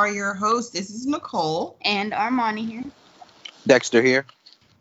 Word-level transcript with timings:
are 0.00 0.10
your 0.10 0.32
hosts. 0.32 0.70
This 0.70 0.88
is 0.88 1.06
Nicole. 1.06 1.76
And 1.82 2.12
Armani 2.12 2.66
here. 2.66 2.84
Dexter 3.66 4.00
here. 4.00 4.24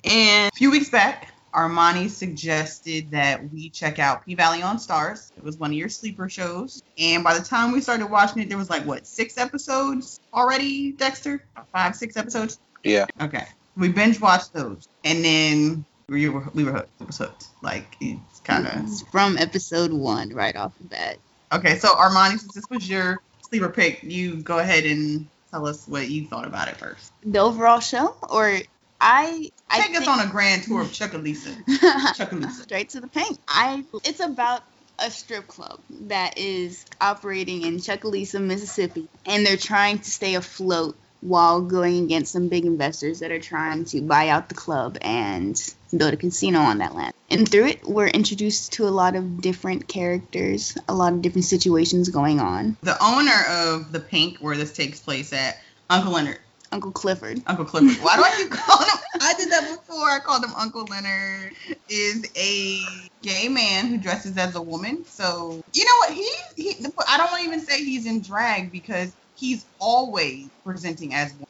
And 0.06 0.50
a 0.50 0.56
few 0.56 0.72
weeks 0.72 0.90
back, 0.90 1.34
Armani 1.54 2.10
suggested 2.10 3.12
that 3.12 3.52
we 3.52 3.70
check 3.70 4.00
out 4.00 4.26
P 4.26 4.34
Valley 4.36 4.62
on 4.62 4.78
Starz. 4.78 5.34
It 5.36 5.44
was 5.44 5.58
one 5.58 5.72
of 5.72 5.76
your 5.76 5.90
sleeper 5.90 6.30
shows. 6.30 6.82
And 6.98 7.22
by 7.22 7.38
the 7.38 7.44
time 7.44 7.74
we 7.74 7.82
started 7.82 8.08
watching 8.08 8.42
it, 8.42 8.48
there 8.48 8.58
was 8.58 8.70
like, 8.70 8.86
what, 8.86 9.06
six 9.06 9.38
episodes 9.38 10.22
already, 10.34 10.94
Dexter? 10.94 11.44
Five, 11.74 11.98
six 11.98 12.16
episodes? 12.16 12.58
Yeah. 12.86 13.06
Okay. 13.20 13.44
We 13.76 13.90
binge 13.90 14.22
watched 14.22 14.54
those. 14.54 14.88
And 15.04 15.26
then 15.26 15.86
we 16.08 16.30
were, 16.30 16.46
we 16.54 16.64
were 16.64 16.72
hooked. 16.72 17.02
It 17.02 17.08
was 17.08 17.18
hooked. 17.18 17.48
Like, 17.62 17.94
it's 18.00 18.40
kind 18.46 18.66
of. 18.66 19.10
From 19.12 19.38
episode 19.38 19.92
one, 19.92 20.30
right 20.30 20.56
off 20.56 20.78
the 20.78 20.86
bat. 20.86 21.18
Okay, 21.52 21.78
so 21.78 21.90
Armani, 21.90 22.38
since 22.40 22.54
this 22.54 22.70
was 22.70 22.90
your 22.90 23.20
sleeper 23.50 23.70
pick, 23.70 24.04
you 24.04 24.38
go 24.38 24.60
ahead 24.60 24.86
and 24.86 25.28
tell 25.52 25.68
us 25.68 25.88
what 25.88 26.10
you 26.10 26.28
thought 26.28 26.46
about 26.46 26.68
it 26.68 26.78
first. 26.78 27.12
The 27.24 27.40
overall 27.40 27.80
show? 27.80 28.16
Or 28.30 28.58
I. 29.02 29.52
I 29.70 29.82
Take 29.82 29.98
us 29.98 30.08
on 30.08 30.20
a 30.20 30.30
grand 30.30 30.64
tour 30.64 30.82
of 30.82 30.88
Chucalissa. 30.88 31.56
Chucalissa. 32.16 32.64
Straight 32.64 32.90
to 32.90 33.02
the 33.02 33.08
paint. 33.08 33.40
I. 33.48 33.84
It's 34.04 34.20
about 34.20 34.62
a 35.00 35.10
strip 35.10 35.48
club 35.48 35.80
that 35.90 36.38
is 36.38 36.86
operating 37.00 37.64
in 37.64 37.78
Chucalissa, 37.78 38.42
Mississippi, 38.42 39.08
and 39.26 39.46
they're 39.46 39.58
trying 39.58 40.00
to 40.00 40.10
stay 40.10 40.36
afloat 40.36 40.98
while 41.22 41.62
going 41.62 42.04
against 42.04 42.32
some 42.32 42.48
big 42.50 42.66
investors 42.66 43.20
that 43.20 43.32
are 43.32 43.40
trying 43.40 43.86
to 43.86 44.02
buy 44.02 44.30
out 44.30 44.50
the 44.50 44.56
club 44.56 44.98
and 45.02 45.62
build 45.96 46.14
a 46.14 46.18
casino 46.18 46.60
on 46.60 46.80
that 46.80 46.96
land. 46.96 47.14
And 47.30 47.50
through 47.50 47.68
it, 47.68 47.88
we're 47.88 48.08
introduced 48.08 48.74
to 48.74 48.88
a 48.88 48.90
lot 48.90 49.16
of 49.16 49.42
different 49.42 49.88
characters, 49.88 50.78
a 50.88 50.94
lot 50.94 51.14
of 51.14 51.22
different 51.22 51.46
situations 51.46 52.10
going 52.10 52.40
on. 52.40 52.78
The 52.82 52.98
owner 53.04 53.44
of 53.50 53.92
the 53.92 54.00
Pink, 54.00 54.38
where 54.40 54.58
this 54.58 54.74
takes 54.74 55.00
place 55.00 55.34
at, 55.34 55.58
Uncle 55.90 56.14
Leonard. 56.14 56.40
Uncle 56.72 56.92
Clifford. 56.92 57.42
Uncle 57.48 57.66
Clifford. 57.66 58.04
Why 58.04 58.16
do 58.16 58.24
I 58.24 58.34
keep 58.38 58.52
calling 58.52 58.88
him? 58.88 58.98
I 59.22 59.34
did 59.34 59.52
that 59.52 59.76
before. 59.76 60.10
I 60.10 60.20
called 60.20 60.44
him 60.44 60.54
Uncle 60.56 60.86
Leonard. 60.86 61.54
Is 61.88 62.30
a 62.36 62.82
gay 63.24 63.50
man 63.50 63.88
who 63.88 63.98
dresses 63.98 64.38
as 64.38 64.56
a 64.56 64.62
woman. 64.62 65.04
So 65.06 65.64
you 65.74 65.86
know 65.86 65.96
what? 65.98 66.14
He 66.14 66.32
he. 66.56 66.86
I 67.08 67.18
don't 67.18 67.32
want 67.32 67.42
to 67.42 67.48
even 67.48 67.60
say 67.62 67.84
he's 67.84 68.06
in 68.06 68.22
drag 68.22 68.72
because 68.72 69.12
he's 69.40 69.66
always 69.80 70.50
presenting 70.64 71.14
as 71.14 71.34
one. 71.34 71.46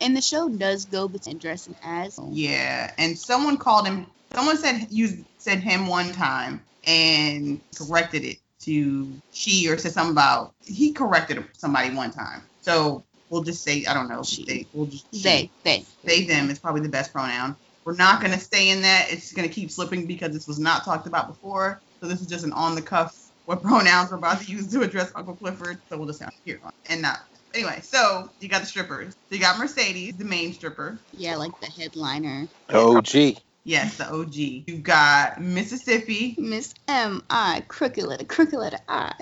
And 0.00 0.16
the 0.16 0.22
show 0.22 0.48
does 0.48 0.86
go 0.86 1.08
between 1.08 1.38
dressing 1.38 1.76
as. 1.82 2.18
Yeah, 2.30 2.92
and 2.96 3.18
someone 3.18 3.58
called 3.58 3.86
him. 3.86 4.06
Someone 4.34 4.56
said 4.56 4.86
you 4.90 5.24
said 5.38 5.60
him 5.60 5.88
one 5.88 6.12
time 6.12 6.62
and 6.86 7.60
corrected 7.76 8.24
it 8.24 8.38
to 8.60 9.12
she 9.32 9.68
or 9.68 9.76
said 9.76 9.92
something 9.92 10.12
about 10.12 10.54
he 10.64 10.92
corrected 10.92 11.44
somebody 11.52 11.94
one 11.94 12.10
time. 12.10 12.42
So 12.62 13.04
we'll 13.28 13.42
just 13.42 13.62
say 13.62 13.84
I 13.84 13.92
don't 13.92 14.08
know. 14.08 14.22
She. 14.22 14.44
They 14.44 14.66
we'll 14.72 14.86
just. 14.86 15.10
They, 15.12 15.50
they. 15.64 15.84
they 16.02 16.24
them 16.24 16.48
is 16.48 16.58
probably 16.58 16.80
the 16.80 16.88
best 16.88 17.12
pronoun. 17.12 17.54
We're 17.84 17.96
not 17.96 18.22
gonna 18.22 18.38
stay 18.38 18.70
in 18.70 18.82
that. 18.82 19.08
It's 19.10 19.32
gonna 19.32 19.48
keep 19.48 19.70
slipping 19.70 20.06
because 20.06 20.32
this 20.32 20.46
was 20.46 20.58
not 20.58 20.84
talked 20.84 21.06
about 21.06 21.28
before. 21.28 21.82
So 22.00 22.08
this 22.08 22.22
is 22.22 22.26
just 22.26 22.44
an 22.44 22.54
on 22.54 22.74
the 22.74 22.82
cuff 22.82 23.29
what 23.50 23.62
pronouns 23.62 24.12
we're 24.12 24.16
about 24.16 24.40
to 24.40 24.52
use 24.52 24.68
to 24.68 24.80
address 24.82 25.10
Uncle 25.16 25.34
Clifford. 25.34 25.76
So 25.88 25.98
we'll 25.98 26.06
just 26.06 26.22
have 26.22 26.32
here 26.44 26.60
and 26.88 27.02
not. 27.02 27.18
Anyway, 27.52 27.80
so 27.82 28.30
you 28.38 28.48
got 28.48 28.60
the 28.60 28.66
strippers. 28.66 29.12
So 29.28 29.34
you 29.34 29.40
got 29.40 29.58
Mercedes, 29.58 30.16
the 30.16 30.24
main 30.24 30.52
stripper. 30.52 31.00
Yeah, 31.16 31.34
like 31.34 31.50
the 31.60 31.66
headliner. 31.66 32.46
OG. 32.72 33.40
Yes, 33.64 33.96
the 33.96 34.08
OG. 34.08 34.34
You've 34.36 34.84
got 34.84 35.40
Mississippi. 35.40 36.36
Miss 36.38 36.72
M 36.86 37.24
I 37.28 37.64
crooked 37.66 38.04
letter 38.04 38.24
crooked 38.24 38.56
letter 38.56 38.78
I. 38.88 39.12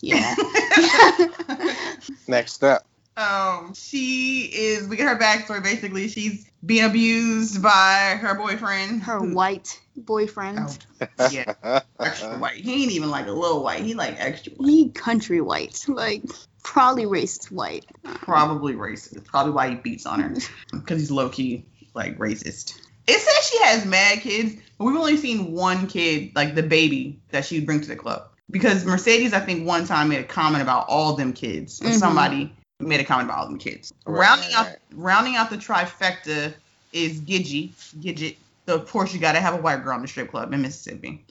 Yeah. 0.00 0.34
Next 2.26 2.64
up. 2.64 2.84
um, 3.16 3.72
she 3.74 4.50
is. 4.52 4.88
We 4.88 4.96
get 4.96 5.06
her 5.06 5.16
backstory. 5.16 5.62
Basically, 5.62 6.08
she's 6.08 6.50
being 6.66 6.84
abused 6.86 7.62
by 7.62 8.18
her 8.20 8.34
boyfriend. 8.34 9.04
Her 9.04 9.20
who- 9.20 9.32
white 9.34 9.80
boyfriend. 10.00 10.58
Oh, 11.00 11.06
yeah, 11.30 11.54
extra 12.00 12.38
white. 12.38 12.56
He 12.56 12.82
ain't 12.82 12.92
even 12.92 13.10
like 13.10 13.26
a 13.26 13.32
little 13.32 13.62
white. 13.62 13.82
He 13.82 13.94
like 13.94 14.16
extra 14.18 14.52
white. 14.54 14.68
He 14.68 14.88
country 14.90 15.40
white. 15.40 15.84
Like 15.88 16.22
probably 16.62 17.04
racist 17.04 17.50
white. 17.50 17.84
Probably 18.02 18.74
racist. 18.74 19.24
Probably 19.26 19.52
why 19.52 19.70
he 19.70 19.74
beats 19.76 20.06
on 20.06 20.20
her 20.20 20.34
because 20.72 21.00
he's 21.00 21.10
low 21.10 21.28
key 21.28 21.66
like 21.94 22.18
racist. 22.18 22.80
It 23.06 23.18
says 23.18 23.48
she 23.48 23.62
has 23.64 23.84
mad 23.84 24.20
kids, 24.20 24.54
but 24.78 24.84
we've 24.84 24.96
only 24.96 25.16
seen 25.16 25.52
one 25.52 25.86
kid, 25.88 26.32
like 26.36 26.54
the 26.54 26.62
baby 26.62 27.20
that 27.30 27.44
she 27.44 27.58
would 27.58 27.66
bring 27.66 27.80
to 27.80 27.88
the 27.88 27.96
club. 27.96 28.28
Because 28.50 28.84
Mercedes, 28.84 29.32
I 29.32 29.40
think, 29.40 29.66
one 29.66 29.86
time 29.86 30.08
made 30.08 30.20
a 30.20 30.24
comment 30.24 30.62
about 30.62 30.86
all 30.88 31.14
them 31.14 31.32
kids, 31.32 31.80
or 31.80 31.88
Mhm. 31.88 31.98
somebody 31.98 32.54
made 32.78 33.00
a 33.00 33.04
comment 33.04 33.28
about 33.28 33.38
all 33.38 33.46
them 33.46 33.58
kids. 33.58 33.92
Right, 34.06 34.20
rounding 34.20 34.52
out, 34.54 34.66
right. 34.66 34.76
rounding 34.92 35.36
out 35.36 35.50
the 35.50 35.56
trifecta 35.56 36.54
is 36.92 37.20
Gidget. 37.20 37.72
Gidget. 38.00 38.36
So 38.70 38.76
of 38.76 38.88
course 38.88 39.12
you 39.12 39.18
got 39.18 39.32
to 39.32 39.40
have 39.40 39.54
a 39.54 39.56
white 39.56 39.82
girl 39.82 39.96
in 39.96 40.02
the 40.02 40.06
strip 40.06 40.30
club 40.30 40.52
in 40.52 40.62
Mississippi. 40.62 41.24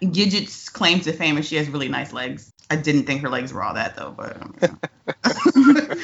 Gidget's 0.00 0.70
claim 0.70 1.00
to 1.00 1.12
fame 1.12 1.36
is 1.36 1.46
she 1.46 1.56
has 1.56 1.68
really 1.68 1.90
nice 1.90 2.14
legs. 2.14 2.50
I 2.70 2.76
didn't 2.76 3.02
think 3.02 3.20
her 3.20 3.28
legs 3.28 3.52
were 3.52 3.62
all 3.62 3.74
that 3.74 3.94
though, 3.94 4.14
but 4.16 4.40
um, 4.40 4.54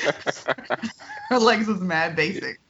her 1.31 1.39
legs 1.39 1.69
was 1.69 1.81
mad 1.81 2.17
basic. 2.17 2.61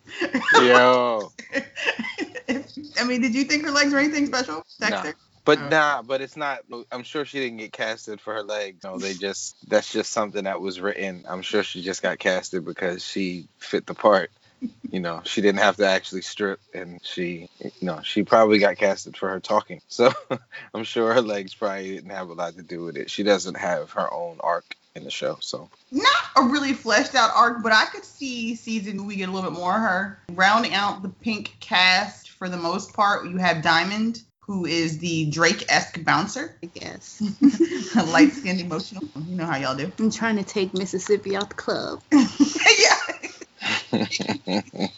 Yo. 0.60 1.32
I 2.48 3.04
mean, 3.04 3.20
did 3.20 3.34
you 3.34 3.42
think 3.42 3.64
her 3.64 3.72
legs 3.72 3.92
were 3.92 3.98
anything 3.98 4.26
special, 4.26 4.62
Dexter? 4.78 5.16
But 5.44 5.59
Oh. 5.59 5.69
nah, 5.69 6.03
but 6.03 6.20
it's 6.20 6.36
not. 6.36 6.60
I'm 6.92 7.03
sure 7.03 7.25
she 7.25 7.41
didn't 7.41 7.56
get 7.56 7.72
casted 7.72 8.20
for 8.20 8.32
her 8.34 8.44
legs. 8.44 8.84
No, 8.84 8.98
they 8.98 9.15
just. 9.15 9.56
That's 9.69 9.91
just 9.91 10.12
something 10.12 10.44
that 10.44 10.60
was 10.60 10.78
written. 10.78 11.25
I'm 11.26 11.42
sure 11.42 11.65
she 11.65 11.82
just 11.82 12.03
got 12.03 12.20
casted 12.20 12.65
because 12.65 13.04
she 13.04 13.48
fit 13.59 13.86
the 13.86 13.95
part. 13.95 14.30
You 14.91 15.01
know, 15.01 15.21
she 15.25 15.41
didn't 15.41 15.60
have 15.60 15.77
to 15.77 15.87
actually 15.87 16.22
strip, 16.22 16.60
and 16.75 17.01
she, 17.05 17.49
you 17.60 17.71
know, 17.83 18.01
she 18.03 18.22
probably 18.22 18.59
got 18.59 18.77
casted 18.77 19.16
for 19.16 19.28
her 19.28 19.41
talking. 19.41 19.81
So 19.89 20.10
I'm 20.75 20.84
sure 20.84 21.13
her 21.13 21.21
legs 21.21 21.55
probably 21.55 21.95
didn't 21.95 22.10
have 22.10 22.31
a 22.31 22.34
lot 22.34 22.57
to 22.57 22.63
do 22.63 22.84
with 22.84 22.97
it. 22.97 23.10
She 23.10 23.22
doesn't 23.22 23.57
have 23.57 23.93
her 23.93 24.13
own 24.13 24.39
arc 24.41 24.77
in 24.95 25.05
the 25.05 25.10
show, 25.10 25.39
so 25.41 25.71
Not 25.93 26.07
a 26.37 26.43
really 26.43 26.72
fleshed 26.72 27.15
out 27.15 27.31
arc, 27.34 27.63
but 27.63 27.72
I 27.72 27.87
could 27.87 28.05
see 28.05 28.55
season 28.55 29.07
we 29.07 29.16
get 29.16 29.28
a 29.28 29.33
little 29.33 29.51
bit 29.51 29.59
more 29.59 29.75
of 29.75 29.81
her. 29.81 30.19
Rounding 30.33 30.75
out 30.75 31.03
the 31.03 31.09
pink 31.09 31.57
cast 31.60 32.31
for 32.31 32.49
the 32.49 32.57
most 32.57 32.95
part, 32.95 33.27
you 33.27 33.37
have 33.37 33.63
Diamond, 33.63 34.22
who 34.41 34.65
is 34.65 34.99
the 34.99 35.27
Drake-esque 35.27 36.03
bouncer, 36.05 36.57
I 36.63 36.66
guess. 36.66 37.22
light 38.13 38.33
skinned, 38.33 38.60
emotional. 38.60 39.05
You 39.27 39.37
know 39.37 39.47
how 39.47 39.57
y'all 39.57 39.77
do. 39.77 39.93
I'm 39.99 40.10
trying 40.10 40.37
to 40.37 40.43
take 40.43 40.72
Mississippi 40.72 41.37
out 41.37 41.51
the 41.51 41.57
club. 41.57 42.03
yeah. 42.10 42.97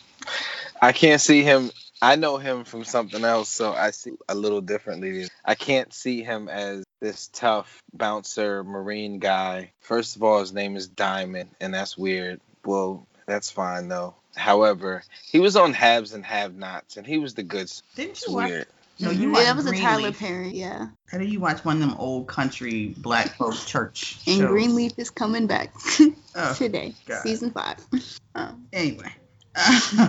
I 0.83 0.93
can't 0.93 1.21
see 1.21 1.43
him. 1.43 1.71
I 2.03 2.17
know 2.17 2.39
him 2.39 2.65
from 2.65 2.85
something 2.85 3.25
else, 3.25 3.51
so 3.51 3.73
I 3.73 3.91
see 3.91 4.13
a 4.29 4.35
little 4.35 4.63
differently. 4.63 5.29
I 5.45 5.55
can't 5.55 5.93
see 5.93 6.23
him 6.23 6.49
as 6.49 6.85
this 7.01 7.29
tough 7.33 7.83
bouncer 7.93 8.65
marine 8.65 9.19
guy. 9.19 9.73
First 9.81 10.17
of 10.17 10.23
all, 10.23 10.41
his 10.41 10.53
name 10.53 10.77
is 10.77 10.89
Diamond, 10.89 11.51
and 11.61 11.75
that's 11.75 11.99
weird. 11.99 12.41
Well, 12.65 13.07
that's 13.27 13.51
fine 13.51 13.89
though. 13.89 14.15
However, 14.35 15.03
he 15.31 15.41
was 15.41 15.57
on 15.57 15.75
Haves 15.75 16.15
and 16.15 16.25
Have 16.25 16.55
Nots, 16.55 16.97
and 16.97 17.07
he 17.07 17.19
was 17.19 17.35
the 17.35 17.43
good. 17.43 17.71
Didn't 17.97 18.23
you 18.27 18.35
watch? 18.35 18.65
Weird. 19.01 19.17
No, 19.17 19.21
you 19.23 19.29
yeah, 19.29 19.33
watched 19.35 19.47
that 19.47 19.57
was 19.57 19.67
a 19.67 19.73
Tyler 19.77 20.01
Greenleaf. 20.01 20.19
Perry, 20.19 20.49
yeah. 20.51 20.87
How 21.11 21.19
do 21.19 21.25
you 21.25 21.41
watch 21.41 21.65
one 21.65 21.77
of 21.77 21.81
them 21.89 21.97
old 21.99 22.27
country 22.29 22.95
black 22.99 23.35
folk 23.39 23.55
church 23.67 24.19
And 24.27 24.39
shows? 24.39 24.49
Greenleaf 24.49 24.93
is 24.99 25.11
coming 25.11 25.47
back 25.47 25.73
Oh, 26.37 26.55
today, 26.55 26.95
God. 27.07 27.23
season 27.23 27.51
five. 27.51 27.77
Um, 28.37 28.65
anyway. 28.73 29.13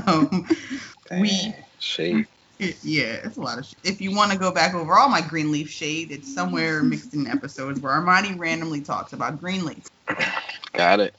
Um, 0.08 0.48
We- 1.10 1.56
shade. 1.80 2.28
Yeah, 2.84 3.14
it's 3.26 3.38
a 3.38 3.42
lot 3.42 3.58
of 3.58 3.66
shit. 3.66 3.80
If 3.84 4.00
you 4.00 4.16
want 4.16 4.32
to 4.32 4.38
go 4.38 4.52
back 4.52 4.76
over 4.76 4.94
all 4.94 5.10
my 5.10 5.22
Greenleaf 5.22 5.68
shade, 5.68 6.12
it's 6.12 6.32
somewhere 6.32 6.84
mixed 6.84 7.16
in 7.16 7.26
episodes 7.26 7.80
where 7.80 7.92
Armani 7.92 8.38
randomly 8.38 8.82
talks 8.82 9.14
about 9.14 9.40
Greenleaf. 9.40 9.88
Got 10.74 11.00
it. 11.00 11.16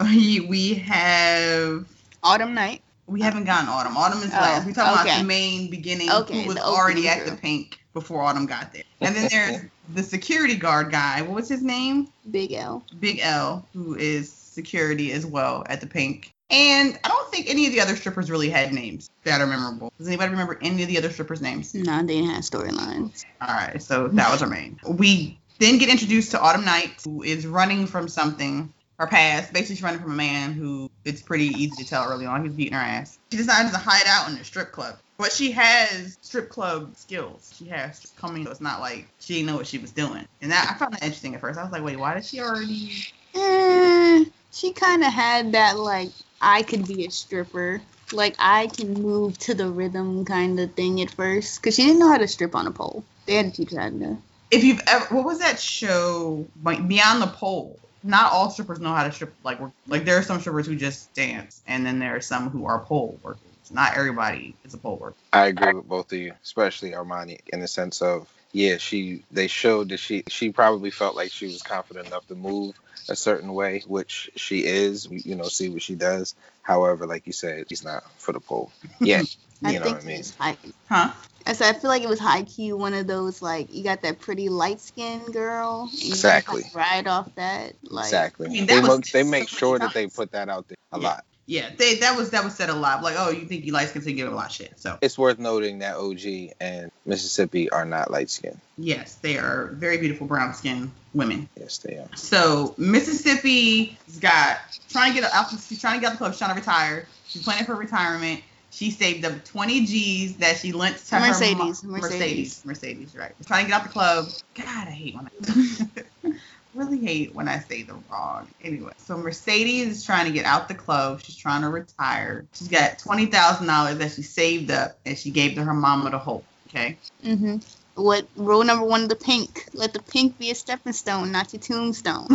We, 0.00 0.40
we 0.40 0.74
have 0.76 1.86
Autumn 2.22 2.54
Night. 2.54 2.80
We 3.08 3.22
haven't 3.22 3.44
gotten 3.44 3.68
Autumn. 3.68 3.96
Autumn 3.96 4.18
is 4.18 4.32
Oh, 4.32 4.36
last. 4.36 4.66
We're 4.66 4.74
talking 4.74 5.02
about 5.02 5.18
the 5.18 5.24
main 5.26 5.70
beginning 5.70 6.10
Okay, 6.10 6.42
who 6.42 6.48
was 6.48 6.58
already 6.58 7.08
opening 7.08 7.26
at 7.26 7.26
the 7.26 7.36
pink 7.36 7.80
before 7.94 8.22
Autumn 8.22 8.46
got 8.46 8.72
there. 8.72 8.84
And 9.00 9.16
then 9.16 9.28
there's 9.30 9.62
the 9.94 10.02
security 10.02 10.56
guard 10.56 10.92
guy. 10.92 11.22
What 11.22 11.34
was 11.34 11.48
his 11.48 11.62
name? 11.62 12.08
Big 12.30 12.52
L. 12.52 12.84
Big 13.00 13.20
L, 13.20 13.66
who 13.72 13.96
is 13.96 14.30
security 14.30 15.12
as 15.12 15.24
well 15.24 15.64
at 15.68 15.80
the 15.80 15.86
pink. 15.86 16.32
And 16.50 16.98
I 17.04 17.08
don't 17.08 17.30
think 17.30 17.48
any 17.50 17.66
of 17.66 17.72
the 17.72 17.80
other 17.80 17.94
strippers 17.96 18.30
really 18.30 18.48
had 18.48 18.72
names 18.72 19.10
that 19.24 19.40
are 19.40 19.46
memorable. 19.46 19.92
Does 19.98 20.06
anybody 20.06 20.30
remember 20.30 20.58
any 20.62 20.82
of 20.82 20.88
the 20.88 20.96
other 20.96 21.10
strippers' 21.10 21.42
names? 21.42 21.74
No, 21.74 21.98
they 21.98 22.20
didn't 22.20 22.30
have 22.30 22.42
storylines. 22.42 23.24
All 23.40 23.48
right, 23.54 23.82
so 23.82 24.08
that 24.08 24.30
was 24.32 24.42
our 24.42 24.48
main. 24.48 24.80
We 24.86 25.38
then 25.58 25.78
get 25.78 25.88
introduced 25.90 26.30
to 26.30 26.40
Autumn 26.40 26.64
Night, 26.64 27.02
who 27.04 27.22
is 27.22 27.46
running 27.46 27.86
from 27.86 28.08
something, 28.08 28.72
her 28.98 29.06
past. 29.06 29.52
Basically, 29.52 29.76
she's 29.76 29.82
running 29.82 30.00
from 30.00 30.12
a 30.12 30.16
man 30.16 30.52
who 30.52 30.90
it's 31.04 31.22
pretty 31.22 31.46
easy 31.46 31.82
to 31.82 31.88
tell 31.88 32.04
early 32.10 32.26
on 32.26 32.44
he's 32.44 32.52
beating 32.52 32.74
her 32.74 32.80
ass. 32.80 33.18
She 33.30 33.38
decides 33.38 33.70
to 33.72 33.78
hide 33.78 34.06
out 34.06 34.28
in 34.28 34.36
a 34.36 34.44
strip 34.44 34.72
club. 34.72 34.96
But 35.18 35.32
she 35.32 35.50
has 35.52 36.16
strip 36.20 36.48
club 36.48 36.94
skills. 36.94 37.52
She 37.56 37.66
has 37.66 38.12
coming, 38.16 38.44
so 38.44 38.50
it's 38.52 38.60
not 38.60 38.80
like 38.80 39.08
she 39.18 39.34
didn't 39.34 39.46
know 39.46 39.56
what 39.56 39.66
she 39.66 39.78
was 39.78 39.90
doing. 39.90 40.24
And 40.40 40.52
that 40.52 40.70
I 40.72 40.78
found 40.78 40.94
that 40.94 41.02
interesting 41.02 41.34
at 41.34 41.40
first. 41.40 41.58
I 41.58 41.64
was 41.64 41.72
like, 41.72 41.82
wait, 41.82 41.98
why 41.98 42.14
does 42.14 42.28
she 42.28 42.40
already 42.40 42.92
Eh, 43.34 44.24
she 44.52 44.72
kind 44.72 45.04
of 45.04 45.12
had 45.12 45.52
that 45.52 45.78
like 45.78 46.10
I 46.40 46.62
could 46.62 46.86
be 46.86 47.04
a 47.04 47.10
stripper, 47.10 47.80
like 48.12 48.36
I 48.38 48.68
can 48.68 48.94
move 48.94 49.38
to 49.38 49.54
the 49.54 49.68
rhythm 49.68 50.24
kind 50.24 50.58
of 50.58 50.74
thing 50.74 51.00
at 51.02 51.10
first, 51.10 51.60
because 51.60 51.74
she 51.74 51.84
didn't 51.84 51.98
know 51.98 52.10
how 52.10 52.18
to 52.18 52.28
strip 52.28 52.54
on 52.54 52.66
a 52.66 52.70
pole. 52.70 53.04
They 53.26 53.34
had 53.34 53.46
to 53.46 53.50
teach 53.52 53.72
her 53.72 53.80
how 53.80 53.90
to. 53.90 54.18
If 54.50 54.64
you've 54.64 54.80
ever, 54.86 55.14
what 55.14 55.24
was 55.24 55.40
that 55.40 55.60
show? 55.60 56.46
Like 56.62 56.86
Beyond 56.88 57.22
the 57.22 57.26
Pole. 57.26 57.78
Not 58.02 58.32
all 58.32 58.50
strippers 58.50 58.80
know 58.80 58.92
how 58.94 59.04
to 59.04 59.12
strip. 59.12 59.34
Like, 59.44 59.60
work- 59.60 59.72
like 59.86 60.04
there 60.04 60.18
are 60.18 60.22
some 60.22 60.40
strippers 60.40 60.66
who 60.66 60.76
just 60.76 61.14
dance, 61.14 61.62
and 61.66 61.84
then 61.86 61.98
there 61.98 62.16
are 62.16 62.20
some 62.20 62.50
who 62.50 62.66
are 62.66 62.84
pole 62.84 63.18
workers. 63.22 63.42
Not 63.70 63.96
everybody 63.96 64.56
is 64.64 64.74
a 64.74 64.78
pole 64.78 64.98
worker. 64.98 65.16
I 65.32 65.46
agree 65.46 65.72
with 65.72 65.86
both 65.88 66.12
of 66.12 66.18
you, 66.18 66.34
especially 66.42 66.92
Armani, 66.92 67.40
in 67.52 67.60
the 67.60 67.68
sense 67.68 68.02
of 68.02 68.28
yeah, 68.52 68.78
she 68.78 69.24
they 69.30 69.46
showed 69.46 69.90
that 69.90 69.98
she 69.98 70.24
she 70.28 70.50
probably 70.52 70.90
felt 70.90 71.16
like 71.16 71.32
she 71.32 71.46
was 71.46 71.62
confident 71.62 72.06
enough 72.06 72.26
to 72.28 72.34
move 72.34 72.74
a 73.10 73.16
certain 73.16 73.52
way, 73.52 73.82
which 73.86 74.30
she 74.36 74.64
is. 74.64 75.06
You 75.10 75.36
know, 75.36 75.44
see 75.44 75.68
what 75.68 75.82
she 75.82 75.96
does. 75.96 76.34
However, 76.62 77.06
like 77.06 77.26
you 77.26 77.32
said, 77.32 77.68
she's 77.68 77.84
not 77.84 78.04
for 78.18 78.32
the 78.32 78.40
pole. 78.40 78.72
Yeah, 79.00 79.22
I 79.64 79.72
you 79.72 79.80
know 79.80 79.86
think 79.86 79.96
what 79.96 80.04
I 80.04 80.06
mean. 80.06 80.20
it 80.20 80.34
high. 80.38 80.56
Huh? 80.88 81.10
I 81.48 81.54
said 81.54 81.74
I 81.74 81.78
feel 81.78 81.88
like 81.90 82.02
it 82.02 82.08
was 82.08 82.18
high 82.20 82.42
key 82.42 82.72
one 82.74 82.92
of 82.94 83.06
those 83.06 83.40
like 83.42 83.72
you 83.74 83.82
got 83.82 84.02
that 84.02 84.20
pretty 84.20 84.48
light 84.50 84.80
skinned 84.80 85.32
girl. 85.32 85.88
and 85.90 85.92
just, 85.92 86.08
Exactly. 86.10 86.62
like, 86.62 86.74
ride 86.74 87.06
off 87.08 87.34
that. 87.36 87.72
Like, 87.84 88.04
exactly. 88.04 88.46
I 88.46 88.50
mean, 88.50 88.66
they, 88.66 88.78
was 88.80 88.88
mo- 88.88 89.00
they 89.12 89.22
make 89.22 89.48
so 89.48 89.56
sure 89.56 89.78
many 89.78 89.88
that 89.88 89.94
they 89.94 90.06
put 90.08 90.32
that 90.32 90.48
out 90.48 90.68
there 90.68 90.76
a 90.92 90.98
Yeah. 91.00 91.08
lot. 91.08 91.24
Yeah, 91.50 91.70
they 91.78 91.94
that 92.00 92.14
was 92.14 92.28
that 92.30 92.44
was 92.44 92.54
said 92.54 92.68
a 92.68 92.74
lot. 92.74 93.02
Like, 93.02 93.14
oh, 93.18 93.30
you 93.30 93.46
think 93.46 93.64
you 93.64 93.72
light 93.72 93.88
skin, 93.88 94.02
so 94.02 94.10
you 94.10 94.16
give 94.16 94.30
a 94.30 94.36
lot 94.36 94.48
of 94.48 94.52
shit. 94.52 94.74
So 94.78 94.98
It's 95.00 95.16
worth 95.16 95.38
noting 95.38 95.78
that 95.78 95.96
OG 95.96 96.52
and 96.60 96.90
Mississippi 97.06 97.70
are 97.70 97.86
not 97.86 98.10
light 98.10 98.28
skinned. 98.28 98.60
yes, 98.76 99.14
they 99.14 99.38
are 99.38 99.68
very 99.72 99.96
beautiful 99.96 100.26
brown 100.26 100.52
skinned 100.52 100.90
women. 101.14 101.48
Yes, 101.58 101.78
they 101.78 101.96
are. 101.96 102.14
So 102.16 102.74
Mississippi's 102.76 104.18
got 104.20 104.58
trying 104.90 105.14
to 105.14 105.20
get 105.22 105.32
out. 105.32 105.50
She's 105.50 105.80
trying 105.80 105.94
to 105.94 106.00
get 106.00 106.08
out 106.08 106.12
the 106.12 106.18
club. 106.18 106.32
She's 106.32 106.38
trying 106.38 106.50
to 106.54 106.60
retire. 106.60 107.06
She's 107.28 107.42
planning 107.42 107.64
for 107.64 107.74
retirement. 107.74 108.42
She 108.78 108.92
saved 108.92 109.24
up 109.24 109.44
20 109.44 109.86
G's 109.86 110.36
that 110.36 110.56
she 110.58 110.70
lent 110.70 110.98
to 111.06 111.16
her 111.16 111.20
Mercedes, 111.22 111.82
Mercedes. 111.82 112.62
Mercedes. 112.62 112.64
Mercedes, 112.64 113.16
right. 113.16 113.32
Trying 113.44 113.64
to 113.64 113.70
get 113.72 113.80
out 113.80 113.82
the 113.82 113.92
club. 113.92 114.26
God, 114.54 114.86
I 114.86 114.92
hate 114.92 115.16
when 115.16 115.26
I 115.26 116.30
really 116.74 117.04
hate 117.04 117.34
when 117.34 117.48
I 117.48 117.58
say 117.58 117.82
the 117.82 117.94
wrong. 118.08 118.46
Anyway, 118.60 118.92
so 118.98 119.16
Mercedes 119.16 119.98
is 119.98 120.04
trying 120.04 120.26
to 120.26 120.32
get 120.32 120.44
out 120.44 120.68
the 120.68 120.76
club. 120.76 121.20
She's 121.24 121.36
trying 121.36 121.62
to 121.62 121.70
retire. 121.70 122.46
She's 122.54 122.68
got 122.68 123.00
twenty 123.00 123.26
thousand 123.26 123.66
dollars 123.66 123.98
that 123.98 124.12
she 124.12 124.22
saved 124.22 124.70
up 124.70 125.00
and 125.04 125.18
she 125.18 125.32
gave 125.32 125.56
to 125.56 125.64
her 125.64 125.74
mama 125.74 126.12
to 126.12 126.18
hold. 126.18 126.44
Okay. 126.68 126.98
hmm 127.24 127.56
What 127.96 128.28
rule 128.36 128.62
number 128.62 128.86
one 128.86 129.02
of 129.02 129.08
the 129.08 129.16
pink? 129.16 129.64
Let 129.74 129.92
the 129.92 130.02
pink 130.04 130.38
be 130.38 130.52
a 130.52 130.54
stepping 130.54 130.92
stone, 130.92 131.32
not 131.32 131.52
your 131.52 131.62
tombstone. 131.62 132.28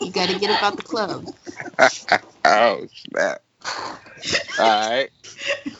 you 0.00 0.10
got 0.10 0.30
to 0.30 0.38
get 0.38 0.48
up 0.52 0.62
out 0.62 0.76
the 0.78 0.84
club. 0.84 1.26
oh 2.46 2.86
snap! 3.10 3.42
All 4.58 4.90
right, 4.90 5.10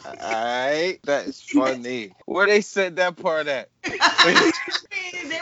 all 0.05 0.15
right. 0.21 0.99
That's 1.03 1.41
funny. 1.41 2.11
Where 2.25 2.47
they 2.47 2.61
said 2.61 2.97
that 2.97 3.15
part 3.15 3.47
at? 3.47 3.69
there 3.83 3.93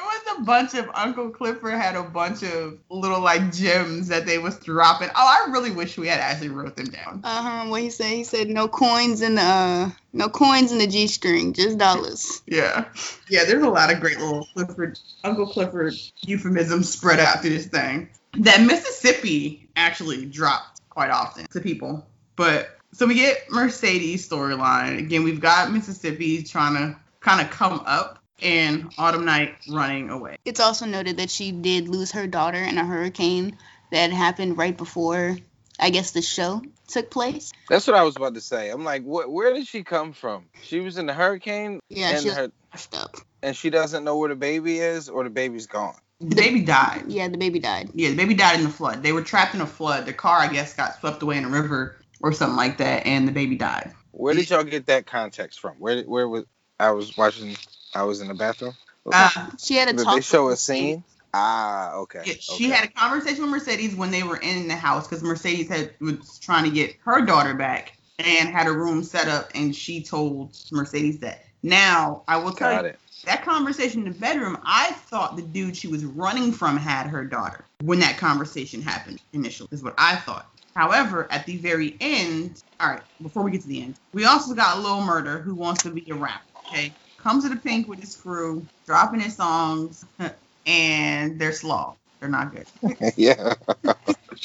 was 0.02 0.38
a 0.38 0.42
bunch 0.42 0.74
of 0.76 0.90
Uncle 0.94 1.30
Clifford 1.30 1.74
had 1.74 1.96
a 1.96 2.04
bunch 2.04 2.44
of 2.44 2.78
little 2.90 3.20
like 3.22 3.54
gems 3.54 4.10
that 4.10 4.26
they 4.26 4.38
was 4.38 4.60
dropping. 4.60 5.10
Oh, 5.10 5.14
I 5.16 5.52
really 5.52 5.72
wish 5.72 5.98
we 5.98 6.08
had 6.08 6.20
actually 6.20 6.50
wrote 6.50 6.76
them 6.76 6.88
down. 6.88 7.22
Uh 7.24 7.42
huh. 7.42 7.70
What 7.70 7.82
he 7.82 7.90
said? 7.90 8.12
He 8.12 8.24
said 8.24 8.50
no 8.50 8.68
coins 8.68 9.22
in 9.22 9.36
the 9.36 9.42
uh, 9.42 9.90
no 10.14 10.30
coins 10.30 10.72
in 10.72 10.78
the 10.78 10.88
g 10.88 11.08
string, 11.08 11.54
just 11.54 11.78
dollars. 11.78 12.42
Yeah, 12.46 12.86
yeah. 13.30 13.46
There's 13.46 13.64
a 13.64 13.70
lot 13.70 13.92
of 13.92 14.00
great 14.00 14.20
little 14.20 14.48
Clifford, 14.54 15.00
Uncle 15.24 15.48
Clifford 15.48 15.94
euphemisms 16.22 16.92
spread 16.92 17.20
out 17.20 17.42
through 17.42 17.52
this 17.52 17.68
thing. 17.68 18.10
That 18.38 18.62
Mississippi 18.62 19.70
actually 19.76 20.26
dropped 20.26 20.82
quite 20.90 21.10
often 21.10 21.48
to 21.52 21.60
people, 21.60 22.06
but 22.36 22.78
so 22.94 23.06
we 23.08 23.16
get 23.16 23.50
Mercedes 23.50 24.28
storyline 24.28 25.00
again. 25.00 25.24
We've 25.24 25.40
got 25.40 25.72
Mississippi 25.72 26.44
trying 26.44 26.76
to 26.76 27.00
kind 27.20 27.42
of 27.42 27.50
come 27.52 27.82
up. 27.86 28.18
And 28.44 28.92
Autumn 28.98 29.24
Night 29.24 29.54
running 29.70 30.10
away. 30.10 30.36
It's 30.46 30.60
also 30.60 30.88
noted 30.88 31.18
that 31.18 31.30
she 31.30 31.52
did 31.52 31.88
lose 31.88 32.12
her 32.14 32.26
daughter 32.26 32.58
in 32.58 32.80
a 32.80 32.84
hurricane 32.84 33.56
that 33.92 34.12
happened 34.12 34.58
right 34.58 34.76
before, 34.76 35.38
I 35.80 35.92
guess, 35.92 36.10
the 36.10 36.24
show 36.24 36.64
took 36.88 37.12
place. 37.12 37.52
That's 37.70 37.86
what 37.86 37.96
I 37.96 38.02
was 38.02 38.16
about 38.16 38.34
to 38.34 38.42
say. 38.42 38.72
I'm 38.72 38.84
like, 38.84 39.04
wh- 39.04 39.32
where 39.32 39.54
did 39.54 39.68
she 39.68 39.84
come 39.84 40.12
from? 40.14 40.46
She 40.64 40.80
was 40.80 40.98
in 40.98 41.06
the 41.06 41.14
hurricane, 41.14 41.82
Yeah, 41.90 42.14
and 42.14 42.22
she 42.24 42.30
was 42.30 42.38
her 42.38 42.52
washed 42.74 42.96
up. 42.96 43.16
and 43.44 43.56
she 43.56 43.70
doesn't 43.70 44.04
know 44.04 44.18
where 44.18 44.30
the 44.30 44.36
baby 44.36 44.80
is, 44.80 45.08
or 45.08 45.24
the 45.24 45.30
baby's 45.30 45.68
gone. 45.68 45.94
The 46.20 46.36
baby 46.36 46.62
died. 46.62 47.04
Yeah, 47.10 47.28
the 47.28 47.38
baby 47.38 47.60
died. 47.60 47.92
Yeah, 47.94 48.10
the 48.10 48.16
baby 48.16 48.34
died 48.34 48.58
in 48.58 48.64
the 48.64 48.72
flood. 48.72 49.04
They 49.04 49.12
were 49.12 49.22
trapped 49.22 49.54
in 49.54 49.62
a 49.62 49.68
flood. 49.68 50.08
The 50.08 50.14
car, 50.14 50.40
I 50.40 50.48
guess, 50.52 50.74
got 50.74 51.00
swept 51.00 51.22
away 51.22 51.38
in 51.38 51.46
a 51.46 51.50
river 51.50 51.98
or 52.24 52.34
something 52.34 52.58
like 52.58 52.78
that, 52.78 53.06
and 53.06 53.28
the 53.28 53.32
baby 53.32 53.56
died. 53.56 53.94
Where 54.12 54.34
did 54.34 54.50
y'all 54.50 54.64
get 54.64 54.88
that 54.88 55.06
context 55.06 55.60
from? 55.60 55.76
Where 55.78 56.02
where 56.04 56.28
was 56.28 56.46
I 56.80 56.92
was 56.92 57.16
watching? 57.18 57.56
I 57.94 58.04
was 58.04 58.22
in 58.22 58.28
the 58.28 58.34
bathroom. 58.34 58.74
Uh, 59.12 59.30
She 59.60 59.76
had 59.76 59.90
a 59.90 59.94
Did 59.96 60.08
they 60.08 60.22
show 60.22 60.50
a 60.50 60.56
scene? 60.58 61.04
Ah, 61.34 61.94
okay. 61.96 62.24
yeah, 62.26 62.36
she 62.40 62.66
okay. 62.66 62.74
had 62.74 62.86
a 62.86 62.88
conversation 62.90 63.44
with 63.44 63.52
Mercedes 63.52 63.96
when 63.96 64.12
they 64.12 64.24
were 64.24 64.38
in 64.38 64.68
the 64.68 64.76
house 64.76 65.08
because 65.08 65.24
Mercedes 65.24 65.70
had 65.70 65.94
was 66.00 66.40
trying 66.40 66.66
to 66.66 66.72
get 66.72 66.96
her 67.06 67.26
daughter 67.26 67.54
back 67.54 67.98
and 68.20 68.50
had 68.50 68.68
a 68.68 68.72
room 68.72 69.04
set 69.04 69.28
up, 69.28 69.50
and 69.56 69.76
she 69.76 70.04
told 70.04 70.54
Mercedes 70.72 71.20
that. 71.20 71.44
Now, 71.64 72.24
I 72.28 72.38
will 72.38 72.52
tell 72.52 72.72
Got 72.72 72.86
you 72.86 72.92
it. 72.92 73.00
that 73.26 73.44
conversation 73.44 74.06
in 74.06 74.14
the 74.14 74.20
bedroom. 74.20 74.58
I 74.64 74.92
thought 74.92 75.36
the 75.36 75.42
dude 75.42 75.78
she 75.78 75.88
was 75.88 76.04
running 76.06 76.52
from 76.52 76.78
had 76.78 77.08
her 77.08 77.24
daughter 77.26 77.66
when 77.84 78.00
that 78.00 78.18
conversation 78.18 78.82
happened 78.82 79.20
initially. 79.34 79.70
Is 79.72 79.84
what 79.84 79.96
I 79.98 80.16
thought. 80.16 80.50
However, 80.76 81.32
at 81.32 81.46
the 81.46 81.58
very 81.58 81.98
end, 82.00 82.62
all 82.80 82.90
right, 82.90 83.04
before 83.22 83.44
we 83.44 83.52
get 83.52 83.62
to 83.62 83.68
the 83.68 83.82
end, 83.84 83.98
we 84.14 84.26
also 84.26 84.54
got 84.56 84.80
Lil 84.80 85.02
Murder 85.02 85.42
who 85.42 85.56
wants 85.56 85.84
to 85.84 85.92
be 85.92 86.10
a 86.10 86.16
rapper. 86.16 86.46
Okay, 86.72 86.98
comes 87.18 87.44
to 87.44 87.50
the 87.50 87.58
pink 87.58 87.88
with 87.88 88.00
his 88.00 88.16
crew, 88.16 88.68
dropping 88.86 89.20
his 89.22 89.36
songs, 89.36 90.06
and 90.66 91.40
they're 91.40 91.54
slow. 91.54 91.98
They're 92.20 92.30
not 92.30 92.54
good. 92.54 92.68
yeah. 93.18 93.56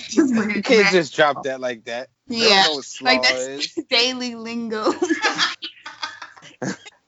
Just 0.09 0.35
You 0.55 0.63
can't 0.63 0.89
back. 0.89 0.91
just 0.91 1.15
drop 1.15 1.43
that 1.43 1.61
like 1.61 1.85
that. 1.85 2.09
They 2.39 2.53
Yeah, 2.53 2.63
know 2.63 2.75
what 2.75 2.85
slaw 2.85 3.09
like 3.09 3.23
that's 3.23 3.49
is. 3.49 3.83
daily 3.91 4.35
lingo. 4.35 4.93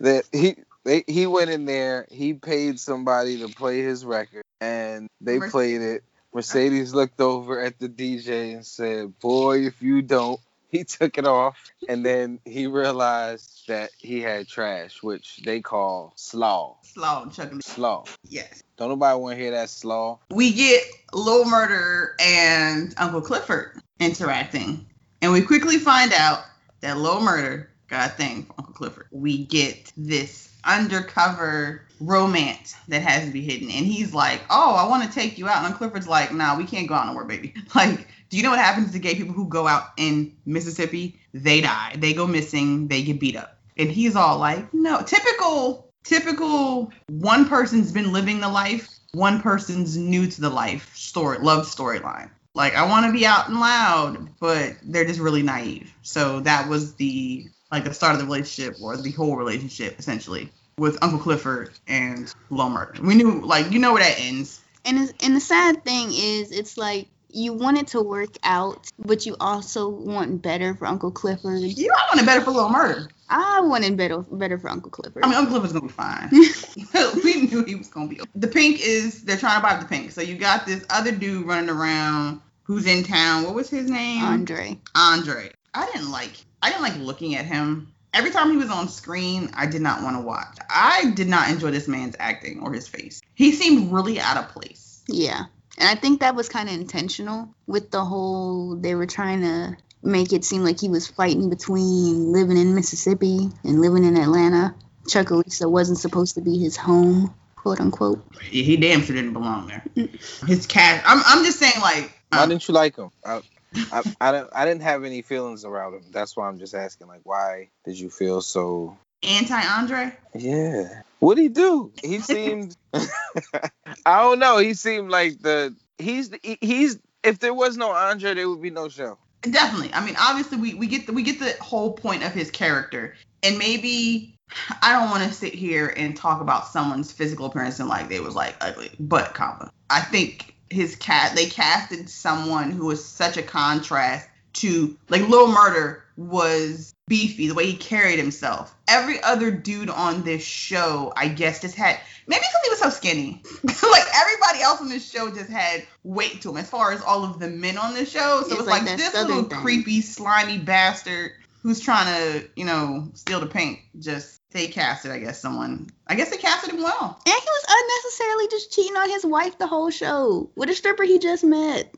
that 0.00 0.24
he 0.32 0.56
they, 0.84 1.04
he 1.06 1.26
went 1.26 1.50
in 1.50 1.64
there, 1.66 2.06
he 2.10 2.34
paid 2.34 2.78
somebody 2.80 3.38
to 3.38 3.48
play 3.48 3.80
his 3.82 4.04
record, 4.04 4.42
and 4.60 5.08
they 5.20 5.40
Mercedes. 5.40 5.52
played 5.52 5.82
it. 5.82 6.04
Mercedes 6.34 6.94
looked 6.94 7.20
over 7.20 7.60
at 7.60 7.78
the 7.78 7.88
DJ 7.88 8.54
and 8.54 8.64
said, 8.64 9.18
"Boy, 9.18 9.66
if 9.66 9.82
you 9.82 10.02
don't." 10.02 10.40
He 10.70 10.84
took 10.84 11.16
it 11.16 11.26
off, 11.26 11.56
and 11.88 12.04
then 12.04 12.40
he 12.44 12.66
realized 12.66 13.68
that 13.68 13.88
he 13.96 14.20
had 14.20 14.48
trash, 14.48 15.02
which 15.02 15.38
they 15.42 15.62
call 15.62 16.12
slaw. 16.16 16.76
Slow, 16.82 17.26
chugging. 17.32 17.62
Slaw. 17.62 18.04
Yes. 18.28 18.62
Don't 18.76 18.90
nobody 18.90 19.18
want 19.18 19.38
to 19.38 19.42
hear 19.42 19.52
that 19.52 19.70
slaw. 19.70 20.18
We 20.30 20.52
get 20.52 20.82
Lil 21.14 21.46
Murder 21.46 22.14
and 22.20 22.92
Uncle 22.98 23.22
Clifford 23.22 23.80
interacting, 23.98 24.84
and 25.22 25.32
we 25.32 25.40
quickly 25.40 25.78
find 25.78 26.12
out 26.12 26.44
that 26.80 26.98
Lil 26.98 27.22
Murder 27.22 27.70
got 27.88 28.10
a 28.10 28.12
thing 28.12 28.42
for 28.42 28.54
Uncle 28.58 28.74
Clifford. 28.74 29.06
We 29.10 29.46
get 29.46 29.90
this 29.96 30.52
undercover 30.64 31.87
romance 32.00 32.74
that 32.88 33.02
has 33.02 33.24
to 33.24 33.30
be 33.30 33.42
hidden, 33.42 33.70
and 33.70 33.86
he's 33.86 34.14
like, 34.14 34.40
"Oh, 34.50 34.74
I 34.74 34.88
want 34.88 35.04
to 35.04 35.14
take 35.14 35.38
you 35.38 35.48
out," 35.48 35.64
and 35.64 35.74
Clifford's 35.74 36.08
like, 36.08 36.32
"Nah, 36.32 36.56
we 36.56 36.64
can't 36.64 36.88
go 36.88 36.94
out 36.94 37.06
nowhere, 37.06 37.24
baby." 37.24 37.54
Like, 37.74 38.08
do 38.28 38.36
you 38.36 38.42
know 38.42 38.50
what 38.50 38.58
happens 38.58 38.92
to 38.92 38.98
gay 38.98 39.14
people 39.14 39.34
who 39.34 39.48
go 39.48 39.66
out 39.66 39.84
in 39.96 40.36
Mississippi? 40.44 41.18
They 41.32 41.60
die. 41.60 41.94
They 41.98 42.12
go 42.12 42.26
missing. 42.26 42.88
They 42.88 43.02
get 43.02 43.20
beat 43.20 43.36
up. 43.36 43.58
And 43.76 43.90
he's 43.90 44.16
all 44.16 44.38
like, 44.38 44.72
"No, 44.74 45.02
typical, 45.02 45.92
typical. 46.04 46.92
One 47.08 47.48
person's 47.48 47.92
been 47.92 48.12
living 48.12 48.40
the 48.40 48.48
life, 48.48 48.88
one 49.12 49.40
person's 49.40 49.96
new 49.96 50.26
to 50.26 50.40
the 50.40 50.50
life 50.50 50.94
story, 50.94 51.38
love 51.38 51.66
storyline. 51.66 52.30
Like, 52.54 52.74
I 52.74 52.86
want 52.88 53.06
to 53.06 53.12
be 53.12 53.24
out 53.24 53.48
and 53.48 53.60
loud, 53.60 54.28
but 54.40 54.74
they're 54.82 55.04
just 55.04 55.20
really 55.20 55.42
naive. 55.42 55.94
So 56.02 56.40
that 56.40 56.68
was 56.68 56.94
the 56.94 57.46
like 57.70 57.84
the 57.84 57.94
start 57.94 58.14
of 58.14 58.18
the 58.18 58.24
relationship 58.24 58.76
or 58.82 58.96
the 58.96 59.10
whole 59.12 59.36
relationship 59.36 59.98
essentially 59.98 60.50
with 60.78 60.98
Uncle 61.02 61.18
Clifford 61.18 61.70
and 61.86 62.32
Lil 62.50 62.70
Murder. 62.70 63.02
We 63.02 63.14
knew, 63.14 63.40
like, 63.40 63.70
you 63.70 63.78
know 63.78 63.92
where 63.92 64.02
that 64.02 64.18
ends. 64.18 64.60
and 64.84 65.12
and 65.22 65.36
the 65.36 65.40
sad 65.40 65.84
thing 65.84 66.08
is, 66.12 66.52
it's 66.52 66.78
like 66.78 67.08
you 67.30 67.52
want 67.52 67.78
it 67.78 67.88
to 67.88 68.00
work 68.00 68.36
out, 68.42 68.88
but 68.98 69.26
you 69.26 69.36
also 69.40 69.88
want 69.88 70.40
better 70.40 70.74
for 70.74 70.86
Uncle 70.86 71.10
Clifford. 71.10 71.60
You 71.60 71.88
know, 71.88 71.94
I 71.94 72.14
wanted 72.14 72.26
better 72.26 72.40
for 72.40 72.50
Lil 72.50 72.70
Murder. 72.70 73.08
I 73.28 73.60
wanted 73.60 73.96
better 73.96 74.18
better 74.20 74.58
for 74.58 74.70
Uncle 74.70 74.90
Clifford. 74.90 75.24
I 75.24 75.28
mean, 75.28 75.36
Uncle 75.36 75.60
Clifford's 75.60 75.72
gonna 75.72 75.86
be 75.86 75.92
fine. 75.92 76.30
we 77.24 77.46
knew 77.46 77.64
he 77.64 77.74
was 77.74 77.88
gonna 77.88 78.08
be. 78.08 78.20
The 78.34 78.48
pink 78.48 78.80
is 78.80 79.24
they're 79.24 79.36
trying 79.36 79.56
to 79.56 79.62
buy 79.62 79.76
the 79.76 79.86
pink. 79.86 80.12
So 80.12 80.22
you 80.22 80.36
got 80.36 80.64
this 80.64 80.84
other 80.88 81.12
dude 81.12 81.46
running 81.46 81.70
around 81.70 82.40
who's 82.62 82.86
in 82.86 83.04
town. 83.04 83.44
What 83.44 83.54
was 83.54 83.68
his 83.68 83.90
name? 83.90 84.22
Andre. 84.22 84.78
Andre. 84.94 85.50
I 85.74 85.86
didn't 85.92 86.10
like. 86.10 86.32
I 86.62 86.70
didn't 86.70 86.82
like 86.82 86.96
looking 86.96 87.34
at 87.34 87.44
him. 87.44 87.92
Every 88.14 88.30
time 88.30 88.50
he 88.50 88.56
was 88.56 88.70
on 88.70 88.88
screen, 88.88 89.50
I 89.54 89.66
did 89.66 89.82
not 89.82 90.02
want 90.02 90.16
to 90.16 90.22
watch. 90.22 90.56
I 90.70 91.10
did 91.14 91.28
not 91.28 91.50
enjoy 91.50 91.70
this 91.70 91.88
man's 91.88 92.16
acting 92.18 92.60
or 92.60 92.72
his 92.72 92.88
face. 92.88 93.20
He 93.34 93.52
seemed 93.52 93.92
really 93.92 94.18
out 94.18 94.36
of 94.38 94.48
place. 94.48 95.02
Yeah. 95.08 95.44
And 95.78 95.88
I 95.88 95.94
think 95.94 96.20
that 96.20 96.34
was 96.34 96.48
kind 96.48 96.68
of 96.68 96.74
intentional 96.74 97.54
with 97.66 97.90
the 97.90 98.04
whole 98.04 98.76
they 98.76 98.94
were 98.94 99.06
trying 99.06 99.42
to 99.42 99.76
make 100.02 100.32
it 100.32 100.44
seem 100.44 100.64
like 100.64 100.80
he 100.80 100.88
was 100.88 101.06
fighting 101.06 101.50
between 101.50 102.32
living 102.32 102.56
in 102.56 102.74
Mississippi 102.74 103.50
and 103.64 103.80
living 103.80 104.04
in 104.04 104.16
Atlanta. 104.16 104.74
Chucalissa 105.06 105.70
wasn't 105.70 105.98
supposed 105.98 106.34
to 106.34 106.40
be 106.40 106.58
his 106.58 106.76
home, 106.76 107.34
quote 107.56 107.80
unquote. 107.80 108.24
He, 108.42 108.62
he 108.62 108.76
damn 108.76 109.02
sure 109.02 109.16
didn't 109.16 109.32
belong 109.32 109.68
there. 109.68 110.08
His 110.46 110.66
cat. 110.66 111.02
I'm, 111.06 111.22
I'm 111.24 111.44
just 111.44 111.58
saying, 111.58 111.80
like, 111.80 112.12
Why 112.30 112.42
um, 112.42 112.48
didn't 112.48 112.66
you 112.68 112.74
like 112.74 112.96
him? 112.96 113.10
I, 113.24 113.40
I, 113.74 114.02
I, 114.20 114.32
don't, 114.32 114.50
I 114.54 114.64
didn't 114.64 114.82
have 114.82 115.04
any 115.04 115.22
feelings 115.22 115.64
around 115.64 115.94
him. 115.94 116.02
That's 116.10 116.36
why 116.36 116.48
I'm 116.48 116.58
just 116.58 116.74
asking. 116.74 117.08
Like, 117.08 117.20
why 117.24 117.70
did 117.84 117.98
you 117.98 118.10
feel 118.10 118.40
so? 118.40 118.96
anti 119.22 119.60
Andre. 119.60 120.12
Yeah. 120.34 121.02
What'd 121.18 121.42
he 121.42 121.48
do? 121.48 121.92
He 122.02 122.18
seemed. 122.20 122.76
I 122.94 124.20
don't 124.20 124.38
know. 124.38 124.58
He 124.58 124.74
seemed 124.74 125.10
like 125.10 125.40
the. 125.40 125.74
He's 125.98 126.30
the, 126.30 126.58
he's. 126.60 126.98
If 127.24 127.40
there 127.40 127.54
was 127.54 127.76
no 127.76 127.90
Andre, 127.90 128.34
there 128.34 128.48
would 128.48 128.62
be 128.62 128.70
no 128.70 128.88
show. 128.88 129.18
Definitely. 129.42 129.92
I 129.92 130.04
mean, 130.04 130.16
obviously, 130.18 130.58
we, 130.58 130.74
we 130.74 130.86
get 130.86 131.06
the 131.06 131.12
we 131.12 131.22
get 131.22 131.38
the 131.38 131.56
whole 131.60 131.92
point 131.92 132.24
of 132.24 132.32
his 132.32 132.50
character, 132.50 133.16
and 133.42 133.58
maybe 133.58 134.36
I 134.82 134.92
don't 134.92 135.10
want 135.10 135.28
to 135.28 135.32
sit 135.32 135.54
here 135.54 135.92
and 135.96 136.16
talk 136.16 136.40
about 136.40 136.68
someone's 136.68 137.12
physical 137.12 137.46
appearance 137.46 137.80
and 137.80 137.88
like 137.88 138.08
they 138.08 138.20
was 138.20 138.34
like 138.34 138.56
ugly, 138.60 138.90
but 138.98 139.34
comma. 139.34 139.70
I 139.90 140.00
think 140.00 140.54
his 140.70 140.96
cat 140.96 141.34
they 141.34 141.46
casted 141.46 142.08
someone 142.10 142.70
who 142.70 142.86
was 142.86 143.04
such 143.04 143.36
a 143.36 143.42
contrast 143.42 144.28
to 144.54 144.96
like 145.08 145.22
Little 145.28 145.48
Murder 145.48 146.04
was 146.16 146.94
beefy 147.06 147.46
the 147.48 147.54
way 147.54 147.66
he 147.66 147.76
carried 147.76 148.18
himself. 148.18 148.74
Every 148.88 149.22
other 149.22 149.50
dude 149.50 149.88
on 149.88 150.22
this 150.24 150.42
show, 150.42 151.12
I 151.16 151.28
guess, 151.28 151.60
just 151.60 151.76
had 151.76 152.00
maybe 152.26 152.40
because 152.40 152.62
he 152.64 152.70
was 152.70 152.78
so 152.80 152.90
skinny. 152.90 153.42
like 153.64 154.04
everybody 154.14 154.60
else 154.62 154.80
on 154.80 154.88
this 154.88 155.08
show 155.08 155.30
just 155.30 155.50
had 155.50 155.86
weight 156.02 156.42
to 156.42 156.50
him 156.50 156.56
as 156.56 156.68
far 156.68 156.92
as 156.92 157.00
all 157.02 157.24
of 157.24 157.38
the 157.38 157.48
men 157.48 157.78
on 157.78 157.94
this 157.94 158.10
show. 158.10 158.42
So 158.42 158.50
It's 158.50 158.60
it's 158.60 158.66
like 158.66 158.82
like, 158.84 158.96
this 158.96 159.14
little 159.14 159.44
thing. 159.44 159.60
creepy, 159.60 160.00
slimy 160.00 160.58
bastard 160.58 161.32
who's 161.62 161.80
trying 161.80 162.06
to, 162.06 162.48
you 162.56 162.64
know, 162.64 163.08
steal 163.14 163.40
the 163.40 163.46
paint. 163.46 163.78
Just 163.98 164.37
they 164.52 164.68
casted, 164.68 165.10
I 165.10 165.18
guess, 165.18 165.40
someone. 165.40 165.88
I 166.06 166.14
guess 166.14 166.30
they 166.30 166.36
casted 166.36 166.74
him 166.74 166.82
well. 166.82 167.20
And 167.26 167.34
he 167.34 167.46
was 167.46 167.64
unnecessarily 167.68 168.48
just 168.48 168.72
cheating 168.72 168.96
on 168.96 169.10
his 169.10 169.24
wife 169.26 169.58
the 169.58 169.66
whole 169.66 169.90
show 169.90 170.50
with 170.56 170.70
a 170.70 170.74
stripper 170.74 171.02
he 171.04 171.18
just 171.18 171.44
met. 171.44 171.92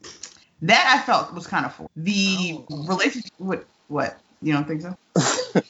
That 0.62 0.98
I 0.98 1.04
felt 1.06 1.32
was 1.32 1.46
kind 1.46 1.64
of 1.64 1.74
full. 1.74 1.90
The 1.96 2.58
Oh. 2.70 2.84
relationship 2.86 3.30
what 3.38 3.66
what? 3.88 4.18
You 4.42 4.52
don't 4.54 4.66
think 4.66 4.82
so? 4.82 4.94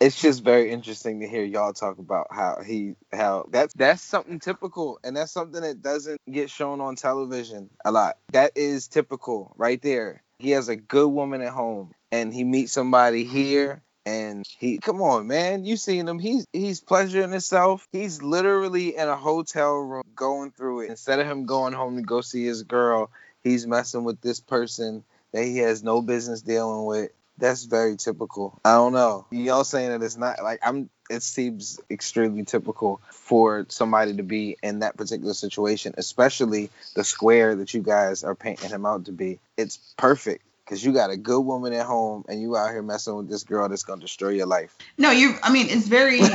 it's 0.00 0.20
just 0.20 0.44
very 0.44 0.70
interesting 0.70 1.20
to 1.20 1.28
hear 1.28 1.44
y'all 1.44 1.72
talk 1.72 1.98
about 1.98 2.28
how 2.30 2.60
he 2.64 2.94
how 3.12 3.46
that's 3.50 3.72
that's 3.74 4.02
something 4.02 4.38
typical 4.38 4.98
and 5.02 5.16
that's 5.16 5.32
something 5.32 5.62
that 5.62 5.82
doesn't 5.82 6.20
get 6.30 6.50
shown 6.50 6.80
on 6.80 6.94
television 6.94 7.70
a 7.84 7.90
lot 7.90 8.16
that 8.32 8.52
is 8.56 8.86
typical 8.88 9.54
right 9.56 9.80
there 9.82 10.22
he 10.38 10.50
has 10.50 10.68
a 10.68 10.76
good 10.76 11.08
woman 11.08 11.40
at 11.40 11.52
home 11.52 11.92
and 12.12 12.32
he 12.34 12.44
meets 12.44 12.72
somebody 12.72 13.24
here 13.24 13.82
and 14.06 14.44
he 14.58 14.78
come 14.78 15.00
on 15.00 15.26
man 15.26 15.64
you 15.64 15.76
seen 15.76 16.06
him 16.06 16.18
he's 16.18 16.46
he's 16.52 16.80
pleasuring 16.80 17.30
himself 17.30 17.88
he's 17.92 18.22
literally 18.22 18.96
in 18.96 19.08
a 19.08 19.16
hotel 19.16 19.74
room 19.76 20.04
going 20.14 20.50
through 20.50 20.80
it 20.80 20.90
instead 20.90 21.20
of 21.20 21.26
him 21.26 21.46
going 21.46 21.72
home 21.72 21.96
to 21.96 22.02
go 22.02 22.20
see 22.20 22.44
his 22.44 22.62
girl 22.62 23.10
he's 23.42 23.66
messing 23.66 24.04
with 24.04 24.20
this 24.20 24.40
person 24.40 25.04
that 25.32 25.44
he 25.44 25.58
has 25.58 25.82
no 25.82 26.02
business 26.02 26.42
dealing 26.42 26.84
with 26.84 27.10
that's 27.38 27.64
very 27.64 27.96
typical. 27.96 28.60
I 28.64 28.74
don't 28.74 28.92
know. 28.92 29.26
Y'all 29.30 29.64
saying 29.64 29.90
that 29.90 30.02
it's 30.02 30.16
not 30.16 30.42
like 30.42 30.60
I'm. 30.62 30.88
It 31.10 31.22
seems 31.22 31.80
extremely 31.90 32.44
typical 32.44 33.02
for 33.10 33.66
somebody 33.68 34.16
to 34.16 34.22
be 34.22 34.56
in 34.62 34.78
that 34.78 34.96
particular 34.96 35.34
situation, 35.34 35.94
especially 35.98 36.70
the 36.94 37.04
square 37.04 37.56
that 37.56 37.74
you 37.74 37.82
guys 37.82 38.24
are 38.24 38.34
painting 38.34 38.70
him 38.70 38.86
out 38.86 39.06
to 39.06 39.12
be. 39.12 39.38
It's 39.56 39.76
perfect 39.98 40.42
because 40.64 40.84
you 40.84 40.92
got 40.92 41.10
a 41.10 41.16
good 41.16 41.40
woman 41.40 41.72
at 41.72 41.86
home 41.86 42.24
and 42.28 42.40
you 42.40 42.56
out 42.56 42.70
here 42.70 42.82
messing 42.82 43.16
with 43.16 43.28
this 43.28 43.44
girl 43.44 43.68
that's 43.68 43.82
gonna 43.82 44.00
destroy 44.00 44.30
your 44.30 44.46
life. 44.46 44.76
No, 44.96 45.10
you. 45.10 45.34
I 45.42 45.52
mean, 45.52 45.66
it's 45.68 45.86
very. 45.86 46.20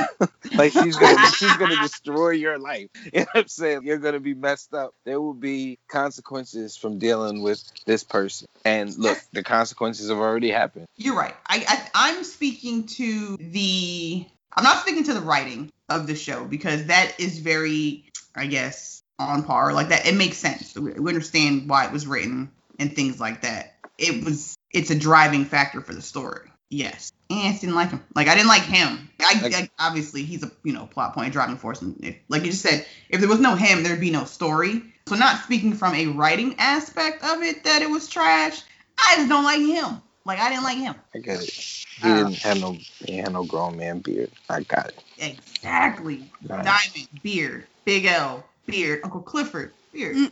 Like 0.55 0.74
she's 0.74 0.98
gonna 0.98 1.31
she's 1.31 1.55
gonna 1.57 1.79
destroy 1.81 2.31
your 2.31 2.57
life. 2.57 2.89
You 3.13 3.21
know 3.21 3.25
what 3.33 3.41
I'm 3.43 3.48
saying? 3.48 3.81
You're 3.83 3.98
gonna 3.98 4.19
be 4.19 4.33
messed 4.33 4.74
up. 4.74 4.93
There 5.05 5.19
will 5.21 5.33
be 5.33 5.79
consequences 5.88 6.75
from 6.75 6.98
dealing 6.98 7.41
with 7.41 7.63
this 7.86 8.03
person. 8.03 8.48
And 8.65 8.95
look, 8.98 9.17
the 9.31 9.43
consequences 9.43 10.09
have 10.09 10.17
already 10.17 10.50
happened. 10.50 10.88
You're 10.95 11.15
right. 11.15 11.36
I, 11.48 11.63
I 11.67 11.89
I'm 11.93 12.24
speaking 12.24 12.88
to 12.88 13.38
the. 13.38 14.25
I'm 14.53 14.63
not 14.63 14.79
speaking 14.79 15.03
to 15.05 15.13
the 15.13 15.21
writing 15.21 15.71
of 15.88 16.07
the 16.07 16.15
show 16.15 16.45
because 16.45 16.86
that 16.86 17.19
is 17.19 17.39
very, 17.39 18.05
I 18.36 18.48
guess, 18.48 19.01
on 19.17 19.43
par. 19.43 19.74
Like 19.74 19.89
that, 19.89 20.07
it 20.07 20.15
makes 20.15 20.38
sense. 20.38 20.75
We, 20.75 20.93
we 20.93 21.09
understand 21.12 21.69
why 21.69 21.86
it 21.86 21.91
was 21.91 22.07
written 22.07 22.51
and 22.79 22.95
things 22.95 23.19
like 23.19 23.41
that. 23.41 23.75
It 24.00 24.24
was. 24.24 24.56
It's 24.72 24.91
a 24.91 24.98
driving 24.98 25.46
factor 25.46 25.82
for 25.82 25.94
the 25.94 26.01
story. 26.01 26.50
Yes. 26.70 27.12
And 27.32 27.39
I 27.39 27.50
just 27.50 27.62
didn't 27.62 27.75
like 27.75 27.89
him. 27.89 28.03
Like 28.15 28.27
I 28.27 28.36
didn't 28.36 28.48
like 28.50 28.62
him. 28.63 29.10
I, 29.20 29.39
Like- 29.41 29.56
I 29.56 29.70
obviously 29.79 30.24
he's 30.24 30.44
a 30.44 30.51
you 30.63 30.74
know 30.74 30.86
plot 30.86 31.13
point 31.15 31.34
driving 31.34 31.58
force. 31.58 31.82
And 31.82 32.03
if, 32.03 32.15
like 32.27 32.44
you 32.46 32.51
just 32.51 32.62
said, 32.63 32.86
if 33.10 33.20
there 33.20 33.29
was 33.29 33.39
no 33.39 33.56
him, 33.56 33.84
there'd 33.84 34.00
be 34.00 34.12
no 34.12 34.25
story. 34.25 34.84
So 35.08 35.15
not 35.15 35.44
speaking 35.44 35.74
from 35.74 35.96
a 35.96 36.08
writing 36.08 36.56
aspect 36.60 37.24
of 37.24 37.41
it 37.41 37.63
that 37.63 37.82
it 37.82 37.89
was 37.89 38.08
trash. 38.08 38.62
I 39.00 39.15
just 39.18 39.29
don't 39.29 39.44
like 39.44 39.62
him. 39.62 40.01
Like 40.25 40.39
I 40.39 40.50
didn't 40.50 40.63
like 40.63 40.77
him. 40.77 40.94
I 41.15 41.18
get 41.20 41.41
it. 41.41 41.50
He 41.50 42.10
Uh, 42.12 42.15
didn't 42.15 42.38
have 42.38 42.62
no 42.62 42.74
he 43.06 43.18
had 43.18 43.34
no 43.34 43.44
grown 43.44 43.75
man 43.77 44.00
beard. 44.00 44.29
I 44.50 44.62
got 44.62 44.89
it. 44.89 45.03
Exactly. 45.18 46.29
Right. 46.48 46.63
Diamond, 46.63 47.08
beard, 47.24 47.65
Big 47.86 48.06
L, 48.06 48.46
beard, 48.68 49.01
Uncle 49.03 49.22
Clifford, 49.22 49.74
beard. 49.91 50.15
Mm. 50.15 50.29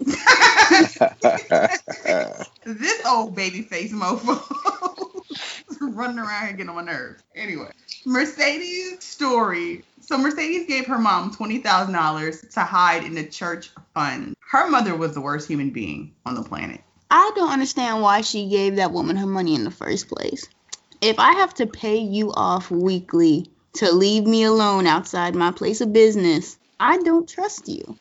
this 2.63 3.05
old 3.05 3.35
baby 3.35 3.61
face 3.61 3.91
mofo 3.91 4.41
running 5.81 6.19
around 6.19 6.47
here 6.47 6.55
getting 6.57 6.69
on 6.69 6.75
my 6.75 6.83
nerves. 6.83 7.23
Anyway, 7.35 7.71
Mercedes' 8.05 9.03
story. 9.03 9.83
So 10.01 10.17
Mercedes 10.17 10.67
gave 10.67 10.87
her 10.87 10.97
mom 10.97 11.33
twenty 11.33 11.59
thousand 11.59 11.93
dollars 11.93 12.41
to 12.53 12.61
hide 12.61 13.03
in 13.03 13.15
the 13.15 13.25
church 13.25 13.69
fund. 13.93 14.35
Her 14.39 14.69
mother 14.69 14.95
was 14.95 15.13
the 15.13 15.21
worst 15.21 15.47
human 15.47 15.71
being 15.71 16.13
on 16.25 16.35
the 16.35 16.43
planet. 16.43 16.81
I 17.09 17.31
don't 17.35 17.51
understand 17.51 18.01
why 18.01 18.21
she 18.21 18.49
gave 18.49 18.77
that 18.77 18.91
woman 18.91 19.15
her 19.17 19.27
money 19.27 19.55
in 19.55 19.63
the 19.63 19.71
first 19.71 20.09
place. 20.09 20.47
If 20.99 21.19
I 21.19 21.33
have 21.33 21.53
to 21.55 21.67
pay 21.67 21.97
you 21.97 22.33
off 22.33 22.71
weekly 22.71 23.49
to 23.73 23.91
leave 23.93 24.25
me 24.25 24.43
alone 24.43 24.87
outside 24.87 25.35
my 25.35 25.51
place 25.51 25.81
of 25.81 25.93
business, 25.93 26.57
I 26.79 26.97
don't 26.97 27.29
trust 27.29 27.67
you. 27.67 27.97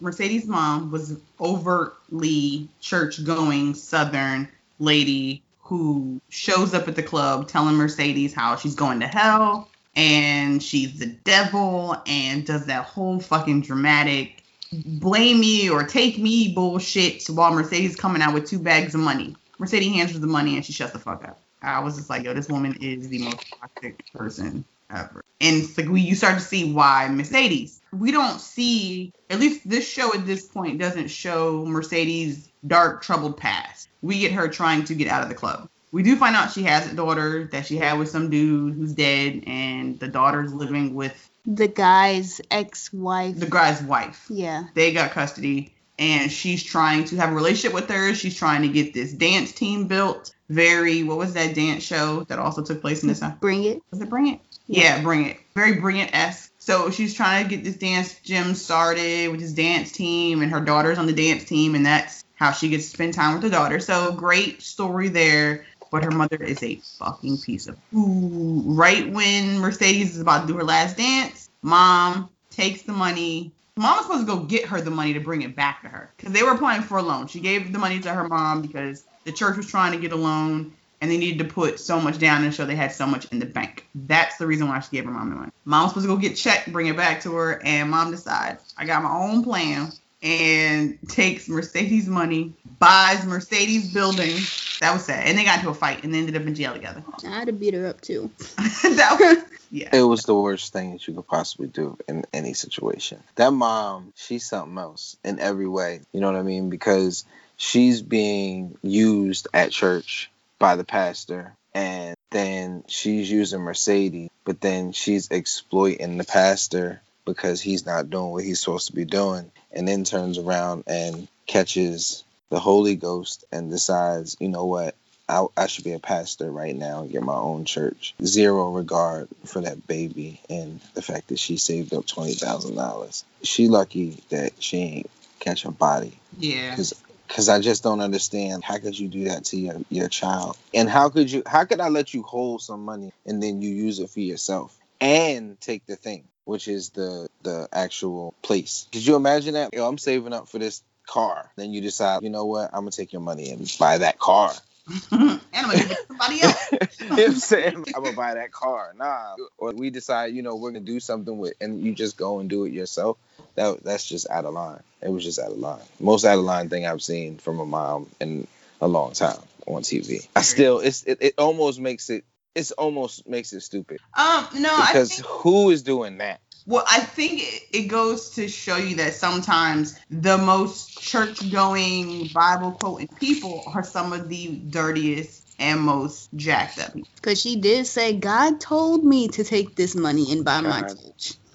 Mercedes' 0.00 0.46
mom 0.46 0.90
was 0.90 1.18
overtly 1.40 2.68
church 2.80 3.24
going 3.24 3.74
Southern 3.74 4.48
lady 4.78 5.42
who 5.60 6.20
shows 6.28 6.74
up 6.74 6.86
at 6.86 6.96
the 6.96 7.02
club 7.02 7.48
telling 7.48 7.76
Mercedes 7.76 8.34
how 8.34 8.56
she's 8.56 8.74
going 8.74 9.00
to 9.00 9.06
hell 9.06 9.68
and 9.96 10.62
she's 10.62 10.98
the 10.98 11.06
devil 11.06 12.00
and 12.06 12.46
does 12.46 12.66
that 12.66 12.84
whole 12.84 13.18
fucking 13.18 13.62
dramatic 13.62 14.42
blame 14.72 15.40
me 15.40 15.70
or 15.70 15.82
take 15.84 16.18
me 16.18 16.52
bullshit 16.52 17.24
while 17.28 17.52
Mercedes 17.52 17.96
coming 17.96 18.20
out 18.20 18.34
with 18.34 18.46
two 18.46 18.58
bags 18.58 18.94
of 18.94 19.00
money. 19.00 19.34
Mercedes 19.58 19.94
hands 19.94 20.12
her 20.12 20.18
the 20.18 20.26
money 20.26 20.56
and 20.56 20.64
she 20.64 20.72
shuts 20.72 20.92
the 20.92 20.98
fuck 20.98 21.24
up. 21.24 21.40
I 21.62 21.80
was 21.80 21.96
just 21.96 22.10
like, 22.10 22.22
yo, 22.22 22.34
this 22.34 22.48
woman 22.48 22.76
is 22.80 23.08
the 23.08 23.18
most 23.18 23.46
toxic 23.58 24.04
person 24.12 24.64
ever. 24.90 25.22
And 25.40 25.56
it's 25.62 25.76
like 25.76 25.88
we 25.88 26.00
you 26.00 26.14
start 26.14 26.34
to 26.34 26.40
see 26.44 26.72
why 26.72 27.08
Mercedes. 27.08 27.80
We 27.92 28.12
don't 28.12 28.40
see 28.40 29.12
at 29.30 29.38
least 29.40 29.68
this 29.68 29.88
show 29.88 30.12
at 30.14 30.26
this 30.26 30.46
point 30.46 30.78
doesn't 30.78 31.08
show 31.08 31.64
Mercedes' 31.66 32.48
dark 32.66 33.02
troubled 33.02 33.36
past. 33.36 33.88
We 34.02 34.18
get 34.20 34.32
her 34.32 34.48
trying 34.48 34.84
to 34.84 34.94
get 34.94 35.08
out 35.08 35.22
of 35.22 35.28
the 35.28 35.34
club. 35.34 35.68
We 35.92 36.02
do 36.02 36.16
find 36.16 36.36
out 36.36 36.52
she 36.52 36.64
has 36.64 36.90
a 36.90 36.94
daughter 36.94 37.44
that 37.52 37.66
she 37.66 37.76
had 37.76 37.98
with 37.98 38.08
some 38.10 38.28
dude 38.28 38.74
who's 38.74 38.92
dead, 38.92 39.44
and 39.46 39.98
the 39.98 40.08
daughter's 40.08 40.52
living 40.52 40.94
with 40.94 41.30
The 41.46 41.68
guy's 41.68 42.40
ex-wife. 42.50 43.38
the 43.38 43.46
guy's 43.46 43.80
wife. 43.82 44.26
yeah. 44.28 44.64
They 44.74 44.92
got 44.92 45.12
custody, 45.12 45.72
and 45.98 46.30
she's 46.30 46.62
trying 46.62 47.04
to 47.04 47.16
have 47.16 47.30
a 47.30 47.34
relationship 47.34 47.72
with 47.72 47.88
her. 47.88 48.14
She's 48.14 48.36
trying 48.36 48.62
to 48.62 48.68
get 48.68 48.92
this 48.94 49.12
dance 49.12 49.52
team 49.52 49.86
built. 49.86 50.34
Very, 50.50 51.02
what 51.02 51.18
was 51.18 51.32
that 51.34 51.54
dance 51.54 51.82
show 51.82 52.24
that 52.24 52.38
also 52.38 52.62
took 52.62 52.80
place 52.80 53.02
in 53.02 53.08
this? 53.08 53.22
Bring 53.40 53.64
it. 53.64 53.80
Was 53.90 54.00
it 54.00 54.10
Bring 54.10 54.28
It? 54.28 54.40
Yeah. 54.66 55.02
Bring 55.02 55.26
It. 55.26 55.38
Very 55.54 55.80
brilliant 55.80 56.14
esque. 56.14 56.52
So 56.58 56.90
she's 56.90 57.14
trying 57.14 57.44
to 57.44 57.54
get 57.54 57.64
this 57.64 57.76
dance 57.76 58.18
gym 58.20 58.54
started 58.54 59.30
with 59.30 59.40
this 59.40 59.52
dance 59.52 59.92
team, 59.92 60.42
and 60.42 60.50
her 60.50 60.60
daughter's 60.60 60.98
on 60.98 61.06
the 61.06 61.12
dance 61.12 61.44
team, 61.44 61.74
and 61.76 61.86
that's 61.86 62.24
how 62.34 62.52
she 62.52 62.68
gets 62.68 62.84
to 62.84 62.90
spend 62.90 63.14
time 63.14 63.34
with 63.34 63.42
her 63.44 63.48
daughter. 63.48 63.80
So 63.80 64.12
great 64.12 64.62
story 64.62 65.08
there. 65.08 65.64
But 65.92 66.02
her 66.02 66.10
mother 66.10 66.36
is 66.42 66.62
a 66.64 66.76
fucking 66.98 67.38
piece 67.38 67.68
of 67.68 67.78
ooh. 67.94 68.62
Right 68.66 69.10
when 69.10 69.60
Mercedes 69.60 70.16
is 70.16 70.20
about 70.20 70.42
to 70.42 70.46
do 70.48 70.56
her 70.58 70.64
last 70.64 70.96
dance, 70.96 71.48
mom 71.62 72.28
takes 72.50 72.82
the 72.82 72.92
money. 72.92 73.52
Mom 73.76 73.96
was 73.96 74.06
supposed 74.06 74.26
to 74.26 74.32
go 74.34 74.40
get 74.40 74.66
her 74.66 74.80
the 74.80 74.90
money 74.90 75.14
to 75.14 75.20
bring 75.20 75.42
it 75.42 75.54
back 75.54 75.82
to 75.82 75.88
her 75.88 76.10
because 76.16 76.32
they 76.32 76.42
were 76.42 76.50
applying 76.50 76.82
for 76.82 76.98
a 76.98 77.02
loan. 77.02 77.28
She 77.28 77.40
gave 77.40 77.72
the 77.72 77.78
money 77.78 78.00
to 78.00 78.12
her 78.12 78.26
mom 78.26 78.62
because 78.62 79.04
the 79.24 79.32
church 79.32 79.56
was 79.56 79.66
trying 79.66 79.92
to 79.92 79.98
get 79.98 80.12
a 80.12 80.16
loan 80.16 80.72
and 81.00 81.10
they 81.10 81.18
needed 81.18 81.38
to 81.46 81.52
put 81.52 81.78
so 81.78 82.00
much 82.00 82.18
down 82.18 82.44
and 82.44 82.54
show 82.54 82.64
they 82.64 82.76
had 82.76 82.92
so 82.92 83.06
much 83.06 83.26
in 83.32 83.38
the 83.38 83.46
bank. 83.46 83.86
That's 83.94 84.36
the 84.38 84.46
reason 84.46 84.68
why 84.68 84.80
she 84.80 84.96
gave 84.96 85.04
her 85.04 85.10
mom 85.10 85.30
the 85.30 85.36
money. 85.36 85.52
Mom 85.64 85.82
was 85.82 85.90
supposed 85.92 86.06
to 86.06 86.14
go 86.14 86.20
get 86.20 86.36
checked, 86.36 86.72
bring 86.72 86.86
it 86.86 86.96
back 86.96 87.22
to 87.22 87.34
her, 87.34 87.60
and 87.64 87.90
mom 87.90 88.10
decides, 88.10 88.74
I 88.78 88.86
got 88.86 89.02
my 89.02 89.12
own 89.12 89.42
plan. 89.44 89.92
and 90.22 90.98
takes 91.08 91.48
Mercedes 91.48 92.08
money, 92.08 92.54
buys 92.78 93.24
Mercedes 93.24 93.92
building. 93.92 94.34
That 94.80 94.92
was 94.92 95.04
sad. 95.04 95.26
And 95.26 95.38
they 95.38 95.44
got 95.44 95.58
into 95.58 95.70
a 95.70 95.74
fight 95.74 96.04
and 96.04 96.12
they 96.12 96.18
ended 96.18 96.36
up 96.36 96.42
in 96.42 96.54
jail 96.54 96.72
together. 96.72 97.04
I'd 97.26 97.48
have 97.48 97.60
beat 97.60 97.74
her 97.74 97.86
up 97.86 98.00
too. 98.00 98.30
that 98.38 99.16
was, 99.20 99.58
yeah. 99.70 99.90
It 99.92 100.02
was 100.02 100.22
the 100.22 100.34
worst 100.34 100.72
thing 100.72 100.92
that 100.92 101.06
you 101.06 101.14
could 101.14 101.26
possibly 101.26 101.68
do 101.68 101.98
in 102.08 102.24
any 102.32 102.54
situation. 102.54 103.22
That 103.36 103.52
mom, 103.52 104.12
she's 104.16 104.46
something 104.46 104.76
else 104.78 105.16
in 105.22 105.38
every 105.38 105.68
way. 105.68 106.00
You 106.12 106.20
know 106.20 106.32
what 106.32 106.38
I 106.38 106.42
mean? 106.42 106.70
Because 106.70 107.24
she's 107.56 108.02
being 108.02 108.76
used 108.82 109.48
at 109.52 109.70
church 109.70 110.30
by 110.58 110.76
the 110.76 110.84
pastor 110.84 111.52
and 111.74 112.16
then 112.30 112.84
she's 112.88 113.30
using 113.30 113.60
Mercedes, 113.60 114.30
but 114.44 114.60
then 114.60 114.92
she's 114.92 115.30
exploiting 115.30 116.16
the 116.16 116.24
pastor 116.24 117.02
because 117.26 117.60
he's 117.60 117.84
not 117.84 118.08
doing 118.08 118.30
what 118.30 118.44
he's 118.44 118.60
supposed 118.60 118.86
to 118.86 118.94
be 118.94 119.04
doing, 119.04 119.50
and 119.72 119.86
then 119.86 120.04
turns 120.04 120.38
around 120.38 120.84
and 120.86 121.28
catches 121.46 122.24
the 122.48 122.58
Holy 122.58 122.94
Ghost 122.94 123.44
and 123.52 123.70
decides, 123.70 124.36
you 124.40 124.48
know 124.48 124.64
what, 124.64 124.94
I, 125.28 125.44
I 125.56 125.66
should 125.66 125.84
be 125.84 125.92
a 125.92 125.98
pastor 125.98 126.50
right 126.50 126.74
now 126.74 127.02
and 127.02 127.10
get 127.10 127.22
my 127.22 127.34
own 127.34 127.64
church. 127.64 128.14
Zero 128.24 128.70
regard 128.70 129.28
for 129.44 129.60
that 129.60 129.86
baby 129.86 130.40
and 130.48 130.80
the 130.94 131.02
fact 131.02 131.28
that 131.28 131.38
she 131.38 131.56
saved 131.56 131.92
up 131.92 132.06
twenty 132.06 132.34
thousand 132.34 132.76
dollars. 132.76 133.24
She 133.42 133.68
lucky 133.68 134.22
that 134.30 134.52
she 134.62 134.78
ain't 134.78 135.10
catch 135.40 135.64
a 135.64 135.72
body. 135.72 136.18
Yeah. 136.38 136.70
Because 136.70 136.94
because 137.26 137.48
I 137.48 137.60
just 137.60 137.82
don't 137.82 138.00
understand 138.00 138.64
how 138.64 138.78
could 138.78 138.98
you 138.98 139.08
do 139.08 139.24
that 139.24 139.44
to 139.46 139.56
your, 139.56 139.76
your 139.90 140.08
child 140.08 140.56
and 140.74 140.88
how 140.88 141.08
could 141.08 141.30
you 141.30 141.42
how 141.46 141.64
could 141.64 141.80
I 141.80 141.88
let 141.88 142.14
you 142.14 142.22
hold 142.22 142.62
some 142.62 142.84
money 142.84 143.12
and 143.24 143.42
then 143.42 143.62
you 143.62 143.70
use 143.70 143.98
it 143.98 144.10
for 144.10 144.20
yourself 144.20 144.76
and 145.00 145.60
take 145.60 145.86
the 145.86 145.96
thing 145.96 146.24
which 146.46 146.68
is 146.68 146.90
the 146.90 147.28
the 147.42 147.68
actual 147.72 148.34
place. 148.40 148.88
Could 148.92 149.06
you 149.06 149.16
imagine 149.16 149.54
that? 149.54 149.74
Yo, 149.74 149.86
I'm 149.86 149.98
saving 149.98 150.32
up 150.32 150.48
for 150.48 150.58
this 150.58 150.82
car. 151.06 151.50
Then 151.56 151.72
you 151.72 151.80
decide, 151.80 152.22
you 152.22 152.30
know 152.30 152.46
what? 152.46 152.70
I'm 152.72 152.80
gonna 152.80 152.92
take 152.92 153.12
your 153.12 153.22
money 153.22 153.50
and 153.50 153.70
buy 153.78 153.98
that 153.98 154.18
car. 154.18 154.52
and 155.10 155.40
I'm 155.52 155.64
gonna 155.66 155.78
give 155.78 155.90
it 155.90 155.96
to 155.96 156.06
somebody 156.06 156.42
else. 156.42 156.72
you 157.00 157.08
know 157.08 157.16
what 157.16 157.26
I'm 157.26 157.34
saying? 157.34 157.84
I'm 157.94 158.02
gonna 158.04 158.16
buy 158.16 158.34
that 158.34 158.52
car. 158.52 158.94
Nah. 158.96 159.34
Or 159.58 159.72
we 159.72 159.90
decide, 159.90 160.34
you 160.34 160.42
know, 160.42 160.54
we're 160.54 160.70
gonna 160.70 160.84
do 160.84 161.00
something 161.00 161.36
with 161.36 161.54
and 161.60 161.84
you 161.84 161.92
just 161.92 162.16
go 162.16 162.38
and 162.38 162.48
do 162.48 162.64
it 162.64 162.72
yourself. 162.72 163.18
That 163.56 163.82
that's 163.82 164.06
just 164.06 164.28
out 164.30 164.44
of 164.44 164.54
line. 164.54 164.82
It 165.02 165.10
was 165.10 165.24
just 165.24 165.38
out 165.38 165.50
of 165.50 165.58
line. 165.58 165.82
Most 165.98 166.24
out 166.24 166.38
of 166.38 166.44
line 166.44 166.68
thing 166.68 166.86
I've 166.86 167.02
seen 167.02 167.38
from 167.38 167.58
a 167.58 167.66
mom 167.66 168.08
in 168.20 168.46
a 168.80 168.86
long 168.86 169.12
time 169.12 169.40
on 169.66 169.82
TV. 169.82 170.26
I 170.36 170.42
still 170.42 170.78
it's 170.78 171.02
it, 171.02 171.18
it 171.20 171.34
almost 171.38 171.80
makes 171.80 172.10
it 172.10 172.24
it's 172.54 172.70
almost 172.72 173.26
makes 173.28 173.52
it 173.52 173.60
stupid. 173.60 174.00
Um, 174.16 174.46
no, 174.54 174.70
I 174.72 174.88
Because 174.92 175.16
think 175.16 175.26
who 175.26 175.70
is 175.70 175.82
doing 175.82 176.18
that? 176.18 176.40
Well, 176.66 176.84
I 176.90 177.00
think 177.00 177.42
it, 177.42 177.62
it 177.72 177.82
goes 177.84 178.30
to 178.30 178.48
show 178.48 178.76
you 178.76 178.96
that 178.96 179.14
sometimes 179.14 179.98
the 180.10 180.36
most 180.36 181.00
church 181.00 181.50
going, 181.50 182.26
Bible 182.26 182.72
quoting 182.72 183.08
people 183.20 183.62
are 183.72 183.84
some 183.84 184.12
of 184.12 184.28
the 184.28 184.48
dirtiest 184.48 185.46
and 185.60 185.80
most 185.80 186.28
jacked 186.34 186.80
up. 186.80 186.92
Because 187.14 187.40
she 187.40 187.56
did 187.56 187.86
say, 187.86 188.14
God 188.14 188.60
told 188.60 189.04
me 189.04 189.28
to 189.28 189.44
take 189.44 189.76
this 189.76 189.94
money 189.94 190.32
and 190.32 190.44
buy 190.44 190.60
my 190.60 190.80
God. 190.80 190.96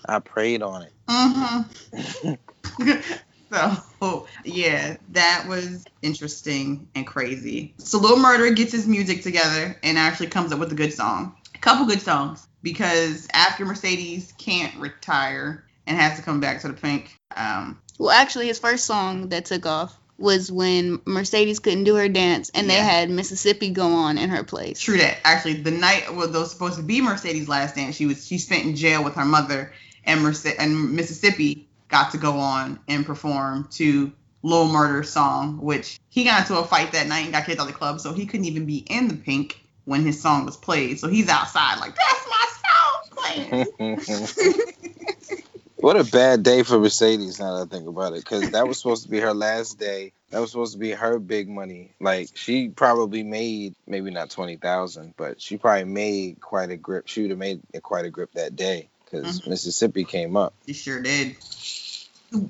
Church. 0.01 0.09
I 0.09 0.19
prayed 0.19 0.61
on 0.61 0.83
it. 0.83 0.93
Mm-hmm. 1.07 2.33
so, 3.99 4.27
yeah, 4.43 4.97
that 5.09 5.45
was 5.47 5.85
interesting 6.01 6.87
and 6.95 7.05
crazy. 7.05 7.73
So, 7.77 7.99
Lil 7.99 8.19
Murder 8.19 8.51
gets 8.51 8.71
his 8.71 8.87
music 8.87 9.23
together 9.23 9.77
and 9.83 9.97
actually 9.97 10.27
comes 10.27 10.51
up 10.51 10.59
with 10.59 10.71
a 10.71 10.75
good 10.75 10.93
song. 10.93 11.35
A 11.55 11.59
couple 11.59 11.85
good 11.85 12.01
songs 12.01 12.47
because 12.63 13.27
after 13.33 13.65
Mercedes 13.65 14.33
can't 14.37 14.75
retire 14.79 15.65
and 15.87 15.97
has 15.97 16.17
to 16.17 16.23
come 16.23 16.39
back 16.39 16.61
to 16.61 16.67
the 16.67 16.73
pink, 16.73 17.17
um, 17.35 17.79
Well, 17.97 18.11
actually, 18.11 18.47
his 18.47 18.59
first 18.59 18.85
song 18.85 19.29
that 19.29 19.45
took 19.45 19.65
off 19.65 19.97
was 20.21 20.51
when 20.51 21.01
Mercedes 21.05 21.59
couldn't 21.59 21.83
do 21.83 21.95
her 21.95 22.07
dance 22.07 22.51
and 22.53 22.69
they 22.69 22.75
had 22.75 23.09
Mississippi 23.09 23.71
go 23.71 23.87
on 23.87 24.17
in 24.17 24.29
her 24.29 24.43
place. 24.43 24.79
True 24.79 24.97
that. 24.99 25.17
Actually, 25.25 25.55
the 25.55 25.71
night 25.71 26.15
well, 26.15 26.31
was 26.31 26.51
supposed 26.51 26.77
to 26.77 26.83
be 26.83 27.01
Mercedes' 27.01 27.49
last 27.49 27.75
dance. 27.75 27.95
She 27.95 28.05
was 28.05 28.25
she 28.25 28.37
spent 28.37 28.65
in 28.65 28.75
jail 28.75 29.03
with 29.03 29.15
her 29.15 29.25
mother, 29.25 29.73
and 30.03 30.21
Merce- 30.21 30.45
and 30.45 30.93
Mississippi 30.93 31.67
got 31.87 32.11
to 32.11 32.17
go 32.17 32.33
on 32.39 32.79
and 32.87 33.05
perform 33.05 33.67
to 33.71 34.11
Lil 34.43 34.67
Murder's 34.67 35.09
song, 35.09 35.59
which 35.61 35.99
he 36.09 36.23
got 36.23 36.41
into 36.41 36.57
a 36.57 36.65
fight 36.65 36.93
that 36.93 37.07
night 37.07 37.25
and 37.25 37.31
got 37.31 37.45
kicked 37.45 37.59
out 37.59 37.67
of 37.67 37.71
the 37.71 37.77
club, 37.77 37.99
so 37.99 38.13
he 38.13 38.25
couldn't 38.25 38.45
even 38.45 38.65
be 38.65 38.77
in 38.77 39.07
the 39.07 39.15
pink 39.15 39.61
when 39.85 40.03
his 40.03 40.21
song 40.21 40.45
was 40.45 40.57
played. 40.57 40.99
So 40.99 41.07
he's 41.07 41.29
outside 41.29 41.79
like 41.79 41.95
that's 41.95 42.27
my 42.29 42.45
song 42.65 43.67
playing. 43.77 44.55
what 45.77 45.99
a 45.99 46.03
bad 46.03 46.43
day 46.43 46.63
for 46.63 46.79
Mercedes 46.79 47.39
now 47.39 47.57
that 47.57 47.67
I 47.67 47.77
think 47.77 47.87
about 47.87 48.13
it. 48.13 48.23
Because 48.23 48.51
that 48.51 48.67
was 48.67 48.77
supposed 48.77 49.03
to 49.03 49.09
be 49.09 49.19
her 49.19 49.33
last 49.33 49.77
day. 49.77 50.13
That 50.31 50.39
was 50.39 50.49
supposed 50.49 50.73
to 50.73 50.79
be 50.79 50.91
her 50.91 51.19
big 51.19 51.49
money. 51.49 51.93
Like 51.99 52.29
she 52.33 52.69
probably 52.69 53.21
made 53.21 53.75
maybe 53.85 54.09
not 54.09 54.31
twenty 54.31 54.55
thousand, 54.55 55.13
but 55.17 55.41
she 55.41 55.57
probably 55.57 55.83
made 55.83 56.39
quite 56.41 56.71
a 56.71 56.77
grip. 56.77 57.07
She 57.07 57.21
would 57.21 57.31
have 57.31 57.39
made 57.39 57.61
quite 57.83 58.05
a 58.05 58.09
grip 58.09 58.31
that 58.33 58.55
day 58.55 58.89
because 59.11 59.39
mm-hmm. 59.39 59.49
Mississippi 59.49 60.03
came 60.03 60.37
up. 60.37 60.53
He 60.65 60.73
sure 60.73 61.01
did. 61.01 61.35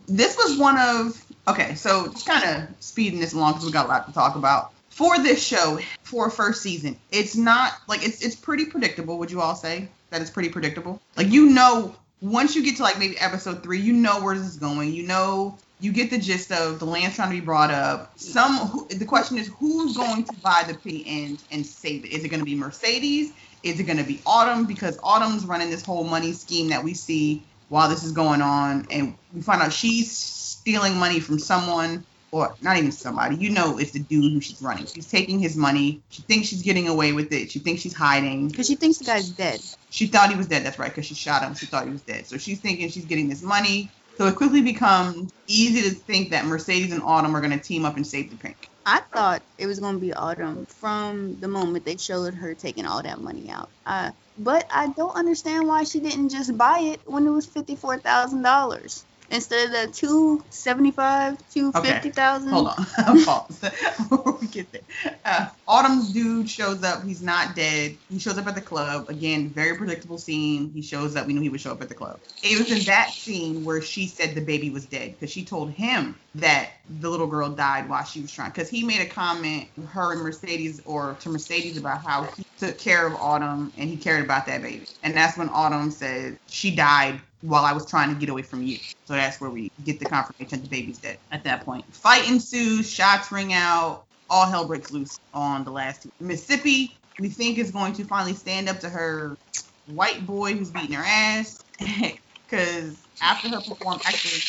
This 0.07 0.37
was 0.37 0.57
one 0.57 0.77
of 0.77 1.25
okay, 1.47 1.75
so 1.75 2.07
just 2.07 2.27
kind 2.27 2.43
of 2.43 2.69
speeding 2.79 3.19
this 3.19 3.33
along 3.33 3.53
because 3.53 3.65
we 3.65 3.71
got 3.71 3.85
a 3.85 3.89
lot 3.89 4.07
to 4.07 4.13
talk 4.13 4.35
about 4.35 4.73
for 4.89 5.17
this 5.17 5.43
show 5.43 5.79
for 6.03 6.29
first 6.29 6.61
season. 6.61 6.97
It's 7.11 7.35
not 7.35 7.73
like 7.87 8.05
it's 8.05 8.21
it's 8.21 8.35
pretty 8.35 8.65
predictable. 8.65 9.17
Would 9.19 9.31
you 9.31 9.41
all 9.41 9.55
say 9.55 9.87
that 10.11 10.21
it's 10.21 10.29
pretty 10.29 10.49
predictable? 10.49 11.01
Like 11.17 11.31
you 11.31 11.47
know, 11.47 11.95
once 12.21 12.55
you 12.55 12.63
get 12.63 12.77
to 12.77 12.83
like 12.83 12.99
maybe 12.99 13.17
episode 13.17 13.63
three, 13.63 13.79
you 13.79 13.93
know 13.93 14.21
where 14.21 14.37
this 14.37 14.47
is 14.47 14.57
going. 14.57 14.93
You 14.93 15.07
know, 15.07 15.57
you 15.79 15.91
get 15.91 16.11
the 16.11 16.19
gist 16.19 16.51
of 16.51 16.77
the 16.77 16.85
land's 16.85 17.15
trying 17.15 17.29
to 17.29 17.35
be 17.35 17.41
brought 17.43 17.71
up. 17.71 18.19
Some 18.19 18.67
who, 18.67 18.87
the 18.87 19.05
question 19.05 19.39
is 19.39 19.47
who's 19.47 19.97
going 19.97 20.25
to 20.25 20.33
buy 20.43 20.63
the 20.67 20.75
pig 20.75 21.07
and 21.07 21.41
and 21.51 21.65
save 21.65 22.05
it? 22.05 22.09
Is 22.09 22.23
it 22.23 22.29
going 22.29 22.41
to 22.41 22.45
be 22.45 22.55
Mercedes? 22.55 23.33
Is 23.63 23.79
it 23.79 23.83
going 23.83 23.97
to 23.97 24.03
be 24.03 24.21
Autumn? 24.25 24.65
Because 24.65 24.97
Autumn's 25.03 25.45
running 25.45 25.69
this 25.69 25.85
whole 25.85 26.03
money 26.03 26.33
scheme 26.33 26.69
that 26.69 26.83
we 26.83 26.93
see 26.93 27.43
while 27.69 27.87
this 27.87 28.03
is 28.03 28.11
going 28.11 28.41
on, 28.41 28.85
and 28.91 29.15
we 29.33 29.41
find 29.41 29.61
out 29.61 29.71
she's 29.71 30.11
stealing 30.11 30.97
money 30.97 31.19
from 31.19 31.39
someone, 31.39 32.03
or 32.31 32.55
not 32.61 32.77
even 32.77 32.91
somebody. 32.91 33.35
You 33.37 33.49
know, 33.49 33.77
it's 33.77 33.91
the 33.91 33.99
dude 33.99 34.33
who 34.33 34.41
she's 34.41 34.61
running. 34.61 34.85
She's 34.85 35.09
taking 35.09 35.39
his 35.39 35.55
money. 35.55 36.01
She 36.09 36.21
thinks 36.23 36.47
she's 36.47 36.63
getting 36.63 36.87
away 36.87 37.13
with 37.13 37.31
it. 37.31 37.49
She 37.51 37.59
thinks 37.59 37.81
she's 37.81 37.93
hiding. 37.93 38.49
Because 38.49 38.67
she 38.67 38.75
thinks 38.75 38.97
the 38.97 39.05
guy's 39.05 39.29
dead. 39.29 39.61
She 39.89 40.07
thought 40.07 40.31
he 40.31 40.35
was 40.35 40.47
dead. 40.47 40.65
That's 40.65 40.79
right, 40.79 40.89
because 40.89 41.05
she 41.05 41.15
shot 41.15 41.43
him. 41.43 41.53
She 41.55 41.65
thought 41.65 41.85
he 41.85 41.91
was 41.91 42.01
dead. 42.01 42.27
So 42.27 42.37
she's 42.37 42.59
thinking 42.59 42.89
she's 42.89 43.05
getting 43.05 43.29
this 43.29 43.43
money. 43.43 43.89
So 44.17 44.27
it 44.27 44.35
quickly 44.35 44.61
becomes 44.61 45.31
easy 45.47 45.81
to 45.89 45.95
think 45.95 46.31
that 46.31 46.45
Mercedes 46.45 46.91
and 46.91 47.03
Autumn 47.03 47.35
are 47.35 47.41
going 47.41 47.57
to 47.57 47.59
team 47.59 47.85
up 47.85 47.95
and 47.95 48.05
save 48.05 48.31
the 48.31 48.37
pink. 48.37 48.70
I 48.85 49.01
thought 49.13 49.43
it 49.57 49.67
was 49.67 49.79
going 49.79 49.95
to 49.95 50.01
be 50.01 50.13
Autumn 50.13 50.65
from 50.67 51.39
the 51.39 51.47
moment 51.47 51.85
they 51.85 51.97
showed 51.97 52.35
her 52.35 52.55
taking 52.55 52.85
all 52.85 53.03
that 53.03 53.19
money 53.21 53.49
out. 53.49 53.71
Uh, 53.85 54.11
but 54.37 54.65
I 54.71 54.89
don't 54.89 55.15
understand 55.15 55.67
why 55.67 55.83
she 55.85 55.99
didn't 56.01 56.29
just 56.29 56.57
buy 56.57 56.79
it 56.79 57.01
when 57.05 57.27
it 57.27 57.31
was 57.31 57.47
fifty-four 57.47 57.99
thousand 57.99 58.43
dollars 58.43 59.05
instead 59.31 59.67
of 59.67 59.71
the 59.71 59.93
two 59.93 60.43
seventy-five, 60.49 61.37
two 61.49 61.71
fifty 61.71 62.11
thousand. 62.11 62.49
Hold 62.49 62.67
on. 62.67 62.85
Pause. 63.25 63.71
We 64.41 64.47
get 64.47 64.71
there. 64.71 64.81
Uh, 65.23 65.47
Autumn's 65.67 66.11
dude 66.11 66.49
shows 66.49 66.83
up. 66.83 67.03
He's 67.03 67.21
not 67.21 67.55
dead. 67.55 67.95
He 68.09 68.19
shows 68.19 68.37
up 68.37 68.47
at 68.47 68.55
the 68.55 68.61
club. 68.61 69.09
Again, 69.09 69.49
very 69.49 69.77
predictable 69.77 70.17
scene. 70.17 70.71
He 70.73 70.81
shows 70.81 71.15
up. 71.15 71.27
We 71.27 71.33
knew 71.33 71.41
he 71.41 71.49
would 71.49 71.61
show 71.61 71.71
up 71.71 71.81
at 71.81 71.89
the 71.89 71.95
club. 71.95 72.19
It 72.43 72.57
was 72.57 72.71
in 72.71 72.83
that 72.85 73.11
scene 73.11 73.63
where 73.63 73.81
she 73.81 74.07
said 74.07 74.35
the 74.35 74.41
baby 74.41 74.69
was 74.69 74.85
dead 74.85 75.13
because 75.13 75.31
she 75.31 75.45
told 75.45 75.71
him 75.71 76.15
that 76.35 76.71
the 76.99 77.09
little 77.09 77.27
girl 77.27 77.49
died 77.49 77.87
while 77.87 78.03
she 78.03 78.21
was 78.21 78.31
trying. 78.31 78.49
Because 78.49 78.69
he 78.69 78.83
made 78.83 79.01
a 79.01 79.05
comment, 79.05 79.67
her 79.89 80.13
and 80.13 80.21
Mercedes, 80.21 80.81
or 80.85 81.15
to 81.21 81.29
Mercedes, 81.29 81.77
about 81.77 82.03
how 82.03 82.23
he 82.35 82.43
took 82.57 82.77
care 82.77 83.05
of 83.05 83.13
Autumn 83.15 83.71
and 83.77 83.89
he 83.89 83.97
cared 83.97 84.23
about 84.23 84.47
that 84.47 84.61
baby. 84.61 84.87
And 85.03 85.15
that's 85.15 85.37
when 85.37 85.49
Autumn 85.49 85.91
said 85.91 86.39
she 86.47 86.75
died 86.75 87.21
while 87.41 87.65
I 87.65 87.73
was 87.73 87.89
trying 87.89 88.13
to 88.13 88.19
get 88.19 88.29
away 88.29 88.43
from 88.43 88.63
you. 88.63 88.77
So 89.05 89.13
that's 89.13 89.41
where 89.41 89.49
we 89.49 89.69
get 89.83 89.99
the 89.99 90.05
confirmation 90.05 90.61
the 90.61 90.69
baby's 90.69 90.99
dead 90.99 91.19
at 91.31 91.43
that 91.43 91.65
point. 91.65 91.83
Fight 91.93 92.29
ensues, 92.29 92.89
shots 92.89 93.31
ring 93.31 93.53
out, 93.53 94.05
all 94.29 94.45
hell 94.45 94.67
breaks 94.67 94.91
loose 94.91 95.17
on 95.33 95.63
the 95.63 95.71
last 95.71 96.03
two. 96.03 96.09
Mississippi, 96.19 96.97
we 97.19 97.29
think 97.29 97.57
is 97.57 97.71
going 97.71 97.93
to 97.93 98.05
finally 98.05 98.33
stand 98.33 98.69
up 98.69 98.79
to 98.79 98.89
her 98.89 99.37
white 99.85 100.25
boy 100.25 100.53
who's 100.53 100.71
beating 100.71 100.95
her 100.95 101.03
ass. 101.05 101.57
Because 102.47 102.97
after 103.21 103.47
her 103.47 103.61
performance, 103.61 104.05
actually, 104.05 104.41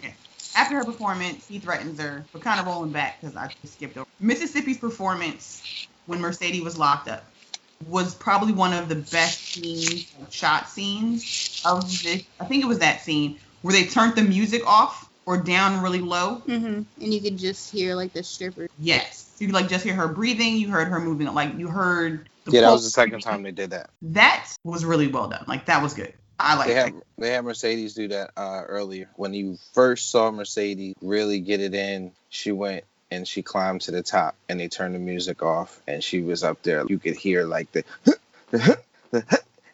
yeah, 0.00 0.12
after 0.54 0.76
her 0.76 0.84
performance, 0.84 1.48
he 1.48 1.58
threatens 1.58 2.00
her. 2.00 2.24
We're 2.32 2.38
kind 2.38 2.60
of 2.60 2.66
rolling 2.66 2.92
back 2.92 3.20
because 3.20 3.34
I 3.34 3.50
skipped 3.64 3.96
over. 3.96 4.06
Mississippi's 4.20 4.78
performance 4.78 5.88
when 6.06 6.20
Mercedes 6.20 6.62
was 6.62 6.78
locked 6.78 7.08
up 7.08 7.31
was 7.88 8.14
probably 8.14 8.52
one 8.52 8.72
of 8.72 8.88
the 8.88 8.94
best 8.94 9.38
scenes, 9.40 10.12
shot 10.30 10.68
scenes 10.68 11.62
of 11.64 11.82
this. 12.02 12.24
I 12.40 12.44
think 12.44 12.62
it 12.62 12.66
was 12.66 12.80
that 12.80 13.00
scene 13.00 13.38
where 13.62 13.72
they 13.72 13.84
turned 13.84 14.16
the 14.16 14.22
music 14.22 14.66
off 14.66 15.08
or 15.26 15.38
down 15.38 15.82
really 15.82 16.00
low. 16.00 16.42
Mm-hmm. 16.46 16.82
And 17.02 17.14
you 17.14 17.20
could 17.20 17.38
just 17.38 17.72
hear 17.72 17.94
like 17.94 18.12
the 18.12 18.22
stripper. 18.22 18.68
Yes, 18.78 19.34
you 19.38 19.46
could 19.46 19.54
like 19.54 19.68
just 19.68 19.84
hear 19.84 19.94
her 19.94 20.08
breathing. 20.08 20.56
You 20.56 20.68
heard 20.70 20.88
her 20.88 21.00
moving. 21.00 21.32
Like 21.32 21.56
you 21.58 21.68
heard. 21.68 22.28
The 22.44 22.52
Yeah, 22.52 22.60
that 22.62 22.72
was 22.72 22.84
the 22.84 22.90
second 22.90 23.20
time 23.20 23.42
they 23.42 23.52
did 23.52 23.70
that. 23.70 23.90
That 24.02 24.48
was 24.64 24.84
really 24.84 25.08
well 25.08 25.28
done. 25.28 25.44
Like 25.46 25.66
that 25.66 25.82
was 25.82 25.94
good. 25.94 26.12
I 26.38 26.56
like 26.56 26.66
They 26.68 26.74
that. 26.74 26.86
had 26.86 27.02
they 27.18 27.30
had 27.30 27.44
Mercedes 27.44 27.94
do 27.94 28.08
that 28.08 28.32
uh, 28.36 28.62
earlier. 28.66 29.08
When 29.14 29.32
you 29.32 29.58
first 29.74 30.10
saw 30.10 30.30
Mercedes 30.30 30.94
really 31.00 31.40
get 31.40 31.60
it 31.60 31.74
in, 31.74 32.12
she 32.30 32.50
went 32.50 32.84
and 33.12 33.28
she 33.28 33.42
climbed 33.42 33.82
to 33.82 33.90
the 33.90 34.02
top, 34.02 34.34
and 34.48 34.58
they 34.58 34.68
turned 34.68 34.94
the 34.94 34.98
music 34.98 35.42
off, 35.42 35.80
and 35.86 36.02
she 36.02 36.22
was 36.22 36.42
up 36.42 36.62
there. 36.62 36.84
You 36.88 36.98
could 36.98 37.16
hear 37.16 37.44
like 37.44 37.68
the, 37.72 37.84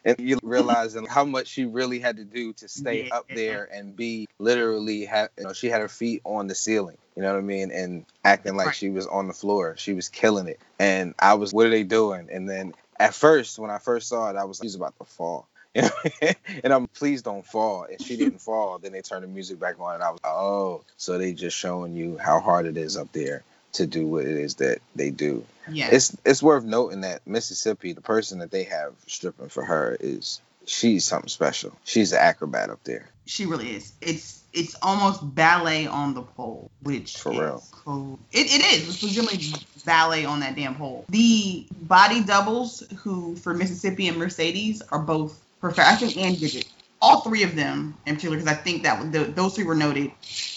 and 0.05 0.15
you 0.19 0.39
realizing 0.43 1.05
how 1.05 1.23
much 1.25 1.47
she 1.47 1.65
really 1.65 1.99
had 1.99 2.17
to 2.17 2.25
do 2.25 2.53
to 2.53 2.67
stay 2.67 3.05
Yeah. 3.05 3.17
up 3.17 3.27
there 3.29 3.67
and 3.71 3.95
be 3.95 4.27
literally 4.39 5.05
have. 5.05 5.29
You 5.37 5.45
know, 5.45 5.53
she 5.53 5.67
had 5.67 5.81
her 5.81 5.87
feet 5.87 6.21
on 6.25 6.47
the 6.47 6.55
ceiling. 6.55 6.97
You 7.15 7.23
know 7.23 7.33
what 7.33 7.39
I 7.39 7.41
mean? 7.41 7.71
And 7.71 8.05
acting 8.23 8.55
like 8.55 8.67
Right. 8.67 8.75
she 8.75 8.89
was 8.89 9.07
on 9.07 9.27
the 9.27 9.33
floor. 9.33 9.75
She 9.77 9.93
was 9.93 10.09
killing 10.09 10.47
it. 10.47 10.59
And 10.79 11.15
I 11.19 11.33
was, 11.35 11.53
what 11.53 11.65
are 11.65 11.69
they 11.69 11.83
doing? 11.83 12.29
And 12.31 12.49
then 12.49 12.73
at 12.99 13.13
first, 13.13 13.59
when 13.59 13.69
I 13.71 13.77
first 13.77 14.07
saw 14.07 14.29
it, 14.29 14.35
I 14.35 14.45
was, 14.45 14.59
she's 14.61 14.75
about 14.75 14.97
to 14.99 15.05
fall. 15.05 15.47
And 16.63 16.73
I'm 16.73 16.87
please 16.87 17.21
don't 17.21 17.45
fall. 17.45 17.83
And 17.83 18.01
she 18.01 18.17
didn't 18.17 18.39
fall. 18.41 18.79
Then 18.79 18.91
they 18.91 19.01
turned 19.01 19.23
the 19.23 19.27
music 19.27 19.59
back 19.59 19.79
on, 19.79 19.95
and 19.95 20.03
I 20.03 20.11
was 20.11 20.19
like, 20.23 20.33
oh, 20.33 20.83
so 20.97 21.17
they 21.17 21.33
just 21.33 21.57
showing 21.57 21.95
you 21.95 22.17
how 22.17 22.39
hard 22.39 22.65
it 22.65 22.77
is 22.77 22.97
up 22.97 23.11
there 23.13 23.43
to 23.73 23.85
do 23.85 24.07
what 24.07 24.25
it 24.25 24.35
is 24.35 24.55
that 24.55 24.79
they 24.95 25.11
do. 25.11 25.45
Yeah. 25.69 25.89
It's 25.91 26.15
it's 26.25 26.43
worth 26.43 26.63
noting 26.63 27.01
that 27.01 27.25
Mississippi, 27.27 27.93
the 27.93 28.01
person 28.01 28.39
that 28.39 28.51
they 28.51 28.63
have 28.63 28.93
stripping 29.07 29.49
for 29.49 29.63
her, 29.63 29.95
is 29.99 30.41
she's 30.65 31.05
something 31.05 31.29
special. 31.29 31.75
She's 31.83 32.11
an 32.11 32.19
acrobat 32.19 32.69
up 32.69 32.83
there. 32.83 33.09
She 33.25 33.45
really 33.45 33.75
is. 33.75 33.93
It's 34.01 34.43
it's 34.51 34.75
almost 34.81 35.35
ballet 35.35 35.85
on 35.85 36.15
the 36.15 36.23
pole, 36.23 36.71
which 36.81 37.17
For 37.17 37.31
is 37.31 37.39
real. 37.39 37.63
cool. 37.71 38.19
It, 38.31 38.47
it 38.47 38.65
is. 38.73 38.89
It's 38.89 39.03
legitimately 39.03 39.53
ballet 39.85 40.25
on 40.25 40.39
that 40.39 40.55
damn 40.55 40.75
pole. 40.75 41.05
The 41.09 41.67
body 41.81 42.23
doubles 42.23 42.83
who 42.97 43.35
for 43.35 43.53
Mississippi 43.53 44.07
and 44.07 44.17
Mercedes 44.17 44.81
are 44.91 44.99
both 44.99 45.39
perfect. 45.61 45.87
I 45.87 45.95
think 45.95 46.17
and 46.17 46.35
Gidget. 46.35 46.67
All 47.01 47.21
three 47.21 47.43
of 47.43 47.55
them 47.55 47.97
in 48.05 48.15
particular, 48.15 48.37
because 48.37 48.51
I 48.51 48.55
think 48.55 48.83
that 48.83 49.11
the, 49.11 49.19
those 49.23 49.55
three 49.55 49.63
were 49.63 49.75
noted, 49.75 50.11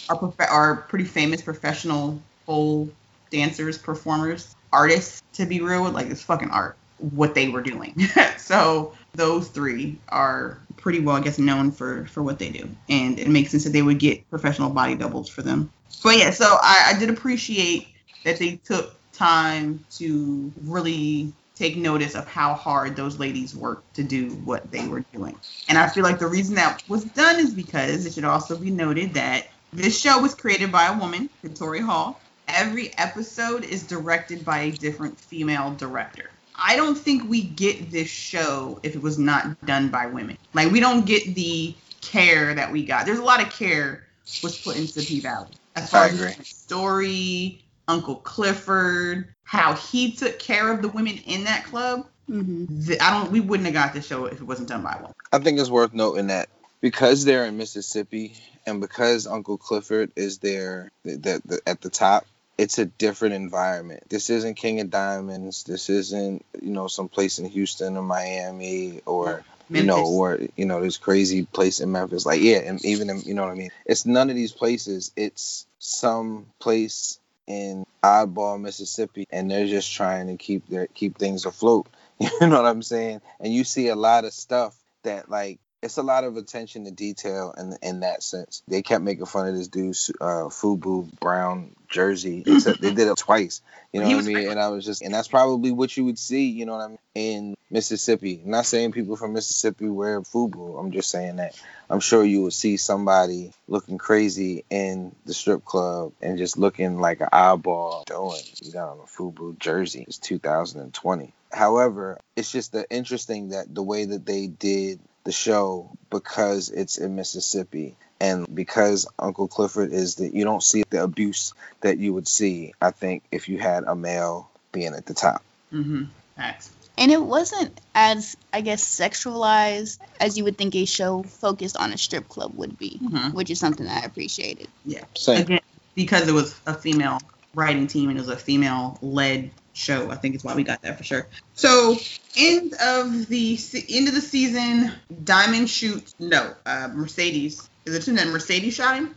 are 0.08 0.16
prof- 0.16 0.34
are 0.40 0.76
pretty 0.88 1.04
famous 1.04 1.40
professional 1.40 2.20
pole 2.46 2.90
dancers, 3.30 3.78
performers, 3.78 4.54
artists. 4.72 5.22
To 5.34 5.46
be 5.46 5.60
real, 5.60 5.88
like 5.90 6.08
it's 6.08 6.22
fucking 6.22 6.50
art 6.50 6.76
what 6.98 7.34
they 7.34 7.48
were 7.48 7.62
doing. 7.62 7.94
so 8.38 8.94
those 9.14 9.48
three 9.48 9.98
are 10.08 10.60
pretty 10.76 11.00
well, 11.00 11.16
I 11.16 11.20
guess, 11.20 11.38
known 11.38 11.70
for 11.70 12.06
for 12.06 12.22
what 12.22 12.38
they 12.38 12.50
do, 12.50 12.68
and 12.88 13.18
it 13.18 13.28
makes 13.28 13.50
sense 13.50 13.64
that 13.64 13.70
they 13.70 13.82
would 13.82 13.98
get 13.98 14.28
professional 14.30 14.70
body 14.70 14.94
doubles 14.94 15.28
for 15.28 15.42
them. 15.42 15.70
But 16.02 16.18
yeah, 16.18 16.30
so 16.30 16.46
I, 16.60 16.92
I 16.94 16.98
did 16.98 17.10
appreciate 17.10 17.88
that 18.24 18.38
they 18.38 18.56
took 18.56 18.94
time 19.12 19.84
to 19.90 20.52
really 20.64 21.32
take 21.54 21.76
notice 21.76 22.14
of 22.14 22.26
how 22.26 22.54
hard 22.54 22.96
those 22.96 23.18
ladies 23.18 23.54
worked 23.54 23.94
to 23.94 24.02
do 24.02 24.30
what 24.44 24.70
they 24.70 24.86
were 24.88 25.04
doing. 25.12 25.36
And 25.68 25.78
I 25.78 25.88
feel 25.88 26.02
like 26.02 26.18
the 26.18 26.26
reason 26.26 26.54
that 26.56 26.82
was 26.88 27.04
done 27.04 27.38
is 27.38 27.52
because 27.52 28.06
it 28.06 28.14
should 28.14 28.24
also 28.24 28.56
be 28.56 28.70
noted 28.70 29.14
that 29.14 29.46
this 29.72 29.98
show 29.98 30.20
was 30.20 30.34
created 30.34 30.72
by 30.72 30.86
a 30.86 30.98
woman, 30.98 31.30
Katori 31.42 31.80
Hall. 31.80 32.20
Every 32.48 32.96
episode 32.98 33.64
is 33.64 33.84
directed 33.84 34.44
by 34.44 34.60
a 34.60 34.70
different 34.72 35.18
female 35.18 35.74
director. 35.74 36.30
I 36.54 36.76
don't 36.76 36.96
think 36.96 37.28
we 37.28 37.42
get 37.42 37.90
this 37.90 38.08
show 38.08 38.78
if 38.82 38.94
it 38.94 39.02
was 39.02 39.18
not 39.18 39.64
done 39.64 39.88
by 39.88 40.06
women. 40.06 40.36
Like 40.52 40.70
we 40.70 40.80
don't 40.80 41.06
get 41.06 41.34
the 41.34 41.74
care 42.00 42.54
that 42.54 42.70
we 42.70 42.84
got. 42.84 43.06
There's 43.06 43.18
a 43.18 43.24
lot 43.24 43.40
of 43.40 43.50
care 43.50 44.04
was 44.42 44.58
put 44.58 44.76
into 44.76 45.00
P 45.00 45.20
Valley. 45.20 45.48
As 45.74 45.90
far 45.90 46.04
I 46.04 46.08
as 46.08 46.20
agree. 46.20 46.44
story, 46.44 47.61
Uncle 47.88 48.16
Clifford, 48.16 49.34
how 49.44 49.74
he 49.74 50.12
took 50.12 50.38
care 50.38 50.72
of 50.72 50.82
the 50.82 50.88
women 50.88 51.18
in 51.26 51.44
that 51.44 51.64
club. 51.64 52.06
hmm 52.26 52.64
I 53.00 53.10
don't. 53.10 53.30
We 53.30 53.40
wouldn't 53.40 53.66
have 53.66 53.74
got 53.74 53.92
this 53.92 54.06
show 54.06 54.26
if 54.26 54.40
it 54.40 54.44
wasn't 54.44 54.68
done 54.68 54.82
by 54.82 54.94
a 54.94 54.96
woman. 54.96 55.12
I 55.32 55.38
think 55.38 55.58
it's 55.58 55.70
worth 55.70 55.92
noting 55.94 56.28
that 56.28 56.48
because 56.80 57.24
they're 57.24 57.46
in 57.46 57.56
Mississippi 57.56 58.34
and 58.66 58.80
because 58.80 59.26
Uncle 59.26 59.56
Clifford 59.56 60.12
is 60.16 60.38
there 60.38 60.90
the, 61.04 61.16
the, 61.16 61.42
the, 61.44 61.60
at 61.66 61.80
the 61.80 61.90
top, 61.90 62.26
it's 62.58 62.78
a 62.78 62.84
different 62.84 63.34
environment. 63.34 64.04
This 64.08 64.30
isn't 64.30 64.54
King 64.54 64.80
of 64.80 64.90
Diamonds. 64.90 65.64
This 65.64 65.90
isn't 65.90 66.44
you 66.60 66.70
know 66.70 66.86
some 66.86 67.08
place 67.08 67.38
in 67.38 67.46
Houston 67.46 67.96
or 67.96 68.02
Miami 68.02 69.00
or 69.06 69.42
you 69.70 69.84
know 69.84 70.04
or 70.04 70.38
you 70.56 70.66
know 70.66 70.80
this 70.80 70.98
crazy 70.98 71.44
place 71.46 71.80
in 71.80 71.90
Memphis. 71.92 72.26
Like 72.26 72.42
yeah, 72.42 72.58
and 72.58 72.84
even 72.84 73.10
in, 73.10 73.20
you 73.22 73.34
know 73.34 73.42
what 73.42 73.52
I 73.52 73.56
mean. 73.56 73.70
It's 73.86 74.06
none 74.06 74.30
of 74.30 74.36
these 74.36 74.52
places. 74.52 75.12
It's 75.16 75.66
some 75.78 76.46
place 76.60 77.18
in 77.46 77.84
oddball 78.02 78.60
Mississippi, 78.60 79.26
and 79.30 79.50
they're 79.50 79.66
just 79.66 79.92
trying 79.94 80.28
to 80.28 80.36
keep 80.36 80.68
their 80.68 80.86
keep 80.88 81.18
things 81.18 81.46
afloat. 81.46 81.88
You 82.40 82.48
know 82.48 82.62
what 82.62 82.70
I'm 82.70 82.82
saying? 82.82 83.20
And 83.40 83.52
you 83.52 83.64
see 83.64 83.88
a 83.88 83.96
lot 83.96 84.24
of 84.24 84.32
stuff 84.32 84.76
that 85.04 85.28
like 85.30 85.58
it's 85.82 85.96
a 85.96 86.02
lot 86.02 86.24
of 86.24 86.36
attention 86.36 86.84
to 86.84 86.90
detail 86.90 87.54
in 87.58 87.76
in 87.82 88.00
that 88.00 88.22
sense. 88.22 88.62
They 88.68 88.82
kept 88.82 89.02
making 89.02 89.26
fun 89.26 89.48
of 89.48 89.56
this 89.56 89.68
dude's 89.68 90.10
uh, 90.20 90.48
Fubu 90.48 91.10
Brown 91.18 91.74
jersey, 91.88 92.42
except 92.46 92.80
they 92.80 92.94
did 92.94 93.08
it 93.08 93.16
twice. 93.18 93.60
You 93.92 94.00
know 94.00 94.06
what 94.06 94.24
I 94.24 94.26
mean? 94.26 94.48
And 94.48 94.58
I 94.58 94.68
was 94.68 94.86
just, 94.86 95.02
and 95.02 95.12
that's 95.12 95.28
probably 95.28 95.72
what 95.72 95.94
you 95.96 96.06
would 96.06 96.18
see. 96.18 96.48
You 96.48 96.64
know 96.64 96.72
what 96.72 96.82
I 96.82 96.88
mean? 96.88 96.98
In 97.14 97.54
Mississippi, 97.70 98.40
I'm 98.42 98.50
not 98.50 98.64
saying 98.64 98.92
people 98.92 99.16
from 99.16 99.34
Mississippi 99.34 99.88
wear 99.88 100.20
Fubu. 100.22 100.78
I'm 100.78 100.92
just 100.92 101.10
saying 101.10 101.36
that 101.36 101.60
I'm 101.90 102.00
sure 102.00 102.24
you 102.24 102.42
would 102.42 102.54
see 102.54 102.76
somebody 102.78 103.52
looking 103.68 103.98
crazy 103.98 104.64
in 104.70 105.14
the 105.26 105.34
strip 105.34 105.64
club 105.64 106.12
and 106.22 106.38
just 106.38 106.56
looking 106.56 106.98
like 107.00 107.20
an 107.20 107.28
eyeball 107.32 108.04
doing. 108.06 108.40
You 108.62 108.72
got 108.72 108.92
on 108.92 108.98
a 109.00 109.02
Fubu 109.02 109.58
jersey. 109.58 110.04
It's 110.06 110.18
2020. 110.18 111.34
However, 111.52 112.18
it's 112.34 112.50
just 112.50 112.72
the 112.72 112.88
interesting 112.88 113.50
that 113.50 113.74
the 113.74 113.82
way 113.82 114.06
that 114.06 114.24
they 114.24 114.46
did 114.46 115.00
the 115.24 115.32
show 115.32 115.90
because 116.10 116.70
it's 116.70 116.98
in 116.98 117.16
Mississippi 117.16 117.96
and 118.20 118.52
because 118.54 119.06
Uncle 119.18 119.48
Clifford 119.48 119.92
is 119.92 120.16
that 120.16 120.34
you 120.34 120.44
don't 120.44 120.62
see 120.62 120.84
the 120.90 121.02
abuse 121.02 121.54
that 121.80 121.98
you 121.98 122.14
would 122.14 122.28
see. 122.28 122.74
I 122.80 122.90
think 122.90 123.24
if 123.32 123.48
you 123.48 123.58
had 123.58 123.84
a 123.84 123.94
male 123.94 124.50
being 124.70 124.94
at 124.94 125.06
the 125.06 125.14
top. 125.14 125.42
Mm-hmm. 125.72 126.04
Facts. 126.36 126.70
And 126.98 127.10
it 127.10 127.22
wasn't 127.22 127.80
as, 127.94 128.36
I 128.52 128.60
guess, 128.60 128.84
sexualized 128.84 129.98
as 130.20 130.36
you 130.36 130.44
would 130.44 130.58
think 130.58 130.74
a 130.74 130.84
show 130.84 131.22
focused 131.22 131.76
on 131.76 131.92
a 131.92 131.98
strip 131.98 132.28
club 132.28 132.52
would 132.54 132.78
be, 132.78 133.00
Mhm. 133.02 133.32
which 133.32 133.50
is 133.50 133.58
something 133.58 133.86
that 133.86 134.02
I 134.02 134.06
appreciated. 134.06 134.68
Yeah. 134.84 135.04
Same. 135.16 135.40
Again, 135.40 135.60
because 135.94 136.28
it 136.28 136.32
was 136.32 136.54
a 136.66 136.74
female 136.74 137.18
writing 137.54 137.86
team 137.86 138.10
and 138.10 138.18
it 138.18 138.20
was 138.20 138.28
a 138.28 138.36
female 138.36 138.98
led 139.02 139.50
show. 139.72 140.10
I 140.10 140.16
think 140.16 140.34
is 140.34 140.44
why 140.44 140.54
we 140.54 140.64
got 140.64 140.82
that 140.82 140.98
for 140.98 141.04
sure. 141.04 141.26
So 141.54 141.96
end 142.36 142.74
of 142.74 143.26
the 143.28 143.58
end 143.88 144.08
of 144.08 144.14
the 144.14 144.20
season, 144.20 144.92
Diamond 145.24 145.68
shoots 145.68 146.14
no 146.18 146.54
uh, 146.66 146.88
Mercedes. 146.92 147.68
Is 147.84 148.08
it 148.08 148.14
that 148.14 148.28
Mercedes 148.28 148.74
shot 148.74 148.96
him? 148.96 149.14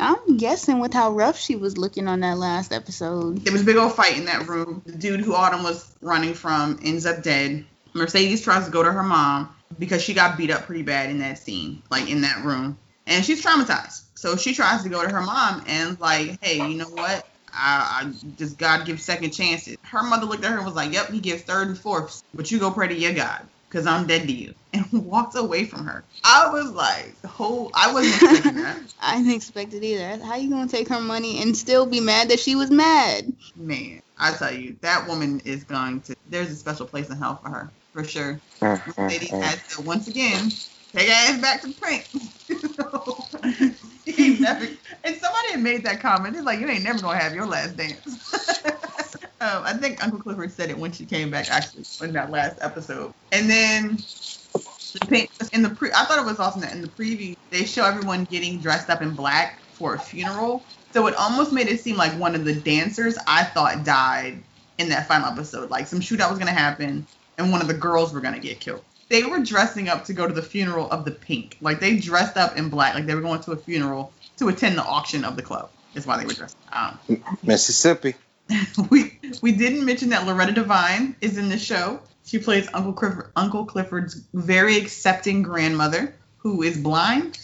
I'm 0.00 0.36
guessing 0.38 0.80
with 0.80 0.94
how 0.94 1.12
rough 1.12 1.38
she 1.38 1.54
was 1.54 1.76
looking 1.76 2.08
on 2.08 2.20
that 2.20 2.38
last 2.38 2.72
episode. 2.72 3.44
There 3.44 3.52
was 3.52 3.62
a 3.62 3.64
big 3.66 3.76
old 3.76 3.94
fight 3.94 4.16
in 4.16 4.24
that 4.24 4.48
room. 4.48 4.82
The 4.86 4.92
dude 4.92 5.20
who 5.20 5.34
Autumn 5.34 5.62
was 5.62 5.94
running 6.00 6.32
from 6.32 6.80
ends 6.82 7.04
up 7.04 7.22
dead. 7.22 7.66
Mercedes 7.92 8.40
tries 8.40 8.64
to 8.64 8.70
go 8.70 8.82
to 8.82 8.90
her 8.90 9.02
mom 9.02 9.54
because 9.78 10.02
she 10.02 10.14
got 10.14 10.38
beat 10.38 10.50
up 10.50 10.62
pretty 10.62 10.82
bad 10.82 11.10
in 11.10 11.18
that 11.18 11.38
scene, 11.38 11.82
like 11.90 12.08
in 12.08 12.22
that 12.22 12.44
room. 12.44 12.78
And 13.06 13.24
she's 13.24 13.44
traumatized. 13.44 14.02
So 14.14 14.36
she 14.36 14.54
tries 14.54 14.82
to 14.84 14.88
go 14.88 15.02
to 15.02 15.08
her 15.10 15.20
mom 15.20 15.62
and 15.66 16.00
like, 16.00 16.42
hey, 16.42 16.66
you 16.66 16.78
know 16.78 16.88
what? 16.88 17.26
I, 17.54 18.02
I 18.02 18.12
just 18.36 18.58
God 18.58 18.86
gives 18.86 19.04
second 19.04 19.30
chances. 19.32 19.76
Her 19.84 20.02
mother 20.02 20.26
looked 20.26 20.44
at 20.44 20.50
her 20.50 20.56
and 20.56 20.66
was 20.66 20.74
like, 20.74 20.92
Yep, 20.92 21.10
he 21.10 21.20
gives 21.20 21.42
third 21.42 21.68
and 21.68 21.78
fourths, 21.78 22.22
but 22.34 22.50
you 22.50 22.58
go 22.58 22.70
pray 22.70 22.88
to 22.88 22.94
your 22.94 23.12
God 23.12 23.46
because 23.68 23.86
I'm 23.86 24.06
dead 24.06 24.28
to 24.28 24.32
you, 24.32 24.54
and 24.72 24.86
walked 24.92 25.36
away 25.36 25.64
from 25.64 25.86
her. 25.86 26.04
I 26.24 26.50
was 26.50 26.70
like, 26.70 27.20
whole, 27.24 27.70
I 27.74 27.92
wasn't 27.92 28.22
expecting 28.22 28.62
that. 28.62 28.78
I 29.00 29.16
didn't 29.18 29.32
expect 29.32 29.74
it 29.74 29.82
either. 29.82 30.24
How 30.24 30.36
you 30.36 30.50
gonna 30.50 30.68
take 30.68 30.88
her 30.88 31.00
money 31.00 31.42
and 31.42 31.56
still 31.56 31.84
be 31.86 32.00
mad 32.00 32.28
that 32.28 32.40
she 32.40 32.54
was 32.54 32.70
mad? 32.70 33.32
Man, 33.56 34.00
I 34.16 34.32
tell 34.32 34.54
you, 34.54 34.76
that 34.82 35.08
woman 35.08 35.40
is 35.44 35.64
going 35.64 36.02
to. 36.02 36.14
There's 36.28 36.50
a 36.50 36.56
special 36.56 36.86
place 36.86 37.10
in 37.10 37.16
hell 37.16 37.40
for 37.42 37.50
her, 37.50 37.72
for 37.92 38.04
sure. 38.04 38.40
Mercedes 38.86 39.30
had 39.30 39.60
to 39.70 39.82
once 39.82 40.08
again 40.08 40.50
take 40.94 41.08
her 41.08 41.14
ass 41.14 41.40
back 41.40 41.62
to 41.62 41.72
print. 41.72 42.06
He 44.06 44.38
never, 44.38 44.66
and 45.04 45.16
somebody 45.16 45.52
had 45.52 45.60
made 45.60 45.84
that 45.84 46.00
comment. 46.00 46.34
They're 46.34 46.42
like, 46.42 46.60
"You 46.60 46.68
ain't 46.68 46.82
never 46.82 46.98
gonna 46.98 47.18
have 47.18 47.34
your 47.34 47.46
last 47.46 47.76
dance." 47.76 48.32
um, 49.40 49.62
I 49.64 49.74
think 49.74 50.02
Uncle 50.02 50.18
Clifford 50.18 50.50
said 50.50 50.70
it 50.70 50.78
when 50.78 50.92
she 50.92 51.04
came 51.04 51.30
back, 51.30 51.50
actually, 51.50 51.84
in 52.02 52.12
that 52.14 52.30
last 52.30 52.58
episode. 52.62 53.12
And 53.30 53.48
then 53.48 53.98
in 55.52 55.62
the 55.62 55.70
pre. 55.70 55.90
I 55.92 56.04
thought 56.04 56.18
it 56.18 56.24
was 56.24 56.38
awesome 56.40 56.62
that 56.62 56.72
in 56.72 56.80
the 56.80 56.88
preview 56.88 57.36
they 57.50 57.64
show 57.64 57.84
everyone 57.84 58.24
getting 58.24 58.60
dressed 58.60 58.90
up 58.90 59.02
in 59.02 59.14
black 59.14 59.60
for 59.72 59.94
a 59.94 59.98
funeral. 59.98 60.64
So 60.92 61.06
it 61.06 61.14
almost 61.16 61.52
made 61.52 61.68
it 61.68 61.80
seem 61.80 61.96
like 61.96 62.12
one 62.18 62.34
of 62.34 62.44
the 62.44 62.54
dancers 62.54 63.18
I 63.26 63.44
thought 63.44 63.84
died 63.84 64.42
in 64.78 64.88
that 64.88 65.08
final 65.08 65.30
episode. 65.30 65.70
Like 65.70 65.86
some 65.86 66.00
shootout 66.00 66.30
was 66.30 66.38
gonna 66.38 66.52
happen, 66.52 67.06
and 67.38 67.52
one 67.52 67.60
of 67.60 67.68
the 67.68 67.74
girls 67.74 68.12
were 68.12 68.20
gonna 68.20 68.38
get 68.38 68.60
killed. 68.60 68.84
They 69.10 69.24
were 69.24 69.40
dressing 69.40 69.88
up 69.88 70.04
to 70.06 70.14
go 70.14 70.26
to 70.26 70.32
the 70.32 70.42
funeral 70.42 70.90
of 70.90 71.04
the 71.04 71.10
pink. 71.10 71.58
Like 71.60 71.80
they 71.80 71.96
dressed 71.96 72.36
up 72.36 72.56
in 72.56 72.70
black, 72.70 72.94
like 72.94 73.06
they 73.06 73.14
were 73.14 73.20
going 73.20 73.40
to 73.42 73.52
a 73.52 73.56
funeral 73.56 74.12
to 74.38 74.48
attend 74.48 74.76
the 74.78 74.84
auction 74.84 75.24
of 75.24 75.36
the 75.36 75.42
club. 75.42 75.70
Is 75.94 76.06
why 76.06 76.18
they 76.18 76.26
were 76.26 76.32
dressed. 76.32 76.56
Um, 76.72 76.98
Mississippi. 77.42 78.14
we 78.90 79.18
we 79.42 79.52
didn't 79.52 79.84
mention 79.84 80.10
that 80.10 80.26
Loretta 80.26 80.52
Devine 80.52 81.16
is 81.20 81.38
in 81.38 81.48
the 81.48 81.58
show. 81.58 82.00
She 82.24 82.38
plays 82.38 82.68
Uncle 82.74 82.92
Clifford, 82.92 83.30
Uncle 83.36 83.64
Clifford's 83.64 84.22
very 84.32 84.76
accepting 84.76 85.42
grandmother 85.42 86.14
who 86.38 86.62
is 86.62 86.76
blind. 86.76 87.38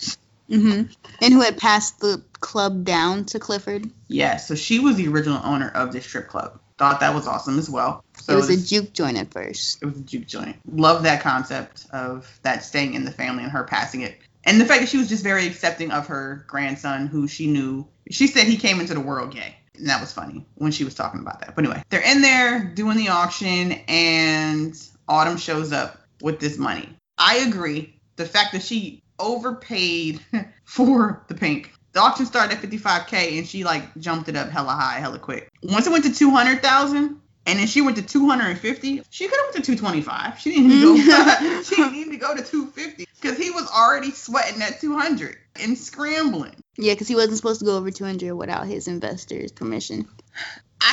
hmm 0.48 0.82
And 1.22 1.34
who 1.34 1.40
had 1.40 1.58
passed 1.58 2.00
the 2.00 2.22
club 2.40 2.84
down 2.84 3.24
to 3.26 3.38
Clifford. 3.38 3.88
Yeah, 4.08 4.36
so 4.36 4.54
she 4.54 4.78
was 4.80 4.96
the 4.96 5.08
original 5.08 5.40
owner 5.44 5.70
of 5.74 5.92
this 5.92 6.04
strip 6.04 6.28
club. 6.28 6.58
Thought 6.78 7.00
that 7.00 7.14
was 7.14 7.26
awesome 7.26 7.58
as 7.58 7.68
well. 7.70 8.02
So 8.20 8.32
it 8.32 8.36
was 8.36 8.48
a 8.50 8.56
juke 8.66 8.92
joint 8.92 9.18
at 9.18 9.32
first. 9.32 9.82
it 9.82 9.86
was 9.86 9.98
a 9.98 10.02
juke 10.02 10.26
joint. 10.26 10.56
Love 10.70 11.02
that 11.04 11.20
concept 11.22 11.86
of 11.92 12.26
that 12.42 12.64
staying 12.64 12.94
in 12.94 13.04
the 13.04 13.12
family 13.12 13.42
and 13.42 13.52
her 13.52 13.64
passing 13.64 14.00
it. 14.00 14.18
And 14.44 14.60
the 14.60 14.64
fact 14.64 14.80
that 14.80 14.88
she 14.88 14.96
was 14.96 15.08
just 15.08 15.22
very 15.22 15.46
accepting 15.46 15.90
of 15.90 16.06
her 16.06 16.44
grandson 16.46 17.06
who 17.06 17.28
she 17.28 17.46
knew. 17.46 17.86
She 18.10 18.26
said 18.26 18.46
he 18.46 18.56
came 18.56 18.80
into 18.80 18.94
the 18.94 19.00
world 19.00 19.32
gay. 19.32 19.56
And 19.76 19.88
that 19.88 20.00
was 20.00 20.12
funny 20.12 20.46
when 20.56 20.72
she 20.72 20.84
was 20.84 20.94
talking 20.94 21.20
about 21.20 21.40
that. 21.40 21.54
But 21.54 21.64
anyway, 21.64 21.82
they're 21.90 22.00
in 22.00 22.22
there 22.22 22.64
doing 22.64 22.96
the 22.96 23.08
auction 23.08 23.72
and 23.88 24.74
Autumn 25.08 25.36
shows 25.36 25.72
up 25.72 26.00
with 26.22 26.40
this 26.40 26.58
money. 26.58 26.88
I 27.18 27.38
agree. 27.38 28.00
The 28.16 28.26
fact 28.26 28.52
that 28.52 28.62
she 28.62 29.02
overpaid 29.18 30.20
for 30.64 31.22
the 31.28 31.34
pink. 31.34 31.72
The 31.92 32.00
auction 32.00 32.24
started 32.26 32.56
at 32.56 32.62
55k 32.62 33.38
and 33.38 33.46
she 33.46 33.64
like 33.64 33.96
jumped 33.98 34.28
it 34.28 34.36
up 34.36 34.48
hella 34.48 34.72
high, 34.72 35.00
hella 35.00 35.18
quick. 35.18 35.50
Once 35.62 35.86
it 35.86 35.90
went 35.90 36.04
to 36.04 36.14
200,000 36.14 37.20
and 37.46 37.58
then 37.58 37.66
she 37.66 37.80
went 37.80 37.96
to 37.96 38.02
250, 38.02 39.02
she 39.10 39.28
could 39.28 39.36
have 39.36 39.54
went 39.54 39.64
to 39.64 39.76
225. 39.76 40.38
She 40.38 40.50
didn't 40.50 40.70
even 40.70 41.06
go. 41.06 41.12
Mm. 41.12 41.64
she 41.68 41.76
didn't 41.76 41.92
need 42.10 42.10
to 42.10 42.16
go 42.16 42.36
to 42.36 42.42
250 42.42 43.06
because 43.20 43.38
he 43.38 43.50
was 43.50 43.68
already 43.70 44.10
sweating 44.10 44.62
at 44.62 44.80
200 44.80 45.36
and 45.60 45.76
scrambling. 45.76 46.54
Yeah, 46.76 46.94
because 46.94 47.08
he 47.08 47.14
wasn't 47.14 47.36
supposed 47.36 47.60
to 47.60 47.66
go 47.66 47.76
over 47.76 47.90
200 47.90 48.34
without 48.34 48.66
his 48.66 48.88
investors' 48.88 49.52
permission. 49.52 50.08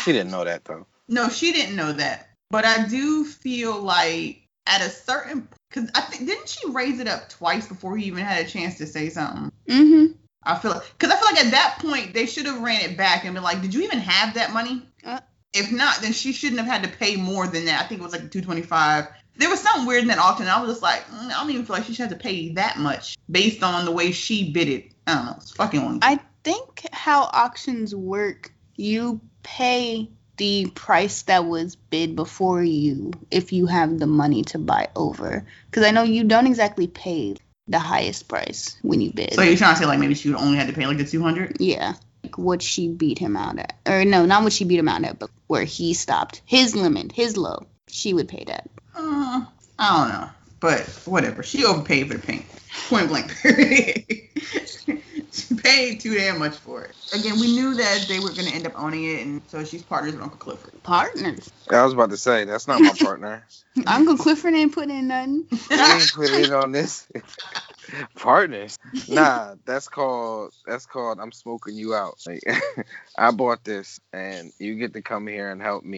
She 0.04 0.12
didn't 0.12 0.32
know 0.32 0.44
that 0.44 0.66
though. 0.66 0.86
No, 1.08 1.30
she 1.30 1.52
didn't 1.52 1.76
know 1.76 1.94
that. 1.94 2.30
But 2.50 2.66
I 2.66 2.88
do 2.88 3.26
feel 3.26 3.80
like 3.82 4.42
at 4.66 4.82
a 4.82 4.90
certain 4.90 5.48
because 5.70 5.90
I 5.96 6.02
think 6.02 6.28
didn't 6.28 6.50
she 6.50 6.70
raise 6.70 7.00
it 7.00 7.08
up 7.08 7.30
twice 7.30 7.68
before 7.68 7.98
he 7.98 8.06
even 8.06 8.24
had 8.24 8.46
a 8.46 8.50
chance 8.50 8.78
to 8.78 8.88
say 8.88 9.10
something? 9.10 9.52
Mm-hmm. 9.68 10.14
I 10.44 10.58
feel 10.58 10.72
like 10.72 10.84
because 10.98 11.14
I 11.14 11.20
feel 11.20 11.36
like 11.36 11.46
at 11.46 11.52
that 11.52 11.80
point 11.80 12.14
they 12.14 12.26
should 12.26 12.46
have 12.46 12.62
ran 12.62 12.82
it 12.82 12.98
back 12.98 13.26
and 13.26 13.34
been 13.34 13.44
like, 13.44 13.62
did 13.62 13.74
you 13.74 13.84
even 13.84 14.00
have 14.00 14.36
that 14.36 14.54
money? 14.54 14.82
Uh. 15.06 15.20
if 15.54 15.72
not, 15.72 16.02
then 16.02 16.14
she 16.14 16.34
shouldn't 16.34 16.60
have 16.60 16.70
had 16.70 16.84
to 16.84 16.98
pay 16.98 17.16
more 17.16 17.48
than 17.48 17.66
that. 17.66 17.84
I 17.84 17.88
think 17.88 18.02
it 18.02 18.04
was 18.04 18.14
like 18.14 18.32
225. 18.32 19.08
There 19.38 19.50
was 19.50 19.62
something 19.62 19.86
weird 19.86 20.02
in 20.02 20.08
that 20.08 20.18
auction. 20.20 20.48
I 20.48 20.60
was 20.62 20.72
just 20.72 20.82
like, 20.82 21.06
mm, 21.08 21.28
I 21.28 21.30
don't 21.30 21.50
even 21.50 21.66
feel 21.66 21.76
like 21.76 21.86
she 21.86 21.94
should 21.94 22.10
have 22.10 22.18
to 22.18 22.24
pay 22.24 22.50
that 22.54 22.78
much 22.78 23.18
based 23.30 23.64
on 23.64 23.86
the 23.86 23.92
way 23.92 24.12
she 24.12 24.52
bid 24.52 24.68
it. 24.68 24.92
I 25.06 25.16
don't 25.16 25.26
know. 25.26 25.36
It's 25.38 25.52
fucking 25.52 25.80
on. 25.80 26.00
I 26.02 26.20
think 26.44 26.86
how 26.92 27.24
auctions 27.24 27.94
work, 27.94 28.52
you 28.76 29.22
pay 29.44 30.10
the 30.38 30.70
price 30.74 31.24
that 31.24 31.46
was 31.46 31.76
bid 31.76 32.16
before 32.16 32.64
you 32.64 33.12
if 33.32 33.52
you 33.52 33.66
have 33.66 33.98
the 33.98 34.08
money 34.08 34.44
to 34.44 34.60
buy 34.60 34.90
over. 34.96 35.46
Because 35.70 35.86
I 35.86 35.92
know 35.92 36.04
you 36.04 36.24
don't 36.24 36.48
exactly 36.48 36.88
pay 36.88 37.36
the 37.68 37.80
highest 37.80 38.28
price 38.28 38.78
when 38.82 39.02
you 39.02 39.12
bid. 39.12 39.34
so 39.34 39.42
you're 39.42 39.58
trying 39.58 39.74
to 39.76 39.80
say 39.80 39.86
like 39.86 40.00
maybe 40.00 40.14
she 40.14 40.30
would 40.30 40.40
only 40.40 40.58
had 40.58 40.68
to 40.68 40.74
pay 40.74 40.86
like 40.86 40.98
the 40.98 41.06
200? 41.06 41.58
yeah. 41.60 41.94
Like 42.24 42.38
what 42.38 42.62
she 42.62 42.88
beat 42.88 43.20
him 43.20 43.38
out 43.38 43.60
at. 43.60 43.78
Or 43.86 44.04
no, 44.04 44.26
not 44.26 44.44
what 44.44 44.52
she 44.54 44.66
beat 44.66 44.80
him 44.80 44.88
out 44.90 45.04
at, 45.04 45.20
but 45.20 45.30
where 45.46 45.64
he 45.64 45.94
stopped. 45.94 46.42
His 46.46 46.76
limit, 46.76 47.12
his 47.12 47.38
low. 47.38 47.68
She 47.88 48.14
would 48.14 48.28
pay 48.28 48.44
that. 48.46 48.70
Uh, 48.96 49.46
I 49.80 49.98
don't 49.98 50.10
know, 50.10 50.30
but 50.60 50.82
whatever. 51.06 51.44
She 51.44 51.66
overpaid 51.66 52.08
for 52.08 52.18
the 52.18 52.26
pink. 52.26 52.46
Point 52.90 53.10
blank. 53.10 53.36
period. 53.42 54.06
she 55.32 55.56
paid 55.56 56.00
too 56.00 56.16
damn 56.16 56.40
much 56.40 56.56
for 56.56 56.84
it. 56.84 56.96
Again, 57.14 57.40
we 57.40 57.54
knew 57.54 57.76
that 57.76 58.06
they 58.08 58.20
were 58.20 58.30
going 58.30 58.46
to 58.46 58.54
end 58.54 58.66
up 58.66 58.74
owning 58.76 59.04
it, 59.06 59.26
and 59.26 59.42
so 59.48 59.64
she's 59.64 59.84
partners 59.84 60.14
with 60.14 60.24
Uncle 60.24 60.38
Clifford. 60.38 60.82
Partners. 60.84 61.52
I 61.72 61.84
was 61.84 61.94
about 61.94 62.10
to 62.12 62.18
say 62.18 62.46
that's 62.46 62.68
not 62.68 62.82
my 62.82 62.94
partner. 63.00 63.44
Uncle 63.88 64.18
Clifford 64.18 64.54
ain't 64.54 64.74
putting 64.74 64.98
in 64.98 65.08
nothing. 65.08 65.46
I 65.72 66.00
ain't 66.02 66.14
putting 66.14 66.42
in 66.42 66.54
on 66.54 66.72
this. 66.72 67.08
Partners. 68.16 68.78
Nah, 69.08 69.56
that's 69.66 69.88
called 69.88 70.54
that's 70.66 70.86
called 70.86 71.20
I'm 71.22 71.32
smoking 71.32 71.76
you 71.76 71.94
out. 71.94 72.16
Like, 72.26 72.42
I 73.18 73.32
bought 73.32 73.64
this 73.64 74.00
and 74.12 74.52
you 74.60 74.76
get 74.76 74.94
to 74.94 75.02
come 75.02 75.28
here 75.28 75.52
and 75.52 75.62
help 75.62 75.84
me. 75.84 75.98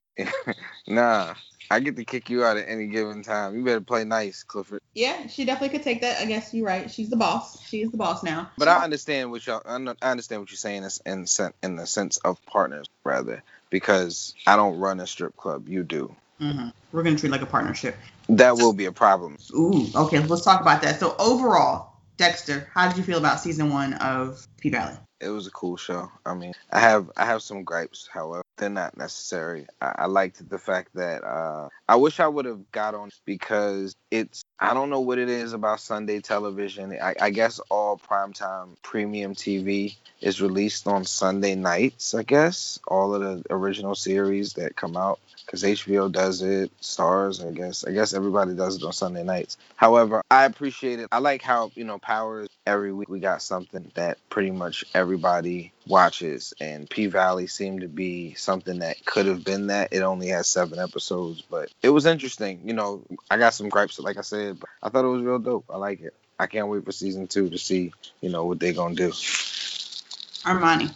nah. 0.88 1.34
I 1.72 1.80
get 1.80 1.96
to 1.98 2.06
kick 2.06 2.30
you 2.30 2.44
out 2.44 2.58
at 2.58 2.68
any 2.68 2.88
given 2.88 3.22
time. 3.24 3.56
You 3.56 3.64
better 3.64 3.82
play 3.82 4.04
nice, 4.04 4.44
Clifford. 4.44 4.82
Yeah, 4.96 5.28
she 5.28 5.46
definitely 5.46 5.78
could 5.78 5.84
take 5.84 6.02
that. 6.02 6.20
I 6.20 6.26
guess 6.26 6.54
you're 6.54 6.66
right. 6.66 6.90
She's 6.90 7.10
the 7.10 7.16
boss. 7.18 7.62
She 7.68 7.82
is 7.82 7.92
the 7.92 7.98
boss 7.98 8.24
now. 8.24 8.50
But 8.58 8.68
I 8.68 8.84
understand 8.84 9.30
what 9.32 9.46
y'all. 9.46 9.62
I 9.66 9.76
understand 10.12 10.42
what 10.42 10.50
you're 10.50 10.58
saying 10.58 10.84
is 10.84 11.02
in 11.06 11.28
sen- 11.28 11.54
in 11.62 11.76
the 11.76 11.86
sense 11.86 12.18
of 12.18 12.44
partners 12.46 12.88
rather, 13.04 13.44
because 13.70 14.34
I 14.48 14.56
don't 14.56 14.80
run 14.80 15.00
a 15.00 15.08
strip 15.08 15.38
club. 15.38 15.70
You 15.70 15.84
do. 15.84 16.16
hmm 16.40 16.70
We're 16.92 17.04
gonna 17.04 17.18
treat 17.18 17.32
like 17.32 17.44
a 17.44 17.46
partnership. 17.48 17.98
That 18.30 18.58
will 18.58 18.74
be 18.74 18.86
a 18.86 18.92
problem. 18.92 19.38
Ooh, 19.54 19.86
okay. 19.96 20.20
Let's 20.20 20.44
talk 20.44 20.62
about 20.62 20.82
that. 20.82 21.00
So 21.00 21.16
overall, 21.20 21.94
Dexter, 22.18 22.70
how 22.74 22.88
did 22.88 22.98
you 22.98 23.04
feel 23.04 23.20
about 23.20 23.40
season 23.40 23.72
one 23.72 23.94
of 23.94 24.46
P 24.60 24.70
Valley? 24.70 24.98
It 25.22 25.30
was 25.30 25.48
a 25.48 25.52
cool 25.52 25.78
show. 25.78 26.12
I 26.26 26.34
mean, 26.34 26.54
I 26.72 26.80
have 26.80 27.12
I 27.16 27.26
have 27.26 27.42
some 27.44 27.64
gripes, 27.64 28.10
however, 28.12 28.44
they're 28.60 28.70
not 28.70 28.98
necessary. 28.98 29.66
I, 29.82 29.96
I 30.00 30.06
liked 30.06 30.48
the 30.48 30.60
fact 30.60 30.94
that 30.96 31.24
uh, 31.24 31.70
I 31.88 31.96
wish 31.96 32.20
I 32.20 32.28
would 32.28 32.46
have 32.46 32.72
got 32.72 32.94
on 32.94 33.10
because 33.26 33.96
it's 34.12 34.44
I 34.60 34.74
don't 34.74 34.90
know 34.90 35.00
what 35.00 35.18
it 35.18 35.30
is 35.30 35.54
about 35.54 35.80
Sunday 35.80 36.20
television. 36.20 36.96
I, 37.02 37.16
I 37.20 37.30
guess 37.32 37.60
all 37.70 37.98
primetime 37.98 38.76
premium 38.84 39.34
TV 39.34 39.96
is 40.22 40.42
released 40.42 40.88
on 40.88 41.06
Sunday 41.06 41.56
nights. 41.56 42.14
I 42.14 42.24
guess 42.24 42.80
all 42.88 43.16
of 43.16 43.22
the 43.22 43.44
original 43.50 43.96
series 43.96 44.54
that 44.54 44.76
come 44.76 44.98
out 44.98 45.20
because 45.46 45.64
HBO 45.64 46.12
does 46.12 46.42
it, 46.42 46.72
Starz. 46.82 47.46
I 47.46 47.52
guess 47.52 47.84
I 47.86 47.92
guess 47.92 48.14
everybody 48.14 48.54
does 48.54 48.76
it 48.76 48.84
on 48.84 48.94
Sunday 48.94 49.24
nights. 49.24 49.58
However, 49.76 50.22
I 50.30 50.46
appreciate 50.46 51.00
it. 51.00 51.08
I 51.12 51.20
like 51.20 51.42
how 51.42 51.72
you 51.74 51.86
know 51.86 51.98
Powers 51.98 52.50
every 52.68 52.94
week 52.94 53.10
we 53.10 53.20
got 53.20 53.42
something 53.42 53.92
that 53.96 54.18
pretty 54.30 54.52
much 54.52 54.86
everybody 54.94 55.72
watches, 55.90 56.54
and 56.62 56.90
P 56.90 57.08
Valley 57.08 57.48
seemed 57.48 57.82
to 57.82 57.88
be 57.88 58.36
something 58.36 58.80
that 58.80 59.04
could 59.04 59.26
have 59.26 59.44
been 59.44 59.68
that. 59.68 59.92
It 59.92 60.02
only 60.02 60.28
has 60.30 60.48
seven 60.48 60.80
episodes, 60.80 61.42
but 61.42 61.70
it 61.84 61.90
was 61.90 62.06
interesting. 62.06 62.62
You 62.64 62.74
know, 62.74 63.04
I 63.30 63.38
got 63.38 63.54
some 63.54 63.70
gripes, 63.70 64.00
like 64.00 64.18
I 64.18 64.22
said, 64.22 64.60
but 64.60 64.70
I 64.82 64.90
thought 64.90 65.06
it 65.06 65.10
was 65.10 65.24
real 65.24 65.40
dope. 65.40 65.66
I 65.70 65.78
like 65.78 66.02
it. 66.02 66.14
I 66.40 66.48
can't 66.48 66.70
wait 66.70 66.86
for 66.86 66.92
season 66.94 67.28
two 67.28 67.50
to 67.50 67.58
see, 67.58 67.92
you 68.22 68.30
know, 68.30 68.46
what 68.46 68.60
they're 68.60 68.74
gonna 68.74 68.96
do. 68.96 69.10
Armani. 69.10 70.94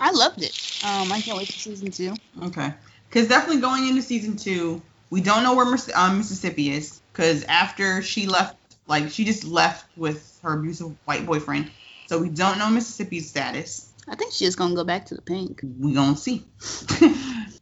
I 0.00 0.12
loved 0.12 0.42
it. 0.42 0.52
Um, 0.84 1.10
I 1.10 1.20
can't 1.20 1.36
wait 1.36 1.48
for 1.48 1.58
season 1.58 1.90
two. 1.90 2.14
Okay. 2.44 2.72
Because 3.08 3.26
definitely 3.28 3.60
going 3.60 3.88
into 3.88 4.02
season 4.02 4.36
two, 4.36 4.80
we 5.10 5.20
don't 5.20 5.42
know 5.42 5.56
where 5.56 5.68
Miss- 5.68 5.90
um, 5.94 6.18
Mississippi 6.18 6.70
is. 6.70 7.00
Because 7.12 7.42
after 7.44 8.02
she 8.02 8.26
left, 8.28 8.56
like 8.86 9.10
she 9.10 9.24
just 9.24 9.44
left 9.44 9.86
with 9.96 10.38
her 10.42 10.58
abusive 10.58 10.94
white 11.04 11.26
boyfriend, 11.26 11.70
so 12.06 12.20
we 12.20 12.28
don't 12.28 12.58
know 12.58 12.70
Mississippi's 12.70 13.28
status. 13.28 13.87
I 14.10 14.16
think 14.16 14.32
she's 14.32 14.56
gonna 14.56 14.74
go 14.74 14.84
back 14.84 15.06
to 15.06 15.14
the 15.14 15.22
pink. 15.22 15.60
We 15.62 15.92
gonna 15.92 16.16
see. 16.16 16.44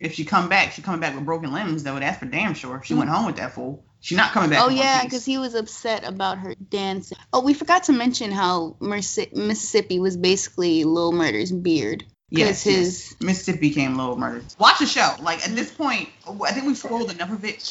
if 0.01 0.15
she 0.15 0.25
come 0.25 0.49
back, 0.49 0.73
she 0.73 0.83
coming 0.83 1.01
back 1.01 1.15
with 1.15 1.25
broken 1.25 1.53
limbs 1.53 1.83
though. 1.83 1.99
That's 1.99 2.19
for 2.19 2.27
damn 2.27 2.55
sure. 2.55 2.83
She 2.85 2.95
went 2.95 3.11
home 3.11 3.27
with 3.27 3.37
that 3.37 3.53
fool. 3.55 3.85
She 4.01 4.15
not 4.15 4.33
coming 4.33 4.51
back. 4.51 4.63
Oh 4.63 4.69
yeah, 4.69 5.03
because 5.03 5.25
he 5.25 5.39
was 5.39 5.55
upset 5.55 6.07
about 6.07 6.39
her 6.39 6.55
dancing. 6.55 7.19
Oh, 7.33 7.41
we 7.43 7.55
forgot 7.55 7.85
to 7.85 7.93
mention 7.93 8.31
how 8.31 8.77
Merci- 8.81 9.31
Mississippi 9.33 9.99
was 9.99 10.17
basically 10.17 10.85
Lil 10.85 11.13
Murder's 11.13 11.51
beard. 11.51 12.05
Yes, 12.29 12.65
Because 12.65 12.67
yes. 12.67 12.75
his 12.77 13.21
Mississippi 13.21 13.59
became 13.59 13.97
Lil 13.97 14.17
Murder. 14.17 14.43
Watch 14.59 14.79
the 14.81 14.87
show. 14.87 15.15
Like 15.23 15.47
at 15.47 15.55
this 15.55 15.73
point, 15.73 16.09
I 16.27 16.53
think 16.53 16.67
we've 16.67 16.77
spoiled 16.77 17.11
enough 17.11 17.33
of 17.33 17.45
it 17.45 17.63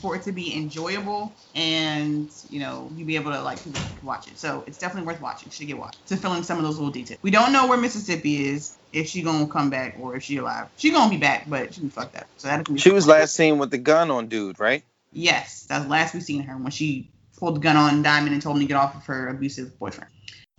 for 0.00 0.16
it 0.16 0.22
to 0.22 0.32
be 0.32 0.54
enjoyable, 0.56 1.36
and 1.54 2.30
you 2.48 2.60
know 2.60 2.90
you 2.94 3.04
be 3.04 3.16
able 3.16 3.32
to 3.32 3.42
like 3.42 3.58
watch 4.02 4.28
it. 4.28 4.38
So 4.38 4.64
it's 4.66 4.78
definitely 4.78 5.06
worth 5.06 5.20
watching. 5.20 5.50
Should 5.50 5.66
get 5.66 5.78
watched 5.78 6.06
to 6.08 6.16
fill 6.16 6.34
in 6.34 6.42
some 6.44 6.58
of 6.58 6.64
those 6.64 6.76
little 6.76 6.92
details. 6.92 7.18
We 7.22 7.30
don't 7.30 7.52
know 7.52 7.66
where 7.66 7.78
Mississippi 7.78 8.48
is, 8.48 8.78
if 8.92 9.08
she 9.08 9.22
gonna 9.22 9.46
come 9.46 9.70
back 9.70 9.96
or 10.00 10.16
if 10.16 10.22
she 10.22 10.38
alive. 10.38 10.68
She 10.76 10.90
gonna 10.90 11.10
be 11.10 11.18
back, 11.18 11.48
but 11.48 11.74
she 11.74 11.88
fucked 11.88 12.16
up. 12.16 12.26
So 12.36 12.48
that 12.48 12.66
She 12.78 12.90
was 12.90 13.06
last 13.06 13.34
seen 13.34 13.58
with 13.58 13.70
the 13.70 13.78
gun 13.78 14.10
on 14.10 14.28
dude, 14.28 14.58
right? 14.58 14.82
Yes, 15.12 15.66
that's 15.68 15.88
last 15.88 16.14
we 16.14 16.20
seen 16.20 16.42
her 16.42 16.56
when 16.56 16.70
she 16.70 17.10
pulled 17.38 17.56
the 17.56 17.60
gun 17.60 17.76
on 17.76 18.02
Diamond 18.02 18.32
and 18.32 18.42
told 18.42 18.56
him 18.56 18.62
to 18.62 18.68
get 18.68 18.76
off 18.76 18.94
of 18.94 19.04
her 19.06 19.28
abusive 19.28 19.78
boyfriend. 19.78 20.10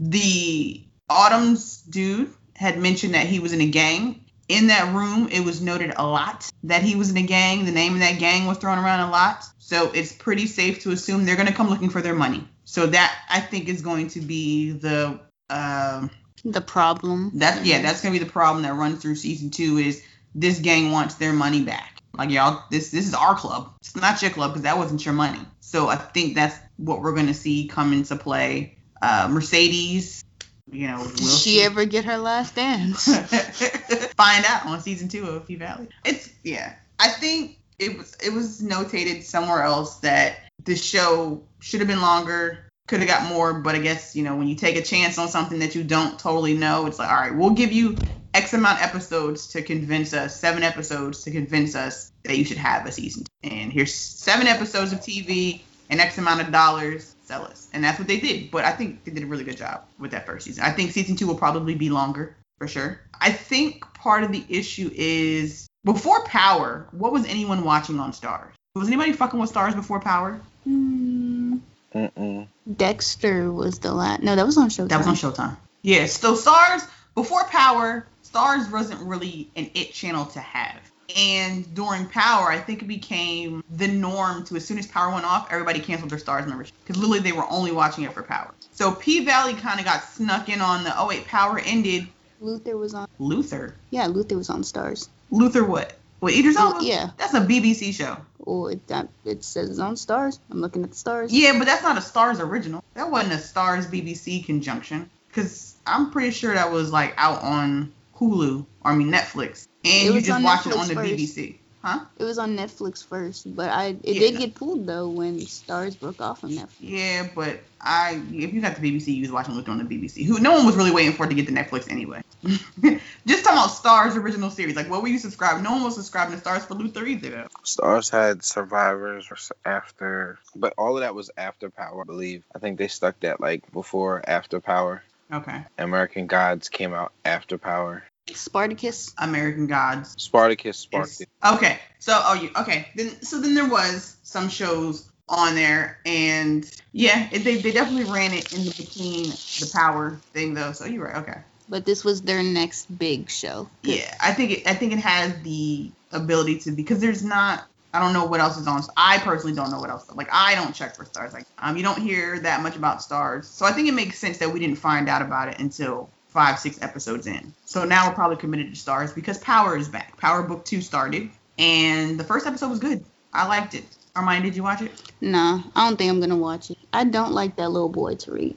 The 0.02 0.84
Autumn's 1.10 1.82
dude 1.84 2.34
had 2.56 2.78
mentioned 2.78 3.14
that 3.14 3.28
he 3.28 3.40
was 3.40 3.54
in 3.54 3.62
a 3.62 3.68
gang. 3.68 4.26
In 4.52 4.68
that 4.68 4.94
room, 4.94 5.30
it 5.32 5.46
was 5.46 5.62
noted 5.62 5.94
a 5.96 6.06
lot 6.06 6.50
that 6.64 6.84
he 6.84 6.96
was 6.96 7.10
in 7.10 7.18
a 7.18 7.22
gang. 7.22 7.66
The 7.66 7.72
name 7.72 7.94
of 7.94 8.00
that 8.00 8.20
gang 8.20 8.48
was 8.48 8.58
thrown 8.58 8.78
around 8.78 9.08
a 9.08 9.10
lot. 9.10 9.46
So 9.60 9.92
it's 9.94 10.12
pretty 10.12 10.48
safe 10.48 10.82
to 10.84 10.92
assume 10.92 11.26
they're 11.26 11.38
going 11.38 11.48
to 11.48 11.54
come 11.54 11.70
looking 11.70 11.90
for 11.90 12.02
their 12.02 12.16
money. 12.16 12.46
So 12.66 12.88
that 12.88 13.18
I 13.30 13.40
think 13.40 13.70
is 13.70 13.82
going 13.82 14.10
to 14.10 14.20
be 14.22 14.72
the 14.72 15.20
um, 15.50 16.10
the 16.44 16.62
problem. 16.62 17.32
that 17.36 17.66
yeah, 17.66 17.82
that's 17.82 18.02
gonna 18.02 18.14
be 18.14 18.20
the 18.20 18.32
problem 18.32 18.64
that 18.64 18.74
runs 18.74 19.02
through 19.02 19.16
season 19.16 19.52
two 19.52 19.78
is 19.78 20.04
this 20.34 20.60
gang 20.60 20.92
wants 20.92 21.16
their 21.16 21.34
money 21.34 21.62
back. 21.62 22.02
Like 22.18 22.30
y'all, 22.30 22.64
this 22.72 22.92
this 22.92 23.08
is 23.08 23.14
our 23.14 23.36
club. 23.36 23.74
It's 23.80 23.96
not 23.96 24.22
your 24.22 24.32
club 24.32 24.52
because 24.52 24.64
that 24.64 24.78
wasn't 24.78 25.06
your 25.06 25.14
money. 25.14 25.40
So 25.60 25.88
I 25.88 25.96
think 25.96 26.36
that's 26.36 26.58
what 26.78 27.02
we're 27.02 27.16
gonna 27.16 27.34
see 27.34 27.68
come 27.68 27.94
into 27.94 28.16
play. 28.16 28.78
Uh, 29.02 29.28
Mercedes, 29.32 30.24
you 30.72 30.88
know, 30.88 31.00
will 31.00 31.10
Did 31.10 31.28
she 31.28 31.62
ever 31.62 31.86
get 31.86 32.06
her 32.06 32.18
last 32.18 32.56
dance? 32.56 33.06
find 34.16 34.46
out 34.46 34.66
on 34.66 34.80
season 34.82 35.10
two 35.10 35.26
of 35.26 35.48
P 35.48 35.56
Valley. 35.56 35.90
It's 36.06 36.30
yeah. 36.44 36.76
I 37.00 37.10
think 37.10 37.58
it 37.78 37.98
was 37.98 38.16
it 38.24 38.32
was 38.32 38.62
notated 38.62 39.24
somewhere 39.24 39.64
else 39.64 39.98
that 40.00 40.38
the 40.64 40.76
show 40.76 41.44
should 41.60 41.80
have 41.82 41.88
been 41.88 42.02
longer, 42.02 42.66
could 42.88 43.00
have 43.00 43.10
got 43.10 43.28
more, 43.28 43.54
but 43.54 43.76
I 43.76 43.80
guess 43.80 44.16
you 44.16 44.24
know 44.24 44.36
when 44.36 44.48
you 44.48 44.56
take 44.56 44.78
a 44.78 44.82
chance 44.82 45.18
on 45.18 45.28
something 45.28 45.60
that 45.60 45.76
you 45.76 45.84
don't 45.84 46.18
totally 46.18 46.54
know, 46.54 46.86
it's 46.86 47.00
like 47.00 47.10
all 47.10 47.16
right, 47.16 47.36
we'll 47.36 47.52
give 47.52 47.72
you 47.72 47.98
X 48.34 48.54
amount 48.54 48.82
episodes 48.82 49.48
to 49.48 49.62
convince 49.62 50.14
us, 50.14 50.40
seven 50.40 50.64
episodes 50.64 51.24
to 51.24 51.32
convince 51.32 51.76
us 51.76 52.12
that 52.24 52.38
you 52.38 52.46
should 52.46 52.58
have 52.58 52.86
a 52.86 52.92
season. 52.92 53.26
And 53.44 53.74
here's 53.74 53.94
seven 53.94 54.48
episodes 54.48 54.94
of 54.94 55.00
TV 55.00 55.62
and 55.90 56.00
X 56.00 56.18
amount 56.18 56.42
of 56.42 56.52
dollars, 56.52 57.11
sell 57.32 57.46
us. 57.46 57.70
And 57.72 57.84
that's 57.84 57.98
what 57.98 58.08
they 58.08 58.20
did. 58.20 58.52
But 58.52 58.66
I 58.66 58.72
think 58.72 59.06
they 59.06 59.12
did 59.12 59.24
a 59.24 59.26
really 59.26 59.46
good 59.46 59.58
job 59.58 59.86
with 59.98 60.12
that 60.12 60.26
first 60.26 60.46
season. 60.46 60.64
I 60.64 60.72
think 60.72 60.92
season 60.92 61.16
two 61.16 61.28
will 61.28 61.36
probably 61.36 61.76
be 61.76 61.90
longer 61.90 62.36
for 62.58 62.68
sure. 62.68 63.00
I 63.20 63.32
think 63.32 63.86
part 63.94 64.24
of 64.24 64.32
the 64.32 64.44
issue 64.50 64.92
is 64.94 65.68
before 65.86 66.26
Power, 66.26 66.88
what 66.92 67.14
was 67.14 67.26
anyone 67.26 67.64
watching 67.64 68.00
on 68.00 68.12
Starz? 68.12 68.52
Was 68.76 68.88
anybody 68.88 69.14
fucking 69.14 69.40
with 69.40 69.52
Starz 69.52 69.76
before 69.76 70.00
Power? 70.00 70.42
Hmm, 70.66 71.58
Mm-mm. 71.94 72.48
Dexter 72.76 73.52
was 73.52 73.80
the 73.80 73.94
last. 73.94 74.24
No, 74.24 74.36
that 74.36 74.46
was 74.46 74.58
on 74.58 74.70
Showtime. 74.70 74.90
That 74.90 74.98
was 74.98 75.08
on 75.08 75.16
Showtime. 75.16 75.58
Yeah, 75.82 76.06
so 76.06 76.36
Starz 76.36 76.88
before 77.16 77.44
Power, 77.46 78.06
Starz 78.24 78.72
wasn't 78.72 79.02
really 79.02 79.50
an 79.56 79.72
it 79.74 79.94
channel 79.94 80.26
to 80.26 80.40
have. 80.40 80.80
And 81.16 81.74
during 81.74 82.08
Power, 82.08 82.50
I 82.50 82.58
think 82.60 82.82
it 82.82 82.88
became 82.88 83.64
the 83.78 83.88
norm 83.88 84.46
to 84.46 84.56
as 84.56 84.66
soon 84.66 84.78
as 84.78 84.88
Power 84.88 85.14
went 85.14 85.26
off, 85.26 85.52
everybody 85.52 85.80
canceled 85.80 86.12
their 86.12 86.20
Starz 86.20 86.48
membership 86.48 86.76
because 86.84 86.98
literally 86.98 87.20
they 87.20 87.32
were 87.32 87.50
only 87.50 87.72
watching 87.72 88.04
it 88.04 88.14
for 88.14 88.24
Power. 88.24 88.54
So 88.72 88.94
P 88.94 89.26
Valley 89.26 89.54
kind 89.54 89.80
of 89.80 89.86
got 89.86 90.04
snuck 90.04 90.50
in 90.50 90.62
on 90.62 90.84
the 90.84 90.98
oh 90.98 91.08
wait, 91.08 91.28
Power 91.28 91.60
ended. 91.60 92.08
Luther 92.40 92.78
was 92.78 92.94
on. 92.94 93.08
Luther, 93.20 93.76
Yeah, 93.92 94.08
Luther 94.08 94.38
was 94.38 94.50
on 94.50 94.64
Starz. 94.64 95.08
Luther 95.30 95.64
what? 95.64 95.94
What 96.20 96.34
Idris 96.34 96.56
oh, 96.58 96.74
Elba? 96.74 96.86
Yeah. 96.86 97.10
That's 97.18 97.34
a 97.34 97.42
BBC 97.42 97.94
show. 97.94 98.18
Or 98.40 98.72
it, 98.72 98.88
that, 98.88 99.10
it 99.26 99.44
says 99.44 99.70
it's 99.70 99.80
on 99.80 99.96
Starz. 99.96 100.40
I'm 100.50 100.62
looking 100.62 100.84
at 100.84 100.92
the 100.92 100.96
stars. 100.96 101.34
Yeah, 101.34 101.58
but 101.58 101.66
that's 101.66 101.84
not 101.84 101.98
a 101.98 102.02
Starz 102.02 102.40
original. 102.40 102.84
That 102.94 103.10
wasn't 103.10 103.34
a 103.34 103.38
Starz 103.38 103.86
BBC 103.86 104.46
conjunction. 104.46 105.10
Cause 105.34 105.76
I'm 105.86 106.12
pretty 106.12 106.32
sure 106.32 106.54
that 106.54 106.72
was 106.72 106.92
like 106.92 107.14
out 107.18 107.42
on 107.42 107.94
Hulu, 108.18 108.66
or 108.82 108.92
I 108.92 108.96
mean 108.96 109.12
Netflix, 109.12 109.68
It 109.84 110.06
you 110.06 110.14
was 110.14 110.24
just 110.24 110.36
on 110.36 110.44
watch 110.44 110.66
it 110.66 110.70
Netflix 110.74 110.78
on 110.80 110.88
the 110.88 110.94
first. 110.96 111.14
BBC. 111.14 111.56
Huh? 111.84 112.06
It 112.20 112.24
was 112.26 112.38
on 112.38 112.56
Netflix 112.56 113.04
first, 113.04 113.56
but 113.56 113.72
I 113.72 113.96
it 114.04 114.16
Yeah. 114.16 114.20
did 114.20 114.38
get 114.38 114.54
pulled 114.56 114.86
though 114.86 115.10
when 115.10 115.40
Starz 115.40 116.00
broke 116.00 116.22
off 116.22 116.42
from 116.42 116.52
Netflix. 116.52 116.68
Yeah, 116.80 117.28
but 117.34 117.60
I 117.82 118.22
if 118.32 118.54
you 118.54 118.62
got 118.62 118.76
the 118.76 118.82
BBC, 118.82 119.16
you 119.16 119.22
was 119.22 119.32
watching 119.32 119.56
Luther 119.56 119.72
on 119.72 119.80
the 119.80 119.84
BBC. 119.84 120.24
Who 120.24 120.40
no 120.40 120.54
one 120.54 120.68
was 120.68 120.76
really 120.76 120.92
waiting 120.92 121.14
for 121.14 121.26
it 121.26 121.30
to 121.30 121.36
get 121.36 121.48
to 121.48 121.54
Netflix 121.54 121.90
anyway. 121.90 122.22
just 122.44 123.44
talking 123.44 123.58
about 123.58 123.70
Starz 123.70 124.16
original 124.16 124.52
series. 124.52 124.76
Like 124.76 124.92
what 124.92 125.02
were 125.02 125.08
you 125.08 125.18
subscribed? 125.18 125.64
No 125.64 125.72
one 125.72 125.84
was 125.84 125.96
subscribing 125.96 126.40
to 126.40 126.44
Starz 126.44 126.62
for 126.68 126.76
Luther 126.76 127.04
either. 127.04 127.30
Though. 127.32 127.48
Starz 127.64 128.12
had 128.12 128.44
Survivors 128.44 129.52
after, 129.66 130.38
but 130.56 130.76
all 130.78 130.98
of 130.98 131.02
that 131.02 131.16
was 131.16 131.32
after 131.36 131.72
Power, 131.72 132.02
I 132.02 132.06
believe. 132.06 132.44
I 132.56 132.60
think 132.60 132.78
they 132.78 132.90
stuck 132.90 133.20
that 133.22 133.42
like 133.42 133.72
before 133.72 134.22
After 134.28 134.60
Power. 134.60 135.04
Okay. 135.34 135.64
American 135.80 136.28
Gods 136.28 136.70
came 136.70 136.94
out 136.94 137.12
after 137.26 137.58
Power. 137.58 138.04
Spartacus. 138.36 139.14
American 139.18 139.68
Gods. 139.68 140.16
Spartacus, 140.18 140.78
Spartacus. 140.78 141.28
Okay. 141.46 141.80
So 142.00 142.14
oh 142.16 142.34
you 142.34 142.50
okay. 142.56 142.90
Then 142.96 143.22
so 143.22 143.40
then 143.40 143.56
there 143.56 143.70
was 143.70 144.18
some 144.24 144.50
shows 144.50 145.10
on 145.30 145.56
there 145.56 146.00
and 146.06 146.70
yeah, 146.92 147.30
it, 147.32 147.40
they 147.40 147.58
they 147.58 147.72
definitely 147.72 148.12
ran 148.12 148.34
it 148.34 148.54
in 148.54 148.66
the 148.66 148.72
between 148.72 149.30
the 149.30 149.70
power 149.74 150.18
thing 150.34 150.54
though. 150.54 150.72
So 150.72 150.86
you're 150.86 151.06
right. 151.06 151.18
Okay. 151.18 151.40
But 151.70 151.86
this 151.86 152.04
was 152.04 152.22
their 152.22 152.44
next 152.44 152.86
big 152.98 153.30
show. 153.30 153.70
Yeah, 153.84 154.14
I 154.20 154.34
think 154.34 154.52
it 154.52 154.68
I 154.68 154.74
think 154.74 154.94
it 154.94 155.00
has 155.00 155.34
the 155.42 155.92
ability 156.12 156.60
to 156.60 156.72
because 156.72 157.00
there's 157.00 157.24
not 157.24 157.64
I 157.94 158.00
don't 158.00 158.14
know 158.14 158.26
what 158.26 158.40
else 158.40 158.58
is 158.58 158.68
on. 158.68 158.82
I 158.96 159.18
personally 159.20 159.56
don't 159.56 159.72
know 159.72 159.80
what 159.80 159.90
else. 159.90 160.10
Like 160.14 160.30
I 160.32 160.56
don't 160.56 160.74
check 160.74 160.96
for 160.96 161.06
Starz. 161.06 161.34
Like 161.34 161.46
um, 161.58 161.78
you 161.78 161.84
don't 161.84 162.02
hear 162.02 162.40
that 162.40 162.62
much 162.62 162.76
about 162.76 163.00
Starz. 163.00 163.46
So 163.46 163.66
I 163.66 163.72
think 163.72 163.88
it 163.88 163.94
makes 163.94 164.18
sense 164.18 164.38
that 164.40 164.50
we 164.50 164.60
didn't 164.60 164.78
find 164.78 165.10
out 165.10 165.22
about 165.22 165.50
it 165.50 165.60
until 165.60 166.10
five, 166.32 166.60
six 166.60 166.82
episodes 166.82 167.28
in. 167.28 167.54
So 167.66 167.84
now 167.84 168.08
we're 168.08 168.16
probably 168.16 168.38
committed 168.38 168.74
to 168.74 168.80
Starz 168.80 169.14
because 169.14 169.38
Power 169.40 169.78
is 169.78 169.88
back. 169.90 170.18
Power 170.18 170.44
Book 170.44 170.66
Two 170.66 170.82
started, 170.82 171.30
and 171.58 172.20
the 172.20 172.24
first 172.24 172.48
episode 172.48 172.70
was 172.70 172.80
good. 172.80 173.04
I 173.34 173.48
liked 173.48 173.76
it. 173.76 173.84
Armani, 174.16 174.44
did 174.44 174.56
you 174.56 174.64
watch 174.64 174.82
it? 174.82 174.92
Nah, 175.22 175.62
I 175.76 175.88
don't 175.88 175.98
think 175.98 176.10
I'm 176.10 176.20
gonna 176.20 176.38
watch 176.38 176.72
it. 176.72 176.78
I 176.92 177.04
don't 177.06 177.32
like 177.32 177.56
that 177.58 177.70
little 177.70 177.90
boy 177.90 178.16
Tariq. 178.16 178.56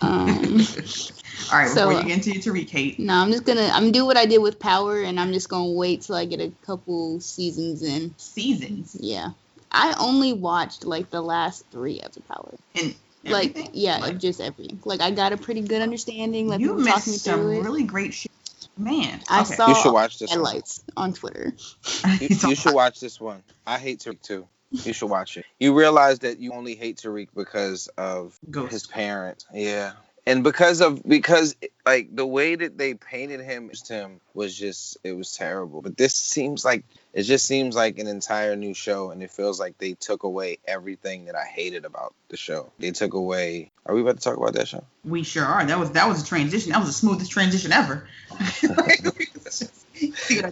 Um, 0.00 0.60
All 1.52 1.58
right, 1.58 1.68
So, 1.68 1.88
before 1.88 2.00
you 2.02 2.08
get 2.08 2.26
into 2.26 2.32
your 2.32 2.42
Tariq 2.42 2.70
hate, 2.70 2.98
no, 2.98 3.14
I'm 3.14 3.30
just 3.30 3.44
gonna 3.44 3.68
I'm 3.72 3.82
gonna 3.82 3.92
do 3.92 4.06
what 4.06 4.16
I 4.16 4.26
did 4.26 4.38
with 4.38 4.58
Power, 4.58 5.02
and 5.02 5.18
I'm 5.20 5.32
just 5.32 5.48
gonna 5.48 5.72
wait 5.72 6.02
till 6.02 6.16
I 6.16 6.24
get 6.24 6.40
a 6.40 6.50
couple 6.64 7.20
seasons 7.20 7.82
in. 7.82 8.14
seasons 8.16 8.96
Yeah, 8.98 9.30
I 9.70 9.94
only 10.00 10.32
watched 10.32 10.84
like 10.86 11.10
the 11.10 11.20
last 11.20 11.66
three 11.70 12.00
of 12.00 12.12
the 12.14 12.22
Power. 12.22 12.54
and 12.80 12.94
Like 13.30 13.70
yeah, 13.72 13.98
Like, 13.98 14.18
just 14.18 14.40
everything. 14.40 14.80
Like 14.84 15.00
I 15.00 15.10
got 15.10 15.32
a 15.32 15.36
pretty 15.36 15.62
good 15.62 15.82
understanding. 15.82 16.48
Like 16.48 16.60
you 16.60 16.68
people 16.68 16.84
talking 16.84 17.10
me 17.10 17.12
missed 17.14 17.24
some 17.24 17.40
it. 17.40 17.62
really 17.62 17.82
great 17.84 18.14
shit, 18.14 18.32
man. 18.76 19.20
I 19.28 19.42
okay. 19.42 19.54
saw 19.54 19.68
You 19.68 19.74
should 19.74 19.92
watch 19.92 20.18
this 20.18 20.36
one. 20.36 20.62
on 20.96 21.12
Twitter. 21.12 21.52
You, 22.20 22.28
you 22.48 22.54
should 22.54 22.74
watch 22.74 23.00
this 23.00 23.20
one. 23.20 23.42
I 23.66 23.78
hate 23.78 24.00
Tariq 24.00 24.22
too. 24.22 24.46
You 24.70 24.92
should 24.92 25.10
watch 25.10 25.36
it. 25.36 25.44
You 25.58 25.74
realize 25.74 26.20
that 26.20 26.38
you 26.38 26.52
only 26.52 26.74
hate 26.74 26.98
Tariq 26.98 27.28
because 27.34 27.88
of 27.96 28.38
Ghost. 28.50 28.72
his 28.72 28.86
parents. 28.86 29.46
Yeah. 29.52 29.92
And 30.28 30.42
because 30.42 30.80
of 30.80 31.02
because 31.04 31.54
like 31.84 32.14
the 32.14 32.26
way 32.26 32.56
that 32.56 32.76
they 32.76 32.94
painted 32.94 33.40
him 33.40 33.70
to 33.70 33.94
him 33.94 34.20
was 34.34 34.56
just 34.56 34.98
it 35.04 35.12
was 35.12 35.36
terrible. 35.36 35.82
But 35.82 35.96
this 35.96 36.14
seems 36.14 36.64
like 36.64 36.84
it 37.16 37.22
just 37.22 37.46
seems 37.46 37.74
like 37.74 37.98
an 37.98 38.08
entire 38.08 38.56
new 38.56 38.74
show 38.74 39.10
and 39.10 39.22
it 39.22 39.30
feels 39.30 39.58
like 39.58 39.78
they 39.78 39.94
took 39.94 40.22
away 40.22 40.58
everything 40.66 41.24
that 41.24 41.34
I 41.34 41.44
hated 41.44 41.86
about 41.86 42.14
the 42.28 42.36
show. 42.36 42.70
They 42.78 42.90
took 42.90 43.14
away 43.14 43.72
Are 43.86 43.94
we 43.94 44.02
about 44.02 44.18
to 44.18 44.22
talk 44.22 44.36
about 44.36 44.52
that 44.52 44.68
show? 44.68 44.84
We 45.02 45.22
sure 45.22 45.46
are. 45.46 45.64
That 45.64 45.78
was 45.78 45.92
that 45.92 46.08
was 46.08 46.22
a 46.22 46.26
transition. 46.26 46.72
That 46.72 46.78
was 46.80 46.88
the 46.88 46.92
smoothest 46.92 47.30
transition 47.30 47.72
ever. 47.72 48.06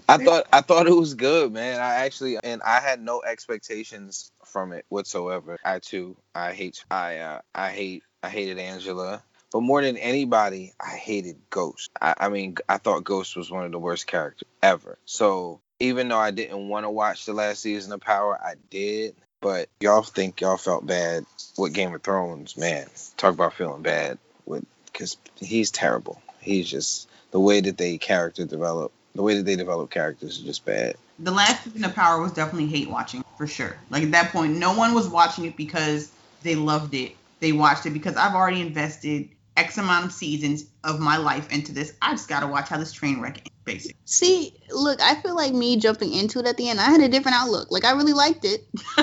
I 0.08 0.16
thought 0.16 0.46
I 0.50 0.62
thought 0.62 0.86
it 0.86 0.96
was 0.96 1.12
good, 1.12 1.52
man. 1.52 1.80
I 1.80 2.06
actually 2.06 2.38
and 2.42 2.62
I 2.62 2.80
had 2.80 2.98
no 2.98 3.22
expectations 3.22 4.32
from 4.46 4.72
it 4.72 4.86
whatsoever. 4.88 5.58
I 5.62 5.80
too, 5.80 6.16
I 6.34 6.54
hate 6.54 6.82
I 6.90 7.18
uh, 7.18 7.40
I 7.54 7.72
hate 7.72 8.04
I 8.22 8.30
hated 8.30 8.58
Angela, 8.58 9.22
but 9.52 9.60
more 9.60 9.82
than 9.82 9.98
anybody, 9.98 10.72
I 10.80 10.96
hated 10.96 11.36
Ghost. 11.50 11.90
I, 12.00 12.14
I 12.16 12.28
mean, 12.30 12.56
I 12.70 12.78
thought 12.78 13.04
Ghost 13.04 13.36
was 13.36 13.50
one 13.50 13.66
of 13.66 13.72
the 13.72 13.78
worst 13.78 14.06
characters 14.06 14.48
ever. 14.62 14.96
So 15.04 15.60
even 15.84 16.08
though 16.08 16.18
I 16.18 16.30
didn't 16.30 16.68
want 16.68 16.84
to 16.84 16.90
watch 16.90 17.26
the 17.26 17.32
last 17.32 17.62
season 17.62 17.92
of 17.92 18.00
Power, 18.00 18.38
I 18.42 18.54
did. 18.70 19.14
But 19.40 19.68
y'all 19.80 20.02
think 20.02 20.40
y'all 20.40 20.56
felt 20.56 20.86
bad 20.86 21.26
with 21.58 21.74
Game 21.74 21.94
of 21.94 22.02
Thrones, 22.02 22.56
man. 22.56 22.86
Talk 23.16 23.34
about 23.34 23.54
feeling 23.54 23.82
bad 23.82 24.18
with 24.46 24.64
because 24.86 25.16
he's 25.36 25.70
terrible. 25.70 26.22
He's 26.40 26.68
just 26.68 27.08
the 27.30 27.40
way 27.40 27.60
that 27.60 27.76
they 27.76 27.98
character 27.98 28.46
develop 28.46 28.92
the 29.14 29.22
way 29.22 29.36
that 29.36 29.44
they 29.44 29.56
develop 29.56 29.90
characters 29.90 30.38
is 30.38 30.44
just 30.44 30.64
bad. 30.64 30.96
the 31.20 31.30
last 31.30 31.62
season 31.62 31.84
of 31.84 31.94
Power 31.94 32.20
was 32.20 32.32
definitely 32.32 32.66
hate 32.66 32.90
watching 32.90 33.22
for 33.36 33.46
sure. 33.46 33.76
Like 33.90 34.02
at 34.02 34.10
that 34.12 34.32
point, 34.32 34.56
no 34.56 34.76
one 34.76 34.94
was 34.94 35.08
watching 35.08 35.44
it 35.44 35.56
because 35.56 36.10
they 36.42 36.56
loved 36.56 36.94
it. 36.94 37.14
They 37.40 37.52
watched 37.52 37.86
it 37.86 37.90
because 37.90 38.16
I've 38.16 38.34
already 38.34 38.60
invested 38.60 39.28
X 39.56 39.78
amount 39.78 40.04
of 40.04 40.12
seasons 40.12 40.66
of 40.82 40.98
my 41.00 41.16
life 41.16 41.52
into 41.52 41.72
this. 41.72 41.94
I 42.02 42.12
just 42.12 42.28
gotta 42.28 42.46
watch 42.46 42.68
how 42.68 42.78
this 42.78 42.92
train 42.92 43.20
wreck 43.20 43.38
ends, 43.38 43.50
basically. 43.64 43.96
See, 44.04 44.54
look, 44.70 45.00
I 45.00 45.14
feel 45.16 45.36
like 45.36 45.52
me 45.52 45.76
jumping 45.76 46.12
into 46.12 46.40
it 46.40 46.46
at 46.46 46.56
the 46.56 46.68
end, 46.68 46.80
I 46.80 46.90
had 46.90 47.00
a 47.00 47.08
different 47.08 47.36
outlook. 47.36 47.70
Like 47.70 47.84
I 47.84 47.92
really 47.92 48.12
liked 48.12 48.44
it. 48.44 48.66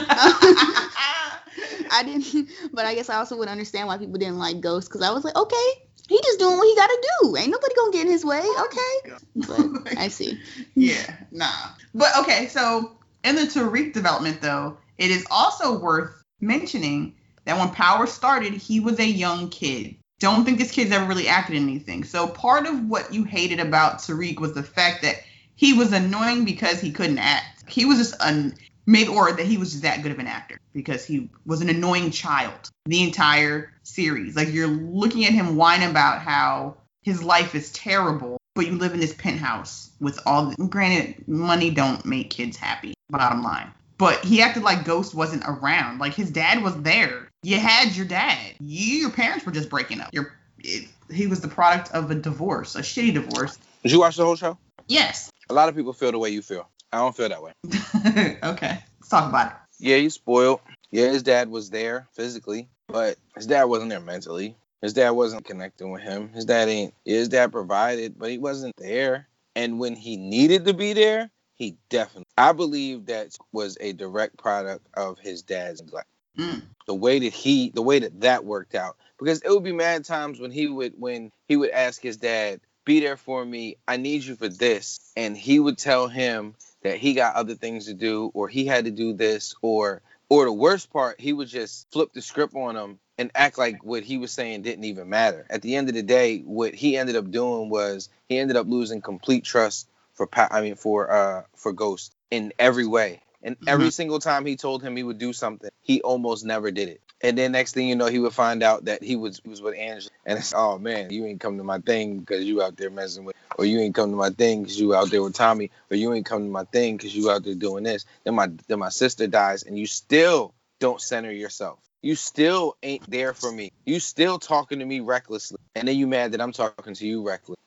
I 1.93 2.03
didn't, 2.03 2.49
but 2.73 2.85
I 2.85 2.95
guess 2.95 3.09
I 3.09 3.15
also 3.15 3.37
would 3.37 3.47
understand 3.49 3.87
why 3.87 3.97
people 3.97 4.17
didn't 4.17 4.37
like 4.37 4.61
Ghost 4.61 4.89
because 4.89 5.01
I 5.01 5.11
was 5.11 5.23
like, 5.23 5.35
okay, 5.35 5.71
he 6.07 6.19
just 6.21 6.39
doing 6.39 6.57
what 6.57 6.67
he 6.67 6.75
got 6.75 6.87
to 6.87 7.07
do. 7.21 7.37
Ain't 7.37 7.51
nobody 7.51 7.73
gonna 7.75 7.91
get 7.91 8.05
in 8.05 8.11
his 8.11 8.25
way. 8.25 8.43
Okay, 8.59 9.15
but 9.35 9.97
I 9.97 10.07
see. 10.09 10.39
yeah, 10.75 11.15
nah. 11.31 11.69
But 11.93 12.09
okay, 12.19 12.47
so 12.47 12.97
in 13.23 13.35
the 13.35 13.43
Tariq 13.43 13.93
development, 13.93 14.41
though, 14.41 14.77
it 14.97 15.11
is 15.11 15.25
also 15.31 15.79
worth 15.79 16.21
mentioning 16.39 17.15
that 17.45 17.57
when 17.57 17.69
Power 17.69 18.07
started, 18.07 18.53
he 18.53 18.79
was 18.79 18.99
a 18.99 19.05
young 19.05 19.49
kid. 19.49 19.95
Don't 20.21 20.45
think 20.45 20.59
this 20.59 20.71
kid's 20.71 20.91
ever 20.91 21.05
really 21.05 21.27
acted 21.27 21.55
in 21.55 21.63
anything. 21.63 22.03
So 22.03 22.27
part 22.27 22.67
of 22.67 22.85
what 22.85 23.11
you 23.11 23.23
hated 23.23 23.59
about 23.59 23.97
Tariq 23.97 24.39
was 24.39 24.53
the 24.53 24.61
fact 24.61 25.01
that 25.01 25.23
he 25.55 25.73
was 25.73 25.91
annoying 25.91 26.45
because 26.45 26.79
he 26.79 26.91
couldn't 26.91 27.17
act. 27.17 27.67
He 27.67 27.85
was 27.85 27.97
just 27.97 28.21
un- 28.21 28.53
made 28.85 29.07
or 29.07 29.31
that 29.31 29.45
he 29.47 29.57
was 29.57 29.71
just 29.71 29.81
that 29.81 30.03
good 30.03 30.11
of 30.11 30.19
an 30.19 30.27
actor 30.27 30.59
because 30.73 31.03
he 31.03 31.31
was 31.47 31.61
an 31.61 31.69
annoying 31.69 32.11
child 32.11 32.69
the 32.85 33.01
entire 33.01 33.73
series. 33.81 34.35
Like 34.35 34.53
you're 34.53 34.67
looking 34.67 35.25
at 35.25 35.31
him 35.31 35.55
whine 35.55 35.81
about 35.81 36.21
how 36.21 36.77
his 37.01 37.23
life 37.23 37.55
is 37.55 37.71
terrible, 37.71 38.37
but 38.53 38.67
you 38.67 38.73
live 38.77 38.93
in 38.93 38.99
this 38.99 39.15
penthouse 39.15 39.89
with 39.99 40.19
all 40.27 40.45
the 40.45 40.67
granted 40.67 41.27
money 41.27 41.71
don't 41.71 42.05
make 42.05 42.29
kids 42.29 42.57
happy, 42.57 42.93
bottom 43.09 43.41
line. 43.41 43.71
But 43.97 44.23
he 44.23 44.43
acted 44.43 44.61
like 44.61 44.85
Ghost 44.85 45.15
wasn't 45.15 45.45
around. 45.47 45.97
Like 45.97 46.13
his 46.13 46.29
dad 46.29 46.61
was 46.61 46.79
there. 46.83 47.30
You 47.43 47.59
had 47.59 47.95
your 47.95 48.05
dad. 48.05 48.53
You 48.59 48.97
your 48.97 49.09
parents 49.09 49.45
were 49.45 49.51
just 49.51 49.69
breaking 49.69 49.99
up. 49.99 50.13
Your 50.13 50.33
it, 50.59 50.87
he 51.09 51.25
was 51.25 51.41
the 51.41 51.47
product 51.47 51.91
of 51.91 52.11
a 52.11 52.15
divorce, 52.15 52.75
a 52.75 52.81
shitty 52.81 53.15
divorce. 53.15 53.57
Did 53.81 53.91
you 53.91 53.99
watch 53.99 54.15
the 54.15 54.25
whole 54.25 54.35
show? 54.35 54.59
Yes. 54.87 55.31
A 55.49 55.53
lot 55.53 55.67
of 55.67 55.75
people 55.75 55.91
feel 55.91 56.11
the 56.11 56.19
way 56.19 56.29
you 56.29 56.43
feel. 56.43 56.69
I 56.93 56.97
don't 56.97 57.15
feel 57.15 57.29
that 57.29 57.41
way. 57.41 57.53
okay. 58.43 58.83
Let's 58.99 59.09
talk 59.09 59.27
about 59.27 59.47
it. 59.47 59.53
Yeah, 59.79 59.97
he's 59.97 60.13
spoiled. 60.13 60.59
Yeah, 60.91 61.07
his 61.07 61.23
dad 61.23 61.49
was 61.49 61.71
there 61.71 62.07
physically, 62.13 62.69
but 62.87 63.17
his 63.35 63.47
dad 63.47 63.63
wasn't 63.63 63.89
there 63.89 63.99
mentally. 63.99 64.55
His 64.83 64.93
dad 64.93 65.11
wasn't 65.11 65.45
connecting 65.45 65.91
with 65.91 66.01
him. 66.01 66.29
His 66.33 66.45
dad 66.45 66.69
ain't. 66.69 66.93
His 67.05 67.27
dad 67.27 67.51
provided, 67.51 68.19
but 68.19 68.29
he 68.29 68.37
wasn't 68.37 68.75
there. 68.77 69.27
And 69.55 69.79
when 69.79 69.95
he 69.95 70.15
needed 70.15 70.65
to 70.65 70.73
be 70.75 70.93
there, 70.93 71.31
he 71.55 71.75
definitely. 71.89 72.25
I 72.37 72.51
believe 72.51 73.07
that 73.07 73.35
was 73.51 73.77
a 73.81 73.93
direct 73.93 74.37
product 74.37 74.85
of 74.95 75.17
his 75.17 75.41
dad's 75.41 75.81
neglect. 75.81 76.07
Mm. 76.37 76.61
The 76.87 76.95
way 76.95 77.19
that 77.19 77.33
he, 77.33 77.69
the 77.69 77.81
way 77.81 77.99
that 77.99 78.21
that 78.21 78.45
worked 78.45 78.75
out, 78.75 78.97
because 79.19 79.41
it 79.41 79.49
would 79.49 79.63
be 79.63 79.73
mad 79.73 80.05
times 80.05 80.39
when 80.39 80.51
he 80.51 80.67
would, 80.67 80.93
when 80.97 81.31
he 81.47 81.55
would 81.55 81.71
ask 81.71 82.01
his 82.01 82.17
dad, 82.17 82.61
"Be 82.85 82.99
there 82.99 83.17
for 83.17 83.43
me. 83.45 83.77
I 83.87 83.97
need 83.97 84.23
you 84.23 84.35
for 84.35 84.47
this," 84.47 84.99
and 85.15 85.37
he 85.37 85.59
would 85.59 85.77
tell 85.77 86.07
him 86.07 86.55
that 86.83 86.97
he 86.97 87.13
got 87.13 87.35
other 87.35 87.55
things 87.55 87.85
to 87.85 87.93
do, 87.93 88.31
or 88.33 88.47
he 88.47 88.65
had 88.65 88.85
to 88.85 88.91
do 88.91 89.13
this, 89.13 89.53
or, 89.61 90.01
or 90.29 90.45
the 90.45 90.53
worst 90.53 90.91
part, 90.91 91.19
he 91.19 91.33
would 91.33 91.47
just 91.47 91.91
flip 91.91 92.11
the 92.13 92.21
script 92.21 92.55
on 92.55 92.75
him 92.75 92.99
and 93.17 93.29
act 93.35 93.57
like 93.57 93.83
what 93.83 94.03
he 94.03 94.17
was 94.17 94.31
saying 94.31 94.63
didn't 94.63 94.85
even 94.85 95.09
matter. 95.09 95.45
At 95.49 95.61
the 95.61 95.75
end 95.75 95.89
of 95.89 95.95
the 95.95 96.01
day, 96.01 96.39
what 96.39 96.73
he 96.73 96.97
ended 96.97 97.15
up 97.15 97.29
doing 97.29 97.69
was 97.69 98.09
he 98.27 98.39
ended 98.39 98.57
up 98.57 98.67
losing 98.67 99.01
complete 99.01 99.43
trust 99.43 99.87
for 100.13 100.27
I 100.33 100.61
mean 100.61 100.75
for 100.75 101.11
uh 101.11 101.43
for 101.55 101.71
Ghost 101.71 102.15
in 102.31 102.51
every 102.57 102.87
way. 102.87 103.21
And 103.43 103.55
mm-hmm. 103.55 103.69
every 103.69 103.91
single 103.91 104.19
time 104.19 104.45
he 104.45 104.55
told 104.55 104.83
him 104.83 104.95
he 104.95 105.03
would 105.03 105.17
do 105.17 105.33
something, 105.33 105.69
he 105.81 106.01
almost 106.01 106.45
never 106.45 106.71
did 106.71 106.89
it. 106.89 107.01
And 107.23 107.37
then 107.37 107.51
next 107.51 107.73
thing 107.73 107.87
you 107.87 107.95
know, 107.95 108.07
he 108.07 108.19
would 108.19 108.33
find 108.33 108.63
out 108.63 108.85
that 108.85 109.03
he 109.03 109.15
was 109.15 109.41
he 109.43 109.49
was 109.49 109.61
with 109.61 109.77
Angela, 109.77 110.09
and 110.25 110.39
it's 110.39 110.53
oh 110.55 110.79
man, 110.79 111.11
you 111.11 111.25
ain't 111.25 111.39
come 111.39 111.57
to 111.57 111.63
my 111.63 111.79
thing 111.79 112.19
because 112.19 112.45
you 112.45 112.63
out 112.63 112.77
there 112.77 112.89
messing 112.89 113.25
with, 113.25 113.35
or 113.57 113.65
you 113.65 113.79
ain't 113.79 113.93
come 113.93 114.09
to 114.09 114.15
my 114.15 114.31
thing 114.31 114.63
because 114.63 114.79
you 114.79 114.95
out 114.95 115.11
there 115.11 115.21
with 115.21 115.35
Tommy, 115.35 115.69
or 115.91 115.97
you 115.97 116.11
ain't 116.13 116.25
come 116.25 116.43
to 116.43 116.49
my 116.49 116.63
thing 116.63 116.97
because 116.97 117.15
you 117.15 117.29
out 117.29 117.43
there 117.43 117.53
doing 117.53 117.83
this. 117.83 118.05
Then 118.23 118.35
my 118.35 118.47
then 118.67 118.79
my 118.79 118.89
sister 118.89 119.27
dies, 119.27 119.63
and 119.63 119.77
you 119.77 119.85
still 119.85 120.53
don't 120.79 120.99
center 120.99 121.31
yourself. 121.31 121.79
You 122.01 122.15
still 122.15 122.75
ain't 122.81 123.07
there 123.09 123.35
for 123.35 123.51
me. 123.51 123.71
You 123.85 123.99
still 123.99 124.39
talking 124.39 124.79
to 124.79 124.85
me 124.85 125.01
recklessly, 125.01 125.59
and 125.75 125.87
then 125.87 125.95
you 125.95 126.07
mad 126.07 126.31
that 126.31 126.41
I'm 126.41 126.53
talking 126.53 126.95
to 126.95 127.05
you 127.05 127.21
reckless. 127.21 127.59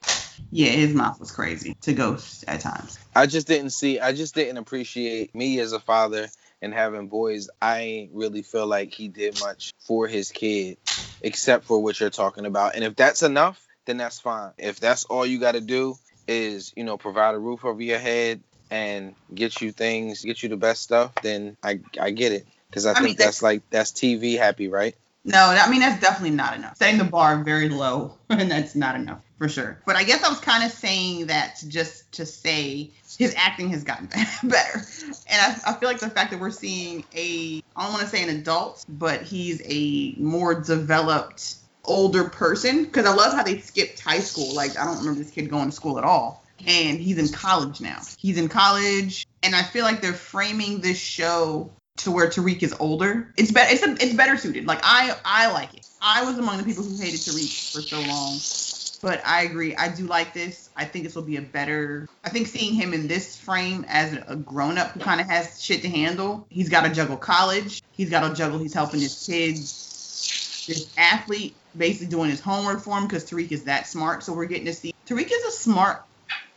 Yeah, 0.56 0.70
his 0.70 0.94
mouth 0.94 1.18
was 1.18 1.32
crazy 1.32 1.74
to 1.80 1.92
Ghost 1.94 2.44
at 2.46 2.60
times. 2.60 2.96
I 3.12 3.26
just 3.26 3.48
didn't 3.48 3.70
see. 3.70 3.98
I 3.98 4.12
just 4.12 4.36
didn't 4.36 4.58
appreciate 4.58 5.34
me 5.34 5.58
as 5.58 5.72
a 5.72 5.80
father 5.80 6.28
and 6.62 6.72
having 6.72 7.08
boys. 7.08 7.50
I 7.60 8.08
really 8.12 8.42
feel 8.42 8.68
like 8.68 8.94
he 8.94 9.08
did 9.08 9.40
much 9.40 9.72
for 9.80 10.06
his 10.06 10.30
kid, 10.30 10.78
except 11.20 11.64
for 11.66 11.82
what 11.82 11.98
you're 11.98 12.10
talking 12.10 12.46
about. 12.46 12.76
And 12.76 12.84
if 12.84 12.94
that's 12.94 13.24
enough, 13.24 13.60
then 13.86 13.96
that's 13.96 14.20
fine. 14.20 14.52
If 14.56 14.78
that's 14.78 15.02
all 15.06 15.26
you 15.26 15.40
got 15.40 15.56
to 15.56 15.60
do 15.60 15.96
is, 16.28 16.72
you 16.76 16.84
know, 16.84 16.98
provide 16.98 17.34
a 17.34 17.38
roof 17.40 17.64
over 17.64 17.82
your 17.82 17.98
head 17.98 18.40
and 18.70 19.16
get 19.34 19.60
you 19.60 19.72
things, 19.72 20.22
get 20.22 20.44
you 20.44 20.50
the 20.50 20.56
best 20.56 20.82
stuff, 20.82 21.12
then 21.20 21.56
I 21.64 21.80
I 22.00 22.12
get 22.12 22.30
it 22.30 22.46
because 22.70 22.86
I, 22.86 22.92
I 22.92 22.94
think 22.94 23.06
mean, 23.06 23.16
that's 23.18 23.42
like 23.42 23.64
that's 23.70 23.90
TV 23.90 24.38
happy, 24.38 24.68
right? 24.68 24.94
No, 25.24 25.38
I 25.38 25.70
mean 25.70 25.80
that's 25.80 26.00
definitely 26.00 26.36
not 26.36 26.54
enough. 26.54 26.76
Setting 26.76 26.98
the 26.98 27.04
bar 27.04 27.42
very 27.42 27.70
low, 27.70 28.18
and 28.28 28.50
that's 28.50 28.74
not 28.74 28.94
enough 28.94 29.20
for 29.38 29.48
sure. 29.48 29.80
But 29.86 29.96
I 29.96 30.04
guess 30.04 30.22
I 30.22 30.28
was 30.28 30.40
kind 30.40 30.64
of 30.64 30.70
saying 30.70 31.26
that 31.26 31.62
just 31.66 32.12
to 32.12 32.26
say 32.26 32.90
his 33.18 33.34
acting 33.36 33.70
has 33.70 33.84
gotten 33.84 34.06
better, 34.44 34.84
and 35.30 35.40
I, 35.40 35.58
I 35.66 35.72
feel 35.74 35.88
like 35.88 36.00
the 36.00 36.10
fact 36.10 36.30
that 36.32 36.40
we're 36.40 36.50
seeing 36.50 37.04
a 37.14 37.62
I 37.74 37.84
don't 37.84 37.92
want 37.92 38.02
to 38.02 38.08
say 38.08 38.22
an 38.22 38.28
adult, 38.28 38.84
but 38.88 39.22
he's 39.22 39.62
a 39.64 40.14
more 40.18 40.60
developed 40.60 41.56
older 41.86 42.24
person 42.24 42.84
because 42.84 43.06
I 43.06 43.14
love 43.14 43.32
how 43.32 43.42
they 43.42 43.58
skipped 43.60 44.00
high 44.00 44.20
school. 44.20 44.54
Like 44.54 44.78
I 44.78 44.84
don't 44.84 44.98
remember 44.98 45.20
this 45.20 45.30
kid 45.30 45.48
going 45.48 45.70
to 45.70 45.72
school 45.72 45.96
at 45.96 46.04
all, 46.04 46.44
and 46.66 46.98
he's 46.98 47.16
in 47.16 47.28
college 47.28 47.80
now. 47.80 48.02
He's 48.18 48.36
in 48.36 48.48
college, 48.48 49.26
and 49.42 49.56
I 49.56 49.62
feel 49.62 49.84
like 49.84 50.02
they're 50.02 50.12
framing 50.12 50.80
this 50.80 50.98
show 50.98 51.70
to 52.04 52.10
where 52.10 52.28
Tariq 52.28 52.62
is 52.62 52.74
older. 52.78 53.32
It's 53.36 53.50
better. 53.50 53.72
It's 53.72 53.82
a, 53.82 53.92
it's 53.92 54.14
better 54.14 54.36
suited. 54.36 54.66
Like 54.66 54.80
I 54.82 55.16
I 55.24 55.52
like 55.52 55.74
it. 55.74 55.86
I 56.00 56.24
was 56.24 56.38
among 56.38 56.58
the 56.58 56.64
people 56.64 56.84
who 56.84 56.96
hated 56.96 57.20
Tariq 57.20 57.72
for 57.72 57.80
so 57.80 57.98
long, 58.00 58.38
but 59.02 59.26
I 59.26 59.44
agree. 59.44 59.74
I 59.74 59.88
do 59.88 60.06
like 60.06 60.34
this. 60.34 60.68
I 60.76 60.84
think 60.84 61.04
this 61.04 61.14
will 61.14 61.22
be 61.22 61.36
a 61.36 61.42
better. 61.42 62.08
I 62.22 62.28
think 62.28 62.48
seeing 62.48 62.74
him 62.74 62.92
in 62.92 63.08
this 63.08 63.36
frame 63.36 63.86
as 63.88 64.18
a 64.26 64.36
grown 64.36 64.76
up 64.76 64.90
who 64.90 65.00
kind 65.00 65.20
of 65.20 65.28
has 65.28 65.62
shit 65.62 65.82
to 65.82 65.88
handle. 65.88 66.46
He's 66.50 66.68
got 66.68 66.82
to 66.82 66.92
juggle 66.92 67.16
college. 67.16 67.82
He's 67.92 68.10
got 68.10 68.28
to 68.28 68.34
juggle. 68.34 68.58
He's 68.58 68.74
helping 68.74 69.00
his 69.00 69.24
kids. 69.26 70.66
This 70.66 70.92
athlete 70.96 71.54
basically 71.76 72.08
doing 72.08 72.30
his 72.30 72.40
homework 72.40 72.80
for 72.80 72.96
him 72.98 73.06
because 73.06 73.28
Tariq 73.28 73.52
is 73.52 73.64
that 73.64 73.86
smart. 73.86 74.22
So 74.22 74.32
we're 74.32 74.46
getting 74.46 74.66
to 74.66 74.74
see 74.74 74.94
Tariq 75.06 75.28
is 75.30 75.44
a 75.44 75.50
smart 75.52 76.02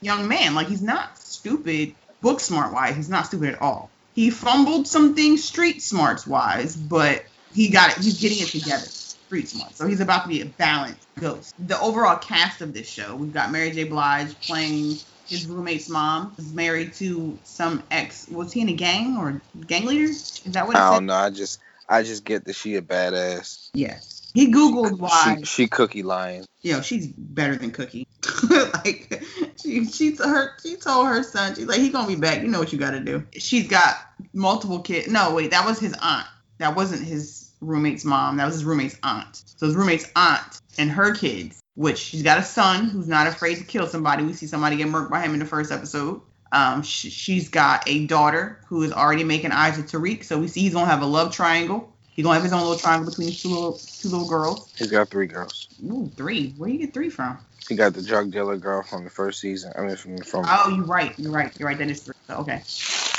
young 0.02 0.28
man. 0.28 0.56
Like 0.56 0.68
he's 0.68 0.82
not 0.82 1.18
stupid 1.18 1.96
book 2.22 2.40
smart 2.40 2.74
wise. 2.74 2.96
He's 2.96 3.10
not 3.10 3.28
stupid 3.28 3.54
at 3.54 3.62
all. 3.62 3.90
He 4.18 4.32
fumbled 4.32 4.88
some 4.88 5.14
things 5.14 5.44
street 5.44 5.80
smarts 5.80 6.26
wise, 6.26 6.76
but 6.76 7.24
he 7.54 7.70
got 7.70 7.92
it. 7.92 8.04
He's 8.04 8.20
getting 8.20 8.40
it 8.40 8.48
together 8.48 8.88
street 8.88 9.48
smart. 9.48 9.78
So 9.78 9.86
he's 9.86 10.00
about 10.00 10.24
to 10.24 10.28
be 10.28 10.42
a 10.42 10.46
balanced 10.46 11.08
ghost. 11.20 11.54
The 11.60 11.80
overall 11.80 12.18
cast 12.18 12.62
of 12.62 12.74
this 12.74 12.90
show, 12.90 13.16
we've 13.16 13.32
got 13.32 13.52
Mary 13.52 13.70
J. 13.70 13.84
Blige 13.84 14.34
playing 14.42 14.96
his 15.30 15.46
roommate's 15.46 15.88
mom. 15.88 16.34
Is 16.40 16.52
married 16.52 16.94
to 16.94 17.40
some 17.44 17.84
ex. 17.92 18.28
Was 18.30 18.52
he 18.52 18.62
in 18.62 18.70
a 18.70 18.74
gang 18.74 19.18
or 19.18 19.44
gang 19.68 19.86
leader? 19.86 20.06
Is 20.06 20.42
that 20.54 20.66
what 20.66 20.76
it 20.76 20.80
I 20.80 20.90
said? 20.90 20.96
don't 20.96 21.06
know. 21.06 21.14
I 21.14 21.30
just 21.30 21.60
I 21.88 22.02
just 22.02 22.26
get 22.26 22.46
that 22.46 22.54
she 22.54 22.76
a 22.76 22.82
badass. 22.82 23.70
Yes. 23.76 24.17
He 24.34 24.52
googled 24.52 25.00
why. 25.00 25.38
She, 25.40 25.46
she 25.46 25.68
cookie 25.68 26.04
lying. 26.04 26.46
you 26.62 26.74
know, 26.74 26.82
she's 26.82 27.08
better 27.08 27.56
than 27.56 27.72
Cookie. 27.72 28.08
like 28.50 29.24
she 29.62 29.86
she 29.86 30.16
told 30.16 30.30
her 30.30 30.52
she 30.62 30.76
told 30.76 31.08
her 31.08 31.24
son, 31.24 31.56
she's 31.56 31.66
like, 31.66 31.80
he 31.80 31.90
gonna 31.90 32.08
be 32.08 32.16
back. 32.16 32.42
You 32.42 32.48
know 32.48 32.60
what 32.60 32.72
you 32.74 32.80
gotta 32.80 33.00
do. 33.00 33.26
She's 33.34 33.68
got 33.68 33.96
multiple 34.34 34.80
kids. 34.80 35.08
No, 35.08 35.34
wait, 35.34 35.52
that 35.52 35.66
was 35.66 35.80
his 35.80 35.94
aunt. 36.02 36.28
That 36.60 36.76
wasn't 36.76 37.04
his 37.04 37.52
roommate's 37.62 38.04
mom. 38.06 38.38
That 38.38 38.46
was 38.46 38.56
his 38.56 38.66
roommate's 38.66 38.98
aunt. 39.04 39.44
So 39.58 39.66
his 39.68 39.76
roommate's 39.76 40.10
aunt 40.16 40.60
and 40.78 40.92
her 40.92 41.14
kids, 41.14 41.60
which 41.76 41.98
she's 41.98 42.24
got 42.24 42.38
a 42.38 42.44
son 42.44 42.86
who's 42.86 43.08
not 43.08 43.28
afraid 43.28 43.56
to 43.58 43.64
kill 43.64 43.88
somebody. 43.88 44.24
We 44.24 44.34
see 44.34 44.48
somebody 44.48 44.76
get 44.78 44.88
murked 44.88 45.10
by 45.10 45.22
him 45.22 45.34
in 45.34 45.40
the 45.40 45.46
first 45.46 45.72
episode. 45.72 46.22
Um, 46.52 46.82
sh- 46.82 47.12
she's 47.12 47.50
got 47.50 47.84
a 47.88 48.06
daughter 48.08 48.62
who 48.68 48.82
is 48.84 48.92
already 48.94 49.24
making 49.24 49.52
eyes 49.52 49.78
with 49.78 49.92
Tariq. 49.92 50.24
So 50.24 50.40
we 50.40 50.48
see 50.48 50.62
he's 50.62 50.74
gonna 50.74 50.86
have 50.86 51.02
a 51.02 51.06
love 51.06 51.34
triangle. 51.34 51.94
He's 52.18 52.24
gonna 52.24 52.34
have 52.34 52.44
his 52.44 52.52
own 52.52 52.62
little 52.62 52.80
triangle 52.80 53.12
between 53.12 53.28
these 53.28 53.44
two 53.44 53.50
little 53.50 53.74
two 53.74 54.10
little 54.10 54.28
girls. 54.28 54.68
He's 54.76 54.90
got 54.90 55.08
three 55.08 55.28
girls. 55.28 55.70
Ooh, 55.86 56.12
three. 56.18 56.56
Where 56.58 56.68
you 56.68 56.80
get 56.80 56.92
three 56.92 57.12
from? 57.12 57.38
He 57.70 57.76
got 57.76 57.94
the 57.94 58.02
drug 58.02 58.32
dealer 58.32 58.58
girl 58.58 58.82
from 58.82 59.04
the 59.04 59.12
first 59.12 59.40
season. 59.40 59.72
I 59.78 59.82
mean, 59.82 59.96
from 59.96 60.18
from 60.18 60.46
Oh, 60.48 60.74
you're 60.76 60.84
right. 60.84 61.14
You're 61.20 61.32
right. 61.32 61.54
You're 61.60 61.68
right. 61.68 61.78
That 61.78 61.92
is 61.92 62.02
three. 62.02 62.16
So, 62.26 62.38
okay. 62.38 62.64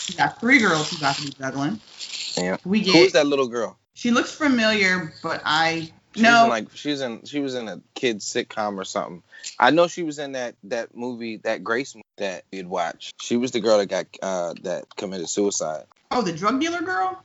We 0.09 0.17
got 0.17 0.41
three 0.41 0.59
girls 0.59 0.91
He's 0.91 0.99
got 0.99 1.15
to 1.15 1.23
be 1.23 1.33
juggling. 1.39 1.81
Yeah. 2.37 2.57
We 2.65 2.81
who 2.81 3.05
is 3.05 3.13
that 3.13 3.29
little 3.29 3.47
girl? 3.47 3.79
She 3.95 4.11
looks 4.11 4.33
familiar, 4.33 5.15
but 5.23 5.43
I 5.45 5.93
She's 6.15 6.23
no. 6.25 6.45
in 6.45 6.51
like 6.51 6.69
she's 6.75 7.01
in 7.01 7.25
she 7.25 7.39
was 7.39 7.55
in 7.55 7.69
a 7.69 7.81
kids 7.95 8.27
sitcom 8.27 8.79
or 8.79 8.85
something. 8.85 9.23
I 9.61 9.71
know 9.71 9.87
she 9.87 10.03
was 10.03 10.19
in 10.19 10.33
that 10.33 10.57
that 10.65 10.97
movie 10.97 11.37
that 11.45 11.63
Grace 11.63 11.95
movie 11.95 12.05
that 12.17 12.43
you'd 12.51 12.67
watch. 12.67 13.13
She 13.21 13.37
was 13.37 13.53
the 13.53 13.61
girl 13.61 13.79
that 13.79 13.87
got 13.87 14.07
uh 14.21 14.55
that 14.63 14.97
committed 14.97 15.29
suicide. 15.29 15.85
oh, 16.11 16.23
the 16.23 16.33
drug 16.33 16.61
dealer 16.61 16.83
girl. 16.83 17.23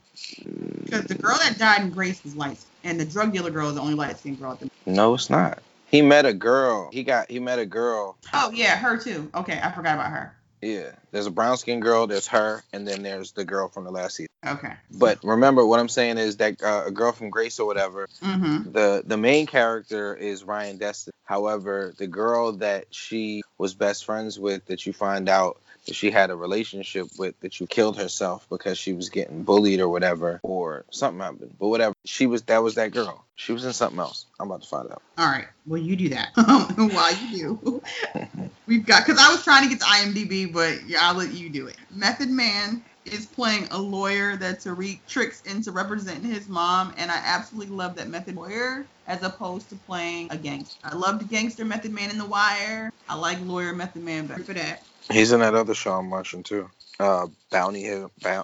Because 0.84 1.06
the 1.06 1.16
girl 1.16 1.38
that 1.40 1.58
died 1.58 1.82
in 1.82 1.90
Grace 1.90 2.24
was 2.24 2.36
light, 2.36 2.60
and 2.84 3.00
the 3.00 3.06
drug 3.06 3.34
dealer 3.34 3.50
girl 3.50 3.70
is 3.70 3.76
the 3.76 3.82
only 3.82 3.96
light 3.96 4.18
skinned 4.18 4.40
girl. 4.40 4.52
At 4.52 4.60
the... 4.60 4.70
No, 4.86 5.14
it's 5.16 5.30
not. 5.30 5.60
He 5.88 6.02
met 6.02 6.26
a 6.26 6.34
girl. 6.34 6.90
He 6.92 7.04
got 7.04 7.30
he 7.30 7.40
met 7.40 7.60
a 7.60 7.66
girl. 7.66 8.18
Oh 8.34 8.52
yeah, 8.52 8.78
her 8.78 8.98
too. 8.98 9.30
Okay, 9.36 9.60
I 9.64 9.72
forgot 9.72 9.96
about 9.96 10.12
her. 10.12 10.36
Yeah. 10.64 10.92
There's 11.12 11.26
a 11.28 11.32
brown 11.32 11.58
skinned 11.58 11.82
girl. 11.82 12.08
There's 12.08 12.28
her, 12.28 12.64
and 12.72 12.88
then 12.88 13.04
there's 13.04 13.34
the 13.34 13.46
girl 13.46 13.68
from 13.68 13.84
the 13.84 13.92
last 13.92 14.16
season. 14.16 14.30
Okay. 14.46 14.74
But 14.92 15.24
remember, 15.24 15.66
what 15.66 15.80
I'm 15.80 15.90
saying 15.90 16.18
is 16.18 16.38
that 16.38 16.62
uh, 16.62 16.84
a 16.88 16.92
girl 16.92 17.12
from 17.12 17.30
Grace 17.30 17.60
or 17.60 17.66
whatever 17.68 18.08
Mm-hmm. 18.22 18.72
the 18.72 19.04
the 19.06 19.18
main 19.18 19.46
character 19.48 20.16
is 20.16 20.44
Ryan 20.44 20.78
Destin. 20.78 21.14
However, 21.24 21.94
the 21.98 22.08
girl 22.08 22.54
that 22.54 22.86
she 22.92 23.44
was 23.58 23.74
best 23.74 24.06
friends 24.06 24.40
with, 24.40 24.66
that 24.66 24.86
you 24.86 24.94
find 24.94 25.30
out 25.30 25.60
that 25.86 25.96
she 25.96 26.12
had 26.12 26.30
a 26.30 26.36
relationship 26.36 27.08
with, 27.18 27.38
that 27.42 27.60
you 27.60 27.68
killed 27.68 27.98
herself 27.98 28.46
because 28.50 28.78
she 28.78 28.94
was 28.94 29.10
getting 29.10 29.44
bullied 29.44 29.80
or 29.82 29.90
whatever, 29.90 30.40
or 30.44 30.86
something 30.92 31.20
happened. 31.22 31.56
But 31.60 31.68
whatever, 31.68 31.94
she 32.06 32.26
was 32.28 32.44
that 32.44 32.64
was 32.64 32.76
that 32.76 32.92
girl. 32.92 33.26
She 33.36 33.52
was 33.52 33.66
in 33.66 33.74
something 33.74 34.00
else. 34.00 34.26
I'm 34.40 34.48
about 34.50 34.62
to 34.64 34.68
find 34.68 34.92
out. 34.92 35.02
All 35.18 35.26
right. 35.28 35.48
Well, 35.66 35.82
you 35.82 35.96
do 35.96 36.10
that. 36.10 36.32
While 36.36 37.16
you 37.16 37.38
do, 37.38 37.82
we've 38.68 38.86
got 38.86 39.06
because 39.06 39.20
I 39.20 39.32
was 39.32 39.44
trying 39.44 39.64
to 39.64 39.70
get 39.70 39.80
to 39.80 39.86
IMDb, 39.86 40.52
but 40.52 40.84
yeah, 40.88 41.00
I'll 41.02 41.16
let 41.16 41.34
you 41.34 41.50
do 41.50 41.68
it. 41.68 41.78
Method 41.92 42.30
Man 42.30 42.84
is 43.06 43.26
playing 43.26 43.68
a 43.72 43.78
lawyer 43.78 44.38
that 44.38 44.60
Tariq 44.60 45.00
tricks 45.08 45.42
into 45.42 45.72
representing 45.72 46.32
his 46.32 46.48
mom, 46.48 46.94
and 46.98 47.12
I 47.12 47.18
absolutely 47.24 47.76
love 47.76 47.96
that 47.98 48.08
Method 48.08 48.36
lawyer 48.36 48.86
as 49.08 49.22
opposed 49.24 49.70
to 49.70 49.76
playing 49.76 50.30
a 50.32 50.38
gangster. 50.38 50.80
I 50.84 50.96
love 50.96 51.20
the 51.20 51.26
gangster 51.26 51.66
Method 51.66 51.92
Man 51.92 52.10
in 52.10 52.18
The 52.18 52.26
Wire. 52.26 52.90
I 53.10 53.16
like 53.16 53.40
lawyer 53.42 53.74
Method 53.74 54.04
Man 54.04 54.28
better 54.28 54.44
for 54.44 54.54
that. 54.54 54.84
He's 55.12 55.34
in 55.34 55.42
that 55.42 55.54
other 55.54 55.74
show 55.74 55.94
I'm 55.94 56.10
watching 56.10 56.44
too. 56.44 56.70
Uh, 57.00 57.28
bounty 57.52 57.90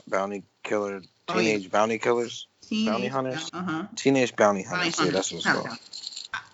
bounty 0.08 0.44
killer, 0.64 1.02
Oh, 1.30 1.36
yeah. 1.36 1.54
teenage 1.54 1.72
bounty 1.72 1.98
killers, 2.00 2.48
Bounty 2.70 3.08
Hunters? 3.08 3.50
Uh 3.54 3.64
huh. 3.64 3.84
teenage 3.96 4.36
bounty 4.36 4.64
Bounty 4.64 4.90
hunters. 4.90 5.00
Yeah, 5.00 5.12
that's 5.12 5.32
what 5.32 5.38
it's 5.38 5.46
called. 5.46 5.78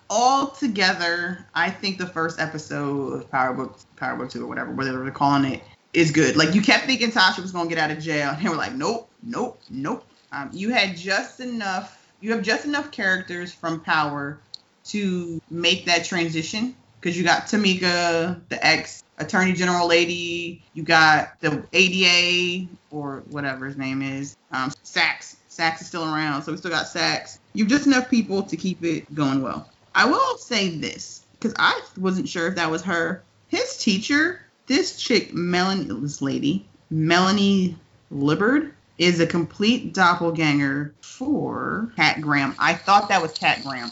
All 0.08 0.48
together, 0.48 1.46
I 1.54 1.70
think 1.70 1.98
the 1.98 2.06
first 2.06 2.38
episode 2.38 3.14
of 3.14 3.30
Power 3.30 3.52
Book, 3.52 3.78
Power 3.96 4.16
Book 4.16 4.30
Two 4.30 4.44
or 4.44 4.46
whatever, 4.46 4.70
whatever 4.70 5.02
they're 5.02 5.10
calling 5.10 5.52
it, 5.52 5.62
is 5.92 6.12
good. 6.12 6.36
Like 6.36 6.54
you 6.54 6.62
kept 6.62 6.84
thinking 6.86 7.10
Tasha 7.10 7.40
was 7.40 7.52
gonna 7.52 7.68
get 7.68 7.78
out 7.78 7.90
of 7.90 7.98
jail, 7.98 8.30
and 8.30 8.44
they 8.44 8.48
were 8.48 8.56
like, 8.56 8.74
nope, 8.74 9.08
nope, 9.22 9.60
nope. 9.70 10.04
Um, 10.32 10.50
you 10.52 10.70
had 10.70 10.96
just 10.96 11.40
enough. 11.40 12.12
You 12.20 12.32
have 12.32 12.42
just 12.42 12.64
enough 12.64 12.90
characters 12.90 13.52
from 13.52 13.80
Power 13.80 14.38
to 14.86 15.40
make 15.50 15.86
that 15.86 16.04
transition 16.04 16.76
because 17.00 17.16
you 17.16 17.24
got 17.24 17.42
Tamika, 17.46 18.40
the 18.48 18.64
ex 18.64 19.02
attorney 19.18 19.52
general 19.52 19.88
lady. 19.88 20.62
You 20.74 20.82
got 20.82 21.40
the 21.40 21.64
ADA 21.72 22.68
or 22.90 23.22
whatever 23.30 23.66
his 23.66 23.76
name 23.76 24.02
is. 24.02 24.36
Um, 24.52 24.72
Saxe. 24.82 25.36
Saxe 25.48 25.80
is 25.80 25.86
still 25.86 26.04
around, 26.04 26.42
so 26.42 26.52
we 26.52 26.58
still 26.58 26.70
got 26.70 26.86
Saxe. 26.86 27.38
You've 27.54 27.68
just 27.68 27.86
enough 27.86 28.10
people 28.10 28.42
to 28.42 28.56
keep 28.56 28.84
it 28.84 29.12
going 29.14 29.42
well. 29.42 29.68
I 29.96 30.04
will 30.04 30.36
say 30.36 30.68
this 30.68 31.24
because 31.32 31.54
I 31.58 31.80
wasn't 31.96 32.28
sure 32.28 32.46
if 32.46 32.56
that 32.56 32.70
was 32.70 32.82
her. 32.82 33.22
His 33.48 33.78
teacher, 33.78 34.42
this 34.66 34.98
chick, 34.98 35.32
Melanie, 35.32 35.86
this 36.02 36.20
lady, 36.20 36.68
Melanie 36.90 37.78
Liburd, 38.12 38.72
is 38.98 39.20
a 39.20 39.26
complete 39.26 39.94
doppelganger 39.94 40.92
for 41.00 41.90
Kat 41.96 42.20
Graham. 42.20 42.54
I 42.58 42.74
thought 42.74 43.08
that 43.08 43.22
was 43.22 43.32
Kat 43.32 43.62
Graham. 43.64 43.90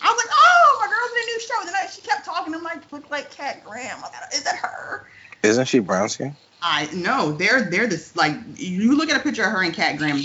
I 0.00 0.06
was 0.06 0.24
like, 0.24 0.32
oh, 0.32 0.78
my 0.80 0.86
girl's 0.86 1.10
in 1.10 1.22
a 1.22 1.26
new 1.26 1.40
show. 1.40 1.64
Then 1.64 1.74
I, 1.74 1.86
she 1.90 2.02
kept 2.02 2.24
talking. 2.24 2.54
I'm 2.54 2.62
like, 2.62 2.92
look 2.92 3.10
like 3.10 3.32
Kat 3.32 3.64
Graham. 3.64 3.98
Is 4.32 4.44
that 4.44 4.56
her? 4.56 5.08
Isn't 5.42 5.66
she 5.66 5.80
brown 5.80 6.08
skin? 6.08 6.36
I 6.62 6.88
no, 6.94 7.32
they're 7.32 7.68
they're 7.68 7.88
this 7.88 8.14
like 8.14 8.36
you 8.54 8.96
look 8.96 9.10
at 9.10 9.20
a 9.20 9.22
picture 9.24 9.42
of 9.42 9.50
her 9.50 9.64
and 9.64 9.74
Kat 9.74 9.96
Graham, 9.96 10.22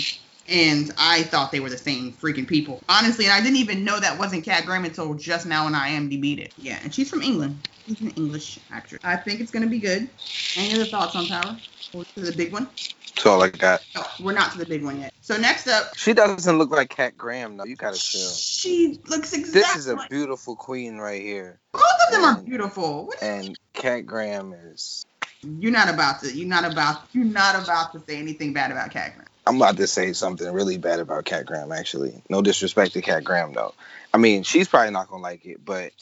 and 0.48 0.92
I 0.98 1.22
thought 1.24 1.52
they 1.52 1.60
were 1.60 1.70
the 1.70 1.78
same 1.78 2.12
freaking 2.12 2.46
people. 2.46 2.80
Honestly, 2.88 3.26
and 3.26 3.34
I 3.34 3.40
didn't 3.40 3.58
even 3.58 3.84
know 3.84 4.00
that 4.00 4.18
wasn't 4.18 4.44
Kat 4.44 4.64
Graham 4.64 4.84
until 4.84 5.14
just 5.14 5.46
now 5.46 5.64
when 5.64 5.74
I 5.74 5.90
IMDb'd 5.90 6.40
it. 6.40 6.54
Yeah, 6.58 6.78
and 6.82 6.94
she's 6.94 7.10
from 7.10 7.22
England. 7.22 7.68
She's 7.86 8.00
an 8.00 8.10
English 8.10 8.58
actress. 8.70 9.00
I 9.04 9.16
think 9.16 9.40
it's 9.40 9.50
gonna 9.50 9.66
be 9.66 9.78
good. 9.78 10.08
Any 10.56 10.74
other 10.74 10.84
thoughts 10.84 11.14
on 11.16 11.26
Power? 11.26 11.56
Or 11.94 12.04
to 12.04 12.20
the 12.20 12.32
big 12.32 12.52
one? 12.52 12.68
That's 13.14 13.26
all 13.26 13.42
I 13.42 13.48
got. 13.48 13.84
No, 13.94 14.02
we're 14.20 14.32
not 14.32 14.52
to 14.52 14.58
the 14.58 14.66
big 14.66 14.84
one 14.84 15.00
yet. 15.00 15.12
So 15.22 15.36
next 15.36 15.66
up, 15.66 15.96
She 15.96 16.12
doesn't 16.12 16.58
look 16.58 16.70
like 16.70 16.90
Kat 16.90 17.16
Graham 17.16 17.56
though. 17.56 17.64
You 17.64 17.76
gotta 17.76 17.98
chill. 17.98 18.30
she 18.30 19.00
looks 19.08 19.32
exactly. 19.32 19.60
This 19.60 19.76
is 19.76 19.88
a 19.88 20.06
beautiful 20.08 20.56
queen 20.56 20.98
right 20.98 21.20
here, 21.20 21.58
Both 21.72 21.82
of 22.06 22.12
them 22.12 22.24
are 22.24 22.40
beautiful. 22.40 23.06
What 23.06 23.22
and 23.22 23.58
Kat 23.74 24.06
Graham 24.06 24.52
is. 24.52 25.04
You're 25.42 25.72
not 25.72 25.92
about 25.92 26.20
to. 26.20 26.32
You're 26.32 26.48
not 26.48 26.70
about. 26.70 27.02
You're 27.12 27.24
not 27.24 27.62
about 27.62 27.92
to 27.92 28.00
say 28.00 28.18
anything 28.18 28.52
bad 28.52 28.72
about 28.72 28.90
Kat 28.90 29.14
Graham. 29.14 29.28
I'm 29.48 29.56
about 29.56 29.78
to 29.78 29.86
say 29.86 30.12
something 30.12 30.52
really 30.52 30.76
bad 30.76 31.00
about 31.00 31.24
Kat 31.24 31.46
Graham. 31.46 31.72
Actually, 31.72 32.22
no 32.28 32.42
disrespect 32.42 32.92
to 32.92 33.00
Kat 33.00 33.24
Graham 33.24 33.54
though. 33.54 33.72
I 34.12 34.18
mean, 34.18 34.42
she's 34.42 34.68
probably 34.68 34.90
not 34.90 35.08
gonna 35.08 35.22
like 35.22 35.46
it, 35.46 35.64
but 35.64 35.92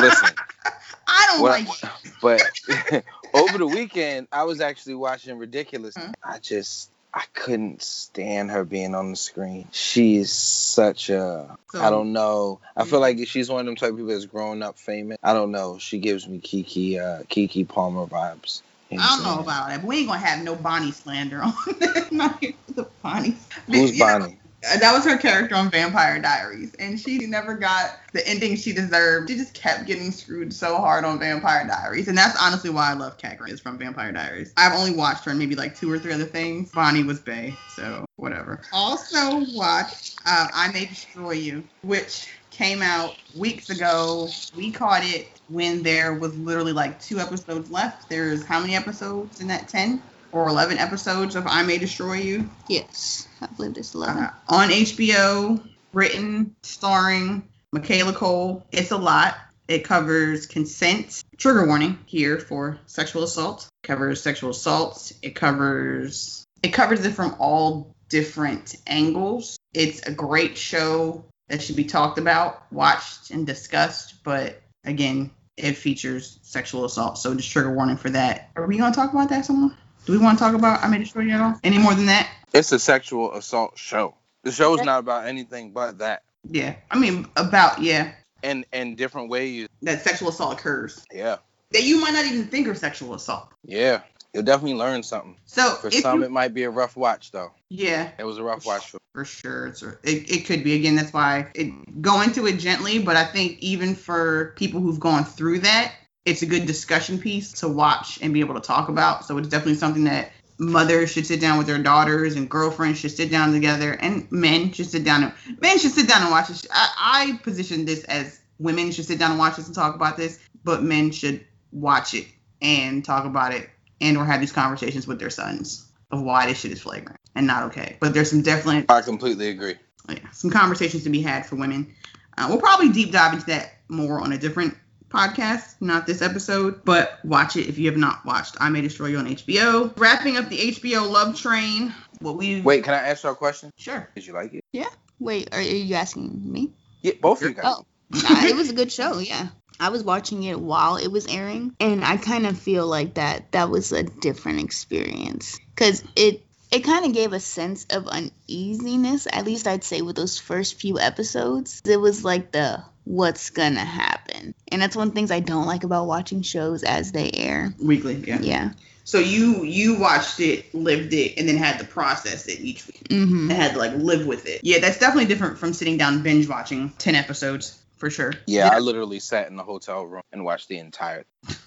listen. 0.00 0.28
I 1.08 1.36
don't 1.38 1.44
like. 1.44 1.68
But 2.22 2.42
over 3.34 3.58
the 3.58 3.66
weekend, 3.66 4.26
I 4.32 4.44
was 4.44 4.60
actually 4.60 4.94
watching 4.94 5.38
Ridiculous. 5.38 5.94
Mhm. 5.94 6.14
I 6.24 6.38
just 6.38 6.90
I 7.14 7.22
couldn't 7.34 7.82
stand 7.82 8.50
her 8.50 8.64
being 8.64 8.94
on 8.94 9.10
the 9.10 9.16
screen. 9.16 9.68
She's 9.70 10.32
such 10.32 11.10
a 11.10 11.56
So, 11.70 11.80
I 11.80 11.90
don't 11.90 12.12
know. 12.12 12.58
I 12.76 12.86
feel 12.86 13.00
like 13.00 13.18
she's 13.28 13.48
one 13.48 13.60
of 13.60 13.66
them 13.66 13.76
type 13.76 13.90
of 13.90 13.96
people 13.96 14.12
that's 14.12 14.26
grown 14.26 14.62
up 14.62 14.78
famous. 14.78 15.18
I 15.22 15.34
don't 15.34 15.52
know. 15.52 15.78
She 15.78 15.98
gives 15.98 16.26
me 16.26 16.40
Keke 16.40 16.98
uh 16.98 17.22
Keke 17.24 17.68
Palmer 17.68 18.06
vibes. 18.06 18.62
I 18.92 18.96
don't 19.08 19.22
know 19.24 19.40
about 19.40 19.68
that, 19.68 19.80
but 19.82 19.88
we 19.88 19.98
ain't 19.98 20.08
gonna 20.08 20.20
have 20.20 20.42
no 20.44 20.54
Bonnie 20.54 20.92
slander 20.92 21.42
on 21.42 21.52
this. 21.78 22.10
Not 22.12 22.40
the 22.68 22.88
Bonnie. 23.02 23.36
Who's 23.66 23.92
You 23.92 23.98
know, 24.06 24.06
Bonnie? 24.06 24.38
uh, 24.70 24.78
that 24.78 24.92
was 24.92 25.04
her 25.04 25.16
character 25.16 25.54
on 25.54 25.70
Vampire 25.70 26.20
Diaries, 26.20 26.74
and 26.78 26.98
she 26.98 27.18
never 27.26 27.56
got 27.56 27.98
the 28.12 28.26
ending 28.26 28.56
she 28.56 28.72
deserved. 28.72 29.28
She 29.28 29.36
just 29.36 29.54
kept 29.54 29.86
getting 29.86 30.10
screwed 30.10 30.52
so 30.52 30.76
hard 30.76 31.04
on 31.04 31.18
Vampire 31.18 31.66
Diaries, 31.66 32.08
and 32.08 32.16
that's 32.16 32.40
honestly 32.40 32.70
why 32.70 32.90
I 32.90 32.94
love 32.94 33.18
Graham 33.18 33.36
is 33.48 33.60
from 33.60 33.78
Vampire 33.78 34.12
Diaries. 34.12 34.52
I've 34.56 34.72
only 34.72 34.92
watched 34.92 35.24
her 35.24 35.32
in 35.32 35.38
maybe 35.38 35.54
like 35.54 35.76
two 35.76 35.90
or 35.90 35.98
three 35.98 36.12
other 36.12 36.24
things. 36.24 36.70
Bonnie 36.72 37.04
was 37.04 37.20
Bay, 37.20 37.58
so 37.66 38.04
whatever. 38.16 38.62
Also 38.72 39.44
watched 39.52 40.16
uh, 40.26 40.48
I 40.52 40.72
May 40.72 40.86
Destroy 40.86 41.32
You, 41.32 41.64
which 41.82 42.28
came 42.50 42.82
out 42.82 43.16
weeks 43.34 43.70
ago. 43.70 44.28
We 44.56 44.70
caught 44.70 45.04
it 45.04 45.35
when 45.48 45.82
there 45.82 46.14
was 46.14 46.36
literally 46.36 46.72
like 46.72 47.00
two 47.00 47.18
episodes 47.18 47.70
left. 47.70 48.08
There's 48.08 48.44
how 48.44 48.60
many 48.60 48.74
episodes 48.74 49.40
in 49.40 49.48
that? 49.48 49.68
10 49.68 50.02
or 50.32 50.48
11 50.48 50.78
episodes 50.78 51.36
of 51.36 51.46
I 51.46 51.62
May 51.62 51.78
Destroy 51.78 52.14
You 52.14 52.50
Yes, 52.68 53.28
I 53.40 53.46
believe 53.46 53.76
it's 53.76 53.94
11. 53.94 54.22
uh, 54.22 54.32
on 54.48 54.68
HBO, 54.68 55.66
written, 55.92 56.54
starring 56.62 57.48
Michaela 57.72 58.12
Coel. 58.12 58.66
It's 58.72 58.90
a 58.90 58.96
lot. 58.96 59.36
It 59.68 59.84
covers 59.84 60.46
consent, 60.46 61.22
trigger 61.36 61.66
warning 61.66 61.98
here 62.06 62.38
for 62.38 62.78
sexual 62.86 63.24
assault. 63.24 63.68
It 63.82 63.86
covers 63.86 64.22
sexual 64.22 64.50
assault. 64.50 65.12
It 65.22 65.34
covers 65.34 66.44
it 66.62 66.68
covers 66.68 67.04
it 67.04 67.12
from 67.12 67.36
all 67.38 67.94
different 68.08 68.76
angles. 68.86 69.58
It's 69.74 70.02
a 70.02 70.12
great 70.12 70.56
show 70.56 71.24
that 71.48 71.62
should 71.62 71.76
be 71.76 71.84
talked 71.84 72.18
about, 72.18 72.70
watched, 72.72 73.30
and 73.30 73.46
discussed. 73.46 74.22
But 74.24 74.62
again, 74.86 75.30
it 75.56 75.72
features 75.76 76.38
sexual 76.42 76.84
assault, 76.84 77.18
so 77.18 77.34
just 77.34 77.50
trigger 77.50 77.72
warning 77.72 77.96
for 77.96 78.10
that. 78.10 78.50
Are 78.56 78.66
we 78.66 78.78
gonna 78.78 78.94
talk 78.94 79.12
about 79.12 79.28
that, 79.30 79.44
someone? 79.44 79.76
Do 80.04 80.12
we 80.12 80.18
want 80.18 80.38
to 80.38 80.44
talk 80.44 80.54
about 80.54 80.84
I 80.84 80.88
May 80.88 80.98
Destroy 80.98 81.22
You 81.22 81.32
at 81.34 81.40
all? 81.40 81.58
Any 81.64 81.78
more 81.78 81.92
than 81.94 82.06
that? 82.06 82.30
It's 82.54 82.70
a 82.72 82.78
sexual 82.78 83.34
assault 83.34 83.76
show. 83.76 84.14
The 84.44 84.52
show 84.52 84.74
is 84.78 84.84
not 84.84 85.00
about 85.00 85.26
anything 85.26 85.72
but 85.72 85.98
that. 85.98 86.22
Yeah, 86.48 86.76
I 86.90 86.98
mean 86.98 87.26
about 87.36 87.80
yeah 87.82 88.12
And 88.44 88.64
and 88.72 88.96
different 88.96 89.30
ways. 89.30 89.66
that 89.82 90.02
sexual 90.02 90.28
assault 90.28 90.60
occurs 90.60 91.04
Yeah. 91.12 91.38
that 91.72 91.82
you 91.82 92.00
might 92.00 92.12
not 92.12 92.24
even 92.26 92.46
think 92.46 92.68
are 92.68 92.74
sexual 92.76 93.14
assault. 93.14 93.48
Yeah. 93.64 94.02
You'll 94.36 94.44
definitely 94.44 94.74
learn 94.74 95.02
something. 95.02 95.34
So 95.46 95.76
For 95.76 95.90
some 95.90 96.18
you- 96.18 96.26
it 96.26 96.30
might 96.30 96.52
be 96.52 96.64
a 96.64 96.70
rough 96.70 96.94
watch 96.94 97.30
though. 97.30 97.52
yeah, 97.70 98.10
It 98.18 98.24
was 98.24 98.36
a 98.36 98.42
rough 98.42 98.66
watch 98.66 98.86
for 98.90 98.98
for 99.14 99.24
sure, 99.24 99.68
it's 99.68 99.82
a, 99.82 99.92
it 100.02 100.30
it 100.30 100.44
could 100.44 100.62
be 100.62 100.74
again. 100.74 100.94
That's 100.94 101.10
why 101.10 101.46
it 101.54 102.02
go 102.02 102.20
into 102.20 102.46
it 102.46 102.58
gently, 102.58 102.98
but 102.98 103.16
I 103.16 103.24
think 103.24 103.58
even 103.60 103.94
for 103.94 104.52
people 104.56 104.80
who've 104.82 105.00
gone 105.00 105.24
through 105.24 105.60
that, 105.60 105.94
it's 106.26 106.42
a 106.42 106.46
good 106.46 106.66
discussion 106.66 107.18
piece 107.18 107.52
to 107.60 107.68
watch 107.68 108.18
and 108.20 108.34
be 108.34 108.40
able 108.40 108.56
to 108.56 108.60
talk 108.60 108.90
about. 108.90 109.24
So 109.24 109.38
it's 109.38 109.48
definitely 109.48 109.76
something 109.76 110.04
that 110.04 110.32
mothers 110.58 111.10
should 111.12 111.26
sit 111.26 111.40
down 111.40 111.56
with 111.56 111.66
their 111.66 111.82
daughters 111.82 112.36
and 112.36 112.46
girlfriends 112.50 112.98
should 112.98 113.12
sit 113.12 113.30
down 113.30 113.54
together 113.54 113.92
and 113.92 114.30
men 114.30 114.70
should 114.72 114.90
sit 114.90 115.02
down 115.04 115.22
and 115.22 115.32
men 115.62 115.78
should 115.78 115.92
sit 115.92 116.06
down 116.10 116.20
and 116.20 116.30
watch 116.30 116.48
this. 116.48 116.66
I, 116.70 117.32
I 117.32 117.38
position 117.42 117.86
this 117.86 118.04
as 118.04 118.38
women 118.58 118.92
should 118.92 119.06
sit 119.06 119.18
down 119.18 119.30
and 119.30 119.38
watch 119.38 119.56
this 119.56 119.64
and 119.64 119.74
talk 119.74 119.94
about 119.94 120.18
this, 120.18 120.38
but 120.62 120.82
men 120.82 121.10
should 121.10 121.46
watch 121.72 122.12
it 122.12 122.26
and 122.60 123.02
talk 123.02 123.24
about 123.24 123.54
it 123.54 123.70
and 124.00 124.16
or 124.16 124.24
have 124.24 124.40
these 124.40 124.52
conversations 124.52 125.06
with 125.06 125.18
their 125.18 125.30
sons 125.30 125.86
of 126.10 126.22
why 126.22 126.46
this 126.46 126.58
shit 126.58 126.72
is 126.72 126.80
flagrant 126.80 127.18
and 127.34 127.46
not 127.46 127.64
okay. 127.64 127.96
But 128.00 128.14
there's 128.14 128.30
some 128.30 128.42
definite 128.42 128.90
I 128.90 129.02
completely 129.02 129.48
agree. 129.48 129.76
yeah, 130.08 130.30
some 130.32 130.50
conversations 130.50 131.04
to 131.04 131.10
be 131.10 131.22
had 131.22 131.46
for 131.46 131.56
women. 131.56 131.94
Uh, 132.38 132.46
we'll 132.48 132.60
probably 132.60 132.90
deep 132.90 133.12
dive 133.12 133.34
into 133.34 133.46
that 133.46 133.74
more 133.88 134.20
on 134.20 134.32
a 134.32 134.38
different 134.38 134.76
podcast, 135.08 135.76
not 135.80 136.06
this 136.06 136.20
episode, 136.20 136.84
but 136.84 137.18
watch 137.24 137.56
it 137.56 137.68
if 137.68 137.78
you 137.78 137.86
have 137.90 137.98
not 137.98 138.24
watched 138.24 138.56
I 138.60 138.68
May 138.68 138.82
Destroy 138.82 139.08
You 139.08 139.18
on 139.18 139.26
HBO. 139.26 139.98
Wrapping 139.98 140.36
up 140.36 140.48
the 140.48 140.58
HBO 140.58 141.10
Love 141.10 141.40
Train. 141.40 141.94
What 142.20 142.36
we 142.36 142.60
Wait, 142.60 142.84
can 142.84 142.94
I 142.94 143.08
ask 143.08 143.24
you 143.24 143.30
a 143.30 143.34
question? 143.34 143.70
Sure. 143.76 144.08
Did 144.14 144.26
you 144.26 144.32
like 144.32 144.54
it? 144.54 144.64
Yeah. 144.72 144.88
Wait, 145.18 145.48
are, 145.52 145.58
are 145.58 145.62
you 145.62 145.94
asking 145.94 146.40
me? 146.44 146.72
Yeah, 147.02 147.12
both 147.20 147.42
of 147.42 147.48
you 147.48 147.54
guys. 147.54 147.64
Oh, 147.66 147.84
nah, 148.10 148.44
it 148.44 148.56
was 148.56 148.70
a 148.70 148.74
good 148.74 148.92
show. 148.92 149.18
Yeah, 149.18 149.48
I 149.78 149.90
was 149.90 150.02
watching 150.02 150.42
it 150.42 150.58
while 150.60 150.96
it 150.96 151.08
was 151.08 151.26
airing, 151.26 151.74
and 151.80 152.04
I 152.04 152.16
kind 152.16 152.46
of 152.46 152.58
feel 152.58 152.86
like 152.86 153.14
that 153.14 153.52
that 153.52 153.70
was 153.70 153.92
a 153.92 154.02
different 154.02 154.60
experience 154.60 155.58
because 155.74 156.02
it 156.14 156.42
it 156.70 156.80
kind 156.80 157.06
of 157.06 157.12
gave 157.12 157.32
a 157.32 157.40
sense 157.40 157.86
of 157.90 158.08
uneasiness. 158.08 159.26
At 159.30 159.44
least 159.44 159.66
I'd 159.66 159.84
say 159.84 160.02
with 160.02 160.16
those 160.16 160.38
first 160.38 160.80
few 160.80 160.98
episodes, 160.98 161.82
it 161.84 162.00
was 162.00 162.24
like 162.24 162.52
the 162.52 162.82
what's 163.04 163.50
gonna 163.50 163.84
happen, 163.84 164.54
and 164.68 164.82
that's 164.82 164.96
one 164.96 165.08
of 165.08 165.14
the 165.14 165.18
things 165.18 165.30
I 165.30 165.40
don't 165.40 165.66
like 165.66 165.84
about 165.84 166.06
watching 166.06 166.42
shows 166.42 166.82
as 166.82 167.12
they 167.12 167.30
air. 167.32 167.74
Weekly, 167.80 168.16
yeah. 168.26 168.40
Yeah. 168.40 168.70
So 169.04 169.20
you 169.20 169.62
you 169.62 170.00
watched 170.00 170.40
it, 170.40 170.74
lived 170.74 171.12
it, 171.12 171.38
and 171.38 171.48
then 171.48 171.56
had 171.56 171.78
to 171.78 171.84
process 171.84 172.48
it 172.48 172.58
each 172.58 172.84
week. 172.88 173.06
Mm-hmm. 173.08 173.50
And 173.50 173.52
had 173.52 173.74
to 173.74 173.78
like 173.78 173.94
live 173.94 174.26
with 174.26 174.46
it. 174.46 174.62
Yeah, 174.64 174.80
that's 174.80 174.98
definitely 174.98 175.26
different 175.26 175.58
from 175.58 175.72
sitting 175.74 175.96
down 175.96 176.22
binge 176.22 176.48
watching 176.48 176.90
ten 176.98 177.14
episodes 177.14 177.78
for 177.96 178.10
sure. 178.10 178.32
Yeah, 178.46 178.68
I 178.72 178.78
literally 178.78 179.20
sat 179.20 179.48
in 179.48 179.56
the 179.56 179.62
hotel 179.62 180.04
room 180.04 180.22
and 180.32 180.44
watched 180.44 180.68
the 180.68 180.78
entire 180.78 181.24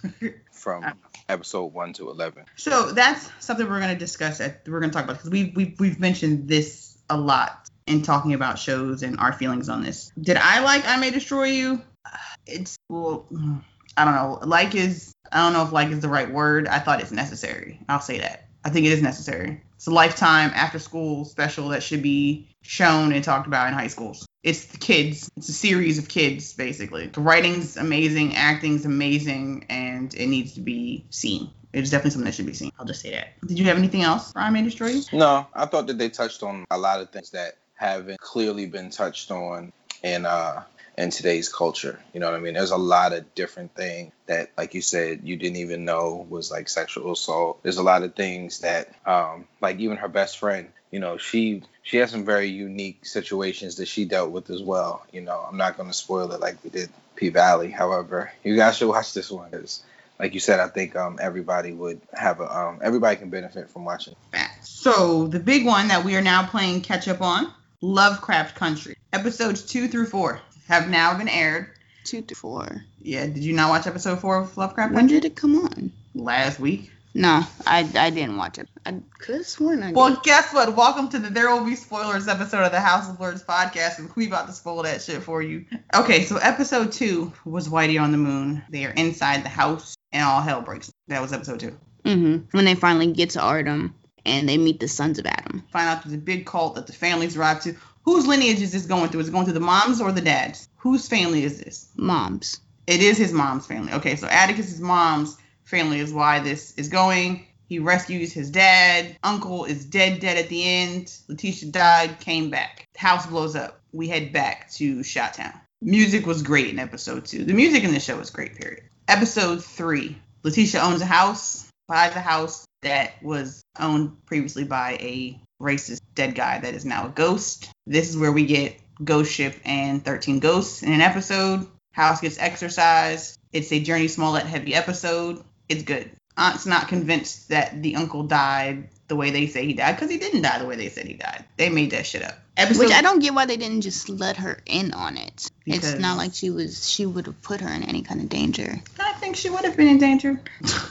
from 0.51 0.85
episode 1.27 1.73
one 1.73 1.93
to 1.93 2.09
eleven. 2.09 2.45
So 2.55 2.91
that's 2.91 3.29
something 3.39 3.67
we're 3.67 3.79
going 3.79 3.93
to 3.93 3.99
discuss. 3.99 4.39
At, 4.39 4.67
we're 4.67 4.79
going 4.79 4.91
to 4.91 4.95
talk 4.95 5.05
about 5.05 5.17
because 5.17 5.31
we 5.31 5.53
we've, 5.55 5.79
we've 5.79 5.99
mentioned 5.99 6.47
this 6.47 6.97
a 7.09 7.17
lot 7.17 7.69
in 7.87 8.03
talking 8.03 8.33
about 8.33 8.59
shows 8.59 9.03
and 9.03 9.19
our 9.19 9.33
feelings 9.33 9.67
on 9.69 9.83
this. 9.83 10.11
Did 10.19 10.37
I 10.37 10.61
like 10.61 10.87
I 10.87 10.97
May 10.97 11.11
Destroy 11.11 11.45
You? 11.45 11.81
It's 12.51 12.79
well, 12.89 13.27
I 13.97 14.05
don't 14.05 14.15
know. 14.15 14.39
Like 14.43 14.73
is 14.73 15.13
I 15.31 15.43
don't 15.43 15.53
know 15.53 15.63
if 15.63 15.71
like 15.71 15.89
is 15.89 15.99
the 15.99 16.09
right 16.09 16.31
word. 16.31 16.67
I 16.67 16.79
thought 16.79 17.01
it's 17.01 17.11
necessary. 17.11 17.79
I'll 17.87 17.99
say 17.99 18.19
that. 18.19 18.47
I 18.63 18.69
think 18.69 18.85
it 18.85 18.91
is 18.91 19.01
necessary. 19.01 19.61
It's 19.75 19.87
a 19.87 19.91
lifetime 19.91 20.51
after 20.53 20.79
school 20.79 21.25
special 21.25 21.69
that 21.69 21.83
should 21.83 22.01
be 22.01 22.49
shown 22.61 23.13
and 23.13 23.23
talked 23.23 23.47
about 23.47 23.67
in 23.67 23.73
high 23.73 23.87
schools. 23.87 24.25
It's 24.41 24.65
the 24.65 24.77
kids. 24.77 25.29
It's 25.35 25.49
a 25.49 25.53
series 25.53 25.97
of 25.97 26.07
kids, 26.07 26.53
basically. 26.53 27.07
The 27.07 27.19
writing's 27.19 27.75
amazing, 27.75 28.35
acting's 28.35 28.85
amazing, 28.85 29.65
and 29.69 30.13
it 30.13 30.27
needs 30.27 30.53
to 30.53 30.61
be 30.61 31.05
seen. 31.09 31.49
It's 31.73 31.89
definitely 31.89 32.11
something 32.11 32.25
that 32.25 32.33
should 32.33 32.45
be 32.45 32.53
seen. 32.53 32.71
I'll 32.79 32.85
just 32.85 33.01
say 33.01 33.11
that. 33.11 33.27
Did 33.45 33.59
you 33.59 33.65
have 33.65 33.77
anything 33.77 34.01
else, 34.01 34.31
Prime 34.31 34.53
May 34.53 34.63
Destroy 34.63 34.87
You? 34.87 35.03
No, 35.11 35.45
I 35.53 35.65
thought 35.65 35.87
that 35.87 35.97
they 35.97 36.09
touched 36.09 36.41
on 36.41 36.65
a 36.71 36.77
lot 36.77 37.01
of 37.01 37.09
things 37.09 37.31
that 37.31 37.57
haven't 37.75 38.19
clearly 38.19 38.65
been 38.65 38.89
touched 38.89 39.29
on 39.31 39.71
in 40.03 40.25
uh 40.25 40.63
in 40.97 41.09
today's 41.09 41.47
culture. 41.47 41.99
You 42.13 42.19
know 42.19 42.27
what 42.27 42.35
I 42.35 42.39
mean? 42.39 42.53
There's 42.53 42.71
a 42.71 42.77
lot 42.77 43.13
of 43.13 43.33
different 43.35 43.73
things 43.75 44.11
that, 44.25 44.51
like 44.57 44.73
you 44.73 44.81
said, 44.81 45.21
you 45.23 45.37
didn't 45.37 45.57
even 45.57 45.85
know 45.85 46.25
was 46.29 46.51
like 46.51 46.67
sexual 46.67 47.13
assault. 47.13 47.63
There's 47.63 47.77
a 47.77 47.83
lot 47.83 48.03
of 48.03 48.15
things 48.15 48.59
that, 48.59 48.93
um, 49.05 49.47
like 49.61 49.79
even 49.79 49.97
her 49.97 50.09
best 50.09 50.39
friend, 50.39 50.69
you 50.91 50.99
know, 50.99 51.17
she 51.17 51.63
she 51.89 51.97
has 51.97 52.11
some 52.11 52.23
very 52.23 52.45
unique 52.45 53.03
situations 53.03 53.77
that 53.77 53.87
she 53.87 54.05
dealt 54.05 54.29
with 54.29 54.51
as 54.51 54.61
well. 54.61 55.03
You 55.11 55.21
know, 55.21 55.43
I'm 55.49 55.57
not 55.57 55.75
going 55.75 55.89
to 55.89 55.93
spoil 55.95 56.31
it 56.33 56.39
like 56.39 56.63
we 56.63 56.69
did 56.69 56.87
P 57.15 57.29
Valley. 57.29 57.71
However, 57.71 58.31
you 58.43 58.55
guys 58.55 58.77
should 58.77 58.89
watch 58.89 59.15
this 59.15 59.31
one 59.31 59.49
because, 59.49 59.81
like 60.19 60.35
you 60.35 60.39
said, 60.39 60.59
I 60.59 60.67
think 60.67 60.95
um, 60.95 61.17
everybody 61.19 61.73
would 61.73 61.99
have 62.13 62.41
a 62.41 62.57
um, 62.57 62.79
everybody 62.83 63.15
can 63.15 63.31
benefit 63.31 63.71
from 63.71 63.85
watching. 63.85 64.15
So 64.61 65.25
the 65.25 65.39
big 65.39 65.65
one 65.65 65.87
that 65.87 66.05
we 66.05 66.15
are 66.15 66.21
now 66.21 66.45
playing 66.45 66.81
catch 66.81 67.07
up 67.07 67.21
on, 67.21 67.51
Lovecraft 67.81 68.55
Country. 68.55 68.95
Episodes 69.11 69.63
two 69.63 69.87
through 69.87 70.05
four 70.05 70.41
have 70.67 70.89
now 70.89 71.17
been 71.17 71.27
aired. 71.27 71.71
Two 72.03 72.21
to 72.21 72.35
four. 72.35 72.85
Yeah, 73.01 73.25
did 73.25 73.39
you 73.39 73.53
not 73.53 73.69
watch 73.71 73.87
episode 73.87 74.19
four 74.19 74.37
of 74.37 74.55
Lovecraft 74.55 74.93
When 74.93 75.01
Country? 75.05 75.21
did 75.21 75.31
it 75.31 75.35
come 75.35 75.55
on? 75.55 75.91
Last 76.13 76.59
week. 76.59 76.91
No, 77.13 77.43
I 77.65 77.89
I 77.95 78.09
didn't 78.11 78.37
watch 78.37 78.59
it. 78.59 78.69
I 78.85 78.95
could 79.17 79.35
have 79.37 79.45
sworn 79.47 79.81
I 79.81 79.91
Well, 79.91 80.09
did. 80.13 80.23
guess 80.23 80.53
what? 80.53 80.75
Welcome 80.75 81.09
to 81.09 81.19
the 81.19 81.29
There 81.29 81.49
Will 81.49 81.65
Be 81.65 81.75
Spoilers 81.75 82.27
episode 82.27 82.63
of 82.63 82.71
the 82.71 82.79
House 82.79 83.09
of 83.09 83.19
Lords 83.19 83.43
podcast, 83.43 83.97
and 83.97 84.09
we 84.15 84.27
about 84.27 84.47
to 84.47 84.53
spoil 84.53 84.83
that 84.83 85.01
shit 85.01 85.23
for 85.23 85.41
you. 85.41 85.65
Okay, 85.95 86.23
so 86.23 86.37
episode 86.37 86.91
two 86.91 87.33
was 87.45 87.67
Whitey 87.67 87.99
on 88.01 88.11
the 88.11 88.17
Moon. 88.19 88.61
They 88.69 88.85
are 88.85 88.91
inside 88.91 89.43
the 89.43 89.49
house, 89.49 89.95
and 90.11 90.23
all 90.23 90.41
hell 90.41 90.61
breaks. 90.61 90.91
That 91.07 91.21
was 91.21 91.33
episode 91.33 91.59
two. 91.59 91.77
hmm 92.05 92.37
When 92.51 92.65
they 92.65 92.75
finally 92.75 93.11
get 93.11 93.31
to 93.31 93.39
Ardham 93.39 93.93
and 94.25 94.47
they 94.47 94.57
meet 94.57 94.79
the 94.79 94.87
sons 94.87 95.17
of 95.17 95.25
Adam. 95.25 95.63
Find 95.71 95.89
out 95.89 96.03
there's 96.03 96.13
a 96.13 96.17
big 96.17 96.45
cult 96.45 96.75
that 96.75 96.85
the 96.85 96.93
families 96.93 97.35
arrived 97.35 97.63
to. 97.63 97.75
Whose 98.03 98.27
lineage 98.27 98.61
is 98.61 98.71
this 98.71 98.85
going 98.85 99.09
through? 99.09 99.21
Is 99.21 99.29
it 99.29 99.31
going 99.31 99.45
through 99.45 99.53
the 99.55 99.59
moms 99.59 99.99
or 99.99 100.11
the 100.11 100.21
dads? 100.21 100.69
Whose 100.77 101.07
family 101.07 101.43
is 101.43 101.59
this? 101.59 101.89
Moms. 101.95 102.61
It 102.85 103.01
is 103.01 103.17
his 103.17 103.33
mom's 103.33 103.65
family. 103.65 103.93
Okay, 103.93 104.15
so 104.15 104.27
Atticus's 104.27 104.79
mom's 104.79 105.37
family 105.69 105.99
is 105.99 106.11
why 106.11 106.39
this 106.39 106.73
is 106.77 106.89
going. 106.89 107.45
He 107.67 107.77
rescues 107.77 108.33
his 108.33 108.49
dad. 108.49 109.15
Uncle 109.21 109.65
is 109.65 109.85
dead, 109.85 110.19
dead 110.19 110.37
at 110.37 110.49
the 110.49 110.63
end. 110.63 111.15
Letitia 111.27 111.69
died, 111.69 112.19
came 112.19 112.49
back. 112.49 112.87
House 112.97 113.27
blows 113.27 113.55
up. 113.55 113.79
We 113.91 114.07
head 114.07 114.33
back 114.33 114.71
to 114.73 115.03
Shot 115.03 115.35
Town. 115.35 115.53
Music 115.81 116.25
was 116.25 116.41
great 116.41 116.69
in 116.69 116.79
episode 116.79 117.25
two. 117.25 117.45
The 117.45 117.53
music 117.53 117.83
in 117.83 117.93
the 117.93 117.99
show 117.99 118.17
was 118.17 118.31
great, 118.31 118.55
period. 118.55 118.83
Episode 119.07 119.63
three 119.63 120.17
Letitia 120.43 120.81
owns 120.81 121.01
a 121.01 121.05
house, 121.05 121.69
buys 121.87 122.15
a 122.15 122.21
house 122.21 122.65
that 122.81 123.21
was 123.21 123.61
owned 123.79 124.25
previously 124.25 124.63
by 124.63 124.97
a 124.99 125.39
racist 125.61 126.01
dead 126.15 126.33
guy 126.33 126.59
that 126.59 126.73
is 126.73 126.85
now 126.85 127.07
a 127.07 127.09
ghost. 127.09 127.71
This 127.85 128.09
is 128.09 128.17
where 128.17 128.31
we 128.31 128.45
get 128.45 128.79
Ghost 129.03 129.31
Ship 129.31 129.55
and 129.63 130.03
13 130.03 130.39
Ghosts 130.39 130.83
in 130.83 130.91
an 130.91 131.01
episode. 131.01 131.67
House 131.93 132.21
gets 132.21 132.39
exercised. 132.39 133.37
It's 133.51 133.71
a 133.71 133.83
Jurnee 133.83 134.09
Smollett 134.09 134.45
heavy 134.45 134.73
episode. 134.75 135.43
It's 135.69 135.83
good. 135.83 136.11
Aunt's 136.37 136.65
not 136.65 136.87
convinced 136.87 137.49
that 137.49 137.81
the 137.81 137.95
uncle 137.97 138.23
died 138.23 138.89
the 139.09 139.15
way 139.15 139.29
they 139.31 139.47
say 139.47 139.65
he 139.65 139.73
died 139.73 139.95
because 139.95 140.09
he 140.09 140.17
didn't 140.17 140.41
die 140.43 140.57
the 140.59 140.65
way 140.65 140.75
they 140.75 140.89
said 140.89 141.05
he 141.05 141.13
died. 141.13 141.43
They 141.57 141.69
made 141.69 141.91
that 141.91 142.05
shit 142.05 142.23
up. 142.23 142.35
Episode 142.55 142.79
Which 142.85 142.91
I 142.91 143.01
don't 143.01 143.19
get 143.19 143.33
why 143.33 143.45
they 143.45 143.57
didn't 143.57 143.81
just 143.81 144.07
let 144.09 144.37
her 144.37 144.59
in 144.65 144.93
on 144.93 145.17
it. 145.17 145.49
Because- 145.65 145.93
It's 145.93 146.01
not 146.01 146.17
like 146.17 146.33
she 146.33 146.49
was 146.49 146.89
she 146.89 147.05
would 147.05 147.25
have 147.25 147.41
put 147.41 147.61
her 147.61 147.69
in 147.69 147.83
any 147.83 148.03
kind 148.03 148.21
of 148.21 148.29
danger. 148.29 148.81
I 148.99 149.13
think 149.13 149.35
she 149.35 149.49
would 149.49 149.65
have 149.65 149.75
been 149.75 149.87
in 149.87 149.97
danger. 149.97 150.41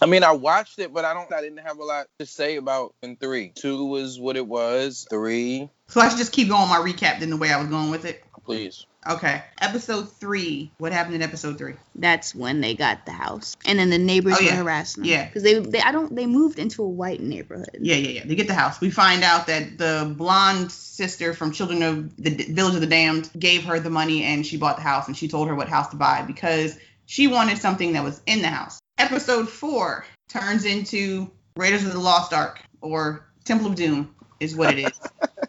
I 0.00 0.06
mean, 0.06 0.22
I 0.22 0.30
watched 0.32 0.78
it, 0.78 0.94
but 0.94 1.04
I 1.04 1.12
don't. 1.12 1.30
I 1.32 1.40
didn't 1.40 1.58
have 1.58 1.78
a 1.78 1.84
lot 1.84 2.06
to 2.20 2.26
say 2.26 2.56
about 2.56 2.94
in 3.02 3.16
three. 3.16 3.50
Two 3.54 3.84
was 3.86 4.18
what 4.18 4.36
it 4.36 4.46
was. 4.46 5.06
Three, 5.10 5.68
so 5.88 6.00
I 6.00 6.08
should 6.08 6.18
just 6.18 6.32
keep 6.32 6.48
going 6.48 6.68
my 6.68 6.78
recap 6.78 7.18
than 7.20 7.30
the 7.30 7.36
way 7.36 7.52
I 7.52 7.58
was 7.60 7.68
going 7.68 7.90
with 7.90 8.04
it. 8.04 8.22
please. 8.44 8.86
Okay. 9.08 9.42
Episode 9.60 10.10
three. 10.12 10.70
What 10.78 10.92
happened 10.92 11.14
in 11.14 11.22
episode 11.22 11.56
three? 11.56 11.74
That's 11.94 12.34
when 12.34 12.60
they 12.60 12.74
got 12.74 13.06
the 13.06 13.12
house, 13.12 13.56
and 13.64 13.78
then 13.78 13.90
the 13.90 13.98
neighbors 13.98 14.36
Oh, 14.38 14.42
yeah. 14.42 14.56
were 14.58 14.64
harassing 14.64 15.02
them. 15.04 15.10
Yeah. 15.10 15.26
because 15.26 15.42
they, 15.44 15.58
they 15.60 15.80
I 15.80 15.92
don't 15.92 16.14
they 16.14 16.26
moved 16.26 16.58
into 16.58 16.82
a 16.82 16.88
white 16.88 17.20
neighborhood. 17.20 17.78
Yeah, 17.80 17.94
yeah, 17.94 18.08
yeah. 18.10 18.22
They 18.26 18.34
get 18.34 18.48
the 18.48 18.54
house. 18.54 18.80
We 18.80 18.90
find 18.90 19.22
out 19.22 19.46
that 19.46 19.78
the 19.78 20.12
blonde 20.16 20.72
sister 20.72 21.32
from 21.32 21.52
Children 21.52 21.82
of 21.82 22.16
the 22.16 22.30
D- 22.30 22.52
Village 22.52 22.74
of 22.74 22.80
the 22.80 22.86
Damned 22.86 23.30
gave 23.38 23.64
her 23.64 23.78
the 23.80 23.88
money 23.90 24.24
and 24.24 24.44
she 24.44 24.56
bought 24.56 24.76
the 24.76 24.82
house 24.82 25.06
and 25.06 25.16
she 25.16 25.28
told 25.28 25.48
her 25.48 25.54
what 25.54 25.68
house 25.68 25.88
to 25.90 25.96
buy 25.96 26.22
because 26.22 26.76
she 27.06 27.28
wanted 27.28 27.58
something 27.58 27.92
that 27.92 28.02
was 28.04 28.20
in 28.26 28.42
the 28.42 28.48
house. 28.48 28.78
Episode 28.98 29.48
four 29.48 30.04
turns 30.28 30.64
into 30.64 31.30
Raiders 31.56 31.84
of 31.86 31.92
the 31.92 32.00
Lost 32.00 32.32
Ark 32.34 32.60
or 32.80 33.24
Temple 33.44 33.68
of 33.68 33.74
Doom 33.76 34.14
is 34.40 34.54
what 34.56 34.76
it 34.76 34.92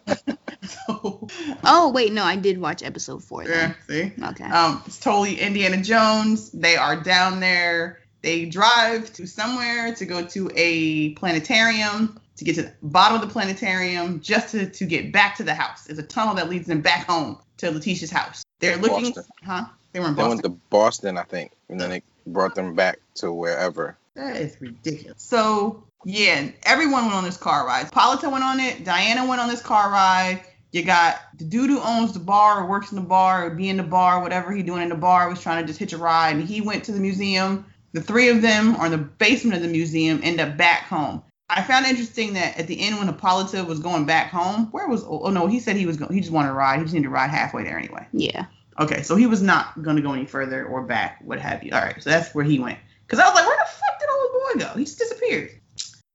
is. 0.08 0.26
so, 1.02 1.28
Oh 1.64 1.90
wait, 1.90 2.12
no, 2.12 2.24
I 2.24 2.36
did 2.36 2.58
watch 2.58 2.82
episode 2.82 3.22
four. 3.22 3.44
yeah, 3.44 3.74
see? 3.88 4.12
Okay. 4.22 4.44
Um, 4.44 4.82
it's 4.86 4.98
totally 4.98 5.40
Indiana 5.40 5.82
Jones. 5.82 6.50
They 6.50 6.76
are 6.76 6.96
down 7.00 7.40
there. 7.40 8.00
They 8.22 8.44
drive 8.46 9.12
to 9.14 9.26
somewhere 9.26 9.94
to 9.94 10.04
go 10.04 10.24
to 10.26 10.50
a 10.54 11.14
planetarium 11.14 12.20
to 12.36 12.44
get 12.44 12.54
to 12.56 12.62
the 12.62 12.72
bottom 12.82 13.20
of 13.20 13.26
the 13.26 13.32
planetarium 13.32 14.20
just 14.20 14.50
to, 14.52 14.68
to 14.70 14.84
get 14.86 15.12
back 15.12 15.36
to 15.36 15.42
the 15.42 15.54
house. 15.54 15.84
There's 15.84 15.98
a 15.98 16.02
tunnel 16.02 16.34
that 16.34 16.48
leads 16.48 16.66
them 16.66 16.80
back 16.80 17.06
home 17.06 17.38
to 17.58 17.70
Letitia's 17.70 18.10
house. 18.10 18.42
They're 18.60 18.76
looking, 18.76 19.12
Boston. 19.12 19.24
huh? 19.44 19.64
They 19.92 20.00
were 20.00 20.08
in 20.08 20.14
They 20.14 20.22
went 20.22 20.42
to 20.44 20.48
Boston, 20.48 21.18
I 21.18 21.22
think, 21.24 21.52
and 21.68 21.80
then 21.80 21.90
they 21.90 22.02
brought 22.26 22.54
them 22.54 22.74
back 22.74 22.98
to 23.16 23.32
wherever. 23.32 23.96
That 24.14 24.36
is 24.36 24.56
ridiculous. 24.60 25.22
So 25.22 25.84
yeah, 26.04 26.48
everyone 26.62 27.04
went 27.04 27.14
on 27.14 27.24
this 27.24 27.36
car 27.36 27.66
ride. 27.66 27.90
Polita 27.92 28.30
went 28.30 28.44
on 28.44 28.60
it. 28.60 28.84
Diana 28.84 29.26
went 29.26 29.40
on 29.40 29.48
this 29.48 29.62
car 29.62 29.90
ride. 29.90 30.40
You 30.72 30.84
got 30.84 31.20
the 31.36 31.44
dude 31.44 31.70
who 31.70 31.80
owns 31.80 32.12
the 32.12 32.20
bar 32.20 32.60
or 32.60 32.66
works 32.66 32.92
in 32.92 32.96
the 32.96 33.02
bar 33.02 33.46
or 33.46 33.50
be 33.50 33.68
in 33.68 33.76
the 33.76 33.82
bar, 33.82 34.22
whatever 34.22 34.52
he 34.52 34.62
doing 34.62 34.82
in 34.82 34.88
the 34.88 34.94
bar, 34.94 35.28
was 35.28 35.40
trying 35.40 35.62
to 35.62 35.66
just 35.66 35.78
hitch 35.78 35.92
a 35.92 35.98
ride, 35.98 36.36
and 36.36 36.44
he 36.44 36.60
went 36.60 36.84
to 36.84 36.92
the 36.92 37.00
museum. 37.00 37.64
The 37.92 38.00
three 38.00 38.28
of 38.28 38.40
them 38.40 38.76
are 38.76 38.86
in 38.86 38.92
the 38.92 38.98
basement 38.98 39.56
of 39.56 39.62
the 39.62 39.68
museum, 39.68 40.20
end 40.22 40.40
up 40.40 40.56
back 40.56 40.84
home. 40.84 41.22
I 41.48 41.62
found 41.62 41.84
it 41.84 41.90
interesting 41.90 42.34
that 42.34 42.56
at 42.56 42.68
the 42.68 42.80
end 42.80 42.98
when 42.98 43.08
Hippolyta 43.08 43.64
was 43.64 43.80
going 43.80 44.04
back 44.04 44.30
home, 44.30 44.68
where 44.70 44.86
was 44.86 45.02
oh, 45.02 45.22
oh 45.24 45.30
no, 45.30 45.48
he 45.48 45.58
said 45.58 45.74
he 45.74 45.86
was 45.86 45.96
going 45.96 46.12
he 46.12 46.20
just 46.20 46.32
wanted 46.32 46.48
to 46.48 46.54
ride. 46.54 46.78
He 46.78 46.84
just 46.84 46.94
needed 46.94 47.04
to 47.04 47.10
ride 47.10 47.30
halfway 47.30 47.64
there 47.64 47.78
anyway. 47.78 48.06
yeah. 48.12 48.46
Okay, 48.78 49.02
so 49.02 49.14
he 49.14 49.26
was 49.26 49.42
not 49.42 49.82
going 49.82 49.96
to 49.96 50.02
go 50.02 50.12
any 50.14 50.24
further 50.24 50.64
or 50.64 50.82
back, 50.82 51.20
what 51.22 51.38
have 51.38 51.62
you. 51.62 51.72
All 51.72 51.80
right, 51.80 52.02
so 52.02 52.08
that's 52.08 52.34
where 52.34 52.44
he 52.44 52.58
went. 52.58 52.78
Because 53.06 53.18
I 53.18 53.26
was 53.26 53.34
like, 53.34 53.46
where 53.46 53.58
the 53.58 53.70
fuck 53.70 54.00
did 54.00 54.08
old 54.08 54.32
boy 54.32 54.64
go? 54.64 54.78
He 54.78 54.84
just 54.84 54.98
disappeared. 54.98 55.50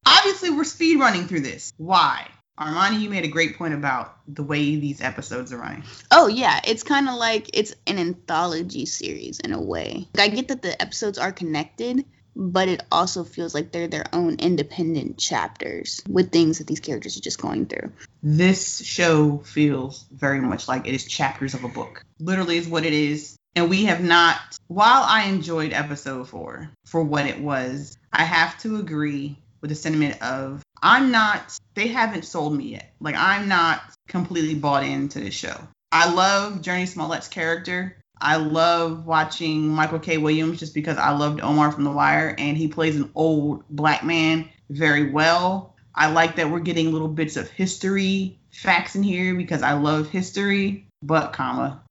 Obviously, 0.05 0.49
we're 0.49 0.63
speed 0.63 0.99
running 0.99 1.27
through 1.27 1.41
this. 1.41 1.73
Why? 1.77 2.27
Armani, 2.59 3.01
you 3.01 3.09
made 3.09 3.25
a 3.25 3.29
great 3.29 3.57
point 3.57 3.73
about 3.73 4.17
the 4.33 4.43
way 4.43 4.77
these 4.77 5.01
episodes 5.01 5.51
are 5.51 5.57
running. 5.57 5.83
Oh 6.09 6.27
yeah, 6.27 6.61
it's 6.65 6.83
kind 6.83 7.09
of 7.09 7.15
like 7.15 7.49
it's 7.53 7.75
an 7.85 7.99
anthology 7.99 8.85
series 8.85 9.39
in 9.39 9.51
a 9.51 9.61
way. 9.61 10.07
I 10.17 10.29
get 10.29 10.47
that 10.47 10.61
the 10.61 10.81
episodes 10.81 11.17
are 11.17 11.33
connected, 11.33 12.05
but 12.33 12.69
it 12.69 12.83
also 12.91 13.25
feels 13.25 13.53
like 13.53 13.71
they're 13.71 13.89
their 13.89 14.05
own 14.13 14.37
independent 14.39 15.17
chapters 15.17 16.01
with 16.07 16.31
things 16.31 16.59
that 16.59 16.67
these 16.67 16.79
characters 16.79 17.17
are 17.17 17.21
just 17.21 17.41
going 17.41 17.65
through. 17.65 17.91
This 18.23 18.81
show 18.81 19.39
feels 19.39 20.05
very 20.13 20.39
much 20.39 20.69
like 20.69 20.87
it 20.87 20.93
is 20.93 21.05
chapters 21.05 21.55
of 21.55 21.65
a 21.65 21.69
book. 21.69 22.03
Literally, 22.19 22.57
is 22.57 22.69
what 22.69 22.85
it 22.85 22.93
is. 22.93 23.35
And 23.57 23.69
we 23.69 23.85
have 23.85 24.01
not, 24.01 24.37
while 24.67 25.03
I 25.03 25.23
enjoyed 25.23 25.73
episode 25.73 26.29
four 26.29 26.69
for 26.85 27.03
what 27.03 27.25
it 27.25 27.39
was, 27.39 27.97
I 28.13 28.23
have 28.23 28.57
to 28.61 28.77
agree 28.77 29.37
with 29.61 29.69
the 29.69 29.75
sentiment 29.75 30.21
of 30.21 30.61
I'm 30.85 31.09
not, 31.09 31.57
they 31.73 31.87
haven't 31.87 32.25
sold 32.25 32.55
me 32.55 32.73
yet. 32.73 32.93
Like, 33.01 33.15
I'm 33.15 33.47
not 33.47 33.81
completely 34.07 34.53
bought 34.53 34.83
into 34.83 35.19
this 35.19 35.33
show. 35.33 35.67
I 35.91 36.13
love 36.13 36.61
Jurnee 36.61 36.87
Smollett's 36.87 37.27
character. 37.27 37.97
I 38.21 38.35
love 38.37 39.07
watching 39.07 39.67
Michael 39.67 39.97
K. 39.97 40.19
Williams 40.19 40.59
just 40.59 40.75
because 40.75 40.97
I 40.99 41.09
loved 41.09 41.41
Omar 41.41 41.71
from 41.71 41.85
The 41.85 41.91
Wire, 41.91 42.35
and 42.37 42.55
he 42.55 42.67
plays 42.67 42.97
an 42.97 43.09
old 43.15 43.67
black 43.67 44.03
man 44.03 44.47
very 44.69 45.09
well. 45.09 45.73
I 45.95 46.11
like 46.11 46.35
that 46.35 46.51
we're 46.51 46.59
getting 46.59 46.91
little 46.91 47.07
bits 47.07 47.35
of 47.35 47.49
history 47.49 48.37
facts 48.51 48.95
in 48.95 49.01
here 49.01 49.33
because 49.33 49.63
I 49.63 49.73
love 49.73 50.09
history, 50.09 50.85
but 51.01 51.33
comma, 51.33 51.81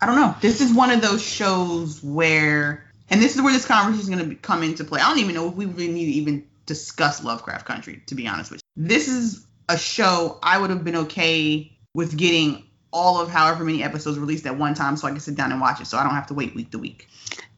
I 0.00 0.06
don't 0.06 0.16
know. 0.16 0.34
This 0.40 0.62
is 0.62 0.72
one 0.72 0.90
of 0.90 1.02
those 1.02 1.22
shows 1.22 2.02
where, 2.02 2.90
and 3.10 3.20
this 3.20 3.36
is 3.36 3.42
where 3.42 3.52
this 3.52 3.66
conversation 3.66 4.14
is 4.14 4.18
going 4.18 4.30
to 4.30 4.36
come 4.36 4.62
into 4.62 4.84
play. 4.84 5.02
I 5.02 5.10
don't 5.10 5.18
even 5.18 5.34
know 5.34 5.48
if 5.48 5.54
we 5.54 5.66
really 5.66 5.92
need 5.92 6.06
to 6.06 6.12
even 6.12 6.46
discuss 6.70 7.24
Lovecraft 7.24 7.66
Country, 7.66 8.00
to 8.06 8.14
be 8.14 8.28
honest 8.28 8.52
with 8.52 8.60
you. 8.76 8.86
This 8.86 9.08
is 9.08 9.44
a 9.68 9.76
show 9.76 10.38
I 10.40 10.56
would 10.56 10.70
have 10.70 10.84
been 10.84 10.96
okay 10.96 11.76
with 11.94 12.16
getting 12.16 12.64
all 12.92 13.20
of 13.20 13.28
however 13.28 13.64
many 13.64 13.82
episodes 13.82 14.20
released 14.20 14.46
at 14.46 14.56
one 14.56 14.74
time 14.74 14.96
so 14.96 15.08
I 15.08 15.10
can 15.10 15.18
sit 15.18 15.34
down 15.34 15.50
and 15.50 15.60
watch 15.60 15.80
it 15.80 15.88
so 15.88 15.98
I 15.98 16.04
don't 16.04 16.14
have 16.14 16.28
to 16.28 16.34
wait 16.34 16.54
week 16.54 16.70
to 16.70 16.78
week. 16.78 17.08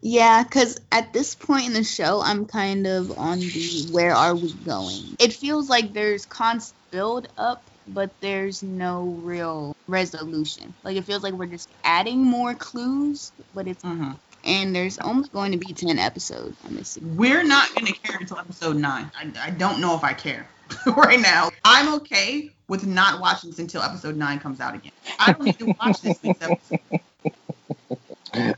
Yeah, 0.00 0.42
because 0.42 0.80
at 0.90 1.12
this 1.12 1.34
point 1.34 1.66
in 1.66 1.74
the 1.74 1.84
show, 1.84 2.22
I'm 2.22 2.46
kind 2.46 2.86
of 2.86 3.10
on 3.18 3.38
the 3.38 3.88
where 3.92 4.14
are 4.14 4.34
we 4.34 4.54
going? 4.54 5.14
It 5.20 5.34
feels 5.34 5.68
like 5.68 5.92
there's 5.92 6.24
constant 6.24 6.78
build 6.90 7.28
up, 7.36 7.70
but 7.86 8.14
there's 8.20 8.62
no 8.62 9.20
real 9.22 9.76
resolution. 9.86 10.74
Like 10.82 10.96
it 10.96 11.04
feels 11.04 11.22
like 11.22 11.34
we're 11.34 11.46
just 11.46 11.68
adding 11.84 12.24
more 12.24 12.54
clues, 12.54 13.32
but 13.54 13.68
it's 13.68 13.84
Mm-hmm. 13.84 14.12
And 14.45 14.74
there's 14.74 14.99
almost 14.99 15.32
going 15.32 15.53
to 15.53 15.59
be 15.59 15.72
ten 15.72 15.99
episodes 15.99 16.57
on 16.66 16.76
this. 16.76 16.90
season. 16.90 17.16
We're 17.16 17.45
not 17.45 17.74
going 17.74 17.86
to 17.86 17.93
care 17.93 18.18
until 18.18 18.38
episode 18.38 18.76
nine. 18.76 19.11
I, 19.16 19.32
I 19.40 19.51
don't 19.51 19.80
know 19.80 19.95
if 19.95 20.05
I 20.05 20.12
care 20.12 20.47
right 20.97 21.20
now. 21.20 21.51
I'm 21.64 21.95
okay 21.97 22.51
with 22.68 22.86
not 22.86 23.20
watching 23.20 23.51
this 23.51 23.59
until 23.59 23.82
episode 23.82 24.16
nine 24.16 24.38
comes 24.40 24.61
out 24.61 24.74
again. 24.74 24.93
I 25.18 25.32
don't 25.32 25.45
need 25.45 25.59
to 25.59 25.74
watch 25.80 26.01
this 26.01 26.22
week's 26.22 26.43
episode. 26.43 27.01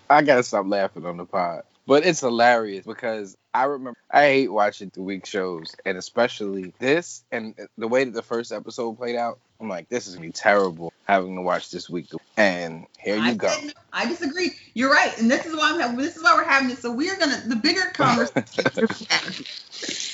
I 0.09 0.23
gotta 0.23 0.43
stop 0.43 0.67
laughing 0.67 1.05
on 1.05 1.17
the 1.17 1.25
pod. 1.25 1.63
But 1.87 2.07
it's 2.07 2.21
hilarious 2.21 2.87
because 2.87 3.37
I 3.53 3.65
remember 3.65 3.99
I 4.11 4.23
hate 4.23 4.53
watching 4.53 4.91
the 4.95 5.03
week 5.03 5.27
shows, 5.27 5.75
and 5.85 5.99
especially 5.99 6.73
this 6.79 7.25
and 7.31 7.55
the 7.77 7.89
way 7.89 8.05
that 8.05 8.15
the 8.15 8.23
first 8.23 8.53
episode 8.53 8.97
played 8.97 9.17
out. 9.17 9.39
I'm 9.65 9.71
like, 9.71 9.89
this 9.89 10.07
is 10.07 10.15
gonna 10.15 10.27
be 10.27 10.33
terrible 10.33 10.93
having 11.05 11.37
to 11.37 11.41
watch 11.41 11.71
this 11.71 11.89
week. 11.89 12.11
And 12.37 12.85
here 12.99 13.17
you 13.17 13.23
I 13.23 13.35
go. 13.35 13.49
I 13.95 14.07
disagree. 14.07 14.51
You're 14.75 14.93
right, 14.93 15.17
and 15.19 15.31
this 15.31 15.47
is 15.47 15.57
why 15.57 15.71
I'm 15.73 15.81
having. 15.81 15.97
This 15.97 16.17
is 16.17 16.23
why 16.23 16.35
we're 16.35 16.45
having 16.45 16.69
this. 16.69 16.81
So 16.81 16.93
we're 16.93 17.17
gonna 17.17 17.43
the 17.47 17.57
bigger 17.57 17.81
conversation 17.95 18.53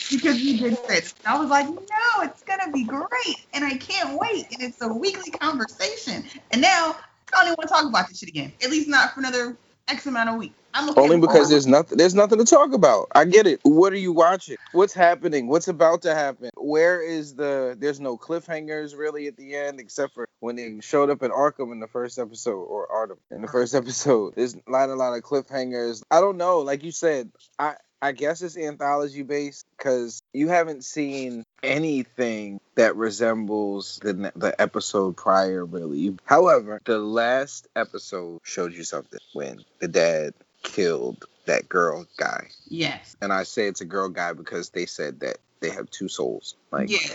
because 0.09 0.41
you 0.41 0.57
did 0.57 0.79
say 0.87 0.99
it. 0.99 1.15
I 1.27 1.37
was 1.37 1.51
like, 1.51 1.67
no, 1.67 2.23
it's 2.23 2.43
gonna 2.45 2.71
be 2.71 2.85
great, 2.85 3.47
and 3.53 3.65
I 3.65 3.77
can't 3.77 4.17
wait. 4.21 4.47
And 4.53 4.63
it's 4.63 4.81
a 4.83 4.89
weekly 4.89 5.33
conversation. 5.33 6.25
And 6.53 6.63
now 6.63 6.95
I 7.35 7.45
don't 7.45 7.47
even 7.47 7.55
want 7.59 7.69
to 7.69 7.75
talk 7.75 7.87
about 7.89 8.09
this 8.09 8.21
shit 8.21 8.29
again. 8.29 8.53
At 8.63 8.71
least 8.71 8.89
not 8.89 9.15
for 9.15 9.21
another 9.21 9.57
X 9.89 10.07
amount 10.07 10.31
of 10.31 10.37
weeks. 10.37 10.55
I'm 10.73 10.91
okay 10.91 11.01
Only 11.01 11.21
because 11.21 11.51
there's 11.51 11.67
nothing 11.67 11.99
there's 11.99 12.15
nothing 12.15 12.39
to 12.39 12.45
talk 12.45 12.73
about. 12.73 13.09
I 13.15 13.25
get 13.25 13.47
it. 13.47 13.61
What 13.65 13.93
are 13.93 13.99
you 13.99 14.13
watching? 14.13 14.57
What's 14.73 14.93
happening? 14.93 15.49
What's 15.49 15.69
about 15.69 16.03
to 16.03 16.15
happen? 16.15 16.51
Where 16.57 17.03
is 17.03 17.35
the 17.35 17.77
there's 17.79 18.01
no 18.01 18.17
cliffhangers 18.17 18.97
really 18.97 19.27
at 19.27 19.37
the 19.37 19.57
end 19.57 19.81
except 19.81 20.15
for 20.15 20.29
when 20.39 20.57
they 20.57 20.79
showed 20.81 21.11
up 21.11 21.23
in 21.23 21.31
Arkham 21.31 21.73
in 21.73 21.81
the 21.81 21.89
first 21.89 22.19
episode 22.19 22.63
or 22.63 22.87
Arkham 22.89 23.19
in 23.35 23.43
the 23.43 23.49
first 23.49 23.75
episode. 23.81 24.35
There's 24.37 24.57
not 24.67 24.91
a 24.91 24.95
lot 24.95 25.17
of 25.17 25.23
cliffhangers. 25.23 26.03
I 26.11 26.21
don't 26.21 26.37
know. 26.37 26.61
Like 26.61 26.85
you 26.85 26.93
said, 26.93 27.31
I 27.59 27.75
I 28.03 28.13
guess 28.13 28.41
it's 28.41 28.57
anthology 28.57 29.23
based 29.23 29.67
because 29.77 30.23
you 30.33 30.49
haven't 30.49 30.85
seen 30.85 31.45
anything 31.63 32.61
that 32.75 32.97
resembles 32.97 33.99
the 34.03 34.33
the 34.37 34.59
episode 34.61 35.17
prior, 35.17 35.65
really. 35.65 36.17
However, 36.25 36.81
the 36.85 36.99
last 36.99 37.69
episode 37.77 38.41
showed 38.43 38.73
you 38.73 38.85
something 38.85 39.21
when 39.33 39.65
the 39.79 39.89
dad 39.89 40.35
killed 40.63 41.25
that 41.47 41.69
girl 41.69 42.07
guy, 42.17 42.49
yes, 42.69 43.17
and 43.21 43.33
I 43.33 43.45
say 43.45 43.67
it's 43.67 43.81
a 43.81 43.87
girl 43.87 44.09
guy 44.09 44.33
because 44.33 44.71
they 44.71 44.87
said 44.87 45.21
that 45.21 45.39
they 45.61 45.71
have 45.71 45.91
two 45.91 46.09
souls. 46.09 46.57
Like, 46.71 46.91
yeah. 46.91 47.15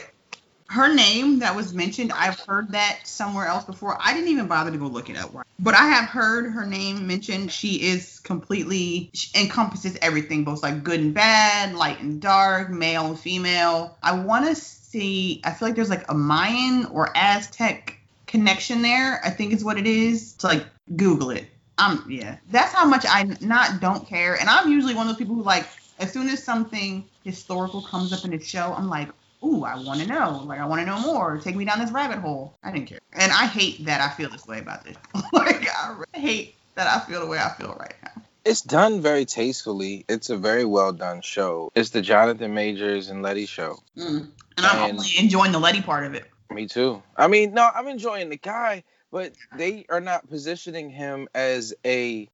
Her 0.68 0.94
name 0.94 1.40
that 1.40 1.56
was 1.56 1.74
mentioned, 1.74 2.12
I've 2.12 2.40
heard 2.40 2.72
that 2.72 3.02
somewhere 3.04 3.46
else 3.46 3.66
before. 3.66 3.98
I 4.02 4.14
didn't 4.14 4.30
even 4.30 4.48
bother 4.48 4.72
to 4.72 4.78
go 4.78 4.88
look 4.88 5.10
it 5.10 5.18
up. 5.18 5.32
But 5.60 5.76
I 5.76 5.88
have 5.88 6.10
heard 6.10 6.52
her 6.52 6.66
name 6.66 7.08
mentioned. 7.08 7.52
She 7.52 7.82
is 7.82 8.20
completely 8.20 9.12
she 9.14 9.30
encompasses 9.40 9.98
everything, 10.02 10.44
both 10.44 10.64
like 10.64 10.84
good 10.84 11.00
and 11.00 11.14
bad, 11.14 11.76
light 11.76 12.02
and 12.02 12.20
dark, 12.20 12.72
male 12.72 13.06
and 13.06 13.20
female. 13.20 13.98
I 14.02 14.20
want 14.20 14.48
to 14.48 14.56
see. 14.56 15.42
I 15.44 15.52
feel 15.52 15.68
like 15.68 15.76
there's 15.76 15.90
like 15.90 16.10
a 16.10 16.16
Mayan 16.16 16.86
or 16.88 17.16
Aztec 17.16 18.00
connection 18.26 18.82
there. 18.82 19.22
I 19.24 19.30
think 19.30 19.54
is 19.54 19.64
what 19.64 19.78
it 19.78 19.88
is. 19.88 20.34
To 20.34 20.48
like 20.48 20.66
Google 20.96 21.30
it. 21.30 21.46
Um, 21.78 22.06
yeah, 22.10 22.38
that's 22.50 22.74
how 22.74 22.86
much 22.86 23.06
I 23.08 23.24
not 23.40 23.82
don't 23.82 24.08
care. 24.08 24.40
And 24.40 24.50
I'm 24.50 24.72
usually 24.72 24.96
one 24.96 25.08
of 25.08 25.14
those 25.14 25.20
people 25.20 25.36
who 25.36 25.44
like 25.44 25.68
as 26.00 26.12
soon 26.12 26.28
as 26.30 26.44
something 26.44 27.06
historical 27.24 27.82
comes 27.82 28.12
up 28.12 28.26
in 28.26 28.34
a 28.34 28.40
show, 28.40 28.74
I'm 28.74 28.90
like, 28.90 29.10
ooh, 29.46 29.64
I 29.64 29.76
want 29.76 30.00
to 30.02 30.08
know. 30.08 30.44
Like, 30.46 30.60
I 30.60 30.66
want 30.66 30.82
to 30.82 30.86
know 30.86 31.00
more. 31.00 31.38
Take 31.38 31.56
me 31.56 31.66
down 31.66 31.80
this 31.80 31.92
rabbit 31.92 32.20
hole. 32.20 32.58
I 32.64 32.72
didn't 32.72 32.88
care. 32.88 33.00
And 33.14 33.32
I 33.32 33.46
hate 33.46 33.86
that 33.86 34.02
I 34.02 34.10
feel 34.10 34.30
this 34.30 34.46
way 34.48 34.60
about 34.60 34.84
this. 34.84 34.98
like, 35.34 35.68
I 35.70 35.90
really 35.90 36.26
hate 36.28 36.56
that 36.76 36.88
I 36.88 37.00
feel 37.06 37.22
the 37.22 37.28
way 37.28 37.38
I 37.38 37.50
feel 37.50 37.76
right 37.80 37.94
now. 38.04 38.22
It's 38.44 38.62
done 38.62 39.02
very 39.02 39.26
tastefully. 39.26 40.06
It's 40.08 40.30
a 40.30 40.38
very 40.38 40.66
well 40.66 40.92
done 40.94 41.22
show. 41.22 41.72
It's 41.76 41.90
the 41.90 42.02
Jonathan 42.02 42.54
Majors 42.54 43.10
and 43.10 43.22
Letty 43.24 43.46
show. 43.46 43.80
Mm. 43.98 44.30
And 44.58 44.66
I'm 44.66 44.90
And- 44.90 45.00
only 45.00 45.10
enjoying 45.18 45.52
the 45.52 45.60
Letty 45.60 45.82
part 45.82 46.06
of 46.06 46.14
it. 46.14 46.26
Me 46.52 46.68
too. 46.68 47.02
I 47.18 47.28
mean, 47.28 47.54
no, 47.54 47.68
I'm 47.74 47.88
enjoying 47.88 48.30
the 48.30 48.38
guy, 48.38 48.84
but 49.12 49.34
they 49.58 49.86
are 49.90 50.00
not 50.00 50.30
positioning 50.30 50.90
him 50.92 51.28
as 51.34 51.74
a. 51.84 52.30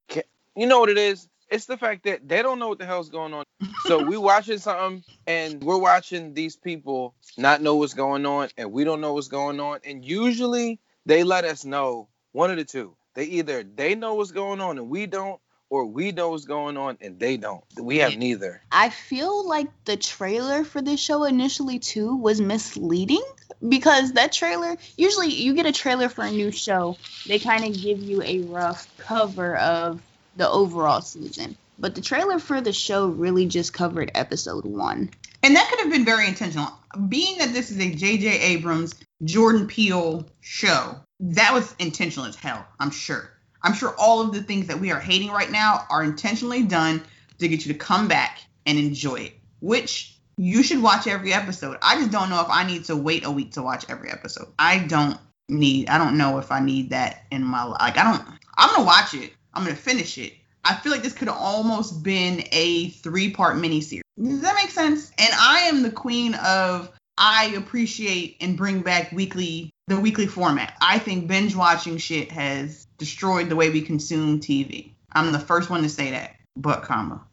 You 0.53 0.67
know 0.67 0.81
what 0.81 0.89
it 0.89 0.97
is? 0.97 1.29
It's 1.51 1.65
the 1.65 1.77
fact 1.77 2.05
that 2.05 2.27
they 2.27 2.41
don't 2.41 2.59
know 2.59 2.69
what 2.69 2.79
the 2.79 2.85
hell's 2.85 3.09
going 3.09 3.33
on. 3.33 3.43
So 3.83 4.03
we 4.03 4.17
watching 4.31 4.57
something, 4.57 5.03
and 5.27 5.61
we're 5.61 5.77
watching 5.77 6.33
these 6.33 6.55
people 6.55 7.13
not 7.37 7.61
know 7.61 7.75
what's 7.75 7.93
going 7.93 8.25
on, 8.25 8.49
and 8.57 8.71
we 8.71 8.85
don't 8.85 9.01
know 9.01 9.13
what's 9.13 9.27
going 9.27 9.59
on. 9.59 9.79
And 9.83 10.03
usually 10.03 10.79
they 11.05 11.23
let 11.23 11.43
us 11.43 11.65
know 11.65 12.07
one 12.31 12.51
of 12.51 12.57
the 12.57 12.63
two. 12.63 12.95
They 13.13 13.25
either 13.25 13.63
they 13.63 13.95
know 13.95 14.15
what's 14.15 14.31
going 14.31 14.61
on 14.61 14.77
and 14.77 14.89
we 14.89 15.05
don't, 15.05 15.41
or 15.69 15.85
we 15.85 16.11
know 16.11 16.29
what's 16.29 16.45
going 16.45 16.77
on 16.77 16.97
and 17.01 17.19
they 17.19 17.37
don't. 17.37 17.63
We 17.79 17.97
have 17.97 18.17
neither. 18.17 18.61
I 18.71 18.89
feel 18.89 19.47
like 19.47 19.67
the 19.85 19.97
trailer 19.97 20.63
for 20.63 20.81
this 20.81 20.99
show 20.99 21.23
initially 21.25 21.79
too 21.79 22.15
was 22.15 22.39
misleading 22.39 23.23
because 23.67 24.13
that 24.13 24.31
trailer 24.31 24.77
usually 24.97 25.29
you 25.29 25.53
get 25.53 25.65
a 25.65 25.71
trailer 25.71 26.07
for 26.07 26.23
a 26.23 26.31
new 26.31 26.51
show, 26.51 26.97
they 27.25 27.39
kind 27.39 27.65
of 27.65 27.73
give 27.73 28.01
you 28.01 28.21
a 28.21 28.39
rough 28.39 28.87
cover 28.97 29.57
of 29.57 30.01
the 30.35 30.49
overall 30.49 31.01
season. 31.01 31.57
But 31.79 31.95
the 31.95 32.01
trailer 32.01 32.39
for 32.39 32.61
the 32.61 32.73
show 32.73 33.07
really 33.07 33.47
just 33.47 33.73
covered 33.73 34.11
episode 34.13 34.65
1. 34.65 35.09
And 35.43 35.55
that 35.55 35.67
could 35.69 35.79
have 35.79 35.91
been 35.91 36.05
very 36.05 36.27
intentional. 36.27 36.71
Being 37.09 37.39
that 37.39 37.53
this 37.53 37.71
is 37.71 37.79
a 37.79 37.95
J.J. 37.95 38.27
Abrams, 38.27 38.93
Jordan 39.23 39.67
Peele 39.67 40.25
show, 40.41 40.97
that 41.19 41.53
was 41.53 41.75
intentional 41.79 42.27
as 42.27 42.35
hell, 42.35 42.65
I'm 42.79 42.91
sure. 42.91 43.31
I'm 43.63 43.73
sure 43.73 43.95
all 43.97 44.21
of 44.21 44.33
the 44.33 44.43
things 44.43 44.67
that 44.67 44.79
we 44.79 44.91
are 44.91 44.99
hating 44.99 45.31
right 45.31 45.49
now 45.49 45.85
are 45.89 46.03
intentionally 46.03 46.63
done 46.63 47.03
to 47.39 47.47
get 47.47 47.65
you 47.65 47.73
to 47.73 47.79
come 47.79 48.07
back 48.07 48.39
and 48.65 48.77
enjoy 48.77 49.15
it, 49.15 49.33
which 49.59 50.19
you 50.37 50.63
should 50.63 50.81
watch 50.81 51.07
every 51.07 51.33
episode. 51.33 51.77
I 51.81 51.95
just 51.95 52.11
don't 52.11 52.29
know 52.29 52.41
if 52.41 52.49
I 52.49 52.65
need 52.65 52.85
to 52.85 52.95
wait 52.95 53.25
a 53.25 53.31
week 53.31 53.53
to 53.53 53.61
watch 53.61 53.85
every 53.89 54.11
episode. 54.11 54.47
I 54.57 54.79
don't 54.79 55.17
need, 55.49 55.89
I 55.89 55.97
don't 55.97 56.17
know 56.17 56.39
if 56.39 56.51
I 56.51 56.59
need 56.59 56.91
that 56.91 57.23
in 57.31 57.43
my 57.43 57.63
life. 57.63 57.81
Like, 57.81 57.97
I 57.97 58.03
don't, 58.03 58.39
I'm 58.57 58.69
going 58.69 58.81
to 58.81 58.85
watch 58.85 59.13
it, 59.13 59.33
I'm 59.53 59.63
going 59.63 59.75
to 59.75 59.81
finish 59.81 60.17
it. 60.17 60.33
I 60.63 60.75
feel 60.75 60.91
like 60.91 61.01
this 61.01 61.13
could 61.13 61.27
have 61.27 61.37
almost 61.37 62.03
been 62.03 62.43
a 62.51 62.89
three 62.89 63.31
part 63.31 63.57
miniseries. 63.57 64.01
Does 64.21 64.41
that 64.41 64.55
make 64.55 64.69
sense? 64.69 65.11
And 65.17 65.29
I 65.33 65.61
am 65.61 65.81
the 65.81 65.91
queen 65.91 66.35
of 66.35 66.91
I 67.17 67.53
appreciate 67.57 68.37
and 68.41 68.57
bring 68.57 68.81
back 68.81 69.11
weekly 69.11 69.71
the 69.87 69.99
weekly 69.99 70.27
format. 70.27 70.77
I 70.81 70.99
think 70.99 71.27
binge 71.27 71.55
watching 71.55 71.97
shit 71.97 72.31
has 72.31 72.85
destroyed 72.97 73.49
the 73.49 73.55
way 73.55 73.69
we 73.69 73.81
consume 73.81 74.39
TV. 74.39 74.93
I'm 75.13 75.31
the 75.31 75.39
first 75.39 75.69
one 75.69 75.83
to 75.83 75.89
say 75.89 76.11
that. 76.11 76.35
But 76.55 76.83
comma. 76.83 77.23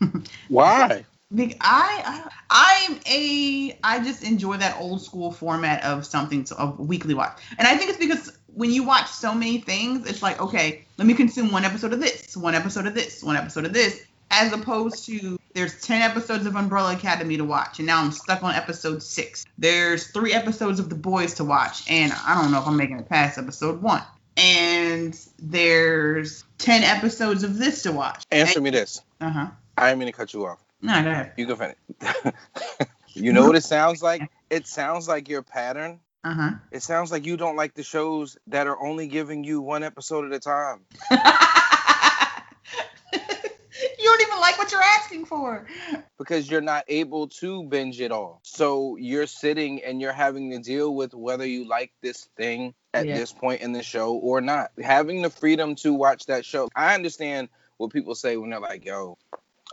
Why? 0.48 1.04
I, 1.36 1.54
I 1.60 2.30
I'm 2.50 3.00
a 3.06 3.78
I 3.84 4.02
just 4.02 4.24
enjoy 4.24 4.56
that 4.56 4.80
old 4.80 5.02
school 5.02 5.30
format 5.30 5.84
of 5.84 6.06
something 6.06 6.44
to 6.44 6.56
of 6.56 6.78
weekly 6.78 7.14
watch. 7.14 7.38
And 7.58 7.68
I 7.68 7.76
think 7.76 7.90
it's 7.90 7.98
because 7.98 8.37
when 8.58 8.72
you 8.72 8.82
watch 8.82 9.08
so 9.08 9.32
many 9.32 9.58
things, 9.58 10.10
it's 10.10 10.20
like, 10.20 10.40
okay, 10.40 10.84
let 10.96 11.06
me 11.06 11.14
consume 11.14 11.52
one 11.52 11.64
episode 11.64 11.92
of 11.92 12.00
this, 12.00 12.36
one 12.36 12.56
episode 12.56 12.88
of 12.88 12.94
this, 12.94 13.22
one 13.22 13.36
episode 13.36 13.64
of 13.64 13.72
this, 13.72 14.04
as 14.32 14.52
opposed 14.52 15.06
to 15.06 15.38
there's 15.54 15.80
10 15.80 16.02
episodes 16.02 16.44
of 16.44 16.56
Umbrella 16.56 16.94
Academy 16.94 17.36
to 17.36 17.44
watch, 17.44 17.78
and 17.78 17.86
now 17.86 18.02
I'm 18.02 18.10
stuck 18.10 18.42
on 18.42 18.52
episode 18.56 19.00
six. 19.00 19.46
There's 19.58 20.08
three 20.08 20.32
episodes 20.32 20.80
of 20.80 20.88
The 20.88 20.96
Boys 20.96 21.34
to 21.34 21.44
watch, 21.44 21.88
and 21.88 22.12
I 22.26 22.42
don't 22.42 22.50
know 22.50 22.58
if 22.58 22.66
I'm 22.66 22.76
making 22.76 22.98
it 22.98 23.08
past 23.08 23.38
episode 23.38 23.80
one. 23.80 24.02
And 24.36 25.16
there's 25.38 26.42
10 26.58 26.82
episodes 26.82 27.44
of 27.44 27.58
this 27.58 27.84
to 27.84 27.92
watch. 27.92 28.24
Answer 28.32 28.60
me 28.60 28.70
this. 28.70 29.02
Uh 29.20 29.30
huh. 29.30 29.46
I 29.76 29.90
didn't 29.90 30.00
mean 30.00 30.06
to 30.06 30.12
cut 30.12 30.34
you 30.34 30.46
off. 30.46 30.58
No, 30.82 31.00
go 31.04 31.10
ahead. 31.10 31.32
You 31.36 31.46
can 31.46 31.56
finish. 31.56 32.34
you 33.14 33.32
know 33.32 33.46
what 33.46 33.54
it 33.54 33.62
sounds 33.62 34.02
like? 34.02 34.28
It 34.50 34.66
sounds 34.66 35.06
like 35.06 35.28
your 35.28 35.42
pattern. 35.42 36.00
Uh 36.28 36.34
huh. 36.34 36.50
It 36.70 36.82
sounds 36.82 37.10
like 37.10 37.24
you 37.24 37.38
don't 37.38 37.56
like 37.56 37.72
the 37.72 37.82
shows 37.82 38.36
that 38.48 38.66
are 38.66 38.78
only 38.78 39.06
giving 39.08 39.44
you 39.44 39.62
one 39.62 39.82
episode 39.82 40.26
at 40.26 40.32
a 40.34 40.38
time. 40.38 40.80
you 41.10 41.16
don't 44.04 44.20
even 44.20 44.38
like 44.38 44.58
what 44.58 44.70
you're 44.70 44.82
asking 44.82 45.24
for. 45.24 45.66
because 46.18 46.50
you're 46.50 46.60
not 46.60 46.84
able 46.88 47.28
to 47.28 47.62
binge 47.64 47.98
it 48.02 48.12
all. 48.12 48.40
So 48.42 48.96
you're 48.96 49.26
sitting 49.26 49.82
and 49.82 50.02
you're 50.02 50.12
having 50.12 50.50
to 50.50 50.58
deal 50.58 50.94
with 50.94 51.14
whether 51.14 51.46
you 51.46 51.66
like 51.66 51.92
this 52.02 52.28
thing 52.36 52.74
at 52.92 53.06
Yeah. 53.06 53.14
this 53.14 53.32
point 53.32 53.62
in 53.62 53.72
the 53.72 53.82
show 53.82 54.12
or 54.14 54.42
not. 54.42 54.70
Having 54.78 55.22
the 55.22 55.30
freedom 55.30 55.76
to 55.76 55.94
watch 55.94 56.26
that 56.26 56.44
show. 56.44 56.68
I 56.76 56.94
understand 56.94 57.48
what 57.78 57.90
people 57.90 58.14
say 58.14 58.36
when 58.36 58.50
they're 58.50 58.60
like, 58.60 58.84
yo, 58.84 59.16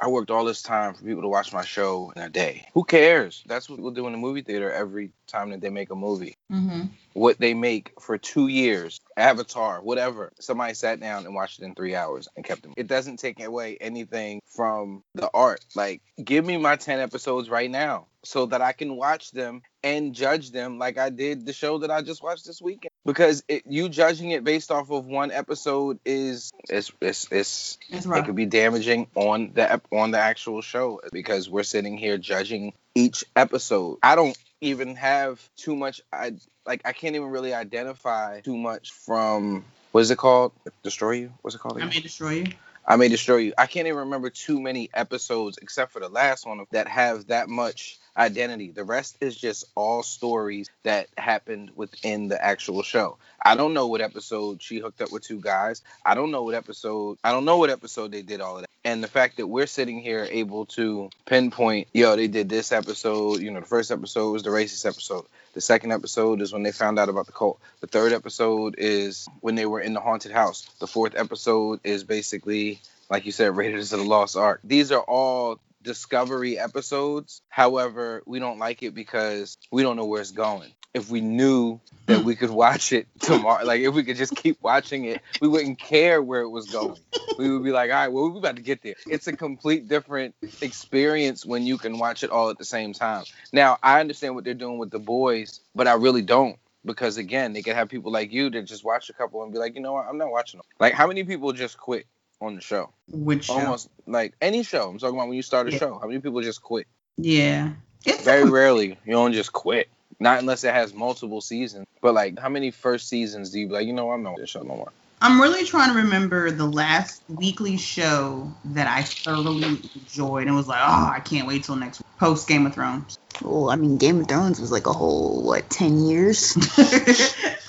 I 0.01 0.07
worked 0.07 0.31
all 0.31 0.45
this 0.45 0.61
time 0.61 0.93
for 0.93 1.03
people 1.03 1.21
to 1.21 1.27
watch 1.27 1.53
my 1.53 1.63
show 1.63 2.11
in 2.15 2.21
a 2.21 2.29
day. 2.29 2.67
Who 2.73 2.83
cares? 2.83 3.43
That's 3.47 3.69
what 3.69 3.79
we'll 3.79 3.91
do 3.91 4.07
in 4.07 4.11
the 4.11 4.17
movie 4.17 4.41
theater 4.41 4.71
every 4.71 5.11
time 5.27 5.51
that 5.51 5.61
they 5.61 5.69
make 5.69 5.89
a 5.89 5.95
movie. 5.95 6.35
Mm-hmm. 6.51 6.87
What 7.13 7.39
they 7.39 7.53
make 7.53 7.93
for 8.01 8.17
two 8.17 8.47
years, 8.47 8.99
Avatar, 9.15 9.81
whatever. 9.81 10.33
Somebody 10.39 10.73
sat 10.73 10.99
down 10.99 11.25
and 11.25 11.33
watched 11.33 11.59
it 11.59 11.65
in 11.65 11.75
three 11.75 11.95
hours 11.95 12.27
and 12.35 12.43
kept 12.43 12.65
it. 12.65 12.73
It 12.75 12.87
doesn't 12.87 13.17
take 13.17 13.41
away 13.41 13.77
anything 13.79 14.41
from 14.47 15.03
the 15.13 15.29
art. 15.33 15.63
Like, 15.75 16.01
give 16.21 16.45
me 16.45 16.57
my 16.57 16.75
10 16.75 16.99
episodes 16.99 17.49
right 17.49 17.71
now 17.71 18.07
so 18.25 18.47
that 18.47 18.61
I 18.61 18.71
can 18.71 18.95
watch 18.95 19.31
them 19.31 19.61
and 19.83 20.13
judge 20.13 20.51
them 20.51 20.79
like 20.79 20.97
I 20.97 21.09
did 21.09 21.45
the 21.45 21.53
show 21.53 21.79
that 21.79 21.91
I 21.91 22.01
just 22.01 22.23
watched 22.23 22.45
this 22.45 22.61
weekend. 22.61 22.89
Because 23.05 23.43
it, 23.47 23.63
you 23.67 23.87
judging 23.89 24.31
it 24.31 24.43
based 24.43 24.71
off 24.71 24.89
of 24.89 25.05
one 25.05 25.31
episode 25.31 25.99
is 26.05 26.51
it's 26.69 26.91
it's, 27.01 27.31
it's 27.31 27.77
It's 27.89 28.05
it 28.05 28.25
could 28.25 28.35
be 28.35 28.45
damaging 28.45 29.07
on 29.15 29.51
the 29.53 29.81
on 29.91 30.11
the 30.11 30.19
actual 30.19 30.61
show 30.61 31.01
because 31.11 31.49
we're 31.49 31.63
sitting 31.63 31.97
here 31.97 32.17
judging 32.17 32.73
each 32.95 33.23
episode. 33.35 33.99
I 34.01 34.15
don't 34.15 34.37
even 34.61 34.95
have 34.95 35.39
too 35.55 35.75
much. 35.75 36.01
I 36.11 36.33
like 36.65 36.81
I 36.85 36.93
can't 36.93 37.15
even 37.15 37.29
really 37.29 37.53
identify 37.53 38.41
too 38.41 38.57
much 38.57 38.91
from 38.91 39.65
what 39.91 40.01
is 40.01 40.11
it 40.11 40.17
called? 40.17 40.51
Destroy 40.83 41.11
you? 41.11 41.33
What's 41.41 41.55
it 41.55 41.59
called? 41.59 41.81
I 41.81 41.85
may 41.85 41.99
destroy 41.99 42.31
you. 42.31 42.45
I 42.87 42.97
may 42.97 43.07
destroy 43.07 43.37
you. 43.37 43.53
I 43.57 43.65
can't 43.65 43.87
even 43.87 43.99
remember 43.99 44.29
too 44.29 44.59
many 44.59 44.89
episodes 44.93 45.57
except 45.61 45.91
for 45.91 45.99
the 45.99 46.09
last 46.09 46.45
one 46.45 46.63
that 46.71 46.87
have 46.87 47.27
that 47.27 47.49
much 47.49 47.97
identity. 48.17 48.71
The 48.71 48.83
rest 48.83 49.17
is 49.21 49.35
just 49.35 49.65
all 49.75 50.03
stories 50.03 50.69
that 50.83 51.07
happened 51.17 51.71
within 51.75 52.27
the 52.27 52.43
actual 52.43 52.83
show. 52.83 53.17
I 53.43 53.55
don't 53.55 53.73
know 53.73 53.87
what 53.87 54.01
episode 54.01 54.61
she 54.61 54.79
hooked 54.79 55.01
up 55.01 55.11
with 55.11 55.23
two 55.23 55.39
guys. 55.39 55.81
I 56.05 56.15
don't 56.15 56.31
know 56.31 56.43
what 56.43 56.55
episode 56.55 57.17
I 57.23 57.31
don't 57.31 57.45
know 57.45 57.57
what 57.57 57.69
episode 57.69 58.11
they 58.11 58.21
did 58.21 58.41
all 58.41 58.55
of 58.55 58.61
that. 58.61 58.69
And 58.83 59.03
the 59.03 59.07
fact 59.07 59.37
that 59.37 59.47
we're 59.47 59.65
sitting 59.65 59.99
here 59.99 60.27
able 60.29 60.67
to 60.67 61.09
pinpoint, 61.25 61.87
yo, 61.91 62.15
they 62.15 62.27
did 62.27 62.49
this 62.49 62.71
episode, 62.71 63.41
you 63.41 63.49
know, 63.49 63.59
the 63.59 63.65
first 63.65 63.91
episode 63.91 64.31
was 64.31 64.43
the 64.43 64.51
racist 64.51 64.85
episode. 64.85 65.25
The 65.53 65.61
second 65.61 65.91
episode 65.91 66.41
is 66.41 66.53
when 66.53 66.63
they 66.63 66.71
found 66.71 66.99
out 66.99 67.09
about 67.09 67.25
the 67.25 67.31
cult. 67.31 67.59
The 67.79 67.87
third 67.87 68.13
episode 68.13 68.75
is 68.77 69.27
when 69.41 69.55
they 69.55 69.65
were 69.65 69.79
in 69.79 69.93
the 69.93 70.01
haunted 70.01 70.31
house. 70.31 70.69
The 70.79 70.87
fourth 70.87 71.15
episode 71.15 71.79
is 71.83 72.03
basically, 72.03 72.79
like 73.09 73.25
you 73.25 73.31
said, 73.31 73.57
Raiders 73.57 73.91
of 73.91 73.99
the 73.99 74.05
Lost 74.05 74.37
Ark. 74.37 74.59
These 74.63 74.91
are 74.91 75.01
all 75.01 75.59
discovery 75.85 76.59
episodes. 76.59 77.41
However, 77.47 78.23
we 78.25 78.39
don't 78.39 78.59
like 78.59 78.83
it 78.83 78.93
because 78.93 79.57
we 79.71 79.83
don't 79.83 79.95
know 79.95 80.05
where 80.05 80.19
it's 80.19 80.31
going. 80.31 80.71
If 80.93 81.09
we 81.09 81.21
knew 81.21 81.79
that 82.05 82.23
we 82.23 82.35
could 82.35 82.49
watch 82.49 82.91
it 82.91 83.07
tomorrow, 83.19 83.63
like 83.65 83.81
if 83.81 83.93
we 83.93 84.03
could 84.03 84.17
just 84.17 84.35
keep 84.35 84.61
watching 84.61 85.05
it, 85.05 85.21
we 85.41 85.47
wouldn't 85.47 85.77
care 85.77 86.21
where 86.21 86.41
it 86.41 86.49
was 86.49 86.69
going. 86.69 86.97
We 87.37 87.49
would 87.51 87.63
be 87.63 87.71
like, 87.71 87.91
all 87.91 87.97
right, 87.97 88.07
well, 88.07 88.29
we're 88.29 88.39
about 88.39 88.55
to 88.55 88.61
get 88.61 88.81
there. 88.81 88.95
It's 89.07 89.27
a 89.27 89.35
complete 89.35 89.87
different 89.87 90.35
experience 90.61 91.45
when 91.45 91.63
you 91.63 91.77
can 91.77 91.99
watch 91.99 92.23
it 92.23 92.29
all 92.29 92.49
at 92.49 92.57
the 92.57 92.65
same 92.65 92.93
time. 92.93 93.25
Now, 93.53 93.77
I 93.83 93.99
understand 93.99 94.35
what 94.35 94.43
they're 94.43 94.53
doing 94.53 94.77
with 94.77 94.89
the 94.89 94.99
boys, 94.99 95.59
but 95.73 95.87
I 95.87 95.93
really 95.93 96.21
don't. 96.21 96.57
Because 96.85 97.17
again, 97.17 97.53
they 97.53 97.63
could 97.63 97.75
have 97.75 97.89
people 97.89 98.11
like 98.11 98.31
you 98.31 98.51
that 98.51 98.61
just 98.65 98.85
watch 98.85 99.09
a 99.09 99.13
couple 99.13 99.41
and 99.41 99.51
be 99.51 99.57
like, 99.57 99.73
you 99.73 99.81
know 99.81 99.93
what, 99.93 100.05
I'm 100.07 100.19
not 100.19 100.29
watching 100.29 100.59
them. 100.59 100.65
Like, 100.79 100.93
how 100.93 101.07
many 101.07 101.23
people 101.23 101.51
just 101.51 101.77
quit 101.77 102.05
on 102.41 102.55
the 102.55 102.61
show? 102.61 102.89
Which 103.09 103.45
show? 103.45 103.53
Almost 103.53 103.89
like 104.05 104.33
any 104.41 104.63
show. 104.63 104.89
I'm 104.89 104.97
talking 104.97 105.15
about 105.15 105.27
when 105.27 105.37
you 105.37 105.43
start 105.43 105.67
a 105.67 105.71
Yeah. 105.71 105.79
show. 105.79 105.99
How 105.99 106.07
many 106.07 106.19
people 106.19 106.41
just 106.41 106.61
quit? 106.61 106.87
Yeah. 107.17 107.71
It's 108.05 108.23
Very 108.23 108.49
rarely 108.49 108.97
you 109.05 109.13
don't 109.13 109.33
just 109.33 109.51
quit. 109.53 109.89
Not 110.19 110.39
unless 110.39 110.63
it 110.63 110.73
has 110.73 110.93
multiple 110.93 111.41
seasons. 111.41 111.85
But 112.01 112.13
like, 112.13 112.39
how 112.39 112.49
many 112.49 112.71
first 112.71 113.09
seasons 113.09 113.49
do 113.49 113.59
you 113.59 113.67
be 113.67 113.73
like, 113.73 113.87
you 113.87 113.93
know, 113.93 114.11
I'm 114.11 114.23
not 114.23 114.35
on 114.35 114.41
this 114.41 114.49
show 114.49 114.61
no 114.61 114.75
more? 114.75 114.91
I'm 115.21 115.41
really 115.41 115.65
trying 115.65 115.91
to 115.91 115.95
remember 115.95 116.51
the 116.51 116.65
last 116.65 117.23
weekly 117.29 117.77
show 117.77 118.51
that 118.65 118.87
I 118.87 119.01
thoroughly 119.01 119.79
enjoyed 119.95 120.47
and 120.47 120.55
was 120.55 120.67
like, 120.67 120.81
oh, 120.81 121.11
I 121.13 121.19
can't 121.19 121.47
wait 121.47 121.63
till 121.63 121.75
next 121.75 121.99
week. 121.99 122.05
Post 122.19 122.47
Game 122.47 122.65
of 122.65 122.73
Thrones. 122.73 123.17
Well, 123.41 123.69
I 123.69 123.75
mean, 123.75 123.97
Game 123.97 124.21
of 124.21 124.27
Thrones 124.27 124.59
was 124.61 124.71
like 124.71 124.87
a 124.87 124.93
whole 124.93 125.41
what 125.43 125.69
ten 125.69 126.05
years. 126.05 126.55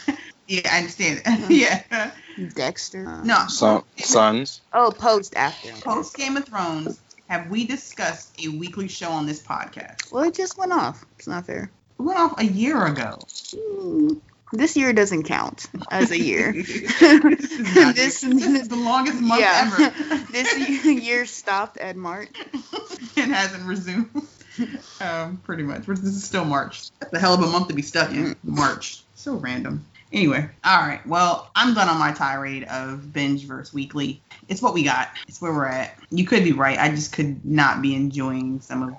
yeah, 0.46 0.68
I 0.72 0.78
understand. 0.78 1.22
yeah. 1.50 2.10
Dexter. 2.54 3.22
No. 3.24 3.46
Son, 3.48 3.82
sons. 3.96 4.60
Oh, 4.72 4.90
post 4.96 5.34
after. 5.36 5.72
Post 5.80 6.16
Game 6.16 6.36
of 6.36 6.44
Thrones, 6.44 7.00
have 7.28 7.48
we 7.50 7.66
discussed 7.66 8.34
a 8.44 8.48
weekly 8.48 8.88
show 8.88 9.10
on 9.10 9.26
this 9.26 9.42
podcast? 9.42 10.12
Well, 10.12 10.24
it 10.24 10.34
just 10.34 10.56
went 10.58 10.72
off. 10.72 11.04
It's 11.18 11.26
not 11.26 11.46
fair. 11.46 11.70
It 11.98 12.02
went 12.02 12.18
off 12.18 12.38
a 12.38 12.44
year 12.44 12.84
ago. 12.86 13.18
Mm, 13.54 14.20
This 14.52 14.76
year 14.76 14.92
doesn't 14.92 15.24
count 15.24 15.66
as 15.90 16.10
a 16.10 16.18
year. 16.18 16.52
this, 16.52 16.70
is 17.00 17.74
This- 17.94 18.20
this 18.20 18.46
is 18.46 18.68
the 18.68 18.76
longest 18.76 19.20
month 19.20 19.40
yeah. 19.40 19.70
ever. 19.74 20.24
this 20.30 20.84
year 20.86 21.26
stopped 21.26 21.78
at 21.78 21.96
March. 21.96 22.28
it 23.16 23.28
hasn't 23.28 23.64
resumed. 23.64 24.10
Um, 25.00 25.36
pretty 25.44 25.62
much. 25.64 25.84
This 25.86 26.02
is 26.04 26.24
still 26.24 26.44
March. 26.44 26.90
That's 27.00 27.12
a 27.12 27.18
hell 27.18 27.34
of 27.34 27.42
a 27.42 27.46
month 27.46 27.68
to 27.68 27.74
be 27.74 27.82
stuck 27.82 28.10
in. 28.10 28.36
March. 28.44 29.02
So 29.14 29.34
random. 29.34 29.84
Anyway, 30.12 30.48
all 30.64 30.86
right. 30.86 31.04
Well, 31.06 31.50
I'm 31.54 31.74
done 31.74 31.88
on 31.88 31.98
my 31.98 32.12
tirade 32.12 32.64
of 32.64 33.12
binge 33.12 33.46
versus 33.46 33.74
weekly. 33.74 34.22
It's 34.48 34.62
what 34.62 34.74
we 34.74 34.82
got. 34.84 35.08
It's 35.28 35.42
where 35.42 35.52
we're 35.52 35.66
at. 35.66 35.98
You 36.10 36.24
could 36.24 36.44
be 36.44 36.52
right. 36.52 36.78
I 36.78 36.90
just 36.90 37.12
could 37.12 37.44
not 37.44 37.82
be 37.82 37.94
enjoying 37.94 38.60
some 38.60 38.82
of. 38.82 38.96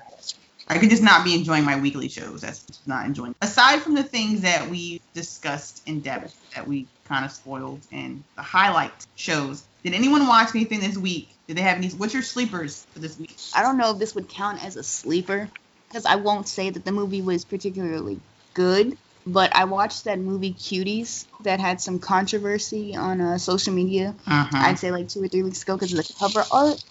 I 0.69 0.77
could 0.77 0.89
just 0.89 1.03
not 1.03 1.23
be 1.23 1.33
enjoying 1.33 1.63
my 1.63 1.79
weekly 1.79 2.09
shows. 2.09 2.41
That's 2.41 2.65
not 2.85 3.05
enjoying. 3.05 3.33
Aside 3.41 3.81
from 3.81 3.95
the 3.95 4.03
things 4.03 4.41
that 4.41 4.69
we 4.69 4.99
discussed 5.13 5.87
in 5.87 6.01
depth, 6.01 6.35
that 6.55 6.67
we 6.67 6.87
kind 7.05 7.23
of 7.23 7.31
spoiled, 7.31 7.81
and 7.93 8.23
the 8.35 8.41
highlight 8.41 8.91
shows. 9.15 9.63
Did 9.83 9.93
anyone 9.93 10.27
watch 10.27 10.49
anything 10.53 10.81
this 10.81 10.97
week? 10.97 11.29
Did 11.47 11.55
they 11.55 11.61
have 11.61 11.77
any? 11.77 11.87
What's 11.89 12.13
your 12.13 12.23
sleepers 12.23 12.85
for 12.93 12.99
this 12.99 13.17
week? 13.17 13.37
I 13.55 13.61
don't 13.61 13.77
know 13.77 13.91
if 13.91 13.99
this 13.99 14.13
would 14.13 14.27
count 14.27 14.63
as 14.63 14.75
a 14.75 14.83
sleeper 14.83 15.47
because 15.87 16.05
I 16.05 16.15
won't 16.15 16.49
say 16.49 16.69
that 16.69 16.83
the 16.83 16.91
movie 16.91 17.21
was 17.21 17.45
particularly 17.45 18.19
good. 18.53 18.97
But 19.27 19.53
I 19.53 19.65
watched 19.65 20.05
that 20.05 20.19
movie 20.19 20.53
Cuties 20.53 21.25
that 21.41 21.59
had 21.59 21.81
some 21.81 21.99
controversy 21.99 22.95
on 22.95 23.19
uh, 23.19 23.37
social 23.37 23.73
media. 23.73 24.15
Uh-huh. 24.25 24.57
I'd 24.57 24.79
say 24.79 24.91
like 24.91 25.09
two 25.09 25.21
or 25.21 25.27
three 25.27 25.43
weeks 25.43 25.63
ago 25.63 25.75
because 25.75 25.91
of 25.91 25.97
the 25.97 26.13
cover 26.17 26.45
art. 26.49 26.81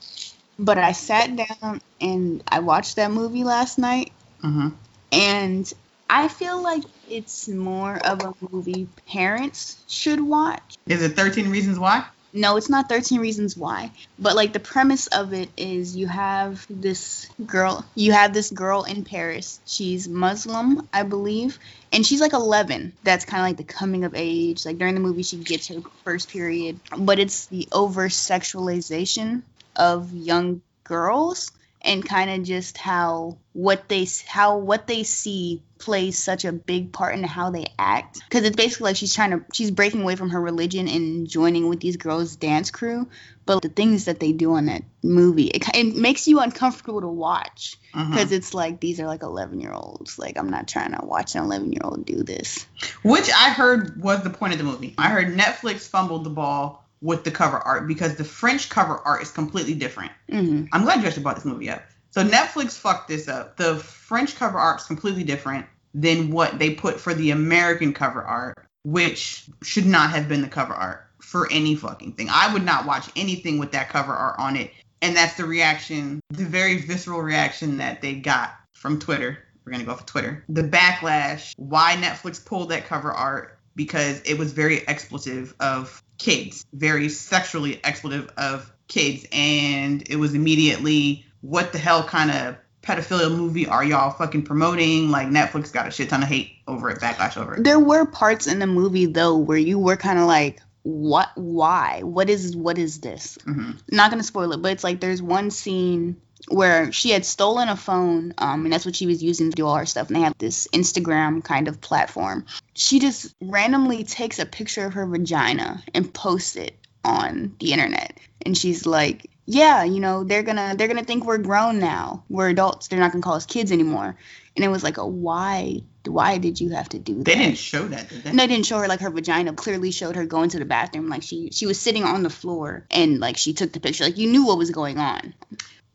But 0.58 0.76
I 0.76 0.92
sat 0.92 1.34
down 1.34 1.80
and 1.98 2.42
I 2.46 2.60
watched 2.60 2.96
that 2.96 3.10
movie 3.10 3.44
last 3.44 3.78
night, 3.78 4.12
uh-huh. 4.42 4.70
and 5.12 5.72
I 6.08 6.28
feel 6.28 6.62
like 6.62 6.82
it's 7.08 7.48
more 7.48 7.96
of 7.96 8.22
a 8.22 8.34
movie 8.50 8.88
parents 9.06 9.78
should 9.86 10.20
watch. 10.20 10.76
Is 10.86 11.02
it 11.02 11.12
13 11.16 11.50
Reasons 11.50 11.78
Why? 11.78 12.06
No, 12.36 12.58
it's 12.58 12.68
not 12.68 12.90
13 12.90 13.18
Reasons 13.18 13.56
Why. 13.56 13.90
But 14.18 14.36
like 14.36 14.52
the 14.52 14.60
premise 14.60 15.06
of 15.06 15.32
it 15.32 15.48
is 15.56 15.96
you 15.96 16.06
have 16.06 16.66
this 16.68 17.30
girl, 17.46 17.86
you 17.94 18.12
have 18.12 18.34
this 18.34 18.50
girl 18.50 18.84
in 18.84 19.04
Paris. 19.04 19.58
She's 19.64 20.06
Muslim, 20.06 20.86
I 20.92 21.02
believe, 21.02 21.58
and 21.92 22.04
she's 22.04 22.20
like 22.20 22.34
11. 22.34 22.92
That's 23.02 23.24
kind 23.24 23.40
of 23.40 23.48
like 23.48 23.56
the 23.56 23.72
coming 23.72 24.04
of 24.04 24.14
age. 24.14 24.66
Like 24.66 24.76
during 24.76 24.94
the 24.94 25.00
movie, 25.00 25.22
she 25.22 25.38
gets 25.38 25.68
her 25.68 25.80
first 26.04 26.28
period, 26.28 26.78
but 26.98 27.18
it's 27.18 27.46
the 27.46 27.68
over 27.72 28.08
sexualization 28.10 29.40
of 29.74 30.12
young 30.12 30.60
girls 30.84 31.50
and 31.86 32.04
kind 32.04 32.30
of 32.30 32.42
just 32.42 32.76
how 32.76 33.38
what 33.52 33.88
they 33.88 34.06
how 34.26 34.58
what 34.58 34.86
they 34.86 35.02
see 35.02 35.62
plays 35.78 36.18
such 36.18 36.44
a 36.44 36.52
big 36.52 36.92
part 36.92 37.14
in 37.14 37.22
how 37.22 37.50
they 37.50 37.66
act 37.78 38.18
because 38.28 38.44
it's 38.44 38.56
basically 38.56 38.84
like 38.84 38.96
she's 38.96 39.14
trying 39.14 39.30
to 39.30 39.44
she's 39.52 39.70
breaking 39.70 40.02
away 40.02 40.16
from 40.16 40.30
her 40.30 40.40
religion 40.40 40.88
and 40.88 41.28
joining 41.28 41.68
with 41.68 41.80
these 41.80 41.96
girls 41.98 42.36
dance 42.36 42.70
crew 42.70 43.06
but 43.44 43.60
the 43.62 43.68
things 43.68 44.06
that 44.06 44.18
they 44.18 44.32
do 44.32 44.54
on 44.54 44.66
that 44.66 44.82
movie 45.02 45.46
it, 45.46 45.62
it 45.74 45.94
makes 45.96 46.26
you 46.26 46.40
uncomfortable 46.40 47.00
to 47.02 47.08
watch 47.08 47.76
Uh-huh. 47.94 48.10
because 48.10 48.32
it's 48.32 48.54
like 48.54 48.80
these 48.80 49.00
are 49.00 49.06
like 49.06 49.22
11 49.22 49.60
year 49.60 49.72
olds 49.72 50.18
like 50.18 50.38
i'm 50.38 50.50
not 50.50 50.66
trying 50.66 50.92
to 50.92 51.04
watch 51.04 51.34
an 51.34 51.44
11 51.44 51.72
year 51.72 51.82
old 51.84 52.04
do 52.06 52.22
this 52.22 52.66
Which 53.02 53.30
I 53.30 53.50
heard 53.50 54.02
was 54.02 54.22
the 54.22 54.30
point 54.30 54.52
of 54.52 54.58
the 54.58 54.64
movie. 54.64 54.94
I 54.98 55.08
heard 55.08 55.36
Netflix 55.36 55.88
fumbled 55.88 56.24
the 56.24 56.30
ball 56.30 56.85
with 57.00 57.24
the 57.24 57.30
cover 57.30 57.58
art 57.58 57.86
because 57.86 58.16
the 58.16 58.24
French 58.24 58.68
cover 58.68 58.98
art 58.98 59.22
is 59.22 59.30
completely 59.30 59.74
different. 59.74 60.12
hmm 60.30 60.64
I'm 60.72 60.84
glad 60.84 61.00
you 61.00 61.06
actually 61.06 61.22
brought 61.22 61.36
this 61.36 61.44
movie 61.44 61.70
up. 61.70 61.82
So 62.10 62.24
Netflix 62.24 62.72
fucked 62.72 63.08
this 63.08 63.28
up. 63.28 63.56
The 63.56 63.76
French 63.76 64.36
cover 64.36 64.58
art 64.58 64.80
is 64.80 64.86
completely 64.86 65.24
different 65.24 65.66
than 65.94 66.30
what 66.30 66.58
they 66.58 66.74
put 66.74 67.00
for 67.00 67.14
the 67.14 67.30
American 67.30 67.92
cover 67.92 68.22
art, 68.22 68.58
which 68.84 69.44
should 69.62 69.86
not 69.86 70.10
have 70.10 70.28
been 70.28 70.42
the 70.42 70.48
cover 70.48 70.74
art 70.74 71.06
for 71.20 71.50
any 71.50 71.74
fucking 71.74 72.12
thing. 72.12 72.28
I 72.30 72.52
would 72.52 72.64
not 72.64 72.86
watch 72.86 73.10
anything 73.16 73.58
with 73.58 73.72
that 73.72 73.88
cover 73.88 74.12
art 74.12 74.36
on 74.38 74.56
it. 74.56 74.70
And 75.02 75.14
that's 75.14 75.36
the 75.36 75.44
reaction, 75.44 76.20
the 76.30 76.44
very 76.44 76.80
visceral 76.80 77.20
reaction 77.20 77.78
that 77.78 78.00
they 78.00 78.14
got 78.14 78.54
from 78.74 78.98
Twitter. 78.98 79.38
We're 79.64 79.72
gonna 79.72 79.84
go 79.84 79.94
for 79.94 80.06
Twitter. 80.06 80.44
The 80.48 80.62
backlash, 80.62 81.52
why 81.56 81.96
Netflix 81.96 82.42
pulled 82.42 82.70
that 82.70 82.86
cover 82.86 83.12
art 83.12 83.58
because 83.74 84.22
it 84.22 84.38
was 84.38 84.52
very 84.52 84.86
expletive 84.88 85.54
of 85.60 86.02
kids, 86.18 86.64
very 86.72 87.08
sexually 87.08 87.80
expletive 87.84 88.30
of 88.36 88.72
kids, 88.88 89.26
and 89.32 90.08
it 90.08 90.16
was 90.16 90.34
immediately 90.34 91.24
what 91.40 91.72
the 91.72 91.78
hell 91.78 92.02
kind 92.04 92.30
of 92.30 92.56
pedophilia 92.82 93.34
movie 93.34 93.66
are 93.66 93.84
y'all 93.84 94.10
fucking 94.12 94.42
promoting? 94.44 95.10
Like 95.10 95.28
Netflix 95.28 95.72
got 95.72 95.88
a 95.88 95.90
shit 95.90 96.08
ton 96.08 96.22
of 96.22 96.28
hate 96.28 96.52
over 96.68 96.88
it, 96.90 97.00
backlash 97.00 97.36
over 97.36 97.54
it. 97.56 97.64
there 97.64 97.80
were 97.80 98.06
parts 98.06 98.46
in 98.46 98.58
the 98.58 98.66
movie 98.66 99.06
though 99.06 99.36
where 99.36 99.58
you 99.58 99.78
were 99.78 99.96
kind 99.96 100.18
of 100.18 100.26
like 100.26 100.60
what 100.82 101.30
why 101.34 102.00
what 102.04 102.30
is 102.30 102.54
what 102.54 102.78
is 102.78 103.00
this 103.00 103.38
hmm 103.44 103.72
not 103.90 104.10
gonna 104.10 104.22
spoil 104.22 104.52
it, 104.52 104.62
but 104.62 104.70
it's 104.72 104.84
like 104.84 105.00
there's 105.00 105.20
one 105.20 105.50
scene 105.50 106.16
where 106.48 106.92
she 106.92 107.10
had 107.10 107.24
stolen 107.24 107.68
a 107.68 107.76
phone, 107.76 108.34
um, 108.38 108.64
and 108.64 108.72
that's 108.72 108.84
what 108.84 108.96
she 108.96 109.06
was 109.06 109.22
using 109.22 109.50
to 109.50 109.56
do 109.56 109.66
all 109.66 109.76
her 109.76 109.86
stuff. 109.86 110.08
And 110.08 110.16
they 110.16 110.20
have 110.20 110.38
this 110.38 110.68
Instagram 110.68 111.42
kind 111.42 111.68
of 111.68 111.80
platform. 111.80 112.46
She 112.74 112.98
just 112.98 113.34
randomly 113.40 114.04
takes 114.04 114.38
a 114.38 114.46
picture 114.46 114.86
of 114.86 114.94
her 114.94 115.06
vagina 115.06 115.82
and 115.94 116.12
posts 116.12 116.56
it 116.56 116.76
on 117.04 117.56
the 117.60 117.72
internet, 117.72 118.18
and 118.44 118.56
she's 118.56 118.86
like, 118.86 119.30
"Yeah, 119.44 119.84
you 119.84 120.00
know, 120.00 120.24
they're 120.24 120.42
gonna 120.42 120.74
they're 120.76 120.88
gonna 120.88 121.04
think 121.04 121.24
we're 121.24 121.38
grown 121.38 121.78
now. 121.78 122.24
We're 122.28 122.48
adults. 122.48 122.88
They're 122.88 123.00
not 123.00 123.12
gonna 123.12 123.22
call 123.22 123.34
us 123.34 123.46
kids 123.46 123.72
anymore." 123.72 124.16
And 124.56 124.64
it 124.64 124.68
was 124.68 124.82
like, 124.82 124.96
a 124.96 125.06
why? 125.06 125.82
Why 126.06 126.38
did 126.38 126.60
you 126.60 126.70
have 126.70 126.88
to 126.90 126.98
do 126.98 127.16
that? 127.16 127.24
They 127.24 127.34
didn't 127.34 127.58
show 127.58 127.86
that, 127.88 128.08
did 128.08 128.24
they? 128.24 128.32
No, 128.32 128.44
they 128.44 128.54
didn't 128.54 128.64
show 128.66 128.78
her 128.78 128.88
like 128.88 129.00
her 129.00 129.10
vagina. 129.10 129.52
Clearly 129.52 129.90
showed 129.90 130.16
her 130.16 130.24
going 130.24 130.50
to 130.50 130.58
the 130.58 130.64
bathroom. 130.64 131.08
Like 131.08 131.22
she 131.22 131.50
she 131.50 131.66
was 131.66 131.78
sitting 131.78 132.04
on 132.04 132.22
the 132.22 132.30
floor 132.30 132.86
and 132.90 133.20
like 133.20 133.36
she 133.36 133.52
took 133.52 133.72
the 133.72 133.80
picture. 133.80 134.04
Like 134.04 134.16
you 134.16 134.30
knew 134.30 134.46
what 134.46 134.56
was 134.56 134.70
going 134.70 134.98
on. 134.98 135.34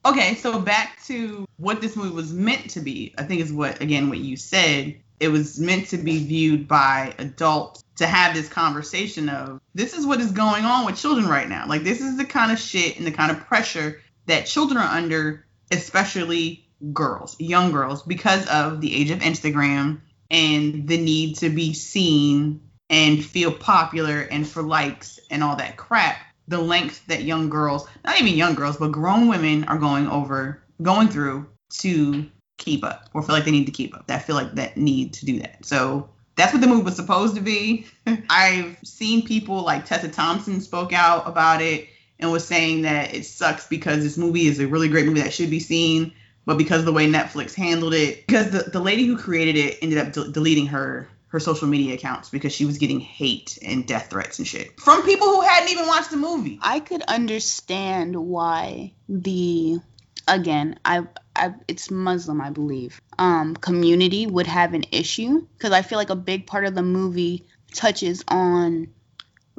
Okay, 0.04 0.36
so 0.36 0.60
back 0.60 1.04
to 1.06 1.46
what 1.58 1.80
this 1.80 1.96
movie 1.96 2.10
was 2.16 2.34
meant 2.34 2.72
to 2.72 2.80
be. 2.80 3.14
I 3.18 3.24
think 3.24 3.42
is 3.42 3.54
what 3.54 3.82
again 3.82 4.10
what 4.10 4.18
you 4.18 4.36
said. 4.36 5.00
It 5.20 5.28
was 5.28 5.60
meant 5.60 5.90
to 5.90 5.98
be 5.98 6.26
viewed 6.26 6.68
by 6.68 7.14
adults 7.20 7.84
to 7.98 8.08
have 8.08 8.34
this 8.34 8.50
conversation 8.50 9.30
of 9.30 9.62
this 9.76 9.94
is 9.94 10.08
what 10.08 10.20
is 10.20 10.32
going 10.32 10.66
on 10.66 10.86
with 10.86 10.98
children 10.98 11.28
right 11.28 11.48
now. 11.48 11.68
Like 11.68 11.84
this 11.84 12.02
is 12.02 12.18
the 12.18 12.26
kind 12.26 12.52
of 12.52 12.58
shit 12.58 12.98
and 12.98 13.06
the 13.06 13.12
kind 13.12 13.32
of 13.32 13.46
pressure 13.46 14.02
that 14.26 14.48
children 14.48 14.78
are 14.78 14.98
under, 14.98 15.46
especially 15.72 16.68
girls, 16.94 17.36
young 17.40 17.72
girls, 17.72 18.02
because 18.02 18.48
of 18.48 18.82
the 18.82 18.96
age 18.96 19.12
of 19.12 19.20
Instagram 19.20 20.02
and 20.32 20.88
the 20.88 20.98
need 20.98 21.36
to 21.38 21.50
be 21.50 21.74
seen 21.74 22.62
and 22.90 23.24
feel 23.24 23.52
popular 23.52 24.22
and 24.22 24.48
for 24.48 24.64
likes 24.64 25.20
and 25.30 25.44
all 25.44 25.58
that 25.58 25.78
crap. 25.78 26.18
The 26.48 26.60
length 26.60 27.06
that 27.08 27.24
young 27.24 27.50
girls, 27.50 27.88
not 28.04 28.20
even 28.20 28.34
young 28.34 28.56
girls, 28.56 28.78
but 28.78 28.92
grown 28.92 29.28
women 29.28 29.64
are 29.66 29.78
going 29.78 30.08
over, 30.08 30.62
going 30.82 31.08
through 31.08 31.48
to 31.80 32.26
keep 32.58 32.84
up 32.84 33.10
or 33.14 33.24
feel 33.24 33.36
like 33.36 33.46
they 33.46 33.52
need 33.52 33.66
to 33.66 33.72
keep 33.72 33.96
up. 33.96 34.08
That 34.08 34.24
feel 34.24 34.36
like 34.36 34.54
that 34.56 34.78
need 34.78 35.14
to 35.14 35.26
do 35.26 35.40
that. 35.40 35.66
So 35.66 36.10
that's 36.36 36.54
what 36.54 36.62
the 36.62 36.68
movie 36.68 36.84
was 36.84 36.96
supposed 36.96 37.36
to 37.36 37.42
be. 37.42 37.86
I've 38.30 38.78
seen 38.84 39.26
people 39.26 39.64
like 39.64 39.86
Tessa 39.86 40.10
Thompson 40.10 40.62
spoke 40.62 40.94
out 40.94 41.28
about 41.28 41.62
it 41.62 41.88
and 42.20 42.32
was 42.32 42.46
saying 42.46 42.84
that 42.84 43.14
it 43.14 43.26
sucks 43.26 43.68
because 43.68 44.04
this 44.04 44.18
movie 44.18 44.48
is 44.48 44.60
a 44.60 44.68
really 44.68 44.88
great 44.88 45.06
movie 45.06 45.22
that 45.22 45.34
should 45.34 45.50
be 45.50 45.60
seen, 45.60 46.14
but 46.46 46.58
because 46.58 46.80
of 46.80 46.86
the 46.86 46.94
way 46.94 47.08
Netflix 47.08 47.56
handled 47.56 47.94
it, 47.94 48.26
because 48.28 48.52
the, 48.52 48.70
the 48.70 48.80
lady 48.80 49.06
who 49.06 49.18
created 49.18 49.56
it 49.56 49.78
ended 49.82 49.98
up 49.98 50.14
de- 50.14 50.32
deleting 50.32 50.68
her 50.68 51.08
her 51.32 51.40
social 51.40 51.68
media 51.68 51.94
accounts 51.94 52.30
because 52.30 52.54
she 52.54 52.66
was 52.66 52.78
getting 52.78 53.00
hate 53.00 53.58
and 53.62 53.88
death 53.88 54.10
threats 54.10 54.38
and 54.40 54.48
shit 54.48 54.80
from 54.80 55.02
people 55.04 55.28
who 55.28 55.42
hadn't 55.42 55.70
even 55.70 55.88
watched 55.88 56.12
the 56.12 56.18
movie. 56.18 56.60
I 56.62 56.80
could 56.82 57.02
understand 57.04 58.16
why 58.16 58.94
the 59.08 59.80
again, 60.28 60.78
I, 60.86 61.04
I 61.36 61.54
it's 61.68 61.90
Muslim, 61.90 62.42
I 62.42 62.50
believe. 62.50 63.00
Um, 63.18 63.56
community 63.56 64.28
would 64.28 64.48
have 64.48 64.74
an 64.74 64.84
issue 64.92 65.48
because 65.58 65.72
I 65.72 65.82
feel 65.82 65.98
like 65.98 66.10
a 66.10 66.16
big 66.16 66.48
part 66.48 66.66
of 66.66 66.76
the 66.76 66.84
movie 66.84 67.46
touches 67.74 68.24
on 68.28 68.88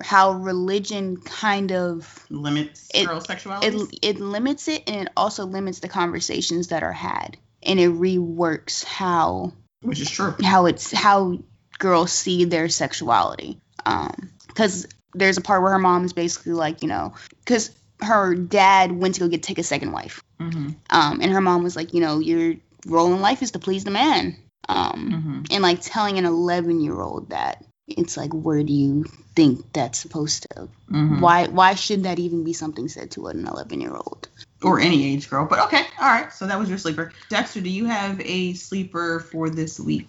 how 0.02 0.32
religion 0.32 1.16
kind 1.18 1.72
of 1.72 2.26
Limits 2.28 2.88
It- 2.94 3.06
girl 3.06 3.20
sexuality. 3.20 3.78
it 4.02 4.16
it 4.16 4.20
limits 4.20 4.68
it 4.68 4.82
and 4.86 4.96
it 5.06 5.08
also 5.16 5.46
limits 5.46 5.80
the 5.80 5.88
conversations 5.88 6.68
that 6.68 6.82
are 6.82 6.92
had 6.92 7.36
and 7.62 7.78
it 7.78 7.90
reworks 7.90 8.84
how 8.84 9.52
which 9.82 10.00
is 10.00 10.10
true. 10.10 10.34
how 10.42 10.66
it's 10.66 10.90
how 10.92 11.38
girls 11.82 12.12
see 12.12 12.44
their 12.46 12.68
sexuality 12.68 13.58
um 13.84 14.30
because 14.46 14.86
there's 15.14 15.36
a 15.38 15.40
part 15.42 15.62
where 15.62 15.72
her 15.72 15.78
mom 15.78 16.04
is 16.04 16.12
basically 16.12 16.52
like 16.52 16.82
you 16.82 16.88
know 16.88 17.12
because 17.44 17.70
her 18.00 18.34
dad 18.34 18.92
went 18.92 19.14
to 19.16 19.20
go 19.20 19.28
get 19.28 19.42
take 19.42 19.58
a 19.58 19.64
second 19.74 19.92
wife 19.92 20.22
Mm-hmm. 20.40 20.70
um 20.90 21.20
and 21.22 21.32
her 21.32 21.40
mom 21.40 21.62
was 21.62 21.76
like 21.76 21.94
you 21.94 22.00
know 22.00 22.18
your 22.18 22.54
role 22.86 23.12
in 23.14 23.20
life 23.20 23.42
is 23.42 23.52
to 23.52 23.58
please 23.58 23.84
the 23.84 23.90
man 23.90 24.36
um 24.68 25.10
Mm-hmm. 25.12 25.42
and 25.52 25.62
like 25.62 25.80
telling 25.82 26.18
an 26.18 26.24
11 26.24 26.80
year 26.80 26.98
old 27.00 27.30
that 27.30 27.64
it's 27.88 28.16
like 28.16 28.32
where 28.32 28.62
do 28.62 28.72
you 28.72 29.04
think 29.36 29.72
that's 29.72 29.98
supposed 29.98 30.46
to 30.50 30.68
Mm-hmm. 30.90 31.20
why 31.20 31.46
why 31.48 31.74
should 31.74 32.04
that 32.04 32.18
even 32.18 32.44
be 32.44 32.52
something 32.52 32.88
said 32.88 33.10
to 33.12 33.26
an 33.26 33.46
11 33.46 33.80
year 33.80 33.94
old 33.94 34.28
Or 34.62 34.78
any 34.78 35.00
age 35.12 35.28
girl, 35.30 35.46
but 35.50 35.58
okay, 35.66 35.82
all 36.00 36.06
right. 36.16 36.32
So 36.32 36.46
that 36.46 36.58
was 36.58 36.68
your 36.68 36.78
sleeper. 36.78 37.10
Dexter, 37.28 37.60
do 37.60 37.68
you 37.70 37.86
have 37.86 38.20
a 38.20 38.52
sleeper 38.54 39.18
for 39.18 39.50
this 39.50 39.80
week? 39.80 40.06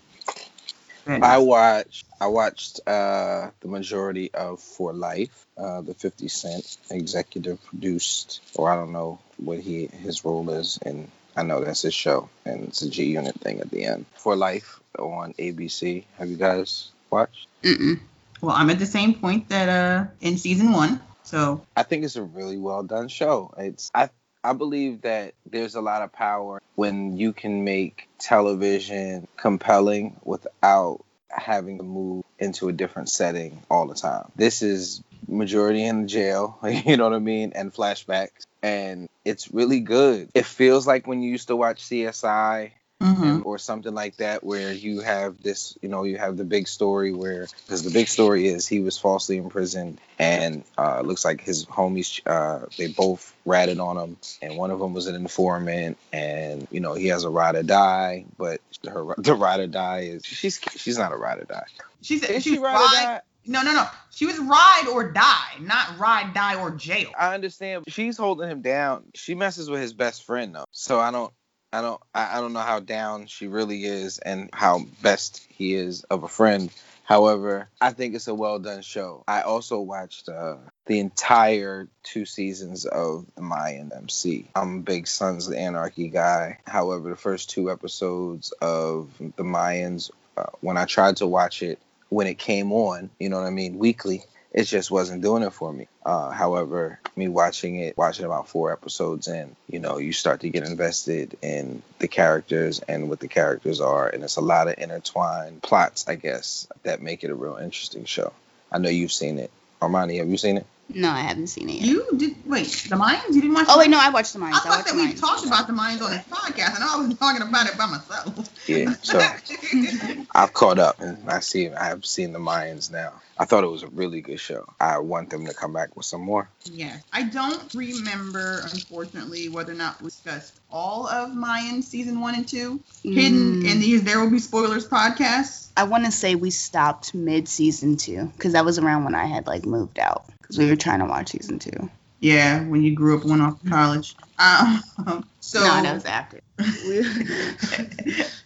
I 1.08 1.38
watched 1.40 2.06
I 2.20 2.28
watched 2.28 2.80
uh, 2.88 3.50
the 3.60 3.68
majority 3.68 4.32
of 4.34 4.62
For 4.62 4.94
Life, 4.94 5.46
uh, 5.58 5.82
the 5.82 5.94
50 5.94 6.28
Cent 6.28 6.78
executive 6.90 7.64
produced, 7.66 8.42
or 8.56 8.72
I 8.72 8.76
don't 8.76 8.94
know 8.94 9.20
what 9.38 9.60
he 9.60 9.88
his 9.88 10.24
role 10.24 10.50
is, 10.52 10.80
and 10.86 11.10
I 11.36 11.44
know 11.44 11.64
that's 11.64 11.82
his 11.82 11.94
show, 11.94 12.30
and 12.46 12.64
it's 12.66 12.82
a 12.82 12.90
G 12.90 13.06
Unit 13.06 13.36
thing 13.36 13.60
at 13.60 13.70
the 13.70 13.86
end. 13.86 14.06
For 14.16 14.36
Life 14.36 14.80
on 14.98 15.34
ABC. 15.34 16.06
Have 16.18 16.30
you 16.30 16.38
guys 16.38 16.90
watched? 17.10 17.48
Mm-mm. 17.64 18.00
Well, 18.42 18.56
I'm 18.56 18.70
at 18.70 18.80
the 18.80 18.86
same 18.86 19.14
point 19.16 19.50
that 19.50 19.70
uh 19.70 20.08
in 20.22 20.38
season 20.38 20.72
one. 20.72 21.02
So 21.24 21.62
I 21.76 21.84
think 21.84 22.04
it's 22.04 22.16
a 22.16 22.24
really 22.24 22.58
well 22.58 22.84
done 22.84 23.08
show. 23.08 23.54
It's 23.58 23.92
I 23.94 24.10
I 24.44 24.54
believe 24.54 25.02
that 25.02 25.34
there's 25.50 25.76
a 25.76 25.82
lot 25.82 26.02
of 26.02 26.12
power 26.12 26.62
when 26.76 27.18
you 27.18 27.34
can 27.34 27.64
make 27.64 28.10
television 28.20 29.28
compelling 29.38 30.20
without 30.24 31.04
having 31.30 31.78
to 31.78 31.84
move 31.84 32.24
into 32.38 32.70
a 32.70 32.74
different 32.74 33.10
setting 33.10 33.62
all 33.70 33.88
the 33.88 33.96
time. 33.96 34.32
This 34.36 34.62
is 34.62 35.02
majority 35.28 35.84
in 35.84 36.08
jail, 36.08 36.60
you 36.86 36.98
know 36.98 37.06
what 37.06 37.14
I 37.14 37.20
mean, 37.20 37.54
and 37.56 37.74
flashbacks 37.74 38.46
and 38.64 39.10
it's 39.26 39.54
really 39.54 39.82
good. 39.82 40.30
It 40.34 40.46
feels 40.46 40.88
like 40.88 41.06
when 41.06 41.22
you 41.22 41.30
used 41.30 41.50
to 41.50 41.56
watch 41.56 41.84
CSI 41.84 42.72
mhm. 43.04 43.22
and, 43.22 43.46
or 43.46 43.58
something 43.58 43.94
like 43.94 44.18
that 44.18 44.44
where 44.44 44.72
you 44.72 45.02
have 45.02 45.42
this 45.42 45.78
you 45.82 45.90
know 45.90 46.04
you 46.04 46.18
have 46.18 46.38
the 46.38 46.44
big 46.44 46.68
story 46.68 47.12
where 47.14 47.48
because 47.66 47.84
the 47.84 47.92
big 47.92 48.08
story 48.08 48.48
is 48.48 48.68
he 48.68 48.80
was 48.80 48.98
falsely 48.98 49.38
imprisoned 49.38 50.00
and 50.18 50.64
uh 50.78 51.02
looks 51.02 51.26
like 51.26 51.42
his 51.42 51.66
homies 51.66 52.22
uh 52.26 52.66
they 52.78 52.88
both 52.88 53.36
ratted 53.46 53.80
on 53.80 53.98
him 53.98 54.18
and 54.42 54.58
one 54.58 54.72
of 54.72 54.80
them 54.80 54.94
was 54.94 55.08
an 55.08 55.16
informant 55.16 55.98
and 56.12 56.68
you 56.72 56.80
know 56.80 56.94
he 56.94 57.08
has 57.08 57.24
a 57.24 57.30
ride 57.30 57.56
or 57.56 57.64
die 57.64 58.26
but 58.38 58.62
her 58.88 59.14
the 59.18 59.36
ride 59.36 59.60
or 59.60 59.68
die 59.68 60.02
is 60.02 60.26
she's 60.26 60.60
she's 60.76 60.98
not 60.98 61.12
a 61.12 61.18
ride 61.18 61.40
or 61.40 61.46
die 61.46 61.66
she 62.02 62.18
said 62.18 62.30
is 62.30 62.44
she 62.44 62.58
ride 62.58 62.76
or 62.76 63.04
die 63.04 63.22
No, 63.46 63.62
no, 63.62 63.74
no. 63.74 63.86
She 64.10 64.26
was 64.26 64.40
ride 64.40 64.88
or 64.90 65.12
die, 65.12 65.60
not 65.60 66.00
ride, 66.00 66.34
die, 66.34 66.56
or 66.56 66.72
jail. 66.72 67.10
I 67.20 67.34
understand 67.34 67.84
she's 67.90 68.16
holding 68.16 68.50
him 68.50 68.62
down 68.62 69.04
she 69.16 69.36
messes 69.36 69.70
with 69.70 69.82
his 69.82 69.92
best 69.92 70.24
friend 70.24 70.56
though 70.56 70.64
so 70.72 70.98
I 71.00 71.12
don't 71.12 71.34
I 71.74 71.82
don't 71.82 72.02
I, 72.14 72.38
I 72.38 72.42
don't 72.42 72.54
know 72.54 72.60
how 72.60 72.80
down 72.80 73.26
she 73.26 73.48
really 73.48 73.84
is 73.84 74.20
and 74.20 74.50
how 74.54 74.86
best 75.02 75.46
he 75.50 75.74
is 75.74 76.04
of 76.04 76.24
a 76.24 76.28
friend. 76.28 76.70
However, 77.04 77.68
I 77.82 77.92
think 77.92 78.16
it's 78.16 78.28
a 78.28 78.34
well 78.34 78.60
done 78.60 78.82
show. 78.82 79.24
I 79.28 79.42
also 79.42 79.80
watched 79.82 80.30
uh, 80.30 80.58
the 80.86 81.00
entire 81.00 81.88
two 82.04 82.26
seasons 82.26 82.86
of 82.86 83.26
the 83.36 83.42
Mayan 83.42 83.92
MC. 83.94 84.48
I'm 84.56 84.78
a 84.78 84.82
big 84.82 85.08
Sons 85.08 85.48
of 85.48 85.56
Anarchy 85.56 86.08
guy. 86.08 86.60
However, 86.66 87.10
the 87.10 87.18
first 87.18 87.50
two 87.50 87.70
episodes 87.72 88.54
of 88.62 89.10
the 89.20 89.44
Mayans, 89.44 90.12
uh, 90.38 90.46
when 90.62 90.78
I 90.78 90.86
tried 90.86 91.18
to 91.18 91.28
watch 91.28 91.62
it 91.62 91.80
when 92.10 92.28
it 92.28 92.38
came 92.38 92.72
on, 92.72 93.10
you 93.20 93.28
know 93.28 93.40
what 93.40 93.48
I 93.48 93.52
mean, 93.52 93.80
weekly, 93.80 94.24
it 94.54 94.66
just 94.66 94.92
wasn't 94.92 95.24
doing 95.24 95.44
it 95.44 95.54
for 95.54 95.74
me. 95.74 95.88
Uh, 96.06 96.30
however, 96.30 97.00
me 97.16 97.28
watching 97.28 97.78
it, 97.78 97.98
watching 97.98 98.26
about 98.26 98.48
four 98.50 98.72
episodes 98.72 99.28
in, 99.28 99.56
you 99.68 99.80
know, 99.80 99.98
you 99.98 100.14
start 100.14 100.42
to 100.42 100.50
get 100.50 100.68
invested 100.68 101.38
in 101.42 101.82
the 102.00 102.08
characters 102.08 102.80
and 102.88 103.10
what 103.10 103.20
the 103.20 103.28
characters 103.28 103.82
are, 103.82 104.08
and 104.08 104.24
it's 104.24 104.38
a 104.38 104.42
lot 104.42 104.68
of 104.68 104.76
intertwined 104.78 105.62
plots, 105.64 106.08
I 106.08 106.16
guess, 106.16 106.68
that 106.84 107.02
make 107.02 107.24
it 107.24 107.32
a 107.32 107.36
real 107.36 107.58
interesting 107.58 108.06
show. 108.06 108.32
I 108.72 108.78
know 108.78 108.90
you've 108.90 109.12
seen 109.12 109.40
it. 109.40 109.52
Armani, 109.82 110.20
have 110.20 110.30
you 110.30 110.38
seen 110.38 110.58
it? 110.58 110.66
No 110.96 111.10
i 111.10 111.22
haven't 111.22 111.48
seen 111.48 111.70
it 111.70 111.74
yet 111.76 111.86
You 111.86 112.06
did 112.18 112.36
wait 112.46 112.68
the 112.90 112.96
Mayans? 112.96 113.30
You 113.34 113.42
didn't 113.42 113.54
watch? 113.56 113.66
oh 113.70 113.74
the 113.74 113.80
wait 113.80 113.90
no 113.90 114.00
i 114.00 114.10
watched 114.10 114.34
the 114.34 114.40
Mayans 114.40 114.54
I 114.54 114.58
I 114.58 114.60
thought 114.60 114.70
watched 114.70 114.86
that 114.88 114.96
we 114.96 115.14
talked 115.14 115.46
about 115.46 115.68
the 115.68 115.74
Mayans 115.74 116.02
on 116.02 116.12
this 116.12 116.26
podcast, 116.30 116.76
and 116.76 116.84
I 116.84 116.98
was 116.98 117.18
talking 117.18 117.42
about 117.42 117.68
it 117.68 117.78
by 117.78 117.86
myself. 117.88 118.50
Yeah. 118.68 118.94
So 119.02 119.20
I've 120.36 120.54
caught 120.54 120.80
up 120.80 121.02
and 121.02 121.30
I 121.30 121.40
see 121.40 121.70
I 121.70 121.86
have 121.86 122.06
seen 122.06 122.34
the 122.34 122.40
Mayans 122.40 122.92
now. 122.92 123.14
I 123.38 123.46
thought 123.46 123.64
it 123.64 123.68
was 123.68 123.82
a 123.84 123.88
really 123.88 124.22
good 124.22 124.40
show. 124.40 124.66
I 124.80 125.00
want 125.00 125.32
them 125.32 125.48
to 125.48 125.54
come 125.54 125.74
back 125.74 125.96
with 125.98 126.06
some 126.06 126.22
more. 126.22 126.48
Yeah, 126.66 126.96
I 127.12 127.24
don't 127.24 127.74
remember, 127.74 128.62
unfortunately, 128.72 129.50
whether 129.50 129.72
or 129.72 129.76
not 129.76 130.00
we 130.02 130.06
discussed 130.10 130.54
all 130.72 131.08
of 131.08 131.34
Mayan 131.36 131.82
season 131.82 132.20
one 132.22 132.36
and 132.36 132.48
two. 132.48 132.80
Hidden 133.04 133.64
Mm. 133.64 133.72
in 133.72 133.80
these 133.80 134.04
There 134.04 134.20
Will 134.22 134.30
Be 134.30 134.40
Spoilers 134.40 134.88
podcasts. 134.88 135.70
I 135.76 135.84
want 135.86 136.06
to 136.06 136.12
say 136.12 136.36
we 136.36 136.52
stopped 136.52 137.14
mid 137.16 137.48
season 137.48 137.98
two 137.98 138.28
because 138.38 138.54
that 138.54 138.66
was 138.66 138.78
around 138.78 139.04
when 139.04 139.16
I 139.16 139.26
had 139.26 139.48
like 139.48 139.66
moved 139.66 139.98
out 140.00 140.26
because 140.54 140.66
we 140.66 140.70
were 140.70 140.76
trying 140.76 141.00
to 141.00 141.06
watch 141.06 141.30
season 141.30 141.60
two. 141.60 141.90
Yeah, 142.20 142.64
when 142.64 142.84
you 142.84 142.96
grew 142.96 143.18
up, 143.18 143.26
went 143.26 143.42
off 143.42 143.62
to 143.62 143.70
college. 143.70 144.16
Um, 144.40 144.84
so. 145.40 145.60
no, 145.60 145.82
that 145.82 145.94
was 145.94 146.06
after. 146.06 146.42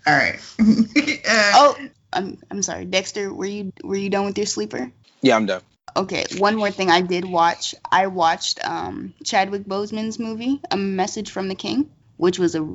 all 0.07 0.15
right. 0.15 0.39
uh, 0.59 1.51
oh, 1.55 1.77
I'm 2.13 2.37
I'm 2.49 2.63
sorry, 2.63 2.85
Dexter. 2.85 3.33
Were 3.33 3.45
you 3.45 3.73
were 3.83 3.95
you 3.95 4.09
done 4.09 4.25
with 4.25 4.37
your 4.37 4.47
sleeper? 4.47 4.91
Yeah, 5.21 5.35
I'm 5.35 5.45
done. 5.45 5.61
Okay, 5.95 6.25
one 6.37 6.55
more 6.55 6.71
thing 6.71 6.89
I 6.89 7.01
did 7.01 7.25
watch. 7.25 7.75
I 7.91 8.07
watched 8.07 8.65
um 8.67 9.13
Chadwick 9.23 9.65
Boseman's 9.65 10.17
movie, 10.17 10.61
A 10.71 10.77
Message 10.77 11.31
from 11.31 11.47
the 11.47 11.55
King. 11.55 11.89
which 12.17 12.39
was 12.39 12.55
a 12.55 12.67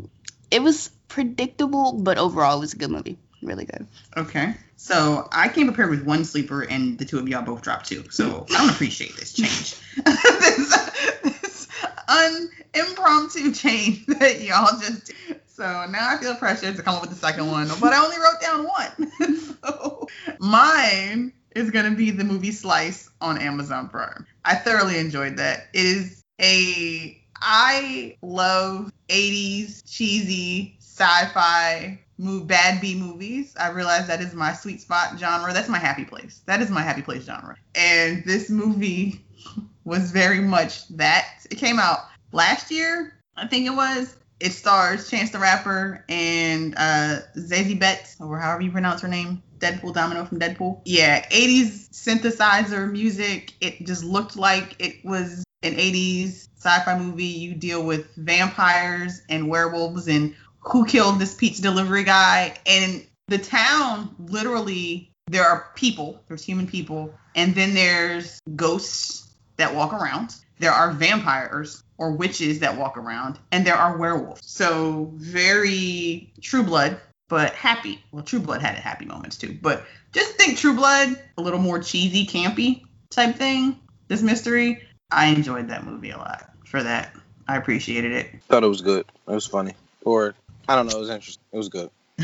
it 0.50 0.62
was 0.62 0.90
predictable, 1.08 1.94
but 1.94 2.18
overall 2.18 2.58
it 2.58 2.60
was 2.60 2.74
a 2.74 2.76
good 2.76 2.90
movie. 2.90 3.18
Really 3.42 3.64
good. 3.64 3.86
Okay. 4.16 4.54
So 4.82 5.28
I 5.30 5.48
came 5.48 5.68
prepared 5.68 5.90
with 5.90 6.02
one 6.02 6.24
sleeper, 6.24 6.62
and 6.62 6.98
the 6.98 7.04
two 7.04 7.16
of 7.20 7.28
y'all 7.28 7.42
both 7.42 7.62
dropped 7.62 7.86
two. 7.86 8.04
So 8.10 8.44
I 8.50 8.58
don't 8.58 8.70
appreciate 8.70 9.14
this 9.14 9.32
change. 9.32 9.76
this, 10.04 11.20
this 11.22 11.68
un 12.08 12.50
impromptu 12.74 13.52
change 13.52 14.04
that 14.06 14.40
y'all 14.40 14.76
just 14.80 15.06
did. 15.06 15.40
So 15.46 15.62
now 15.88 16.08
I 16.10 16.16
feel 16.16 16.34
pressure 16.34 16.74
to 16.74 16.82
come 16.82 16.96
up 16.96 17.00
with 17.00 17.10
the 17.10 17.16
second 17.16 17.46
one, 17.46 17.68
but 17.80 17.92
I 17.92 18.02
only 18.02 18.16
wrote 18.16 18.40
down 18.40 18.64
one. 18.64 19.36
so 19.62 20.08
mine 20.40 21.32
is 21.54 21.70
gonna 21.70 21.92
be 21.92 22.10
the 22.10 22.24
movie 22.24 22.50
Slice 22.50 23.08
on 23.20 23.38
Amazon 23.38 23.88
Prime. 23.88 24.26
I 24.44 24.56
thoroughly 24.56 24.98
enjoyed 24.98 25.36
that. 25.36 25.68
It 25.74 25.86
is 25.86 26.24
a 26.40 27.22
I 27.36 28.16
love 28.20 28.92
80s 29.08 29.84
cheesy 29.88 30.76
sci-fi 30.80 32.00
move 32.22 32.46
bad 32.46 32.80
B 32.80 32.94
movies. 32.94 33.54
I 33.58 33.70
realize 33.70 34.06
that 34.06 34.20
is 34.20 34.32
my 34.34 34.52
sweet 34.52 34.80
spot 34.80 35.18
genre. 35.18 35.52
That's 35.52 35.68
my 35.68 35.78
happy 35.78 36.04
place. 36.04 36.42
That 36.46 36.62
is 36.62 36.70
my 36.70 36.82
happy 36.82 37.02
place 37.02 37.24
genre. 37.24 37.56
And 37.74 38.24
this 38.24 38.48
movie 38.48 39.24
was 39.84 40.12
very 40.12 40.40
much 40.40 40.88
that. 40.96 41.26
It 41.50 41.56
came 41.56 41.78
out 41.78 41.98
last 42.32 42.70
year, 42.70 43.14
I 43.36 43.46
think 43.46 43.66
it 43.66 43.70
was. 43.74 44.16
It 44.40 44.52
stars 44.52 45.08
Chance 45.08 45.30
the 45.30 45.38
Rapper 45.38 46.04
and 46.08 46.74
uh, 46.76 47.20
Zazie 47.36 47.78
Beetz, 47.78 48.20
or 48.20 48.38
however 48.38 48.62
you 48.62 48.72
pronounce 48.72 49.00
her 49.02 49.08
name. 49.08 49.42
Deadpool 49.58 49.94
Domino 49.94 50.24
from 50.24 50.40
Deadpool. 50.40 50.80
Yeah, 50.84 51.24
80s 51.28 51.90
synthesizer 51.90 52.90
music. 52.90 53.52
It 53.60 53.86
just 53.86 54.02
looked 54.02 54.36
like 54.36 54.74
it 54.80 55.04
was 55.04 55.44
an 55.62 55.74
80s 55.74 56.48
sci-fi 56.56 56.98
movie. 56.98 57.24
You 57.24 57.54
deal 57.54 57.84
with 57.84 58.12
vampires 58.16 59.22
and 59.28 59.48
werewolves 59.48 60.08
and 60.08 60.34
who 60.62 60.86
killed 60.86 61.18
this 61.18 61.34
pizza 61.34 61.62
delivery 61.62 62.04
guy. 62.04 62.56
And 62.66 63.06
the 63.28 63.38
town 63.38 64.14
literally 64.18 65.10
there 65.26 65.44
are 65.44 65.70
people, 65.74 66.22
there's 66.28 66.44
human 66.44 66.66
people, 66.66 67.14
and 67.34 67.54
then 67.54 67.74
there's 67.74 68.40
ghosts 68.54 69.34
that 69.56 69.74
walk 69.74 69.92
around. 69.92 70.34
There 70.58 70.72
are 70.72 70.92
vampires 70.92 71.82
or 71.98 72.12
witches 72.12 72.60
that 72.60 72.76
walk 72.76 72.96
around, 72.96 73.38
and 73.50 73.66
there 73.66 73.76
are 73.76 73.96
werewolves. 73.96 74.40
So 74.44 75.10
very 75.14 76.32
True 76.40 76.62
Blood, 76.62 77.00
but 77.28 77.54
happy. 77.54 78.02
Well, 78.12 78.22
True 78.22 78.40
Blood 78.40 78.60
had 78.60 78.74
happy 78.76 79.04
moments 79.04 79.38
too, 79.38 79.56
but 79.60 79.84
just 80.12 80.34
think 80.34 80.58
True 80.58 80.74
Blood, 80.74 81.20
a 81.38 81.42
little 81.42 81.60
more 81.60 81.80
cheesy, 81.80 82.26
campy 82.26 82.84
type 83.10 83.36
thing. 83.36 83.78
This 84.08 84.22
mystery, 84.22 84.86
I 85.10 85.26
enjoyed 85.26 85.68
that 85.68 85.86
movie 85.86 86.10
a 86.10 86.18
lot 86.18 86.50
for 86.66 86.82
that. 86.82 87.14
I 87.48 87.56
appreciated 87.56 88.12
it. 88.12 88.42
Thought 88.48 88.64
it 88.64 88.68
was 88.68 88.82
good. 88.82 89.06
It 89.26 89.32
was 89.32 89.46
funny. 89.46 89.74
Or 90.04 90.34
I 90.72 90.76
don't 90.76 90.86
know. 90.86 90.96
It 90.96 91.00
was 91.00 91.10
interesting. 91.10 91.44
It 91.52 91.56
was 91.58 91.68
good. 91.68 91.90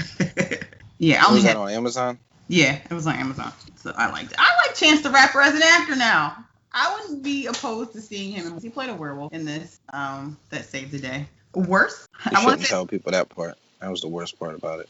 yeah, 0.99 1.23
I 1.23 1.27
only 1.29 1.35
was 1.35 1.43
had 1.43 1.57
that 1.57 1.61
on 1.61 1.69
Amazon? 1.71 2.19
Yeah, 2.49 2.79
it 2.91 2.95
was 2.95 3.07
on 3.07 3.15
Amazon. 3.17 3.53
So 3.77 3.93
I 3.95 4.11
liked 4.11 4.33
it. 4.33 4.39
I 4.39 4.51
like 4.67 4.75
Chance 4.75 5.03
the 5.03 5.11
Rapper 5.11 5.43
as 5.43 5.55
an 5.55 5.61
actor 5.63 5.97
now. 5.97 6.35
I 6.73 6.95
wouldn't 6.95 7.23
be 7.23 7.45
opposed 7.45 7.93
to 7.93 8.01
seeing 8.01 8.33
him. 8.33 8.59
He 8.59 8.71
played 8.71 8.89
a 8.89 8.95
werewolf 8.95 9.35
in 9.35 9.45
this. 9.45 9.79
Um, 9.93 10.39
that 10.49 10.65
saved 10.65 10.93
the 10.93 10.99
day. 10.99 11.27
Worse, 11.55 12.09
You 12.25 12.37
I 12.39 12.41
shouldn't 12.41 12.63
to. 12.63 12.69
tell 12.69 12.87
people 12.87 13.13
that 13.13 13.29
part. 13.29 13.59
That 13.83 13.91
was 13.91 14.01
the 14.01 14.09
worst 14.09 14.39
part 14.39 14.55
about 14.55 14.81
it. 14.81 14.89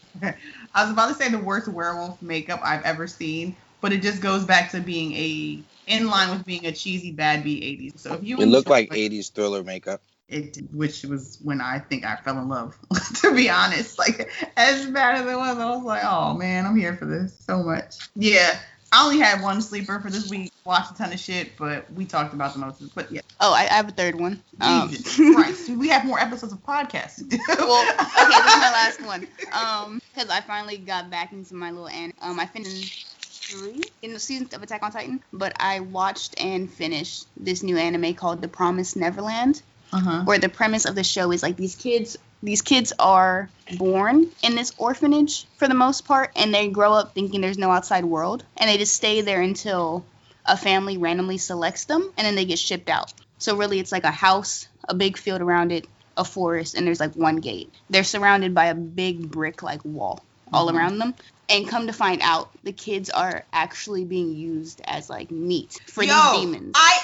I 0.73 0.83
was 0.83 0.93
about 0.93 1.09
to 1.09 1.15
say 1.15 1.29
the 1.29 1.37
worst 1.37 1.67
werewolf 1.67 2.21
makeup 2.21 2.61
I've 2.63 2.83
ever 2.83 3.07
seen, 3.07 3.57
but 3.81 3.91
it 3.91 4.01
just 4.01 4.21
goes 4.21 4.45
back 4.45 4.71
to 4.71 4.79
being 4.79 5.13
a 5.15 5.61
in 5.85 6.07
line 6.07 6.29
with 6.29 6.45
being 6.45 6.65
a 6.65 6.71
cheesy 6.71 7.11
bad 7.11 7.43
B 7.43 7.59
80s. 7.59 7.99
So 7.99 8.13
if 8.13 8.23
you 8.23 8.39
It 8.39 8.45
looked 8.45 8.69
like 8.69 8.89
80s 8.89 9.31
thriller 9.33 9.63
makeup. 9.63 10.01
It 10.29 10.57
which 10.71 11.03
was 11.03 11.39
when 11.43 11.61
I 11.61 11.79
think 11.79 12.05
I 12.05 12.15
fell 12.17 12.37
in 12.37 12.49
love. 12.49 12.77
to 13.15 13.35
be 13.35 13.49
honest, 13.49 13.97
like 13.97 14.29
as 14.55 14.85
bad 14.87 15.21
as 15.21 15.31
it 15.31 15.35
was, 15.35 15.57
I 15.57 15.65
was 15.69 15.83
like, 15.83 16.03
oh 16.03 16.33
man, 16.35 16.65
I'm 16.65 16.75
here 16.75 16.95
for 16.95 17.05
this 17.05 17.37
so 17.39 17.63
much. 17.63 17.95
Yeah, 18.15 18.57
I 18.91 19.03
only 19.03 19.19
had 19.19 19.41
one 19.41 19.61
sleeper 19.61 19.99
for 19.99 20.09
this 20.09 20.29
week. 20.29 20.51
Watched 20.65 20.91
a 20.91 20.95
ton 20.95 21.13
of 21.13 21.19
shit, 21.19 21.57
but 21.57 21.91
we 21.93 22.05
talked 22.05 22.33
about 22.33 22.53
the 22.53 22.59
most. 22.59 22.83
But 22.95 23.11
yeah, 23.11 23.21
Oh, 23.41 23.53
I, 23.53 23.61
I 23.61 23.73
have 23.75 23.87
a 23.87 23.91
third 23.91 24.15
one. 24.15 24.43
Um, 24.59 24.91
Christ, 25.33 25.69
we 25.69 25.87
have 25.87 26.05
more 26.05 26.19
episodes 26.19 26.51
of 26.51 26.61
podcasts. 26.61 27.23
well, 27.47 27.83
okay, 27.83 28.27
this 28.27 28.37
is 28.37 28.59
my 28.59 28.71
last 28.73 29.01
one. 29.05 29.27
Um, 29.53 30.01
because 30.13 30.29
I 30.29 30.41
finally 30.41 30.77
got 30.77 31.09
back 31.09 31.31
into 31.31 31.55
my 31.55 31.71
little 31.71 31.87
and 31.87 32.13
um, 32.21 32.37
I 32.37 32.45
finished 32.45 33.07
three 33.49 33.81
in 34.01 34.11
the 34.11 34.19
season 34.19 34.49
of 34.53 34.61
Attack 34.61 34.83
on 34.83 34.91
Titan, 34.91 35.21
but 35.31 35.53
I 35.57 35.79
watched 35.79 36.39
and 36.39 36.69
finished 36.69 37.27
this 37.37 37.63
new 37.63 37.77
anime 37.77 38.13
called 38.13 38.41
The 38.41 38.49
Promised 38.49 38.97
Neverland, 38.97 39.61
Uh-huh. 39.91 40.23
where 40.23 40.37
the 40.37 40.49
premise 40.49 40.85
of 40.85 40.95
the 40.95 41.03
show 41.03 41.31
is 41.31 41.41
like 41.43 41.57
these 41.57 41.75
kids. 41.75 42.17
These 42.41 42.61
kids 42.61 42.93
are 42.99 43.49
born 43.77 44.27
in 44.43 44.55
this 44.55 44.71
orphanage 44.77 45.45
for 45.57 45.67
the 45.67 45.73
most 45.73 46.05
part, 46.05 46.31
and 46.35 46.53
they 46.53 46.69
grow 46.69 46.93
up 46.93 47.13
thinking 47.13 47.41
there's 47.41 47.57
no 47.57 47.71
outside 47.71 48.05
world, 48.05 48.43
and 48.57 48.69
they 48.69 48.77
just 48.77 48.93
stay 48.93 49.21
there 49.21 49.41
until 49.41 50.05
a 50.45 50.55
family 50.55 50.97
randomly 50.97 51.37
selects 51.37 51.85
them, 51.85 52.11
and 52.17 52.25
then 52.25 52.35
they 52.35 52.45
get 52.45 52.59
shipped 52.59 52.89
out. 52.89 53.13
So 53.39 53.57
really, 53.57 53.79
it's 53.79 53.91
like 53.91 54.03
a 54.05 54.11
house, 54.11 54.67
a 54.87 54.93
big 54.93 55.17
field 55.17 55.41
around 55.41 55.71
it, 55.71 55.87
a 56.15 56.23
forest, 56.23 56.75
and 56.75 56.85
there's 56.87 56.99
like 56.99 57.15
one 57.15 57.37
gate. 57.37 57.73
They're 57.89 58.03
surrounded 58.03 58.53
by 58.53 58.65
a 58.67 58.75
big 58.75 59.29
brick 59.29 59.63
like 59.63 59.83
wall 59.83 60.23
all 60.51 60.67
Mhm. 60.69 60.75
around 60.75 60.97
them. 60.99 61.13
And 61.47 61.67
come 61.67 61.87
to 61.87 61.93
find 61.93 62.21
out, 62.21 62.51
the 62.63 62.71
kids 62.71 63.09
are 63.09 63.43
actually 63.51 64.05
being 64.05 64.35
used 64.35 64.81
as 64.85 65.09
like 65.09 65.31
meat 65.31 65.79
for 65.87 66.03
Yo, 66.03 66.13
these 66.13 66.41
demons. 66.41 66.73
I 66.75 66.99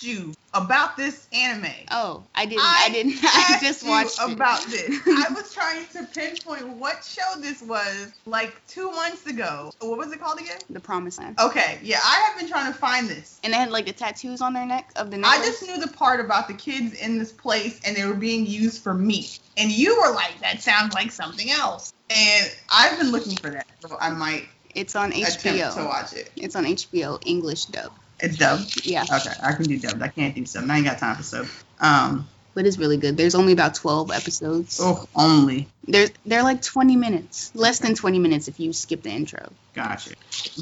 asked 0.00 0.02
you 0.02 0.34
about 0.52 0.96
this 0.96 1.28
anime. 1.32 1.70
oh, 1.92 2.24
I 2.34 2.44
didn't. 2.44 2.62
I, 2.64 2.88
didn't. 2.90 3.14
I 3.22 3.58
just 3.60 3.86
watched 3.86 4.20
it. 4.20 4.32
about 4.32 4.64
this. 4.66 5.00
I 5.06 5.32
was 5.32 5.52
trying 5.54 5.86
to 5.92 6.04
pinpoint 6.12 6.68
what 6.68 7.04
show 7.04 7.40
this 7.40 7.62
was 7.62 8.12
like 8.26 8.54
two 8.66 8.90
months 8.90 9.26
ago. 9.26 9.72
What 9.80 9.98
was 9.98 10.12
it 10.12 10.20
called 10.20 10.40
again? 10.40 10.58
the 10.68 10.80
Promised 10.80 11.20
Land. 11.20 11.38
Okay, 11.38 11.78
yeah, 11.82 12.00
I 12.04 12.26
have 12.28 12.38
been 12.38 12.48
trying 12.48 12.72
to 12.72 12.78
find 12.78 13.08
this. 13.08 13.40
And 13.44 13.52
they 13.52 13.58
had 13.58 13.70
like 13.70 13.86
the 13.86 13.92
tattoos 13.92 14.40
on 14.40 14.52
their 14.54 14.66
neck 14.66 14.90
of 14.96 15.10
the 15.10 15.20
I 15.24 15.36
just 15.38 15.62
knew 15.62 15.78
the 15.78 15.88
part 15.88 16.20
about 16.20 16.48
the 16.48 16.54
kids 16.54 16.94
in 16.94 17.18
this 17.18 17.32
place 17.32 17.80
and 17.84 17.96
they 17.96 18.04
were 18.04 18.14
being 18.14 18.46
used 18.46 18.82
for 18.82 18.94
meat. 18.94 19.38
And 19.56 19.70
you 19.70 20.00
were 20.00 20.12
like, 20.12 20.40
that 20.40 20.62
sounds 20.62 20.94
like 20.94 21.12
something 21.12 21.50
else. 21.50 21.92
And 22.08 22.50
I've 22.72 22.98
been 22.98 23.12
looking 23.12 23.36
for 23.36 23.50
that. 23.50 23.66
So 23.80 23.96
I 24.00 24.10
might 24.10 24.48
It's 24.74 24.96
on 24.96 25.12
attempt 25.12 25.76
to 25.76 25.84
watch 25.84 26.12
it. 26.12 26.30
It's 26.34 26.56
on 26.56 26.64
HBO 26.64 27.22
English 27.24 27.66
dub. 27.66 27.92
It's 28.22 28.36
dubbed. 28.36 28.86
Yeah, 28.86 29.04
Okay, 29.04 29.32
I 29.42 29.52
can 29.52 29.64
do 29.64 29.78
dubbed. 29.78 30.02
I 30.02 30.08
can't 30.08 30.34
do 30.34 30.44
sub. 30.46 30.68
I 30.68 30.76
ain't 30.76 30.84
got 30.84 30.98
time 30.98 31.16
for 31.16 31.22
sub. 31.22 31.46
Um, 31.80 32.28
but 32.54 32.66
it's 32.66 32.78
really 32.78 32.96
good. 32.96 33.16
There's 33.16 33.34
only 33.34 33.52
about 33.52 33.74
12 33.74 34.10
episodes. 34.10 34.78
oh, 34.82 35.06
only. 35.14 35.68
They're 35.86 36.08
they're 36.26 36.42
like 36.42 36.62
20 36.62 36.96
minutes, 36.96 37.50
less 37.54 37.78
than 37.78 37.94
20 37.94 38.18
minutes 38.18 38.48
if 38.48 38.60
you 38.60 38.72
skip 38.72 39.02
the 39.02 39.10
intro. 39.10 39.52
Gotcha. 39.74 40.10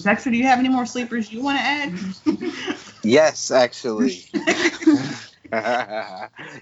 Dexter, 0.03 0.31
do 0.31 0.37
you 0.37 0.45
have 0.45 0.59
any 0.59 0.69
more 0.69 0.87
sleepers 0.87 1.33
you 1.33 1.43
want 1.43 1.59
to 1.59 1.65
add? 1.65 1.93
Yes, 3.05 3.53
actually. 3.53 4.25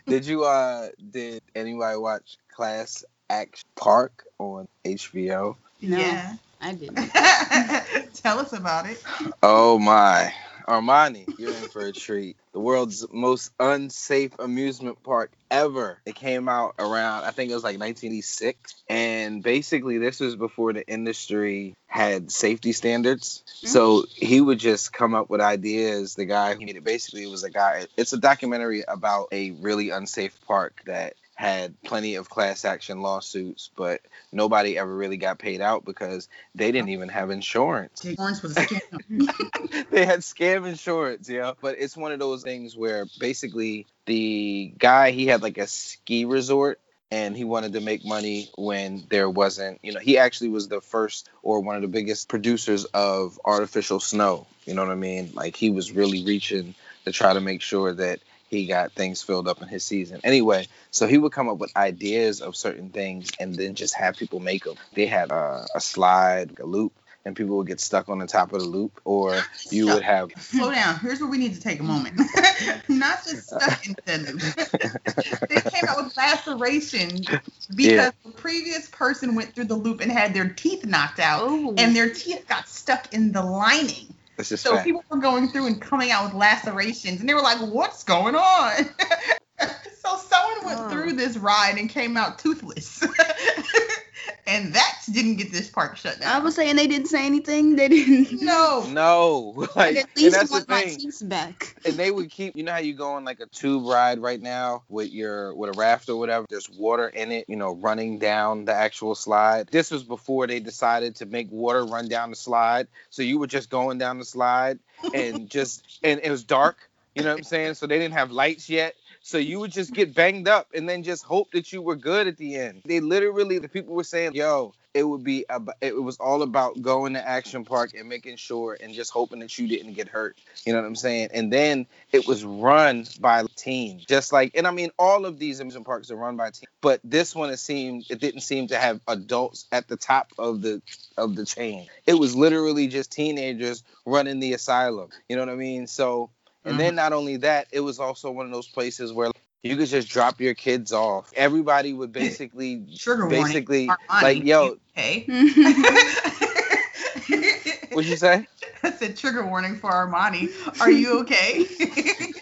did 0.06 0.26
you 0.26 0.44
uh 0.44 0.88
did 1.10 1.42
anybody 1.54 1.96
watch 1.96 2.36
Class 2.54 3.04
Action 3.30 3.66
Park 3.74 4.24
on 4.38 4.68
HBO? 4.84 5.56
No, 5.82 5.98
Yeah. 5.98 6.34
I 6.60 6.72
didn't. 6.74 7.10
Tell 8.14 8.38
us 8.38 8.52
about 8.52 8.86
it. 8.88 9.02
Oh 9.42 9.78
my. 9.78 10.32
Armani, 10.66 11.26
you're 11.38 11.50
in 11.50 11.68
for 11.68 11.86
a 11.86 11.92
treat. 11.92 12.36
The 12.52 12.60
world's 12.60 13.06
most 13.12 13.52
unsafe 13.60 14.38
amusement 14.38 15.02
park 15.02 15.30
ever. 15.50 15.98
It 16.04 16.14
came 16.14 16.48
out 16.48 16.74
around, 16.78 17.24
I 17.24 17.30
think 17.30 17.50
it 17.50 17.54
was 17.54 17.62
like 17.62 17.78
1986. 17.78 18.74
And 18.88 19.42
basically, 19.42 19.98
this 19.98 20.20
was 20.20 20.36
before 20.36 20.72
the 20.72 20.86
industry 20.86 21.74
had 21.86 22.30
safety 22.30 22.72
standards. 22.72 23.42
Mm-hmm. 23.46 23.66
So 23.68 24.04
he 24.14 24.40
would 24.40 24.58
just 24.58 24.92
come 24.92 25.14
up 25.14 25.30
with 25.30 25.40
ideas. 25.40 26.14
The 26.14 26.24
guy 26.24 26.54
who 26.54 26.60
made 26.64 26.76
it 26.76 26.84
basically 26.84 27.22
it 27.22 27.30
was 27.30 27.44
a 27.44 27.50
guy, 27.50 27.86
it's 27.96 28.12
a 28.12 28.18
documentary 28.18 28.82
about 28.86 29.28
a 29.32 29.52
really 29.52 29.90
unsafe 29.90 30.38
park 30.46 30.82
that 30.86 31.14
had 31.36 31.80
plenty 31.82 32.16
of 32.16 32.28
class 32.28 32.64
action 32.64 33.02
lawsuits, 33.02 33.70
but 33.76 34.00
nobody 34.32 34.76
ever 34.78 34.94
really 34.94 35.18
got 35.18 35.38
paid 35.38 35.60
out 35.60 35.84
because 35.84 36.28
they 36.54 36.72
didn't 36.72 36.88
even 36.88 37.10
have 37.10 37.30
insurance 37.30 38.00
Jake 38.00 38.18
Lawrence 38.18 38.42
was 38.42 38.56
a 38.56 38.60
scam. 38.60 39.90
they 39.90 40.06
had 40.06 40.20
scam 40.20 40.66
insurance, 40.66 41.28
yeah. 41.28 41.52
But 41.60 41.76
it's 41.78 41.96
one 41.96 42.12
of 42.12 42.18
those 42.18 42.42
things 42.42 42.76
where 42.76 43.06
basically 43.18 43.86
the 44.06 44.72
guy 44.78 45.10
he 45.10 45.26
had 45.26 45.42
like 45.42 45.58
a 45.58 45.66
ski 45.66 46.24
resort 46.24 46.80
and 47.10 47.36
he 47.36 47.44
wanted 47.44 47.72
to 47.74 47.80
make 47.80 48.04
money 48.04 48.50
when 48.56 49.04
there 49.08 49.30
wasn't, 49.30 49.78
you 49.82 49.92
know, 49.92 50.00
he 50.00 50.18
actually 50.18 50.50
was 50.50 50.68
the 50.68 50.80
first 50.80 51.28
or 51.42 51.60
one 51.60 51.76
of 51.76 51.82
the 51.82 51.88
biggest 51.88 52.28
producers 52.28 52.84
of 52.86 53.38
artificial 53.44 54.00
snow. 54.00 54.46
You 54.64 54.74
know 54.74 54.82
what 54.82 54.92
I 54.92 54.96
mean? 54.96 55.32
Like 55.34 55.56
he 55.56 55.70
was 55.70 55.92
really 55.92 56.24
reaching 56.24 56.74
to 57.04 57.12
try 57.12 57.32
to 57.32 57.40
make 57.40 57.62
sure 57.62 57.92
that 57.94 58.20
he 58.48 58.66
got 58.66 58.92
things 58.92 59.22
filled 59.22 59.48
up 59.48 59.62
in 59.62 59.68
his 59.68 59.84
season. 59.84 60.20
Anyway, 60.24 60.66
so 60.90 61.06
he 61.06 61.18
would 61.18 61.32
come 61.32 61.48
up 61.48 61.58
with 61.58 61.76
ideas 61.76 62.40
of 62.40 62.56
certain 62.56 62.90
things 62.90 63.30
and 63.40 63.54
then 63.54 63.74
just 63.74 63.94
have 63.94 64.16
people 64.16 64.40
make 64.40 64.64
them. 64.64 64.76
They 64.94 65.06
had 65.06 65.32
uh, 65.32 65.64
a 65.74 65.80
slide, 65.80 66.58
a 66.60 66.64
loop, 66.66 66.92
and 67.24 67.34
people 67.34 67.56
would 67.58 67.66
get 67.66 67.80
stuck 67.80 68.08
on 68.08 68.18
the 68.18 68.26
top 68.26 68.52
of 68.52 68.60
the 68.60 68.66
loop, 68.66 69.00
or 69.04 69.46
you 69.70 69.88
would 69.88 70.02
have 70.04 70.30
Slow 70.38 70.70
down. 70.70 70.98
Here's 71.00 71.20
where 71.20 71.28
we 71.28 71.38
need 71.38 71.54
to 71.54 71.60
take 71.60 71.80
a 71.80 71.82
moment. 71.82 72.16
Not 72.88 73.24
just 73.24 73.48
stuck 73.48 73.84
in 73.86 73.96
the 74.04 74.32
loop. 74.32 75.12
they 75.48 75.60
came 75.60 75.88
out 75.88 76.04
with 76.04 76.16
laceration 76.16 77.26
because 77.74 77.92
Yeah. 77.92 78.10
the 78.24 78.30
previous 78.32 78.88
person 78.90 79.34
went 79.34 79.54
through 79.54 79.64
the 79.64 79.74
loop 79.74 80.00
and 80.00 80.10
had 80.12 80.34
their 80.34 80.48
teeth 80.48 80.84
knocked 80.86 81.18
out, 81.18 81.42
Oh. 81.42 81.74
and 81.78 81.96
their 81.96 82.10
teeth 82.10 82.46
got 82.48 82.68
stuck 82.68 83.12
in 83.12 83.32
the 83.32 83.42
lining. 83.42 84.14
That's 84.36 84.48
just 84.50 84.62
So 84.64 84.72
fact. 84.72 84.84
people 84.84 85.02
were 85.10 85.18
going 85.18 85.48
through 85.48 85.66
and 85.66 85.80
coming 85.80 86.10
out 86.10 86.24
with 86.24 86.34
lacerations, 86.34 87.20
and 87.20 87.28
they 87.28 87.34
were 87.34 87.40
like, 87.42 87.58
"What's 87.58 88.04
going 88.04 88.34
on?" 88.34 88.74
so 90.02 90.16
someone 90.16 90.66
went 90.66 90.80
Oh. 90.80 90.88
through 90.90 91.12
this 91.14 91.36
ride 91.38 91.78
and 91.78 91.88
came 91.88 92.16
out 92.16 92.38
toothless, 92.38 93.02
and 94.46 94.74
that 94.74 94.94
didn't 95.12 95.36
get 95.36 95.52
this 95.52 95.68
park 95.68 95.96
shut 95.96 96.20
down. 96.20 96.34
I 96.34 96.38
was 96.38 96.54
saying 96.54 96.76
they 96.76 96.86
didn't 96.86 97.08
say 97.08 97.26
anything. 97.26 97.76
They 97.76 97.88
didn't. 97.88 98.42
no, 98.42 98.86
No, 98.90 99.52
But 99.56 99.76
like, 99.76 99.96
at 99.96 100.04
and 100.04 100.16
least 100.16 100.36
that's 100.36 100.50
the 100.50 100.54
want 100.56 100.68
my 100.68 100.82
thing. 100.82 100.98
teeth 100.98 101.22
back. 101.24 101.74
and 101.84 101.94
they 101.94 102.10
would 102.10 102.30
keep 102.30 102.56
you 102.56 102.62
know 102.62 102.72
how 102.72 102.78
you 102.78 102.94
go 102.94 103.12
on 103.12 103.24
like 103.24 103.40
a 103.40 103.46
tube 103.46 103.84
ride 103.86 104.18
right 104.20 104.40
now 104.40 104.82
with 104.88 105.10
your 105.10 105.54
with 105.54 105.74
a 105.74 105.78
raft 105.78 106.08
or 106.08 106.16
whatever 106.16 106.46
there's 106.48 106.68
water 106.70 107.08
in 107.08 107.32
it 107.32 107.44
you 107.48 107.56
know 107.56 107.74
running 107.76 108.18
down 108.18 108.64
the 108.64 108.72
actual 108.74 109.14
slide 109.14 109.68
this 109.68 109.90
was 109.90 110.02
before 110.02 110.46
they 110.46 110.60
decided 110.60 111.14
to 111.16 111.26
make 111.26 111.50
water 111.50 111.84
run 111.84 112.08
down 112.08 112.30
the 112.30 112.36
slide 112.36 112.86
so 113.10 113.22
you 113.22 113.38
were 113.38 113.46
just 113.46 113.70
going 113.70 113.98
down 113.98 114.18
the 114.18 114.24
slide 114.24 114.78
and 115.14 115.48
just 115.56 115.98
and 116.02 116.20
it 116.22 116.30
was 116.30 116.44
dark 116.44 116.76
you 117.14 117.22
know 117.22 117.30
what 117.30 117.38
i'm 117.38 117.44
saying 117.44 117.74
so 117.74 117.86
they 117.86 117.98
didn't 117.98 118.14
have 118.14 118.30
lights 118.30 118.68
yet 118.68 118.94
so 119.26 119.38
you 119.38 119.58
would 119.58 119.72
just 119.72 119.92
get 119.92 120.14
banged 120.14 120.46
up 120.46 120.68
and 120.72 120.88
then 120.88 121.02
just 121.02 121.24
hope 121.24 121.50
that 121.50 121.72
you 121.72 121.82
were 121.82 121.96
good 121.96 122.28
at 122.28 122.36
the 122.36 122.54
end. 122.54 122.82
They 122.84 123.00
literally, 123.00 123.58
the 123.58 123.68
people 123.68 123.92
were 123.92 124.04
saying, 124.04 124.34
"Yo, 124.34 124.72
it 124.94 125.02
would 125.02 125.24
be, 125.24 125.44
ab- 125.50 125.72
it 125.80 126.00
was 126.00 126.16
all 126.18 126.42
about 126.42 126.80
going 126.80 127.14
to 127.14 127.28
Action 127.28 127.64
Park 127.64 127.90
and 127.94 128.08
making 128.08 128.36
sure 128.36 128.78
and 128.80 128.94
just 128.94 129.10
hoping 129.10 129.40
that 129.40 129.58
you 129.58 129.66
didn't 129.66 129.94
get 129.94 130.06
hurt." 130.06 130.38
You 130.64 130.72
know 130.72 130.80
what 130.80 130.86
I'm 130.86 130.94
saying? 130.94 131.30
And 131.34 131.52
then 131.52 131.86
it 132.12 132.28
was 132.28 132.44
run 132.44 133.04
by 133.18 133.44
teams, 133.56 134.04
just 134.04 134.32
like, 134.32 134.52
and 134.54 134.64
I 134.64 134.70
mean, 134.70 134.90
all 134.96 135.26
of 135.26 135.40
these 135.40 135.58
amusement 135.58 135.86
parks 135.86 136.12
are 136.12 136.16
run 136.16 136.36
by 136.36 136.50
teams, 136.50 136.70
but 136.80 137.00
this 137.02 137.34
one 137.34 137.50
it 137.50 137.56
seemed 137.56 138.06
it 138.08 138.20
didn't 138.20 138.42
seem 138.42 138.68
to 138.68 138.78
have 138.78 139.00
adults 139.08 139.66
at 139.72 139.88
the 139.88 139.96
top 139.96 140.32
of 140.38 140.62
the 140.62 140.80
of 141.16 141.34
the 141.34 141.44
chain. 141.44 141.88
It 142.06 142.14
was 142.14 142.36
literally 142.36 142.86
just 142.86 143.10
teenagers 143.10 143.82
running 144.04 144.38
the 144.38 144.52
asylum. 144.52 145.08
You 145.28 145.34
know 145.34 145.42
what 145.42 145.52
I 145.52 145.56
mean? 145.56 145.88
So, 145.88 146.30
and 146.66 146.72
mm-hmm. 146.72 146.82
then 146.82 146.94
not 146.96 147.12
only 147.12 147.36
that, 147.38 147.68
it 147.70 147.78
was 147.78 148.00
also 148.00 148.32
one 148.32 148.44
of 148.44 148.52
those 148.52 148.66
places 148.66 149.12
where 149.12 149.30
you 149.62 149.76
could 149.76 149.86
just 149.86 150.08
drop 150.08 150.40
your 150.40 150.54
kids 150.54 150.92
off. 150.92 151.32
Everybody 151.36 151.92
would 151.92 152.10
basically, 152.10 152.82
Trigger 152.96 153.28
warning. 153.28 153.44
basically, 153.44 153.86
Armani, 153.86 154.22
like, 154.22 154.42
yo, 154.42 154.76
okay. 154.98 155.24
what'd 157.92 158.10
you 158.10 158.16
say? 158.16 158.48
I 158.82 158.90
said 158.90 159.16
trigger 159.16 159.46
warning 159.46 159.76
for 159.76 159.92
Armani. 159.92 160.50
Are 160.80 160.90
you 160.90 161.20
okay? 161.20 161.66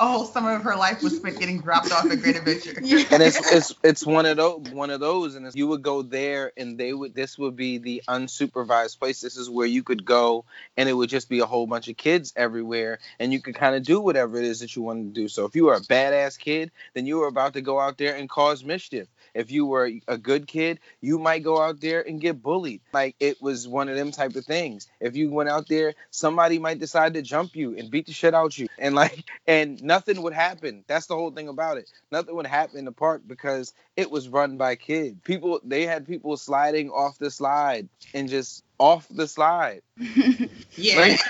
a 0.00 0.06
whole 0.06 0.24
summer 0.24 0.54
of 0.54 0.62
her 0.62 0.76
life 0.76 1.02
was 1.02 1.16
spent 1.16 1.38
getting 1.38 1.60
dropped 1.60 1.92
off 1.92 2.10
at 2.10 2.20
Great 2.20 2.36
Adventure. 2.36 2.74
and 2.78 3.22
it's 3.22 3.52
it's 3.52 3.74
it's 3.82 4.06
one 4.06 4.26
of 4.26 4.36
those 4.36 4.70
one 4.70 4.90
of 4.90 5.00
those 5.00 5.34
and 5.34 5.46
it's, 5.46 5.56
you 5.56 5.66
would 5.68 5.82
go 5.82 6.02
there 6.02 6.52
and 6.56 6.78
they 6.78 6.92
would 6.92 7.14
this 7.14 7.38
would 7.38 7.56
be 7.56 7.78
the 7.78 8.02
unsupervised 8.08 8.98
place. 8.98 9.20
This 9.20 9.36
is 9.36 9.48
where 9.50 9.66
you 9.66 9.82
could 9.82 10.04
go 10.04 10.44
and 10.76 10.88
it 10.88 10.92
would 10.92 11.08
just 11.08 11.28
be 11.28 11.40
a 11.40 11.46
whole 11.46 11.66
bunch 11.66 11.88
of 11.88 11.96
kids 11.96 12.32
everywhere 12.36 12.98
and 13.18 13.32
you 13.32 13.40
could 13.40 13.54
kind 13.54 13.74
of 13.74 13.82
do 13.82 14.00
whatever 14.00 14.38
it 14.38 14.44
is 14.44 14.60
that 14.60 14.76
you 14.76 14.82
wanted 14.82 15.14
to 15.14 15.20
do. 15.20 15.28
So 15.28 15.44
if 15.44 15.56
you 15.56 15.64
were 15.64 15.74
a 15.74 15.80
badass 15.80 16.38
kid 16.38 16.70
then 16.94 17.06
you 17.06 17.18
were 17.18 17.28
about 17.28 17.54
to 17.54 17.60
go 17.60 17.80
out 17.80 17.98
there 17.98 18.16
and 18.16 18.28
cause 18.28 18.64
mischief 18.64 19.08
if 19.36 19.50
you 19.50 19.66
were 19.66 19.90
a 20.08 20.18
good 20.18 20.46
kid 20.46 20.80
you 21.00 21.18
might 21.18 21.44
go 21.44 21.60
out 21.60 21.80
there 21.80 22.06
and 22.06 22.20
get 22.20 22.42
bullied. 22.42 22.80
Like 22.92 23.16
it 23.20 23.40
was 23.40 23.68
one 23.68 23.88
of 23.88 23.96
them 23.96 24.10
type 24.10 24.36
of 24.36 24.44
things. 24.44 24.88
If 25.00 25.16
you 25.16 25.30
went 25.30 25.48
out 25.48 25.68
there 25.68 25.94
somebody 26.10 26.58
might 26.58 26.78
decide 26.78 27.14
to 27.14 27.22
jump 27.22 27.56
you 27.56 27.76
and 27.76 27.90
beat 27.90 28.06
the 28.06 28.12
shit 28.12 28.34
out 28.34 28.58
you. 28.58 28.68
And 28.78 28.94
like 28.94 29.24
and 29.46 29.82
nothing 29.82 30.22
would 30.22 30.34
happen. 30.34 30.84
That's 30.88 31.06
the 31.06 31.14
whole 31.16 31.30
thing 31.30 31.48
about 31.48 31.78
it. 31.78 31.90
Nothing 32.10 32.36
would 32.36 32.46
happen 32.46 32.78
in 32.78 32.84
the 32.84 32.92
park 32.92 33.22
because 33.26 33.72
it 33.96 34.10
was 34.10 34.28
run 34.28 34.56
by 34.56 34.76
kids. 34.76 35.16
People 35.24 35.60
they 35.64 35.86
had 35.86 36.06
people 36.06 36.36
sliding 36.36 36.90
off 36.90 37.18
the 37.18 37.30
slide 37.30 37.88
and 38.14 38.28
just 38.28 38.64
off 38.78 39.06
the 39.10 39.28
slide. 39.28 39.82
Yeah. 40.76 41.00
Like, 41.00 41.20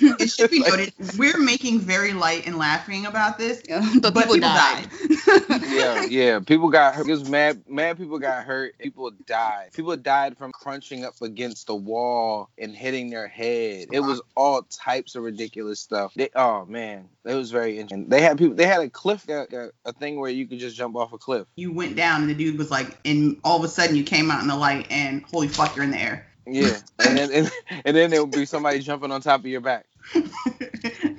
it 0.20 0.30
should 0.30 0.50
be 0.50 0.60
noted 0.60 0.92
we're 1.18 1.38
making 1.38 1.80
very 1.80 2.12
light 2.12 2.46
and 2.46 2.58
laughing 2.58 3.06
about 3.06 3.38
this. 3.38 3.62
but, 3.68 4.14
But 4.14 4.14
people, 4.14 4.34
people 4.34 4.40
died. 4.40 4.88
yeah, 5.68 6.04
yeah. 6.08 6.40
People 6.40 6.68
got 6.68 6.94
hurt. 6.94 7.06
It 7.06 7.10
was 7.10 7.28
mad. 7.28 7.62
Mad 7.68 7.96
people 7.98 8.18
got 8.18 8.44
hurt. 8.44 8.78
People 8.78 9.10
died. 9.26 9.70
People 9.74 9.96
died 9.96 10.36
from 10.36 10.52
crunching 10.52 11.04
up 11.04 11.14
against 11.22 11.66
the 11.66 11.74
wall 11.74 12.50
and 12.58 12.74
hitting 12.74 13.10
their 13.10 13.28
head. 13.28 13.86
It 13.92 14.00
was 14.00 14.20
all 14.36 14.62
types 14.62 15.14
of 15.14 15.22
ridiculous 15.22 15.80
stuff. 15.80 16.12
They, 16.14 16.30
oh 16.34 16.64
man, 16.66 17.08
it 17.24 17.34
was 17.34 17.50
very 17.50 17.78
interesting. 17.78 18.08
They 18.08 18.20
had 18.22 18.38
people. 18.38 18.54
They 18.54 18.66
had 18.66 18.80
a 18.80 18.90
cliff, 18.90 19.28
a, 19.28 19.46
a- 19.52 19.70
a 19.88 19.92
thing 19.92 20.18
where 20.18 20.30
you 20.30 20.46
could 20.46 20.58
just 20.58 20.76
jump 20.76 20.96
off 20.96 21.12
a 21.12 21.18
cliff. 21.18 21.46
You 21.56 21.72
went 21.72 21.96
down 21.96 22.22
and 22.22 22.30
the 22.30 22.34
dude 22.34 22.58
was 22.58 22.70
like, 22.70 22.98
and 23.04 23.38
all 23.44 23.56
of 23.58 23.64
a 23.64 23.68
sudden 23.68 23.96
you 23.96 24.04
came 24.04 24.30
out 24.30 24.42
in 24.42 24.48
the 24.48 24.56
light 24.56 24.86
and 24.90 25.22
holy 25.24 25.48
fuck, 25.48 25.74
you're 25.76 25.84
in 25.84 25.90
the 25.90 26.00
air. 26.00 26.26
Yeah, 26.46 26.78
and 26.98 27.16
then 27.16 27.30
and, 27.32 27.52
and 27.84 27.96
then 27.96 28.10
there 28.10 28.24
would 28.24 28.34
be 28.34 28.46
somebody 28.46 28.78
jumping 28.80 29.10
on 29.10 29.20
top 29.20 29.40
of 29.40 29.46
your 29.46 29.60
back. 29.60 29.86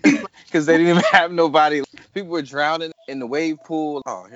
because 0.03 0.65
they 0.65 0.77
didn't 0.77 0.89
even 0.89 1.03
have 1.11 1.31
nobody. 1.31 1.83
People 2.13 2.31
were 2.31 2.41
drowning 2.41 2.91
in 3.07 3.19
the 3.19 3.27
wave 3.27 3.61
pool. 3.63 4.01
Oh, 4.05 4.27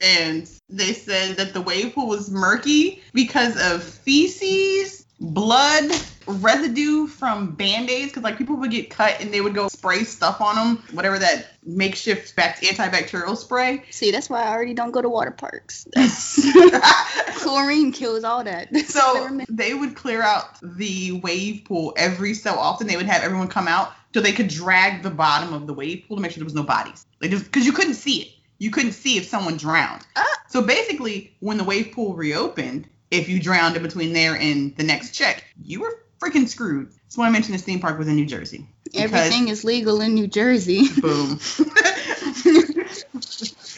and 0.00 0.50
they 0.68 0.92
said 0.92 1.36
that 1.36 1.52
the 1.52 1.60
wave 1.60 1.94
pool 1.94 2.08
was 2.08 2.30
murky 2.30 3.02
because 3.12 3.56
of 3.60 3.82
feces, 3.82 4.99
blood, 5.20 5.90
residue 6.26 7.06
from 7.06 7.52
band-aids 7.54 8.08
because 8.08 8.22
like 8.22 8.38
people 8.38 8.56
would 8.56 8.70
get 8.70 8.88
cut 8.88 9.20
and 9.20 9.32
they 9.32 9.40
would 9.40 9.54
go 9.54 9.68
spray 9.68 10.04
stuff 10.04 10.40
on 10.40 10.54
them 10.54 10.82
whatever 10.92 11.18
that 11.18 11.46
makeshift 11.64 12.34
bact- 12.36 12.62
antibacterial 12.62 13.36
spray 13.36 13.82
See, 13.90 14.10
that's 14.12 14.30
why 14.30 14.42
I 14.44 14.52
already 14.52 14.74
don't 14.74 14.92
go 14.92 15.02
to 15.02 15.08
water 15.08 15.30
parks. 15.32 15.86
Chlorine 17.36 17.92
kills 17.92 18.24
all 18.24 18.44
that. 18.44 18.68
That's 18.72 18.96
all 18.96 19.16
I 19.16 19.28
so 19.28 19.44
they 19.48 19.74
would 19.74 19.94
clear 19.96 20.22
out 20.22 20.58
the 20.62 21.12
wave 21.12 21.64
pool 21.64 21.94
every 21.96 22.34
so 22.34 22.54
often 22.54 22.86
they 22.86 22.96
would 22.96 23.06
have 23.06 23.22
everyone 23.22 23.48
come 23.48 23.68
out 23.68 23.92
so 24.14 24.20
they 24.20 24.32
could 24.32 24.48
drag 24.48 25.02
the 25.02 25.10
bottom 25.10 25.52
of 25.52 25.66
the 25.66 25.74
wave 25.74 26.04
pool 26.06 26.16
to 26.16 26.22
make 26.22 26.32
sure 26.32 26.38
there 26.40 26.44
was 26.44 26.54
no 26.54 26.62
bodies 26.62 27.06
like 27.20 27.30
just 27.30 27.44
because 27.44 27.66
you 27.66 27.72
couldn't 27.72 27.94
see 27.94 28.22
it 28.22 28.28
you 28.58 28.70
couldn't 28.70 28.92
see 28.92 29.16
if 29.16 29.24
someone 29.26 29.56
drowned 29.56 30.02
Ah. 30.16 30.24
so 30.48 30.62
basically 30.62 31.34
when 31.40 31.56
the 31.58 31.64
wave 31.64 31.92
pool 31.92 32.14
reopened 32.14 32.86
if 33.10 33.28
you 33.28 33.40
drowned 33.40 33.76
in 33.76 33.82
between 33.82 34.12
there 34.12 34.34
and 34.34 34.76
the 34.76 34.84
next 34.84 35.12
check 35.12 35.44
you 35.62 35.80
were 35.80 35.98
freaking 36.20 36.48
screwed 36.48 36.90
that's 36.90 37.16
why 37.16 37.26
i 37.26 37.30
mentioned 37.30 37.54
this 37.54 37.62
theme 37.62 37.80
park 37.80 37.98
was 37.98 38.08
in 38.08 38.16
new 38.16 38.26
jersey 38.26 38.66
Everything 38.94 39.48
is 39.48 39.64
legal 39.64 40.00
in 40.00 40.14
New 40.14 40.26
Jersey. 40.26 40.88
boom 41.00 41.38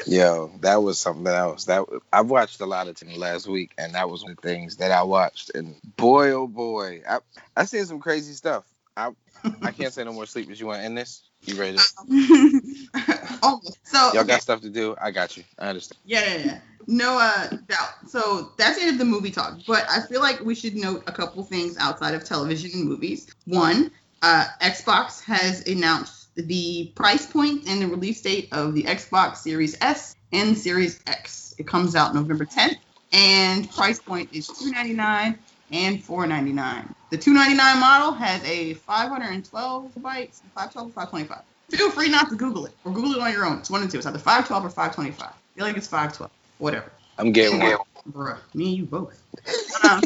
yo, 0.07 0.51
that 0.61 0.83
was 0.83 0.99
something 0.99 1.27
else. 1.27 1.65
That 1.65 1.85
I 2.13 2.23
watched 2.23 2.61
a 2.61 2.67
lot 2.67 2.89
of 2.89 2.97
things 2.97 3.17
last 3.17 3.47
week, 3.47 3.73
and 3.79 3.95
that 3.95 4.09
was 4.09 4.23
one 4.23 4.33
of 4.33 4.39
the 4.39 4.49
things 4.49 4.77
that 4.77 4.91
I 4.91 5.03
watched. 5.03 5.51
And 5.55 5.77
boy, 5.97 6.31
oh 6.31 6.47
boy, 6.47 7.03
I 7.09 7.19
I 7.57 7.65
seen 7.65 7.85
some 7.87 8.01
crazy 8.01 8.33
stuff. 8.33 8.65
I 8.97 9.11
I 9.63 9.73
can't 9.73 9.93
say 9.93 10.05
no 10.05 10.13
more 10.13 10.27
sleep. 10.27 10.49
But 10.49 10.59
you 10.61 10.67
want 10.67 10.81
to 10.81 10.85
end 10.85 10.99
this? 10.99 11.23
You 11.43 11.57
ready? 11.57 11.79
To, 12.93 13.39
oh 13.43 13.61
so 13.85 13.99
y'all 13.99 14.19
okay. 14.19 14.29
got 14.29 14.43
stuff 14.43 14.61
to 14.61 14.71
do. 14.71 14.95
I 15.01 15.11
got 15.11 15.37
you. 15.37 15.45
I 15.59 15.69
understand. 15.69 15.99
Yeah, 16.05 16.21
yeah, 16.27 16.45
yeah. 16.45 16.61
No 16.87 17.19
uh, 17.19 17.49
doubt. 17.69 18.09
So 18.09 18.53
that's 18.57 18.77
the 18.77 18.83
end 18.83 18.93
of 18.93 18.99
the 18.99 19.05
movie 19.05 19.31
talk. 19.31 19.59
But 19.67 19.87
I 19.89 20.01
feel 20.01 20.21
like 20.21 20.41
we 20.41 20.55
should 20.55 20.75
note 20.75 21.05
a 21.07 21.13
couple 21.13 21.43
things 21.45 21.77
outside 21.79 22.15
of 22.15 22.25
television 22.25 22.71
and 22.75 22.89
movies. 22.89 23.29
One, 23.47 23.91
uh, 24.23 24.47
Xbox 24.61 25.23
has 25.25 25.67
announced 25.67 26.35
the 26.35 26.93
price 26.95 27.27
point 27.27 27.65
and 27.69 27.83
the 27.83 27.87
release 27.89 28.21
date 28.23 28.49
of 28.53 28.75
the 28.75 28.85
Xbox 28.85 29.39
Series 29.39 29.77
S 29.81 30.17
and 30.33 30.57
Series 30.57 31.01
X. 31.07 31.55
It 31.59 31.67
comes 31.67 31.95
out 31.95 32.15
November 32.15 32.47
10th, 32.47 32.77
and 33.13 33.71
price 33.71 34.01
point 34.01 34.31
is 34.33 34.47
299 34.47 35.39
and 35.73 36.03
499. 36.03 36.95
The 37.11 37.19
299 37.19 37.81
model 37.81 38.13
has 38.13 38.43
a 38.45 38.75
512 38.75 39.93
bytes, 39.97 40.41
512 40.55 40.89
or 40.89 40.93
525. 40.93 41.43
Feel 41.71 41.91
free 41.91 42.09
not 42.09 42.29
to 42.31 42.37
Google 42.37 42.67
it 42.67 42.75
or 42.85 42.93
Google 42.93 43.13
it 43.13 43.21
on 43.21 43.33
your 43.33 43.47
own. 43.47 43.59
It's 43.59 43.71
one 43.71 43.83
and 43.83 43.91
two. 43.91 43.99
It's 43.99 44.07
either 44.07 44.19
512 44.19 44.65
or 44.65 44.71
525. 44.71 45.29
I 45.29 45.33
feel 45.55 45.67
like 45.67 45.77
it's 45.77 45.89
512. 45.89 46.31
Whatever. 46.63 46.93
I'm 47.19 47.33
getting 47.33 47.59
one. 47.59 47.77
Bruh, 48.09 48.39
me 48.55 48.69
and 48.69 48.77
you 48.77 48.85
both. 48.85 49.21
I'm 49.83 50.01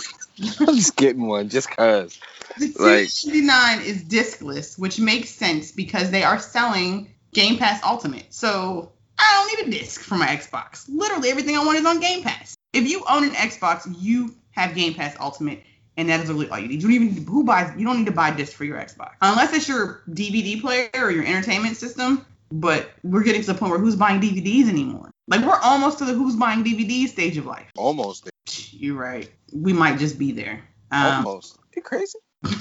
just 0.75 0.97
getting 0.97 1.27
one 1.27 1.51
just 1.51 1.69
cause. 1.69 2.19
the 2.57 2.69
Like- 2.79 3.11
299 3.11 3.83
is 3.83 4.03
discless, 4.05 4.79
which 4.79 4.99
makes 4.99 5.29
sense 5.29 5.71
because 5.71 6.11
they 6.11 6.23
are 6.23 6.39
selling 6.39 7.15
Game 7.35 7.59
Pass 7.59 7.83
Ultimate. 7.85 8.33
So 8.33 8.93
I 9.19 9.47
don't 9.51 9.69
need 9.69 9.77
a 9.77 9.79
disc 9.79 10.01
for 10.01 10.15
my 10.15 10.29
Xbox. 10.29 10.87
Literally 10.89 11.29
everything 11.29 11.59
I 11.59 11.63
want 11.63 11.79
is 11.79 11.85
on 11.85 12.01
Game 12.01 12.23
Pass. 12.23 12.57
If 12.73 12.89
you 12.89 13.05
own 13.07 13.25
an 13.25 13.33
Xbox, 13.33 13.95
you 14.01 14.35
have 14.53 14.75
Game 14.75 14.95
Pass 14.95 15.15
Ultimate, 15.21 15.63
and 15.99 16.09
that 16.09 16.21
is 16.21 16.31
really 16.31 16.49
all 16.49 16.59
you 16.59 16.69
need. 16.69 16.77
You 16.77 16.89
don't 16.89 16.93
even 16.93 17.09
need 17.09 17.27
to, 17.27 17.31
who 17.31 17.45
buys. 17.45 17.79
You 17.79 17.85
don't 17.85 17.99
need 17.99 18.07
to 18.07 18.13
buy 18.13 18.31
discs 18.31 18.55
for 18.55 18.65
your 18.65 18.79
Xbox 18.79 19.11
unless 19.21 19.53
it's 19.53 19.69
your 19.69 20.03
DVD 20.09 20.59
player 20.59 20.89
or 20.95 21.11
your 21.11 21.27
entertainment 21.27 21.77
system. 21.77 22.25
But 22.51 22.89
we're 23.03 23.25
getting 23.25 23.43
to 23.43 23.53
the 23.53 23.59
point 23.59 23.73
where 23.73 23.79
who's 23.79 23.97
buying 23.97 24.23
DVDs 24.23 24.71
anymore? 24.71 25.11
Like 25.29 25.45
we're 25.45 25.59
almost 25.61 25.99
to 25.99 26.05
the 26.05 26.13
who's 26.13 26.37
buying 26.37 26.65
DVDs 26.65 27.09
stage 27.09 27.37
of 27.37 27.47
life. 27.47 27.67
Almost. 27.77 28.31
You're 28.71 28.97
right. 28.97 29.31
We 29.53 29.73
might 29.73 29.99
just 29.99 30.19
be 30.19 30.33
there. 30.33 30.63
Um, 30.91 31.27
Almost. 31.27 31.59
You 31.75 31.83
crazy? 31.83 32.19
what 32.43 32.53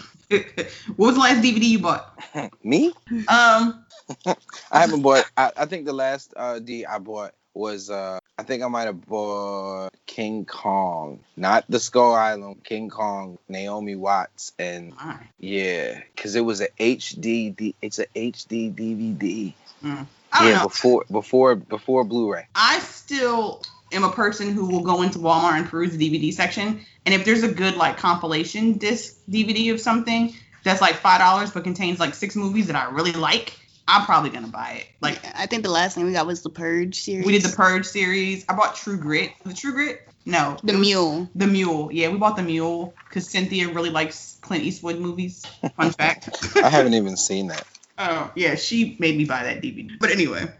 was 0.98 1.16
the 1.16 1.22
last 1.22 1.44
DVD 1.44 1.64
you 1.64 1.80
bought? 1.80 2.20
Me? 2.64 2.88
Um, 3.28 3.86
I 4.72 4.80
haven't 4.80 5.02
bought. 5.02 5.30
I, 5.38 5.52
I 5.56 5.66
think 5.66 5.86
the 5.86 5.94
last 5.94 6.34
uh, 6.36 6.60
D 6.60 6.86
I 6.86 7.00
bought 7.00 7.34
was. 7.54 7.90
uh 7.90 8.20
I 8.38 8.44
think 8.44 8.64
I 8.64 8.68
might 8.68 8.84
have 8.84 9.06
bought 9.06 9.92
King 10.06 10.44
Kong, 10.44 11.22
not 11.38 11.64
the 11.70 11.80
Skull 11.80 12.14
Island. 12.14 12.66
King 12.66 12.90
Kong, 12.90 13.38
Naomi 13.48 13.96
Watts, 13.96 14.52
and 14.60 14.94
yeah, 15.40 16.02
because 16.14 16.36
it 16.36 16.42
was 16.42 16.60
a 16.60 16.68
HD. 16.78 17.56
D, 17.56 17.76
it's 17.82 18.00
a 18.00 18.08
HD 18.08 18.76
DVD. 18.76 19.54
Mm. 19.82 20.06
I 20.36 20.40
don't 20.40 20.50
Yeah, 20.50 20.58
know. 20.58 20.68
before 20.68 21.06
before 21.10 21.56
before 21.56 22.04
Blu-ray. 22.04 22.46
I 22.56 22.80
still 22.80 23.62
am 23.92 24.04
a 24.04 24.12
person 24.12 24.52
who 24.52 24.68
will 24.68 24.82
go 24.84 25.02
into 25.02 25.20
Walmart 25.20 25.58
and 25.58 25.68
peruse 25.68 25.96
the 25.96 26.10
DVD 26.10 26.34
section, 26.34 26.82
and 27.06 27.16
if 27.16 27.24
there's 27.24 27.44
a 27.44 27.52
good 27.52 27.76
like 27.78 27.98
compilation 27.98 28.74
disc 28.74 29.16
DVD 29.30 29.72
of 29.74 29.80
something 29.80 30.34
that's 30.64 30.82
like 30.82 30.96
five 30.96 31.20
dollars 31.20 31.52
but 31.52 31.64
contains 31.64 32.00
like 32.00 32.14
six 32.14 32.36
movies 32.36 32.68
that 32.68 32.76
I 32.76 32.92
really 32.92 33.14
like, 33.14 33.58
I'm 33.88 34.06
probably 34.06 34.30
gonna 34.30 34.48
buy 34.48 34.82
it. 34.82 34.88
Like 35.02 35.20
I 35.36 35.46
think 35.46 35.64
the 35.64 35.72
last 35.72 35.96
thing 35.96 36.06
we 36.06 36.12
got 36.12 36.28
was 36.28 36.44
the 36.44 36.50
Purge 36.50 37.00
series. 37.00 37.26
we 37.26 37.32
did 37.34 37.44
the 37.44 37.56
Purge 37.56 37.86
series. 37.86 38.46
I 38.50 38.56
bought 38.56 38.76
True 38.76 38.98
Grit. 38.98 39.32
The 39.46 39.54
True 39.54 39.72
Grit? 39.74 40.02
No, 40.26 40.58
the 40.64 40.74
was 40.74 40.82
Mule. 40.82 41.30
The 41.36 41.48
Mule. 41.48 41.90
Yeah, 41.92 42.10
we 42.10 42.18
bought 42.18 42.36
the 42.36 42.44
Mule 42.44 42.96
because 43.08 43.30
Cynthia 43.30 43.70
really 43.70 43.92
likes 43.92 44.40
Clint 44.42 44.64
Eastwood 44.64 45.00
movies. 45.00 45.46
Fun 45.78 45.92
fact. 46.00 46.58
I 46.58 46.70
haven't 46.70 46.96
even 46.96 47.16
seen 47.16 47.48
that. 47.48 47.66
Oh, 47.98 48.32
yeah, 48.36 48.56
she 48.56 48.96
made 49.00 49.18
me 49.18 49.26
buy 49.26 49.44
that 49.44 49.62
DVD. 49.62 49.92
But 50.00 50.12
anyway, 50.12 50.52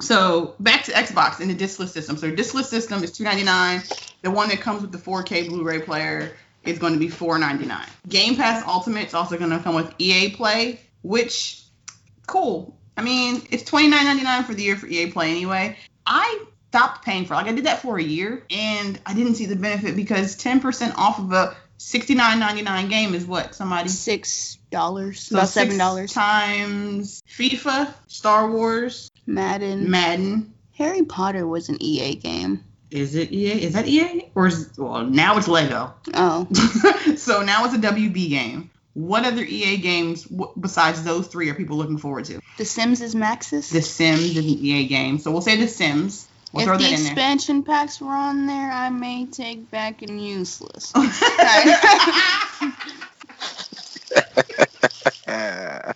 so 0.00 0.54
back 0.60 0.84
to 0.84 0.92
Xbox 0.92 1.40
and 1.40 1.50
the 1.50 1.54
discless 1.54 1.88
system. 1.88 2.16
So 2.16 2.30
discless 2.30 2.64
system 2.64 3.02
is 3.02 3.12
two 3.12 3.24
ninety 3.24 3.44
nine. 3.44 3.82
The 4.22 4.30
one 4.30 4.48
that 4.48 4.60
comes 4.60 4.82
with 4.82 4.92
the 4.92 4.98
4K 4.98 5.48
Blu-ray 5.48 5.80
player 5.82 6.32
is 6.64 6.78
going 6.78 6.92
to 6.92 6.98
be 6.98 7.08
four 7.08 7.38
ninety 7.38 7.66
nine. 7.66 7.86
Game 8.08 8.36
Pass 8.36 8.66
Ultimate 8.66 9.08
is 9.08 9.14
also 9.14 9.38
going 9.38 9.50
to 9.50 9.58
come 9.60 9.74
with 9.74 9.92
EA 9.98 10.30
Play, 10.30 10.80
which 11.02 11.62
cool. 12.26 12.76
I 12.96 13.02
mean, 13.02 13.42
it's 13.50 13.64
twenty 13.64 13.88
nine 13.88 14.04
ninety 14.04 14.24
nine 14.24 14.44
for 14.44 14.54
the 14.54 14.62
year 14.62 14.76
for 14.76 14.86
EA 14.86 15.10
Play 15.10 15.30
anyway. 15.30 15.76
I 16.06 16.44
stopped 16.70 17.04
paying 17.04 17.24
for 17.24 17.34
like 17.34 17.46
I 17.46 17.52
did 17.52 17.64
that 17.66 17.80
for 17.80 17.98
a 17.98 18.02
year 18.02 18.44
and 18.50 18.98
I 19.06 19.14
didn't 19.14 19.34
see 19.34 19.46
the 19.46 19.56
benefit 19.56 19.96
because 19.96 20.36
ten 20.36 20.60
percent 20.60 20.94
off 20.96 21.18
of 21.18 21.32
a 21.32 21.56
sixty 21.76 22.14
nine 22.14 22.38
ninety 22.38 22.62
nine 22.62 22.88
game 22.88 23.14
is 23.14 23.26
what 23.26 23.54
somebody 23.54 23.88
Six 23.88 24.57
dollars. 24.70 25.22
so 25.22 25.36
About 25.36 25.48
seven 25.48 25.78
dollars. 25.78 26.12
times 26.12 27.22
FIFA, 27.28 27.92
Star 28.06 28.50
Wars, 28.50 29.10
Madden. 29.26 29.90
Madden. 29.90 30.52
Harry 30.76 31.02
Potter 31.02 31.46
was 31.46 31.68
an 31.68 31.76
EA 31.80 32.14
game. 32.14 32.64
Is 32.90 33.14
it 33.14 33.32
EA? 33.32 33.62
Is 33.64 33.74
that 33.74 33.86
EA? 33.86 34.30
Or 34.34 34.46
is 34.46 34.70
well 34.78 35.04
now 35.04 35.36
it's 35.38 35.48
Lego. 35.48 35.92
Oh. 36.14 36.46
so 37.16 37.42
now 37.42 37.64
it's 37.66 37.74
a 37.74 37.78
WB 37.78 38.28
game. 38.30 38.70
What 38.94 39.24
other 39.24 39.42
EA 39.42 39.76
games 39.76 40.26
besides 40.58 41.04
those 41.04 41.28
three 41.28 41.50
are 41.50 41.54
people 41.54 41.76
looking 41.76 41.98
forward 41.98 42.24
to? 42.26 42.40
The 42.56 42.64
Sims 42.64 43.00
is 43.00 43.14
Maxis. 43.14 43.70
The 43.70 43.82
Sims 43.82 44.20
is 44.20 44.36
an 44.38 44.44
EA 44.44 44.86
game, 44.86 45.18
so 45.18 45.30
we'll 45.30 45.42
say 45.42 45.56
The 45.56 45.68
Sims. 45.68 46.26
We'll 46.52 46.68
if 46.68 46.78
the 46.78 46.84
that 46.84 46.92
in 46.92 47.02
there. 47.04 47.12
expansion 47.12 47.62
packs 47.62 48.00
were 48.00 48.08
on 48.08 48.46
there, 48.46 48.72
I 48.72 48.88
may 48.88 49.26
take 49.26 49.70
back 49.70 50.00
and 50.02 50.24
useless. 50.24 50.92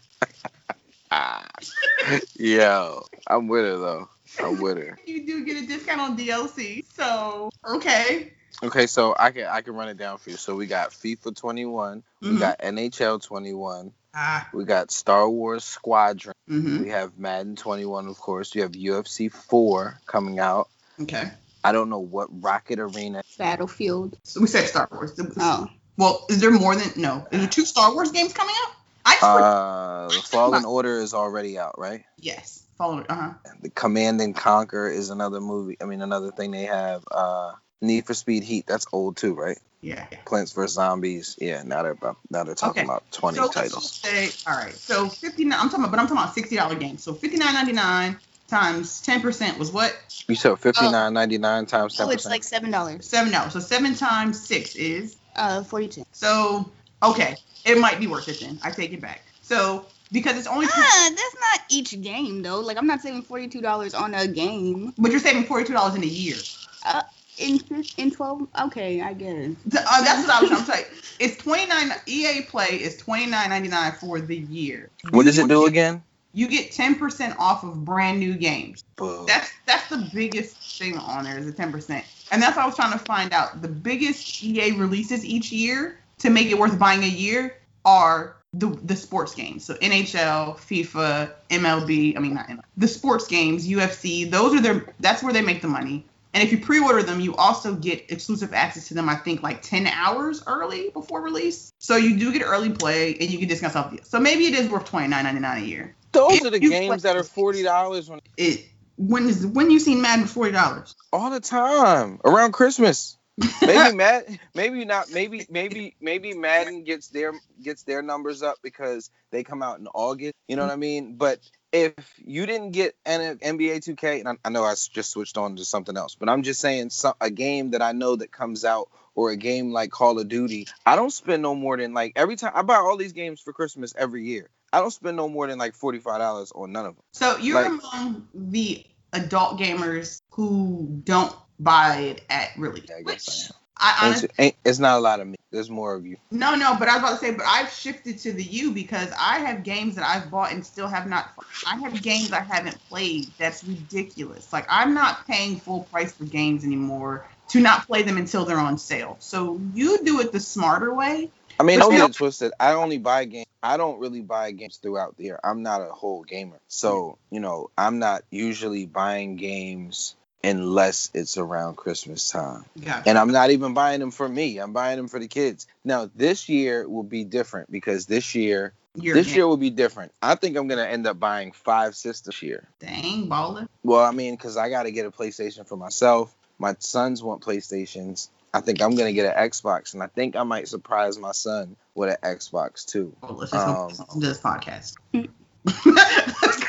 Yo, 2.39 3.02
I'm 3.27 3.48
with 3.48 3.64
her 3.64 3.77
though. 3.78 4.09
I'm 4.43 4.60
with 4.60 4.78
her. 4.78 4.98
you 5.06 5.27
do 5.27 5.44
get 5.44 5.62
a 5.62 5.66
discount 5.66 6.01
on 6.01 6.16
DLC, 6.16 6.85
so 6.94 7.51
okay. 7.66 8.32
Okay, 8.62 8.86
so 8.86 9.14
I 9.19 9.31
can 9.31 9.47
I 9.47 9.60
can 9.62 9.74
run 9.74 9.89
it 9.89 9.97
down 9.97 10.19
for 10.19 10.31
you. 10.31 10.36
So 10.36 10.55
we 10.55 10.66
got 10.66 10.90
FIFA 10.90 11.35
21, 11.36 12.02
we 12.20 12.28
Mhm. 12.28 12.39
got 12.39 12.59
NHL 12.60 13.20
21, 13.23 13.93
Ah. 14.14 14.48
we 14.52 14.64
got 14.64 14.90
Star 14.90 15.28
Wars 15.28 15.64
Squadron, 15.64 16.35
hmm 16.47 16.81
we 16.81 16.89
have 16.90 17.19
Madden 17.19 17.56
21, 17.56 18.06
of 18.09 18.19
course. 18.19 18.55
You 18.55 18.62
have 18.62 18.73
UFC 18.73 19.28
4 19.31 20.01
coming 20.06 20.39
out. 20.39 20.69
Okay. 21.01 21.31
I 21.64 21.73
don't 21.73 21.90
know 21.90 22.01
what 22.01 22.28
Rocket 22.43 22.78
Arena. 22.81 23.23
Battlefield. 23.39 24.16
So 24.24 24.40
we 24.40 24.47
said 24.48 24.66
Star 24.69 24.89
Wars. 24.90 25.19
Oh. 25.39 25.69
Well, 25.97 26.24
is 26.28 26.40
there 26.40 26.51
more 26.51 26.74
than 26.74 26.90
no? 26.97 27.27
Is 27.31 27.40
there 27.40 27.48
two 27.48 27.66
Star 27.66 27.93
Wars 27.94 28.10
games 28.12 28.32
coming 28.32 28.55
out? 28.66 28.73
I 29.05 29.12
just 29.12 29.23
Uh, 29.23 30.09
the 30.09 30.23
Fallen 30.23 30.64
Order 30.64 30.98
is 31.01 31.14
already 31.14 31.59
out, 31.59 31.78
right? 31.78 32.05
yes. 32.19 32.62
Follow. 32.78 33.05
Uh 33.09 33.14
huh. 33.14 33.31
The 33.60 33.70
Command 33.70 34.20
and 34.20 34.35
Conquer 34.35 34.89
is 34.89 35.10
another 35.10 35.40
movie. 35.40 35.77
I 35.81 35.85
mean, 35.85 36.02
another 36.02 36.31
thing 36.31 36.51
they 36.51 36.64
have. 36.64 37.05
Uh, 37.10 37.52
Need 37.81 38.06
for 38.06 38.14
Speed 38.14 38.44
Heat. 38.44 38.66
That's 38.66 38.86
old 38.93 39.16
too, 39.16 39.35
right? 39.35 39.59
Yeah. 39.82 40.06
Plants 40.24 40.52
vs 40.52 40.74
Zombies. 40.74 41.36
Yeah, 41.40 41.62
now 41.64 41.82
they're 41.82 41.93
about, 41.93 42.16
now 42.31 42.44
they're 42.44 42.55
talking 42.55 42.82
Okay. 42.82 42.89
about 42.89 43.02
20 43.12 43.36
so 43.36 43.43
let's 43.43 43.55
titles. 43.55 43.90
just 44.01 44.05
say, 44.05 44.51
all 44.51 44.56
right. 44.56 44.74
So 44.74 45.09
fifty 45.09 45.44
nine. 45.44 45.59
I'm 45.60 45.69
talking 45.69 45.85
about, 45.85 45.90
but 45.90 46.01
I'm 46.01 46.06
talking 46.06 46.23
about 46.23 46.35
sixty 46.35 46.56
dollar 46.56 46.77
games. 46.77 47.02
So 47.02 47.12
fifty 47.14 47.36
nine 47.36 47.55
ninety 47.55 47.73
nine 47.73 48.16
times 48.48 49.01
ten 49.02 49.20
percent 49.20 49.59
was 49.59 49.73
what? 49.73 49.97
You 50.28 50.36
said 50.36 50.52
59.99 50.52 51.66
times 51.69 51.97
10%. 51.97 52.06
Oh, 52.06 52.10
it's 52.10 52.27
like 52.27 52.44
seven 52.44 52.70
dollars. 52.70 53.06
Seven 53.06 53.32
dollars. 53.32 53.52
So 53.52 53.60
seven 53.60 53.94
times 53.94 54.40
six 54.40 54.77
is 54.77 55.16
Uh, 55.36 55.62
forty-two. 55.62 56.04
so 56.12 56.70
okay. 57.02 57.36
It 57.64 57.78
might 57.78 58.00
be 58.00 58.06
worth 58.06 58.28
it 58.28 58.40
then. 58.40 58.59
I 58.64 58.70
take 58.70 58.92
it 58.92 59.00
back. 59.00 59.22
So 59.42 59.86
because 60.10 60.36
it's 60.36 60.46
only. 60.46 60.66
Ah, 60.68 61.10
that's 61.10 61.36
not 61.40 61.60
each 61.70 62.00
game 62.02 62.42
though. 62.42 62.60
Like 62.60 62.76
I'm 62.76 62.86
not 62.86 63.00
saving 63.00 63.22
forty-two 63.22 63.60
dollars 63.60 63.94
on 63.94 64.14
a 64.14 64.26
game. 64.26 64.92
But 64.98 65.10
you're 65.10 65.20
saving 65.20 65.44
forty 65.44 65.64
two 65.64 65.72
dollars 65.72 65.94
in 65.94 66.02
a 66.02 66.06
year. 66.06 66.36
Uh, 66.84 67.02
in 67.38 67.60
in 67.96 68.10
twelve. 68.10 68.46
Okay, 68.60 69.00
I 69.00 69.14
get 69.14 69.36
it. 69.36 69.56
Uh, 69.66 70.02
that's 70.04 70.26
what 70.26 70.36
I 70.36 70.40
was 70.40 70.50
trying 70.50 70.64
to 70.64 70.72
say. 70.72 70.86
It's 71.18 71.36
twenty 71.36 71.66
nine. 71.66 71.92
EA 72.06 72.42
Play 72.42 72.80
is 72.80 72.96
twenty 72.96 73.26
nine 73.26 73.50
ninety 73.50 73.68
nine 73.68 73.92
for 73.92 74.20
the 74.20 74.36
year. 74.36 74.90
What 75.10 75.24
does 75.24 75.38
it 75.38 75.48
do 75.48 75.66
again? 75.66 76.02
You 76.34 76.48
get 76.48 76.72
ten 76.72 76.94
percent 76.94 77.36
off 77.38 77.62
of 77.62 77.84
brand 77.84 78.20
new 78.20 78.34
games. 78.34 78.84
Boo. 78.96 79.24
That's 79.26 79.50
that's 79.66 79.88
the 79.88 80.09
biggest 80.12 80.61
thing 80.82 80.98
on 80.98 81.24
there 81.24 81.38
is 81.38 81.46
the 81.46 81.52
ten 81.52 81.72
percent, 81.72 82.04
and 82.30 82.42
that's 82.42 82.56
what 82.56 82.64
I 82.64 82.66
was 82.66 82.76
trying 82.76 82.92
to 82.92 82.98
find 82.98 83.32
out. 83.32 83.62
The 83.62 83.68
biggest 83.68 84.42
EA 84.42 84.72
releases 84.72 85.24
each 85.24 85.52
year 85.52 85.98
to 86.18 86.30
make 86.30 86.48
it 86.48 86.59
worth 86.59 86.78
buying 86.78 87.02
a 87.04 87.09
year 87.09 87.56
are 87.84 88.36
the 88.52 88.68
the 88.84 88.96
sports 88.96 89.34
games. 89.34 89.64
So 89.64 89.74
NHL, 89.74 90.56
FIFA, 90.56 91.32
MLB. 91.50 92.16
I 92.16 92.20
mean 92.20 92.34
not 92.34 92.48
MLB. 92.48 92.62
The 92.76 92.88
sports 92.88 93.26
games, 93.26 93.68
UFC. 93.68 94.30
Those 94.30 94.54
are 94.54 94.60
their. 94.60 94.94
That's 95.00 95.22
where 95.22 95.32
they 95.32 95.42
make 95.42 95.62
the 95.62 95.68
money. 95.68 96.04
And 96.34 96.42
if 96.42 96.50
you 96.50 96.59
pre-order 96.59 97.02
them, 97.02 97.20
you 97.20 97.36
also 97.36 97.74
get 97.74 98.10
exclusive 98.10 98.54
access 98.54 98.88
to 98.88 98.94
them. 98.94 99.09
I 99.09 99.16
think 99.16 99.42
like 99.42 99.62
ten 99.62 99.86
hours 99.86 100.42
early 100.46 100.90
before 100.90 101.20
release. 101.22 101.72
So 101.78 101.96
you 101.96 102.18
do 102.18 102.32
get 102.32 102.42
early 102.42 102.70
play, 102.70 103.14
and 103.20 103.30
you 103.30 103.38
get 103.38 103.48
discounts 103.48 103.76
off. 103.76 103.90
The, 103.90 104.02
so 104.02 104.18
maybe 104.18 104.46
it 104.46 104.54
is 104.54 104.68
worth 104.68 104.86
twenty 104.86 105.09
nine 105.09 105.24
ninety 105.24 105.40
nine 105.40 105.62
a 105.62 105.66
year. 105.66 105.94
Those 106.12 106.34
if 106.34 106.44
are 106.44 106.50
the 106.50 106.59
games 106.59 106.86
play- 106.86 106.96
that 106.98 107.16
are 107.16 107.22
forty 107.24 107.62
dollars 107.62 108.09
when 108.09 108.20
It 108.36 108.66
when 108.97 109.28
is 109.28 109.47
when 109.47 109.70
you 109.70 109.78
seen 109.78 110.01
Madden 110.02 110.27
for 110.27 110.35
forty 110.35 110.52
dollars? 110.52 110.94
all 111.12 111.31
the 111.31 111.40
time 111.40 112.20
around 112.24 112.52
Christmas. 112.52 113.16
Maybe 113.60 113.93
Mad, 113.97 114.39
maybe 114.55 114.85
not. 114.85 115.10
Maybe 115.10 115.47
maybe 115.51 115.94
maybe 116.01 116.35
Madden 116.35 116.85
gets 116.85 117.09
their 117.09 117.32
gets 117.62 117.82
their 117.85 118.02
numbers 118.02 118.43
up 118.43 118.56
because 118.62 119.10
they 119.31 119.43
come 119.43 119.62
out 119.62 119.78
in 119.78 119.86
August. 119.89 120.35
You 120.48 120.56
know 120.56 120.62
what 120.62 120.73
I 120.73 120.77
mean? 120.77 121.16
But 121.16 121.40
if 121.73 121.93
you 122.19 122.44
didn't 122.47 122.73
get 122.73 122.94
N- 123.06 123.39
NBA 123.39 123.78
2K, 123.78 124.20
and 124.20 124.28
I, 124.28 124.36
I 124.44 124.51
know 124.51 124.64
I 124.64 124.74
just 124.74 125.10
switched 125.10 125.39
on 125.39 125.56
to 125.56 125.64
something 125.64 125.97
else, 125.97 126.14
but 126.14 126.28
I'm 126.28 126.43
just 126.43 126.60
saying 126.60 126.90
some, 126.90 127.14
a 127.20 127.31
game 127.31 127.70
that 127.70 127.81
I 127.81 127.93
know 127.93 128.16
that 128.16 128.31
comes 128.31 128.64
out 128.64 128.89
or 129.14 129.31
a 129.31 129.36
game 129.36 129.73
like 129.73 129.90
Call 129.90 130.19
of 130.19 130.28
Duty, 130.28 130.69
I 130.85 130.97
don't 130.97 131.10
spend 131.10 131.43
no 131.43 131.55
more 131.55 131.77
than 131.78 131.94
like 131.94 132.12
every 132.16 132.36
time 132.36 132.52
I 132.55 132.62
buy 132.62 132.77
all 132.77 132.97
these 132.98 133.12
games 133.12 133.40
for 133.40 133.52
Christmas 133.52 133.94
every 133.97 134.24
year. 134.24 134.51
I 134.72 134.80
don't 134.80 134.90
spend 134.90 135.16
no 135.16 135.28
more 135.28 135.46
than 135.46 135.58
like 135.58 135.74
forty 135.74 135.98
five 135.98 136.18
dollars 136.18 136.52
on 136.54 136.72
none 136.72 136.86
of 136.86 136.94
them. 136.96 137.04
So 137.12 137.36
you're 137.36 137.60
Like- 137.62 137.82
among 137.82 138.28
the 138.34 138.84
adult 139.12 139.58
gamers 139.58 140.20
who 140.30 141.00
don't 141.04 141.34
buy 141.60 141.96
it 141.98 142.24
at 142.30 142.50
release. 142.56 142.86
Yeah, 142.88 142.96
I 142.96 143.02
which 143.02 143.26
guess 143.26 143.52
I 143.76 143.88
Ain't- 143.90 144.02
honestly 144.04 144.28
ain't- 144.38 144.56
it's 144.64 144.78
not 144.78 144.96
a 144.98 145.00
lot 145.00 145.20
of 145.20 145.26
me. 145.26 145.36
There's 145.50 145.68
more 145.68 145.94
of 145.94 146.06
you. 146.06 146.16
no 146.30 146.54
no, 146.54 146.76
but 146.78 146.88
I 146.88 146.94
was 146.94 147.02
about 147.02 147.20
to 147.20 147.26
say, 147.26 147.30
but 147.32 147.44
I've 147.46 147.70
shifted 147.70 148.18
to 148.20 148.32
the 148.32 148.42
U 148.42 148.70
because 148.70 149.08
I 149.18 149.40
have 149.40 149.62
games 149.64 149.96
that 149.96 150.06
I've 150.08 150.30
bought 150.30 150.52
and 150.52 150.64
still 150.64 150.88
have 150.88 151.06
not. 151.06 151.30
I 151.66 151.76
have 151.76 152.00
games 152.00 152.32
I 152.32 152.40
haven't 152.40 152.78
played. 152.88 153.26
That's 153.38 153.62
ridiculous. 153.64 154.52
Like 154.52 154.66
I'm 154.70 154.94
not 154.94 155.26
paying 155.26 155.60
full 155.60 155.84
price 155.84 156.12
for 156.12 156.24
games 156.24 156.64
anymore 156.64 157.26
to 157.48 157.60
not 157.60 157.86
play 157.86 158.02
them 158.02 158.16
until 158.16 158.46
they're 158.46 158.58
on 158.58 158.78
sale. 158.78 159.16
So 159.18 159.60
you 159.74 160.02
do 160.04 160.20
it 160.20 160.32
the 160.32 160.40
smarter 160.40 160.94
way. 160.94 161.30
I 161.62 161.64
mean, 161.64 161.78
don't 161.78 161.93
get 161.93 162.10
it 162.10 162.16
twisted. 162.16 162.52
I 162.59 162.72
only 162.72 162.98
buy 162.98 163.24
games. 163.24 163.47
I 163.62 163.76
don't 163.76 164.01
really 164.01 164.20
buy 164.20 164.51
games 164.51 164.78
throughout 164.78 165.16
the 165.16 165.22
year. 165.22 165.39
I'm 165.44 165.62
not 165.62 165.80
a 165.80 165.93
whole 165.93 166.24
gamer, 166.24 166.59
so 166.66 167.18
you 167.30 167.39
know, 167.39 167.70
I'm 167.78 168.01
not 168.01 168.24
usually 168.30 168.86
buying 168.86 169.36
games 169.36 170.16
unless 170.43 171.09
it's 171.14 171.39
around 171.39 171.76
Christmas 171.76 172.28
time. 172.30 172.64
Gotcha. 172.84 173.09
And 173.09 173.16
I'm 173.16 173.30
not 173.30 173.51
even 173.51 173.74
buying 173.74 174.01
them 174.01 174.10
for 174.10 174.28
me. 174.28 174.59
I'm 174.59 174.72
buying 174.72 174.97
them 174.97 175.06
for 175.06 175.20
the 175.20 175.28
kids. 175.28 175.68
Now, 175.84 176.10
this 176.16 176.48
year 176.48 176.89
will 176.89 177.05
be 177.05 177.22
different 177.22 177.70
because 177.70 178.06
this 178.06 178.34
year, 178.34 178.72
You're 178.97 179.14
this 179.14 179.32
year 179.32 179.47
will 179.47 179.56
be 179.56 179.70
different. 179.70 180.10
I 180.20 180.34
think 180.34 180.56
I'm 180.56 180.66
gonna 180.66 180.82
end 180.82 181.06
up 181.06 181.20
buying 181.20 181.52
five 181.52 181.94
systems 181.94 182.40
this 182.40 182.43
year. 182.43 182.66
dang 182.80 183.28
baller. 183.28 183.68
Well, 183.84 184.02
I 184.02 184.10
mean, 184.10 184.34
because 184.34 184.56
I 184.56 184.68
got 184.68 184.82
to 184.82 184.90
get 184.90 185.06
a 185.06 185.12
PlayStation 185.12 185.64
for 185.64 185.76
myself. 185.76 186.34
My 186.59 186.74
sons 186.80 187.22
want 187.22 187.43
PlayStations. 187.43 188.28
I 188.54 188.60
think 188.60 188.82
I'm 188.82 188.94
gonna 188.94 189.12
get 189.12 189.34
an 189.34 189.48
Xbox, 189.48 189.94
and 189.94 190.02
I 190.02 190.08
think 190.08 190.36
I 190.36 190.42
might 190.42 190.68
surprise 190.68 191.18
my 191.18 191.32
son 191.32 191.76
with 191.94 192.10
an 192.10 192.16
Xbox 192.36 192.84
too. 192.84 193.14
Well, 193.22 193.34
let's 193.34 193.52
just 193.52 193.66
Um, 193.66 193.88
listen 193.88 194.06
to 194.06 194.26
this 194.26 194.40
podcast. 194.40 194.94
He 195.12 195.28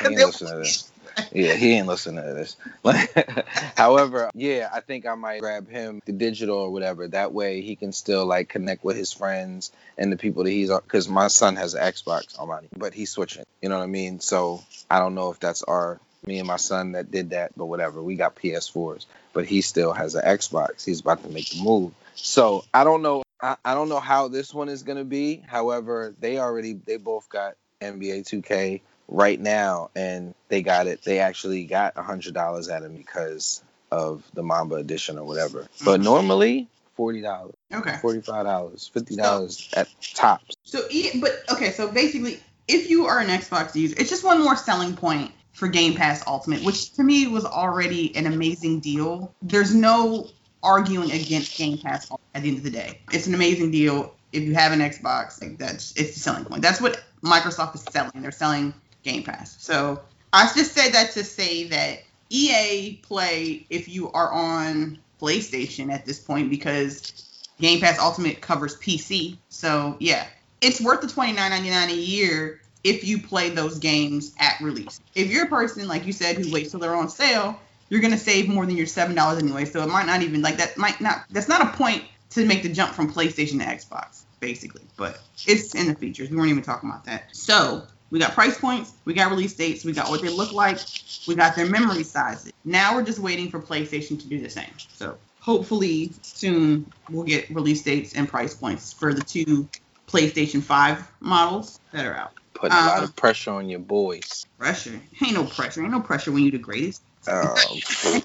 ain't 0.06 0.16
listening 0.26 0.52
to 0.52 0.58
this. 0.58 0.90
Yeah, 1.32 1.54
he 1.54 1.74
ain't 1.74 1.86
listening 1.86 2.24
to 2.24 2.34
this. 2.34 2.56
However, 3.76 4.30
yeah, 4.34 4.68
I 4.72 4.80
think 4.80 5.06
I 5.06 5.14
might 5.14 5.40
grab 5.40 5.68
him 5.68 6.00
the 6.06 6.12
digital 6.12 6.56
or 6.56 6.70
whatever. 6.70 7.06
That 7.08 7.32
way, 7.32 7.60
he 7.60 7.76
can 7.76 7.92
still 7.92 8.26
like 8.26 8.48
connect 8.48 8.84
with 8.84 8.96
his 8.96 9.12
friends 9.12 9.70
and 9.96 10.10
the 10.10 10.16
people 10.16 10.44
that 10.44 10.50
he's 10.50 10.70
because 10.70 11.08
my 11.08 11.28
son 11.28 11.56
has 11.56 11.74
an 11.74 11.82
Xbox 11.82 12.36
already, 12.38 12.68
but 12.76 12.94
he's 12.94 13.10
switching. 13.10 13.44
You 13.62 13.68
know 13.68 13.78
what 13.78 13.84
I 13.84 13.88
mean? 13.88 14.20
So 14.20 14.62
I 14.90 14.98
don't 14.98 15.14
know 15.14 15.30
if 15.30 15.38
that's 15.40 15.62
our 15.62 16.00
me 16.26 16.38
and 16.38 16.48
my 16.48 16.56
son 16.56 16.92
that 16.92 17.10
did 17.10 17.30
that, 17.30 17.52
but 17.56 17.66
whatever. 17.66 18.02
We 18.02 18.16
got 18.16 18.36
PS4s, 18.36 19.06
but 19.32 19.46
he 19.46 19.60
still 19.60 19.92
has 19.92 20.14
an 20.14 20.24
Xbox. 20.24 20.84
He's 20.84 21.00
about 21.00 21.22
to 21.22 21.28
make 21.28 21.48
the 21.50 21.62
move. 21.62 21.92
So 22.14 22.64
I 22.72 22.84
don't 22.84 23.02
know. 23.02 23.22
I, 23.40 23.56
I 23.64 23.74
don't 23.74 23.88
know 23.88 24.00
how 24.00 24.28
this 24.28 24.54
one 24.54 24.68
is 24.68 24.82
gonna 24.82 25.04
be. 25.04 25.42
However, 25.46 26.14
they 26.20 26.38
already 26.38 26.74
they 26.74 26.96
both 26.96 27.28
got 27.28 27.56
NBA 27.80 28.26
2K 28.26 28.80
right 29.08 29.38
now, 29.38 29.90
and 29.94 30.34
they 30.48 30.62
got 30.62 30.86
it. 30.86 31.02
They 31.02 31.18
actually 31.18 31.64
got 31.64 31.94
a 31.96 32.02
hundred 32.02 32.34
dollars 32.34 32.68
at 32.68 32.82
him 32.82 32.96
because 32.96 33.62
of 33.90 34.22
the 34.34 34.42
Mamba 34.42 34.76
edition 34.76 35.18
or 35.18 35.24
whatever. 35.24 35.66
But 35.84 36.00
Mhm. 36.00 36.04
normally 36.04 36.68
forty 36.96 37.20
dollars, 37.20 37.54
Okay. 37.72 37.96
forty 38.00 38.20
five 38.20 38.46
dollars, 38.46 38.88
fifty 38.88 39.16
dollars 39.16 39.68
at 39.74 39.88
tops. 40.14 40.56
So, 40.64 40.88
but 41.20 41.42
okay, 41.52 41.72
so 41.72 41.88
basically, 41.88 42.40
if 42.66 42.88
you 42.88 43.06
are 43.06 43.18
an 43.18 43.28
Xbox 43.28 43.74
user, 43.74 43.94
it's 43.98 44.10
just 44.10 44.24
one 44.24 44.42
more 44.42 44.56
selling 44.56 44.96
point 44.96 45.32
for 45.54 45.68
Game 45.68 45.94
Pass 45.94 46.26
Ultimate, 46.26 46.62
which 46.62 46.92
to 46.94 47.02
me 47.02 47.26
was 47.28 47.44
already 47.44 48.14
an 48.16 48.26
amazing 48.26 48.80
deal. 48.80 49.32
There's 49.40 49.74
no 49.74 50.28
arguing 50.62 51.12
against 51.12 51.56
Game 51.56 51.78
Pass 51.78 52.10
at 52.34 52.42
the 52.42 52.48
end 52.48 52.58
of 52.58 52.64
the 52.64 52.70
day. 52.70 53.00
It's 53.12 53.26
an 53.26 53.34
amazing 53.34 53.70
deal. 53.70 54.14
If 54.32 54.42
you 54.42 54.54
have 54.54 54.72
an 54.72 54.80
Xbox, 54.80 55.40
like 55.40 55.58
that's 55.58 55.92
it's 55.96 56.14
the 56.14 56.20
selling 56.20 56.44
point. 56.44 56.60
That's 56.60 56.80
what 56.80 57.02
Microsoft 57.22 57.76
is 57.76 57.82
selling. 57.82 58.20
They're 58.20 58.32
selling 58.32 58.74
Game 59.04 59.22
Pass. 59.22 59.56
So 59.62 60.02
I 60.32 60.50
just 60.54 60.72
said 60.72 60.92
that 60.92 61.12
to 61.12 61.22
say 61.22 61.68
that 61.68 62.00
EA 62.30 62.96
Play, 63.02 63.64
if 63.70 63.88
you 63.88 64.10
are 64.10 64.32
on 64.32 64.98
PlayStation 65.20 65.92
at 65.92 66.04
this 66.04 66.18
point, 66.18 66.50
because 66.50 67.12
Game 67.60 67.80
Pass 67.80 68.00
Ultimate 68.00 68.40
covers 68.40 68.76
PC. 68.76 69.36
So 69.50 69.96
yeah, 70.00 70.26
it's 70.60 70.80
worth 70.80 71.00
the 71.00 71.08
twenty 71.08 71.32
nine 71.32 71.50
ninety 71.50 71.70
nine 71.70 71.90
a 71.90 71.94
year 71.94 72.60
if 72.84 73.04
you 73.04 73.20
play 73.20 73.48
those 73.50 73.78
games 73.78 74.34
at 74.38 74.60
release. 74.60 75.00
If 75.14 75.30
you're 75.30 75.46
a 75.46 75.48
person 75.48 75.88
like 75.88 76.06
you 76.06 76.12
said 76.12 76.36
who 76.36 76.52
waits 76.52 76.70
till 76.70 76.80
they're 76.80 76.94
on 76.94 77.08
sale, 77.08 77.58
you're 77.88 78.00
gonna 78.00 78.18
save 78.18 78.48
more 78.48 78.66
than 78.66 78.76
your 78.76 78.86
seven 78.86 79.16
dollars 79.16 79.42
anyway. 79.42 79.64
So 79.64 79.82
it 79.82 79.88
might 79.88 80.06
not 80.06 80.22
even 80.22 80.42
like 80.42 80.58
that 80.58 80.76
might 80.76 81.00
not 81.00 81.24
that's 81.30 81.48
not 81.48 81.62
a 81.62 81.76
point 81.76 82.04
to 82.30 82.44
make 82.44 82.62
the 82.62 82.68
jump 82.68 82.92
from 82.92 83.12
PlayStation 83.12 83.58
to 83.60 83.64
Xbox, 83.64 84.24
basically. 84.40 84.82
But 84.96 85.20
it's 85.46 85.74
in 85.74 85.88
the 85.88 85.94
features. 85.94 86.30
We 86.30 86.36
weren't 86.36 86.50
even 86.50 86.62
talking 86.62 86.88
about 86.88 87.04
that. 87.04 87.34
So 87.34 87.86
we 88.10 88.18
got 88.18 88.32
price 88.32 88.58
points, 88.58 88.92
we 89.04 89.14
got 89.14 89.30
release 89.30 89.54
dates, 89.54 89.84
we 89.84 89.92
got 89.92 90.08
what 90.10 90.22
they 90.22 90.28
look 90.28 90.52
like, 90.52 90.78
we 91.26 91.34
got 91.34 91.56
their 91.56 91.66
memory 91.66 92.02
sizes. 92.02 92.52
Now 92.64 92.94
we're 92.94 93.04
just 93.04 93.18
waiting 93.18 93.50
for 93.50 93.60
PlayStation 93.60 94.20
to 94.20 94.28
do 94.28 94.40
the 94.40 94.50
same. 94.50 94.72
So 94.92 95.16
hopefully 95.40 96.12
soon 96.22 96.90
we'll 97.10 97.24
get 97.24 97.48
release 97.50 97.82
dates 97.82 98.14
and 98.14 98.28
price 98.28 98.54
points 98.54 98.92
for 98.92 99.14
the 99.14 99.22
two 99.22 99.68
PlayStation 100.06 100.62
5 100.62 101.12
models 101.20 101.80
that 101.92 102.04
are 102.04 102.16
out. 102.16 102.32
Putting 102.54 102.76
a 102.76 102.86
lot 102.86 103.00
Uh, 103.00 103.04
of 103.04 103.16
pressure 103.16 103.50
on 103.50 103.68
your 103.68 103.80
boys. 103.80 104.46
Pressure. 104.58 105.00
Ain't 105.22 105.34
no 105.34 105.44
pressure. 105.44 105.82
Ain't 105.82 105.90
no 105.90 106.00
pressure 106.00 106.32
when 106.32 106.42
you're 106.42 106.52
the 106.52 106.58
greatest. 106.58 107.02
Um, 107.26 108.22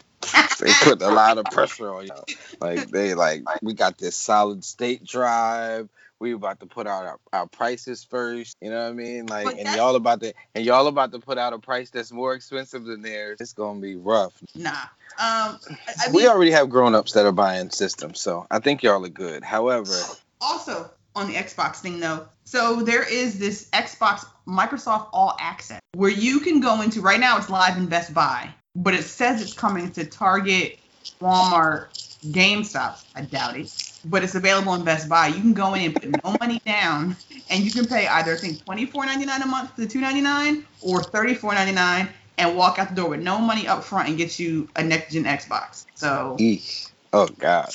they 0.60 0.74
put 0.84 1.02
a 1.02 1.08
lot 1.10 1.38
of 1.38 1.46
pressure 1.46 1.94
on 1.94 2.06
you. 2.06 2.36
Like 2.60 2.90
they 2.90 3.14
like 3.14 3.44
we 3.62 3.74
got 3.74 3.98
this 3.98 4.16
solid 4.16 4.64
state 4.66 5.06
drive. 5.06 5.88
We 6.20 6.34
about 6.34 6.60
to 6.60 6.66
put 6.66 6.86
out 6.86 7.06
our, 7.06 7.20
our 7.32 7.48
prices 7.48 8.04
first. 8.04 8.58
You 8.62 8.70
know 8.70 8.84
what 8.84 8.90
I 8.90 8.94
mean? 8.94 9.26
Like 9.28 9.46
But 9.46 9.60
and 9.60 9.76
y'all 9.78 9.96
about 9.96 10.20
to 10.22 10.34
and 10.54 10.66
y'all 10.66 10.88
about 10.88 11.14
to 11.14 11.20
put 11.20 11.38
out 11.38 11.54
a 11.54 11.60
price 11.60 11.90
that's 11.92 12.12
more 12.12 12.34
expensive 12.34 12.84
than 12.84 13.02
theirs. 13.02 13.38
It's 13.40 13.54
gonna 13.54 13.80
be 13.80 13.96
rough. 13.96 14.34
Nah. 14.54 14.72
Um, 14.72 14.78
I, 15.18 15.58
I 15.88 16.12
we 16.14 16.28
already 16.28 16.52
have 16.52 16.70
grown 16.70 16.94
ups 16.96 17.14
that 17.14 17.26
are 17.26 17.32
buying 17.32 17.70
systems, 17.72 18.20
so 18.20 18.46
I 18.52 18.60
think 18.60 18.84
y'all 18.84 19.06
are 19.06 19.10
good. 19.10 19.44
However, 19.44 19.96
also 20.42 20.92
on 21.16 21.28
the 21.28 21.34
Xbox 21.34 21.78
thing 21.78 22.00
though, 22.00 22.28
so 22.46 22.82
there 22.82 23.04
is 23.04 23.40
this 23.40 23.70
Xbox 23.72 24.26
Microsoft 24.48 25.10
All 25.14 25.36
Access 25.40 25.80
where 25.94 26.10
you 26.10 26.40
can 26.40 26.60
go 26.60 26.82
into 26.82 27.02
right 27.02 27.20
now 27.20 27.38
it's 27.38 27.50
live 27.50 27.78
in 27.78 27.88
Best 27.88 28.14
Buy, 28.14 28.50
but 28.76 28.94
it 28.94 29.04
says 29.04 29.42
it's 29.42 29.54
coming 29.54 29.92
to 29.92 30.06
Target, 30.06 30.80
Walmart, 31.22 31.88
GameStop. 32.32 33.04
I 33.16 33.22
doubt 33.22 33.58
it. 33.58 33.72
But 34.06 34.24
it's 34.24 34.36
available 34.36 34.74
in 34.76 34.84
Best 34.84 35.10
Buy. 35.10 35.28
You 35.28 35.42
can 35.42 35.54
go 35.54 35.74
in 35.74 35.82
and 35.82 35.94
put 35.94 36.24
no 36.24 36.36
money 36.40 36.62
down, 36.66 37.18
and 37.50 37.64
you 37.64 37.72
can 37.72 37.86
pay 37.86 38.08
either 38.08 38.34
I 38.34 38.38
think 38.38 38.64
twenty 38.64 38.86
four 38.86 39.06
ninety 39.06 39.26
nine 39.26 39.42
a 39.42 39.46
month 39.46 39.76
the 39.76 39.86
two 39.86 40.00
ninety 40.00 40.22
nine 40.22 40.66
or 40.82 41.04
thirty 41.04 41.34
four 41.34 41.54
ninety 41.54 41.74
nine, 41.74 42.10
and 42.38 42.56
walk 42.56 42.80
out 42.80 42.90
the 42.90 42.96
door 42.96 43.10
with 43.10 43.22
no 43.22 43.40
money 43.40 43.68
up 43.68 43.84
front 43.84 44.08
and 44.08 44.18
get 44.18 44.40
you 44.40 44.70
a 44.76 44.84
next 44.84 45.14
gen 45.14 45.26
Xbox. 45.26 45.86
So 45.96 46.38
eek. 46.40 46.86
Oh 47.12 47.28
God. 47.28 47.70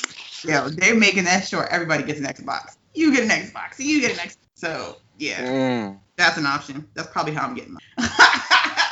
yeah, 0.46 0.68
they're 0.72 0.94
making 0.94 1.24
that 1.24 1.46
sure 1.46 1.66
everybody 1.66 2.04
gets 2.04 2.20
an 2.20 2.26
Xbox. 2.26 2.76
You 2.94 3.12
get 3.12 3.24
an 3.24 3.30
Xbox. 3.30 3.78
You 3.78 4.00
get 4.00 4.12
an 4.12 4.18
Xbox. 4.18 4.36
So 4.54 4.96
yeah, 5.18 5.40
Mm. 5.40 5.98
that's 6.16 6.36
an 6.38 6.46
option. 6.46 6.86
That's 6.94 7.08
probably 7.08 7.34
how 7.34 7.46
I'm 7.46 7.54
getting 7.54 7.72
mine. 7.74 7.80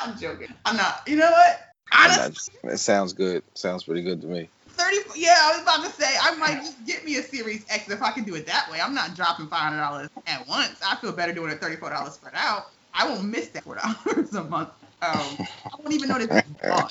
I'm 0.03 0.19
joking. 0.19 0.49
I'm 0.65 0.77
not. 0.77 1.03
You 1.07 1.17
know 1.17 1.31
what? 1.31 1.61
Honestly, 1.93 2.55
That 2.65 2.79
sounds 2.79 3.13
good. 3.13 3.43
Sounds 3.55 3.85
pretty 3.85 4.03
good 4.03 4.21
to 4.23 4.27
me. 4.27 4.49
thirty. 4.71 4.97
Yeah, 5.17 5.37
I 5.41 5.53
was 5.53 5.63
about 5.63 5.85
to 5.85 5.91
say 5.91 6.09
I 6.21 6.35
might 6.37 6.61
just 6.63 6.85
get 6.87 7.05
me 7.05 7.17
a 7.17 7.23
Series 7.23 7.65
X 7.71 7.91
if 7.91 8.03
I 8.03 8.11
can 8.13 8.25
do 8.25 8.35
it 8.35 8.47
that 8.47 8.69
way. 8.71 8.81
I'm 8.81 8.95
not 8.95 9.15
dropping 9.15 9.47
five 9.49 9.61
hundred 9.61 9.79
dollars 9.79 10.09
at 10.27 10.49
once. 10.49 10.81
I 10.85 10.97
feel 10.97 11.13
better 11.13 11.33
doing 11.33 11.51
it 11.53 11.61
thirty 11.61 11.77
four 11.77 11.91
dollars 11.91 12.15
spread 12.15 12.35
out. 12.37 12.67
I 12.95 13.09
won't 13.09 13.25
miss 13.25 13.49
that 13.49 13.65
four 13.65 13.77
dollars 13.77 14.35
a 14.35 14.45
month. 14.45 14.71
Um, 15.03 15.39
I 15.67 15.77
won't 15.79 15.93
even 15.93 16.09
know 16.09 16.19
that 16.19 16.47
it's 16.47 16.63
gone. 16.63 16.89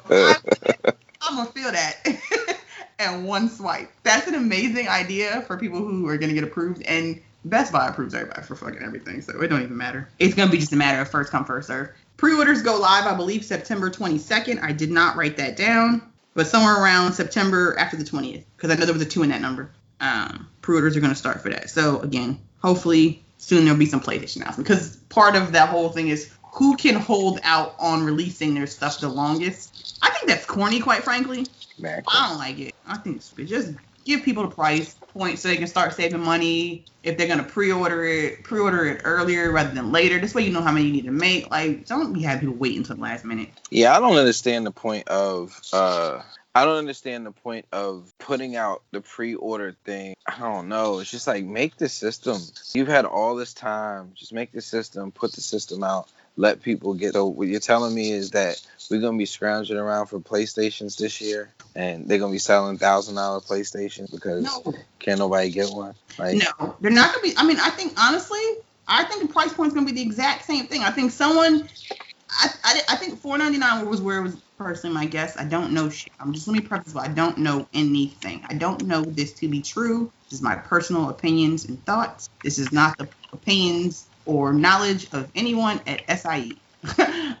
I'm 1.24 1.36
gonna 1.36 1.50
feel 1.50 1.70
that 1.72 1.94
and 3.02 3.24
one 3.24 3.48
swipe. 3.48 3.90
That's 4.02 4.26
an 4.26 4.34
amazing 4.34 4.88
idea 4.88 5.42
for 5.42 5.56
people 5.56 5.78
who 5.78 6.08
are 6.08 6.16
gonna 6.16 6.32
get 6.32 6.44
approved, 6.44 6.82
and 6.82 7.20
Best 7.44 7.72
Buy 7.72 7.88
approves 7.88 8.14
everybody 8.14 8.42
for 8.42 8.54
fucking 8.54 8.82
everything, 8.82 9.20
so 9.20 9.40
it 9.40 9.48
don't 9.48 9.62
even 9.62 9.76
matter. 9.76 10.08
It's 10.18 10.34
gonna 10.34 10.50
be 10.50 10.58
just 10.58 10.72
a 10.72 10.76
matter 10.76 11.00
of 11.00 11.10
first 11.10 11.30
come 11.32 11.44
first 11.44 11.68
serve. 11.68 11.90
Pre-orders 12.16 12.62
go 12.62 12.78
live, 12.78 13.06
I 13.06 13.14
believe, 13.14 13.44
September 13.44 13.90
22nd. 13.90 14.60
I 14.62 14.72
did 14.72 14.90
not 14.90 15.16
write 15.16 15.36
that 15.38 15.56
down, 15.56 16.02
but 16.34 16.46
somewhere 16.46 16.80
around 16.80 17.14
September 17.14 17.76
after 17.78 17.96
the 17.96 18.04
20th, 18.04 18.44
because 18.56 18.70
I 18.70 18.76
know 18.76 18.84
there 18.84 18.94
was 18.94 19.02
a 19.02 19.06
two 19.06 19.24
in 19.24 19.30
that 19.30 19.40
number. 19.40 19.70
Um, 20.00 20.48
pre-orders 20.60 20.96
are 20.96 21.00
gonna 21.00 21.14
start 21.14 21.42
for 21.42 21.48
that. 21.50 21.70
So 21.70 22.00
again, 22.00 22.38
hopefully 22.60 23.24
soon 23.38 23.64
there'll 23.64 23.78
be 23.78 23.86
some 23.86 24.00
PlayStation 24.00 24.36
announcement, 24.36 24.68
because 24.68 24.96
part 25.08 25.34
of 25.34 25.52
that 25.52 25.68
whole 25.68 25.88
thing 25.88 26.08
is 26.08 26.30
who 26.52 26.76
can 26.76 26.94
hold 26.94 27.40
out 27.42 27.74
on 27.78 28.04
releasing 28.04 28.54
their 28.54 28.66
stuff 28.66 29.00
the 29.00 29.08
longest. 29.08 29.98
I 30.02 30.10
think 30.10 30.28
that's 30.28 30.44
corny, 30.44 30.80
quite 30.80 31.02
frankly. 31.02 31.46
Man, 31.82 32.02
I 32.06 32.28
don't 32.28 32.38
like 32.38 32.58
it. 32.60 32.74
I 32.86 32.96
think 32.96 33.16
it's. 33.16 33.30
Just 33.30 33.74
give 34.04 34.22
people 34.22 34.44
the 34.44 34.54
price 34.54 34.94
point 34.94 35.38
so 35.38 35.48
they 35.48 35.56
can 35.56 35.66
start 35.66 35.94
saving 35.94 36.20
money. 36.20 36.84
If 37.02 37.18
they're 37.18 37.28
gonna 37.28 37.42
pre-order 37.42 38.04
it, 38.04 38.44
pre-order 38.44 38.86
it 38.86 39.02
earlier 39.04 39.50
rather 39.50 39.74
than 39.74 39.90
later. 39.90 40.20
This 40.20 40.34
way 40.34 40.42
you 40.42 40.52
know 40.52 40.62
how 40.62 40.72
many 40.72 40.86
you 40.86 40.92
need 40.92 41.04
to 41.04 41.10
make. 41.10 41.50
Like, 41.50 41.86
don't 41.86 42.12
be 42.12 42.22
having 42.22 42.48
people 42.48 42.54
wait 42.54 42.76
until 42.76 42.96
the 42.96 43.02
last 43.02 43.24
minute. 43.24 43.48
Yeah, 43.70 43.96
I 43.96 44.00
don't 44.00 44.16
understand 44.16 44.64
the 44.64 44.70
point 44.70 45.08
of 45.08 45.60
uh 45.72 46.22
I 46.54 46.64
don't 46.66 46.76
understand 46.76 47.24
the 47.24 47.32
point 47.32 47.66
of 47.72 48.12
putting 48.18 48.56
out 48.56 48.82
the 48.90 49.00
pre-order 49.00 49.74
thing. 49.84 50.14
I 50.26 50.38
don't 50.38 50.68
know. 50.68 50.98
It's 50.98 51.10
just 51.10 51.26
like 51.26 51.44
make 51.44 51.76
the 51.76 51.88
system. 51.88 52.36
You've 52.74 52.88
had 52.88 53.06
all 53.06 53.36
this 53.36 53.54
time. 53.54 54.12
Just 54.14 54.34
make 54.34 54.52
the 54.52 54.60
system, 54.60 55.12
put 55.12 55.32
the 55.32 55.40
system 55.40 55.82
out, 55.82 56.10
let 56.36 56.62
people 56.62 56.94
get 56.94 57.12
so 57.12 57.26
what 57.26 57.48
you're 57.48 57.60
telling 57.60 57.94
me 57.94 58.10
is 58.10 58.30
that 58.30 58.60
we're 58.90 59.00
gonna 59.00 59.18
be 59.18 59.26
scrounging 59.26 59.76
around 59.76 60.06
for 60.06 60.18
PlayStations 60.18 60.96
this 60.96 61.20
year 61.20 61.52
and 61.74 62.08
they're 62.08 62.18
gonna 62.18 62.32
be 62.32 62.38
selling 62.38 62.78
thousand 62.78 63.14
dollar 63.14 63.40
PlayStations 63.40 64.10
because 64.10 64.44
No, 64.44 64.74
can't 64.98 65.18
nobody 65.18 65.50
get 65.50 65.70
one. 65.70 65.94
Like 66.18 66.36
no, 66.36 66.76
they're 66.80 66.90
not 66.90 67.14
gonna 67.14 67.22
be. 67.22 67.34
I 67.36 67.44
mean, 67.44 67.58
I 67.60 67.70
think 67.70 67.94
honestly, 67.98 68.40
I 68.86 69.04
think 69.04 69.22
the 69.22 69.32
price 69.32 69.52
point's 69.52 69.74
gonna 69.74 69.86
be 69.86 69.92
the 69.92 70.02
exact 70.02 70.44
same 70.44 70.66
thing. 70.66 70.82
I 70.82 70.90
think 70.90 71.10
someone, 71.10 71.68
I, 72.30 72.48
I, 72.64 72.80
I 72.90 72.96
think 72.96 73.20
4.99 73.20 73.86
was 73.86 74.00
where 74.00 74.18
it 74.18 74.22
was 74.22 74.36
personally 74.58 74.94
my 74.94 75.06
guess. 75.06 75.36
I 75.36 75.44
don't 75.44 75.72
know 75.72 75.88
shit. 75.88 76.12
I'm 76.20 76.32
just 76.32 76.46
let 76.46 76.54
me 76.54 76.60
preface. 76.60 76.96
I 76.96 77.08
don't 77.08 77.38
know 77.38 77.66
anything. 77.72 78.44
I 78.48 78.54
don't 78.54 78.86
know 78.86 79.02
this 79.02 79.32
to 79.34 79.48
be 79.48 79.60
true. 79.62 80.12
This 80.28 80.38
is 80.38 80.42
my 80.42 80.56
personal 80.56 81.10
opinions 81.10 81.64
and 81.64 81.84
thoughts. 81.84 82.28
This 82.42 82.58
is 82.58 82.72
not 82.72 82.96
the 82.98 83.08
opinions 83.32 84.08
or 84.26 84.52
knowledge 84.52 85.12
of 85.12 85.30
anyone 85.34 85.80
at 85.86 86.18
SIE. 86.18 86.52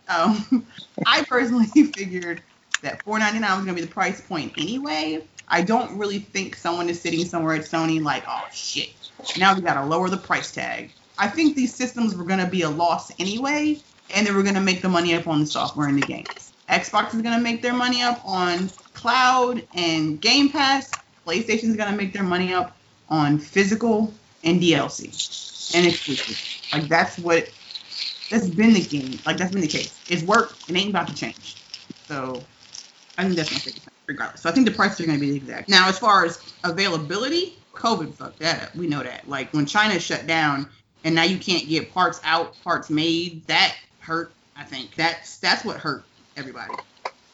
um, 0.08 0.66
I 1.06 1.24
personally 1.28 1.66
figured 1.96 2.42
that 2.82 3.04
4.99 3.04 3.40
was 3.40 3.64
gonna 3.64 3.74
be 3.74 3.80
the 3.80 3.86
price 3.86 4.20
point 4.20 4.52
anyway. 4.56 5.24
I 5.48 5.62
don't 5.62 5.98
really 5.98 6.18
think 6.18 6.56
someone 6.56 6.88
is 6.88 7.00
sitting 7.00 7.24
somewhere 7.24 7.54
at 7.54 7.62
Sony 7.62 8.02
like, 8.02 8.24
oh 8.28 8.44
shit, 8.52 8.90
now 9.38 9.54
we 9.54 9.60
gotta 9.60 9.84
lower 9.84 10.08
the 10.08 10.16
price 10.16 10.52
tag. 10.52 10.92
I 11.18 11.28
think 11.28 11.54
these 11.56 11.74
systems 11.74 12.14
were 12.14 12.24
gonna 12.24 12.48
be 12.48 12.62
a 12.62 12.70
loss 12.70 13.12
anyway, 13.18 13.78
and 14.14 14.26
they 14.26 14.32
were 14.32 14.42
gonna 14.42 14.60
make 14.60 14.82
the 14.82 14.88
money 14.88 15.14
up 15.14 15.26
on 15.28 15.40
the 15.40 15.46
software 15.46 15.88
and 15.88 16.00
the 16.00 16.06
games. 16.06 16.52
Xbox 16.68 17.14
is 17.14 17.22
gonna 17.22 17.40
make 17.40 17.62
their 17.62 17.74
money 17.74 18.02
up 18.02 18.20
on 18.24 18.70
cloud 18.94 19.66
and 19.74 20.20
Game 20.20 20.48
Pass, 20.48 20.90
PlayStation 21.26 21.64
is 21.64 21.76
gonna 21.76 21.96
make 21.96 22.12
their 22.12 22.22
money 22.22 22.52
up 22.52 22.76
on 23.08 23.38
physical 23.38 24.12
and 24.42 24.60
DLC 24.60 25.74
and 25.74 25.86
exclusive. 25.86 26.61
Like 26.72 26.88
that's 26.88 27.18
what 27.18 27.48
that's 28.30 28.48
been 28.48 28.72
the 28.72 28.80
game. 28.80 29.18
Like 29.26 29.36
that's 29.36 29.52
been 29.52 29.60
the 29.60 29.68
case. 29.68 30.00
It's 30.08 30.22
worked. 30.22 30.70
It 30.70 30.76
ain't 30.76 30.90
about 30.90 31.08
to 31.08 31.14
change. 31.14 31.56
So 32.08 32.42
I 33.18 33.24
think 33.24 33.36
that's 33.36 33.52
my 33.52 33.58
favorite 33.58 33.82
regardless. 34.08 34.42
So 34.42 34.50
I 34.50 34.52
think 34.52 34.66
the 34.66 34.72
prices 34.72 35.00
are 35.00 35.06
gonna 35.06 35.18
be 35.18 35.30
the 35.30 35.36
exact. 35.36 35.68
Now 35.68 35.88
as 35.88 35.98
far 35.98 36.24
as 36.24 36.54
availability, 36.64 37.58
COVID 37.74 38.14
fucked 38.14 38.40
that 38.40 38.62
up. 38.62 38.76
We 38.76 38.86
know 38.86 39.02
that. 39.02 39.28
Like 39.28 39.52
when 39.52 39.66
China 39.66 39.98
shut 40.00 40.26
down 40.26 40.68
and 41.04 41.14
now 41.14 41.24
you 41.24 41.38
can't 41.38 41.68
get 41.68 41.92
parts 41.92 42.20
out, 42.24 42.56
parts 42.64 42.90
made, 42.90 43.46
that 43.46 43.76
hurt. 44.00 44.34
I 44.56 44.64
think 44.64 44.94
that's 44.96 45.38
that's 45.38 45.64
what 45.64 45.76
hurt 45.78 46.04
everybody. 46.36 46.74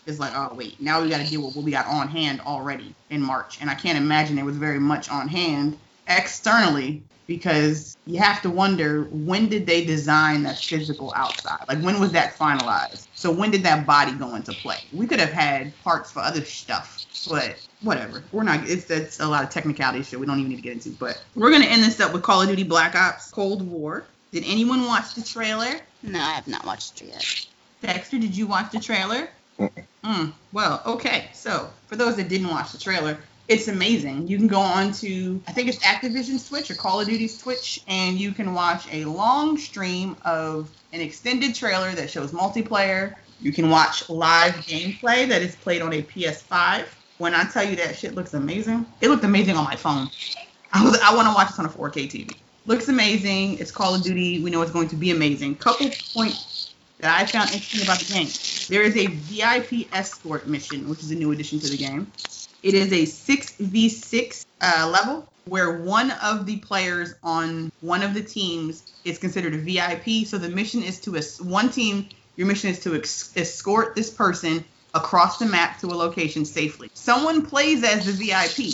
It's 0.06 0.18
like, 0.18 0.32
oh 0.34 0.54
wait, 0.54 0.80
now 0.80 1.02
we 1.02 1.10
got 1.10 1.20
to 1.20 1.28
deal 1.28 1.44
with 1.44 1.54
what 1.54 1.64
we 1.64 1.70
got 1.70 1.86
on 1.86 2.08
hand 2.08 2.40
already 2.40 2.94
in 3.10 3.20
March, 3.20 3.60
and 3.60 3.68
I 3.68 3.74
can't 3.74 3.98
imagine 3.98 4.36
there 4.36 4.44
was 4.44 4.56
very 4.56 4.78
much 4.78 5.10
on 5.10 5.28
hand 5.28 5.78
externally 6.06 7.02
because 7.28 7.96
you 8.06 8.18
have 8.18 8.42
to 8.42 8.50
wonder 8.50 9.04
when 9.12 9.48
did 9.48 9.66
they 9.66 9.84
design 9.84 10.42
that 10.42 10.58
physical 10.58 11.12
outside? 11.14 11.60
Like 11.68 11.80
when 11.82 12.00
was 12.00 12.10
that 12.12 12.36
finalized? 12.36 13.06
So 13.14 13.30
when 13.30 13.52
did 13.52 13.62
that 13.62 13.86
body 13.86 14.12
go 14.12 14.34
into 14.34 14.52
play? 14.54 14.78
We 14.92 15.06
could 15.06 15.20
have 15.20 15.30
had 15.30 15.72
parts 15.84 16.10
for 16.10 16.20
other 16.20 16.44
stuff, 16.44 17.04
but 17.28 17.64
whatever. 17.82 18.24
We're 18.32 18.42
not. 18.42 18.68
It's 18.68 18.86
that's 18.86 19.20
a 19.20 19.28
lot 19.28 19.44
of 19.44 19.50
technicality 19.50 20.02
shit. 20.02 20.18
We 20.18 20.26
don't 20.26 20.38
even 20.38 20.50
need 20.50 20.56
to 20.56 20.62
get 20.62 20.72
into. 20.72 20.90
But 20.90 21.22
we're 21.36 21.52
gonna 21.52 21.66
end 21.66 21.84
this 21.84 22.00
up 22.00 22.12
with 22.12 22.22
Call 22.22 22.42
of 22.42 22.48
Duty 22.48 22.64
Black 22.64 22.96
Ops 22.96 23.30
Cold 23.30 23.62
War. 23.62 24.04
Did 24.32 24.44
anyone 24.46 24.86
watch 24.86 25.14
the 25.14 25.22
trailer? 25.22 25.80
No, 26.02 26.20
I 26.20 26.32
have 26.32 26.48
not 26.48 26.64
watched 26.64 27.02
it 27.02 27.08
yet. 27.08 27.46
Dexter, 27.82 28.18
did 28.18 28.36
you 28.36 28.46
watch 28.46 28.72
the 28.72 28.80
trailer? 28.80 29.28
Mm, 30.04 30.32
well, 30.52 30.82
okay. 30.86 31.28
So, 31.32 31.70
for 31.86 31.96
those 31.96 32.16
that 32.16 32.28
didn't 32.28 32.48
watch 32.48 32.72
the 32.72 32.78
trailer, 32.78 33.18
it's 33.48 33.66
amazing. 33.66 34.28
You 34.28 34.36
can 34.36 34.46
go 34.46 34.60
on 34.60 34.92
to, 34.92 35.42
I 35.48 35.52
think 35.52 35.68
it's 35.68 35.78
Activision 35.78 36.46
Twitch 36.46 36.70
or 36.70 36.74
Call 36.74 37.00
of 37.00 37.08
Duty 37.08 37.28
Twitch, 37.28 37.80
and 37.88 38.18
you 38.18 38.32
can 38.32 38.52
watch 38.52 38.86
a 38.92 39.06
long 39.06 39.56
stream 39.56 40.16
of 40.24 40.70
an 40.92 41.00
extended 41.00 41.54
trailer 41.54 41.90
that 41.92 42.10
shows 42.10 42.32
multiplayer. 42.32 43.14
You 43.40 43.52
can 43.52 43.70
watch 43.70 44.08
live 44.10 44.54
gameplay 44.56 45.26
that 45.28 45.40
is 45.40 45.56
played 45.56 45.80
on 45.80 45.94
a 45.94 46.02
PS5. 46.02 46.84
When 47.16 47.34
I 47.34 47.44
tell 47.44 47.64
you 47.64 47.74
that 47.76 47.96
shit 47.96 48.14
looks 48.14 48.34
amazing, 48.34 48.86
it 49.00 49.08
looked 49.08 49.24
amazing 49.24 49.56
on 49.56 49.64
my 49.64 49.76
phone. 49.76 50.08
I 50.72 50.84
I 51.02 51.16
want 51.16 51.28
to 51.28 51.34
watch 51.34 51.48
this 51.48 51.58
on 51.58 51.66
a 51.66 51.68
4K 51.68 52.06
TV. 52.06 52.36
Looks 52.66 52.88
amazing. 52.88 53.58
It's 53.58 53.70
Call 53.70 53.94
of 53.94 54.02
Duty. 54.02 54.42
We 54.42 54.50
know 54.50 54.60
it's 54.60 54.70
going 54.70 54.88
to 54.88 54.96
be 54.96 55.10
amazing. 55.10 55.56
Couple 55.56 55.88
points 56.12 56.74
that 56.98 57.18
I 57.18 57.24
found 57.24 57.50
interesting 57.50 57.82
about 57.82 57.98
the 57.98 58.12
game. 58.12 58.28
There 58.68 58.82
is 58.82 58.96
a 58.96 59.06
VIP 59.06 59.88
escort 59.94 60.46
mission, 60.46 60.88
which 60.88 61.00
is 61.00 61.10
a 61.10 61.14
new 61.14 61.32
addition 61.32 61.58
to 61.60 61.68
the 61.70 61.76
game. 61.78 62.12
It 62.62 62.74
is 62.74 62.92
a 62.92 63.02
6v6 63.02 64.44
uh, 64.60 64.90
level 64.92 65.28
where 65.44 65.80
one 65.82 66.10
of 66.10 66.46
the 66.46 66.58
players 66.58 67.14
on 67.22 67.70
one 67.80 68.02
of 68.02 68.14
the 68.14 68.22
teams 68.22 68.82
is 69.04 69.18
considered 69.18 69.54
a 69.54 69.58
VIP. 69.58 70.26
So 70.26 70.38
the 70.38 70.48
mission 70.48 70.82
is 70.82 71.00
to 71.00 71.16
es- 71.16 71.40
one 71.40 71.70
team. 71.70 72.08
Your 72.36 72.46
mission 72.46 72.70
is 72.70 72.80
to 72.80 72.94
ex- 72.94 73.32
escort 73.36 73.94
this 73.94 74.10
person 74.10 74.64
across 74.94 75.38
the 75.38 75.46
map 75.46 75.80
to 75.80 75.86
a 75.86 75.94
location 75.94 76.44
safely. 76.44 76.88
Someone 76.94 77.46
plays 77.46 77.84
as 77.84 78.06
the 78.06 78.12
VIP. 78.12 78.72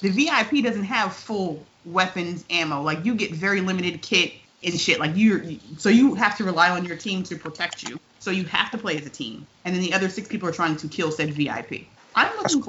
The 0.00 0.10
VIP 0.10 0.62
doesn't 0.62 0.84
have 0.84 1.14
full 1.14 1.66
weapons 1.84 2.44
ammo. 2.50 2.82
Like 2.82 3.04
you 3.04 3.14
get 3.14 3.32
very 3.32 3.60
limited 3.60 4.02
kit 4.02 4.34
and 4.62 4.78
shit. 4.78 5.00
Like 5.00 5.16
you, 5.16 5.60
so 5.78 5.88
you 5.88 6.14
have 6.14 6.36
to 6.38 6.44
rely 6.44 6.70
on 6.70 6.84
your 6.84 6.96
team 6.96 7.22
to 7.24 7.36
protect 7.36 7.82
you. 7.82 7.98
So 8.18 8.30
you 8.30 8.44
have 8.44 8.70
to 8.70 8.78
play 8.78 8.96
as 8.96 9.06
a 9.06 9.10
team, 9.10 9.46
and 9.66 9.74
then 9.74 9.82
the 9.82 9.92
other 9.92 10.08
six 10.08 10.28
people 10.28 10.48
are 10.48 10.52
trying 10.52 10.76
to 10.76 10.88
kill 10.88 11.10
said 11.10 11.34
VIP. 11.34 11.88
I'm 12.14 12.34
looking. 12.38 12.64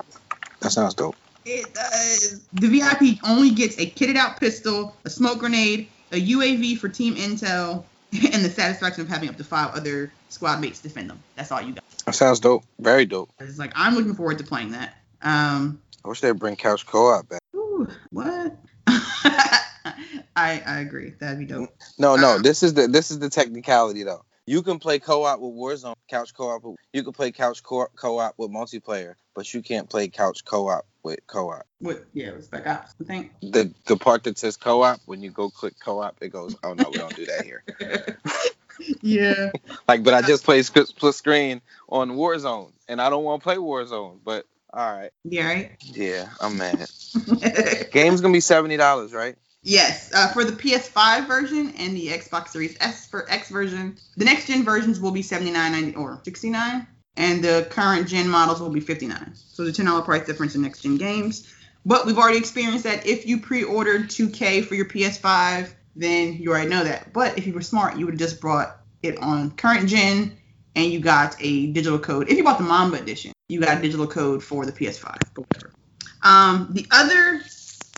That 0.65 0.71
sounds 0.71 0.95
dope. 0.95 1.15
it 1.45 1.75
does. 1.75 2.41
The 2.53 2.67
VIP 2.67 3.19
only 3.23 3.51
gets 3.51 3.77
a 3.77 3.85
kitted 3.87 4.15
out 4.15 4.39
pistol, 4.39 4.95
a 5.05 5.11
smoke 5.11 5.37
grenade, 5.37 5.87
a 6.11 6.19
UAV 6.19 6.79
for 6.79 6.89
team 6.89 7.13
intel, 7.13 7.83
and 8.33 8.43
the 8.43 8.49
satisfaction 8.49 9.01
of 9.03 9.07
having 9.07 9.29
up 9.29 9.37
to 9.37 9.43
five 9.43 9.75
other 9.75 10.11
squad 10.29 10.59
mates 10.59 10.79
defend 10.81 11.07
them. 11.11 11.19
That's 11.35 11.51
all 11.51 11.61
you 11.61 11.73
got. 11.73 11.83
That 12.07 12.15
sounds 12.15 12.39
dope. 12.39 12.63
Very 12.79 13.05
dope. 13.05 13.29
It's 13.39 13.59
like 13.59 13.73
I'm 13.75 13.93
looking 13.93 14.15
forward 14.15 14.39
to 14.39 14.43
playing 14.43 14.71
that. 14.71 14.95
Um, 15.21 15.79
I 16.03 16.07
wish 16.07 16.21
they'd 16.21 16.31
bring 16.31 16.55
couch 16.55 16.83
co-op 16.87 17.29
back. 17.29 17.41
ooh, 17.55 17.87
what? 18.09 18.57
I 18.87 20.63
I 20.65 20.79
agree. 20.79 21.13
That'd 21.19 21.37
be 21.37 21.45
dope. 21.45 21.69
No, 21.99 22.15
no. 22.15 22.37
Uh, 22.37 22.41
This 22.41 22.63
is 22.63 22.73
the 22.73 22.87
this 22.87 23.11
is 23.11 23.19
the 23.19 23.29
technicality 23.29 24.01
though. 24.01 24.25
You 24.47 24.61
can 24.61 24.77
play 24.77 24.99
co-op 24.99 25.39
with 25.39 25.53
Warzone, 25.53 25.95
couch 26.07 26.33
co-op. 26.35 26.63
With, 26.63 26.75
you 26.93 27.03
can 27.03 27.13
play 27.13 27.31
couch 27.31 27.63
co- 27.63 27.87
co-op 27.95 28.35
with 28.37 28.51
multiplayer, 28.51 29.15
but 29.33 29.51
you 29.51 29.63
can't 29.63 29.89
play 29.89 30.07
couch 30.07 30.45
co-op 30.45 30.85
with 31.01 31.19
co-op. 31.25 31.65
What? 31.79 32.05
Yeah, 32.13 32.27
it 32.27 32.35
was 32.35 32.45
Spec 32.45 32.67
Ops. 32.67 32.93
I 33.01 33.05
think. 33.05 33.31
The 33.41 33.73
the 33.87 33.97
part 33.97 34.23
that 34.25 34.37
says 34.37 34.55
co-op, 34.55 34.99
when 35.05 35.21
you 35.21 35.31
go 35.31 35.49
click 35.49 35.73
co-op, 35.79 36.17
it 36.21 36.29
goes, 36.29 36.55
oh 36.63 36.73
no, 36.73 36.89
we 36.91 36.97
don't 36.97 37.15
do 37.15 37.25
that 37.25 37.43
here. 37.43 37.63
yeah. 39.01 39.51
Like, 39.87 40.03
but 40.03 40.13
I 40.13 40.21
just 40.21 40.43
played 40.43 40.63
split, 40.65 40.87
split 40.89 41.15
screen 41.15 41.61
on 41.89 42.11
Warzone, 42.11 42.71
and 42.87 43.01
I 43.01 43.09
don't 43.09 43.23
want 43.23 43.41
to 43.41 43.43
play 43.43 43.55
Warzone. 43.55 44.19
But 44.23 44.45
all 44.71 44.95
right, 44.95 45.11
Yeah. 45.23 45.47
Right. 45.47 45.71
yeah, 45.81 46.29
I'm 46.39 46.57
mad. 46.57 46.87
Game's 47.91 48.21
gonna 48.21 48.33
be 48.33 48.41
seventy 48.41 48.77
dollars, 48.77 49.11
right? 49.11 49.37
Yes, 49.67 50.11
uh, 50.13 50.27
for 50.27 50.43
the 50.43 50.51
PS5 50.51 51.25
version 51.25 51.73
and 51.79 51.97
the 51.97 52.09
Xbox 52.09 52.49
Series 52.49 52.77
S 52.79 53.07
for 53.07 53.27
X 53.31 53.49
version, 53.49 53.97
the 54.15 54.23
next 54.23 54.45
gen 54.45 54.63
versions 54.63 54.99
will 54.99 55.09
be 55.09 55.23
79 55.23 55.95
or 55.95 56.21
69, 56.23 56.85
and 57.17 57.43
the 57.43 57.67
current 57.71 58.07
gen 58.07 58.29
models 58.29 58.61
will 58.61 58.69
be 58.69 58.79
59. 58.79 59.31
So 59.33 59.65
the 59.65 59.71
$10 59.71 60.05
price 60.05 60.23
difference 60.23 60.53
in 60.53 60.61
next 60.61 60.81
gen 60.81 60.97
games. 60.97 61.51
But 61.83 62.05
we've 62.05 62.19
already 62.19 62.37
experienced 62.37 62.83
that 62.83 63.07
if 63.07 63.25
you 63.25 63.39
pre-ordered 63.39 64.09
2K 64.09 64.63
for 64.65 64.75
your 64.75 64.85
PS5, 64.85 65.73
then 65.95 66.33
you 66.33 66.51
already 66.51 66.69
know 66.69 66.83
that. 66.83 67.11
But 67.11 67.35
if 67.35 67.47
you 67.47 67.53
were 67.53 67.61
smart, 67.61 67.97
you 67.97 68.05
would 68.05 68.13
have 68.13 68.19
just 68.19 68.39
brought 68.39 68.77
it 69.01 69.17
on 69.17 69.49
current 69.49 69.89
gen, 69.89 70.37
and 70.75 70.91
you 70.91 70.99
got 70.99 71.37
a 71.39 71.67
digital 71.71 71.97
code. 71.97 72.29
If 72.29 72.37
you 72.37 72.43
bought 72.43 72.59
the 72.59 72.65
Mamba 72.65 73.01
edition, 73.01 73.31
you 73.49 73.61
got 73.61 73.79
a 73.79 73.81
digital 73.81 74.05
code 74.05 74.43
for 74.43 74.63
the 74.63 74.71
PS5. 74.71 75.17
But 75.33 75.45
whatever. 75.47 75.73
Um, 76.21 76.67
the 76.71 76.85
other 76.91 77.41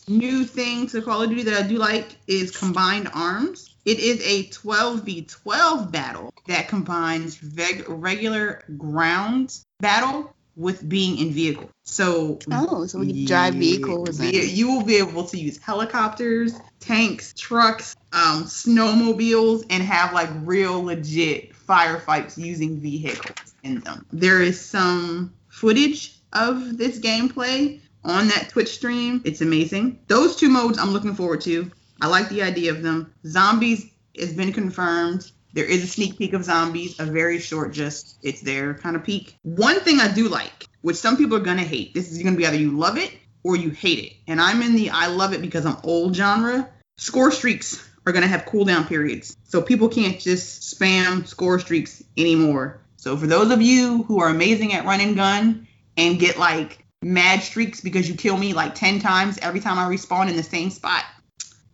new 0.07 0.45
thing 0.45 0.87
to 0.87 1.01
Call 1.01 1.21
of 1.21 1.29
Duty 1.29 1.43
that 1.43 1.65
I 1.65 1.67
do 1.67 1.77
like 1.77 2.15
is 2.27 2.55
combined 2.55 3.09
arms. 3.13 3.75
It 3.85 3.99
is 3.99 4.21
a 4.25 4.47
12v12 4.49 5.91
battle 5.91 6.33
that 6.47 6.67
combines 6.67 7.41
regular 7.87 8.63
ground 8.77 9.57
battle 9.79 10.33
with 10.55 10.87
being 10.89 11.19
in 11.19 11.31
vehicle. 11.31 11.69
So 11.83 12.39
Oh, 12.51 12.85
so 12.87 12.99
we 12.99 13.25
drive 13.25 13.55
vehicles 13.55 14.19
Yeah, 14.19 14.41
you 14.41 14.67
will 14.67 14.83
be 14.83 14.97
able 14.97 15.25
to 15.25 15.37
use 15.37 15.57
helicopters, 15.57 16.53
tanks, 16.79 17.33
trucks, 17.37 17.95
um, 18.11 18.45
snowmobiles, 18.45 19.65
and 19.69 19.83
have 19.83 20.13
like 20.13 20.29
real 20.41 20.83
legit 20.83 21.53
firefights 21.53 22.37
using 22.37 22.79
vehicles 22.79 23.55
in 23.63 23.81
them. 23.81 24.05
There 24.11 24.41
is 24.41 24.59
some 24.59 25.33
footage 25.47 26.15
of 26.33 26.77
this 26.77 26.99
gameplay 26.99 27.79
on 28.07 28.29
that 28.29 28.49
Twitch 28.49 28.69
stream. 28.69 29.21
It's 29.25 29.41
amazing. 29.41 29.99
Those 30.07 30.35
two 30.35 30.49
modes 30.49 30.79
I'm 30.79 30.91
looking 30.91 31.13
forward 31.13 31.41
to. 31.41 31.69
I 32.01 32.07
like 32.07 32.29
the 32.29 32.41
idea 32.43 32.71
of 32.71 32.81
them. 32.81 33.13
Zombies 33.25 33.85
has 34.17 34.33
been 34.33 34.53
confirmed. 34.53 35.29
There 35.53 35.65
is 35.65 35.83
a 35.83 35.87
sneak 35.87 36.17
peek 36.17 36.33
of 36.33 36.43
zombies, 36.43 36.99
a 36.99 37.05
very 37.05 37.39
short, 37.39 37.73
just 37.73 38.17
it's 38.21 38.41
there 38.41 38.75
kind 38.75 38.95
of 38.95 39.03
peek. 39.03 39.37
One 39.43 39.79
thing 39.79 39.99
I 39.99 40.11
do 40.11 40.29
like, 40.29 40.67
which 40.81 40.97
some 40.97 41.17
people 41.17 41.37
are 41.37 41.41
gonna 41.41 41.63
hate, 41.63 41.93
this 41.93 42.11
is 42.11 42.21
gonna 42.23 42.37
be 42.37 42.45
either 42.45 42.57
you 42.57 42.77
love 42.77 42.97
it 42.97 43.11
or 43.43 43.55
you 43.55 43.71
hate 43.71 43.99
it. 43.99 44.13
And 44.27 44.39
I'm 44.39 44.61
in 44.61 44.75
the 44.75 44.91
I 44.91 45.07
love 45.07 45.33
it 45.33 45.41
because 45.41 45.65
I'm 45.65 45.77
old 45.83 46.15
genre. 46.15 46.69
Score 46.97 47.31
streaks 47.31 47.83
are 48.05 48.13
gonna 48.13 48.27
have 48.27 48.45
cooldown 48.45 48.87
periods. 48.87 49.35
So 49.43 49.61
people 49.61 49.89
can't 49.89 50.19
just 50.19 50.79
spam 50.79 51.27
score 51.27 51.59
streaks 51.59 52.03
anymore. 52.15 52.81
So 52.97 53.17
for 53.17 53.27
those 53.27 53.51
of 53.51 53.61
you 53.61 54.03
who 54.03 54.21
are 54.21 54.29
amazing 54.29 54.73
at 54.73 54.85
run 54.85 55.01
and 55.01 55.15
gun 55.15 55.67
and 55.97 56.19
get 56.19 56.37
like 56.37 56.85
mad 57.01 57.41
streaks 57.43 57.81
because 57.81 58.09
you 58.09 58.15
kill 58.15 58.37
me 58.37 58.53
like 58.53 58.75
10 58.75 58.99
times 58.99 59.37
every 59.41 59.59
time 59.59 59.77
I 59.77 59.89
respawn 59.89 60.29
in 60.29 60.35
the 60.35 60.43
same 60.43 60.69
spot, 60.69 61.03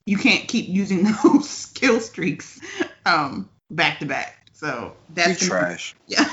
you 0.05 0.17
can't 0.17 0.47
keep 0.47 0.67
using 0.67 1.03
those 1.23 1.67
kill 1.67 1.99
streaks 1.99 2.59
um 3.05 3.49
back 3.69 3.99
to 3.99 4.05
back. 4.05 4.49
So 4.53 4.95
that's 5.09 5.45
trash. 5.45 5.95
yeah. 6.07 6.23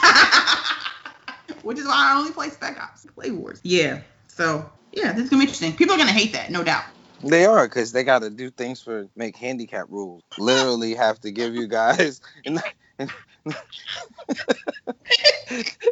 Which 1.63 1.79
is 1.79 1.87
why 1.87 2.13
I 2.13 2.19
only 2.19 2.33
play 2.33 2.49
Spec 2.49 2.81
Ops, 2.81 3.07
play 3.15 3.31
Wars. 3.31 3.61
Yeah. 3.63 4.01
So 4.29 4.71
yeah, 4.93 5.13
this 5.13 5.25
is 5.25 5.31
gonna 5.31 5.41
be 5.41 5.45
interesting. 5.45 5.75
People 5.75 5.95
are 5.95 5.99
gonna 5.99 6.13
hate 6.13 6.33
that, 6.33 6.51
no 6.51 6.65
doubt. 6.65 6.85
They 7.23 7.45
are 7.45 7.69
because 7.69 7.93
they 7.93 8.03
got 8.03 8.23
to 8.23 8.31
do 8.31 8.51
things 8.51 8.81
for 8.81 9.09
make 9.15 9.37
handicap 9.37 9.87
rules. 9.91 10.23
Literally 10.39 10.95
have 10.95 11.21
to 11.21 11.31
give 11.31 11.55
you 11.55 11.67
guys. 11.69 12.23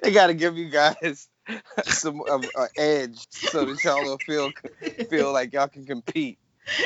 they 0.03 0.13
got 0.13 0.29
to 0.29 0.35
give 0.35 0.57
you 0.57 0.71
guys 0.71 1.29
some 1.85 2.21
uh, 2.23 2.41
uh, 2.55 2.67
edge 2.77 3.27
so 3.31 3.65
that 3.65 3.83
y'all 3.85 4.05
will 4.05 4.19
feel 4.19 4.53
feel 5.09 5.33
like 5.33 5.53
y'all 5.53 5.69
can 5.69 5.87
compete. 5.87 6.39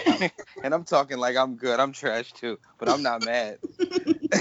and 0.63 0.73
I'm 0.75 0.85
talking 0.85 1.19
like 1.19 1.37
I'm 1.37 1.57
good. 1.57 1.81
I'm 1.81 1.93
trash 1.93 2.33
too, 2.33 2.59
but 2.79 2.89
I'm 2.89 3.03
not 3.03 3.25
mad. 3.25 3.59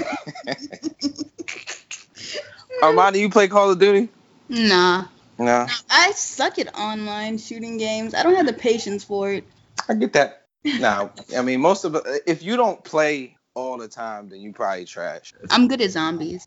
Armani, 2.82 3.20
you 3.20 3.30
play 3.30 3.48
Call 3.48 3.70
of 3.70 3.78
Duty? 3.78 4.08
Nah. 4.48 5.06
No, 5.38 5.66
I 5.90 6.12
suck 6.12 6.58
at 6.58 6.76
online 6.76 7.38
shooting 7.38 7.78
games. 7.78 8.14
I 8.14 8.22
don't 8.22 8.34
have 8.36 8.46
the 8.46 8.52
patience 8.52 9.02
for 9.02 9.32
it. 9.32 9.44
I 9.88 9.94
get 9.94 10.12
that. 10.12 10.46
No, 10.64 11.10
I 11.36 11.42
mean 11.42 11.60
most 11.60 11.84
of. 11.84 11.96
If 12.26 12.42
you 12.42 12.56
don't 12.56 12.82
play 12.84 13.36
all 13.54 13.78
the 13.78 13.88
time, 13.88 14.28
then 14.28 14.40
you 14.40 14.52
probably 14.52 14.84
trash. 14.84 15.34
I'm 15.50 15.68
good 15.68 15.80
at 15.80 15.90
zombies. 15.90 16.46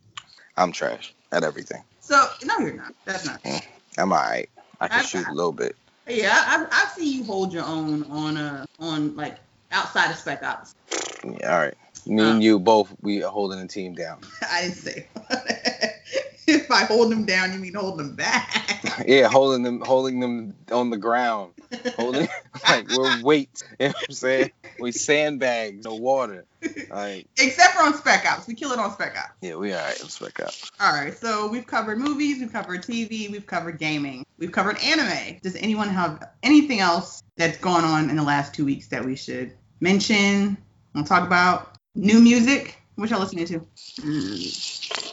I'm 0.55 0.71
trash 0.71 1.13
at 1.31 1.43
everything. 1.43 1.83
So 2.05 2.23
no, 2.45 2.59
you're 2.59 2.73
not. 2.75 2.93
That's 3.05 3.25
not. 3.25 3.41
I'm 3.97 4.11
alright. 4.13 4.47
I 4.79 4.87
can 4.87 4.99
I- 4.99 5.03
shoot 5.03 5.27
a 5.27 5.33
little 5.33 5.51
bit. 5.51 5.75
Yeah, 6.07 6.33
I, 6.35 6.67
I've 6.71 6.91
seen 6.91 7.17
you 7.17 7.23
hold 7.23 7.51
your 7.51 7.65
own 7.65 8.03
on 8.11 8.37
uh 8.37 8.63
on 8.79 9.15
like 9.15 9.37
outside 9.71 10.11
of 10.11 10.17
Spec 10.17 10.43
Ops. 10.43 10.75
Yeah, 11.23 11.51
all 11.51 11.59
right. 11.61 11.73
Me 12.05 12.21
Uh. 12.21 12.33
and 12.33 12.43
you 12.43 12.59
both, 12.59 12.93
we 13.01 13.23
are 13.23 13.31
holding 13.31 13.59
the 13.59 13.67
team 13.67 13.95
down. 13.95 14.19
I 14.51 14.61
didn't 14.61 14.75
say. 14.75 15.07
if 16.47 16.69
I 16.69 16.85
hold 16.85 17.11
them 17.11 17.25
down, 17.25 17.53
you 17.53 17.59
mean 17.59 17.73
hold 17.73 17.99
them 17.99 18.15
back? 18.15 18.81
Yeah, 19.05 19.27
holding 19.27 19.63
them, 19.63 19.81
holding 19.81 20.19
them 20.21 20.55
on 20.71 20.89
the 20.89 20.97
ground, 20.97 21.53
holding 21.97 22.29
like 22.69 22.87
we're 22.89 23.21
weights. 23.23 23.63
You 23.79 23.87
know 23.87 23.93
what 23.93 24.05
I'm 24.09 24.15
saying? 24.15 24.51
We 24.79 24.91
sandbags, 24.93 25.83
no 25.83 25.95
water. 25.95 26.45
Like, 26.89 27.27
Except 27.37 27.73
for 27.73 27.83
on 27.83 27.93
Spec 27.95 28.25
Ops, 28.25 28.47
we 28.47 28.53
kill 28.53 28.71
it 28.71 28.79
on 28.79 28.93
Spec 28.93 29.17
Ops. 29.17 29.33
yeah, 29.41 29.55
we 29.55 29.73
all 29.73 29.79
right. 29.83 29.97
Let's 30.01 30.17
back 30.19 30.39
up. 30.39 30.51
All 30.79 30.93
right, 30.93 31.17
so 31.17 31.47
we've 31.47 31.67
covered 31.67 31.97
movies, 31.97 32.39
we've 32.39 32.53
covered 32.53 32.83
TV, 32.83 33.29
we've 33.29 33.45
covered 33.45 33.79
gaming, 33.79 34.25
we've 34.37 34.51
covered 34.51 34.77
anime. 34.81 35.39
Does 35.41 35.55
anyone 35.55 35.89
have 35.89 36.23
anything 36.41 36.79
else 36.79 37.21
that's 37.35 37.57
gone 37.57 37.83
on 37.83 38.09
in 38.09 38.15
the 38.15 38.23
last 38.23 38.53
two 38.53 38.65
weeks 38.65 38.87
that 38.89 39.03
we 39.03 39.15
should 39.15 39.51
mention? 39.81 40.57
We'll 40.93 41.03
talk 41.03 41.27
about 41.27 41.77
new 41.95 42.21
music? 42.21 42.77
What 42.95 43.09
y'all 43.09 43.19
listening 43.19 43.45
to? 43.47 43.59
Mm. 43.99 45.04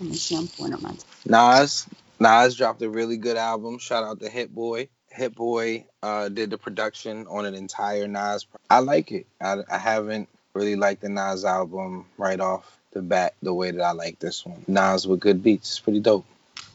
Let 0.00 0.10
me 0.10 0.16
see. 0.16 0.36
I'm 0.36 0.48
pulling 0.48 0.74
up 0.74 0.82
my. 0.82 0.94
Nas, 1.26 1.86
Nas 2.18 2.56
dropped 2.56 2.82
a 2.82 2.90
really 2.90 3.16
good 3.16 3.36
album. 3.36 3.78
Shout 3.78 4.04
out 4.04 4.20
to 4.20 4.28
Hit 4.28 4.54
Boy. 4.54 4.88
Hit 5.10 5.34
Boy 5.34 5.86
uh, 6.02 6.28
did 6.28 6.50
the 6.50 6.58
production 6.58 7.26
on 7.28 7.46
an 7.46 7.54
entire 7.54 8.08
Nas. 8.08 8.46
I 8.68 8.80
like 8.80 9.12
it. 9.12 9.26
I, 9.40 9.58
I 9.70 9.78
haven't 9.78 10.28
really 10.54 10.76
liked 10.76 11.02
the 11.02 11.08
Nas 11.08 11.44
album 11.44 12.06
right 12.18 12.40
off 12.40 12.78
the 12.92 13.02
bat 13.02 13.34
the 13.42 13.54
way 13.54 13.70
that 13.70 13.82
I 13.82 13.92
like 13.92 14.18
this 14.18 14.44
one. 14.44 14.64
Nas 14.66 15.06
with 15.06 15.20
good 15.20 15.42
beats. 15.42 15.70
It's 15.70 15.80
pretty 15.80 16.00
dope. 16.00 16.24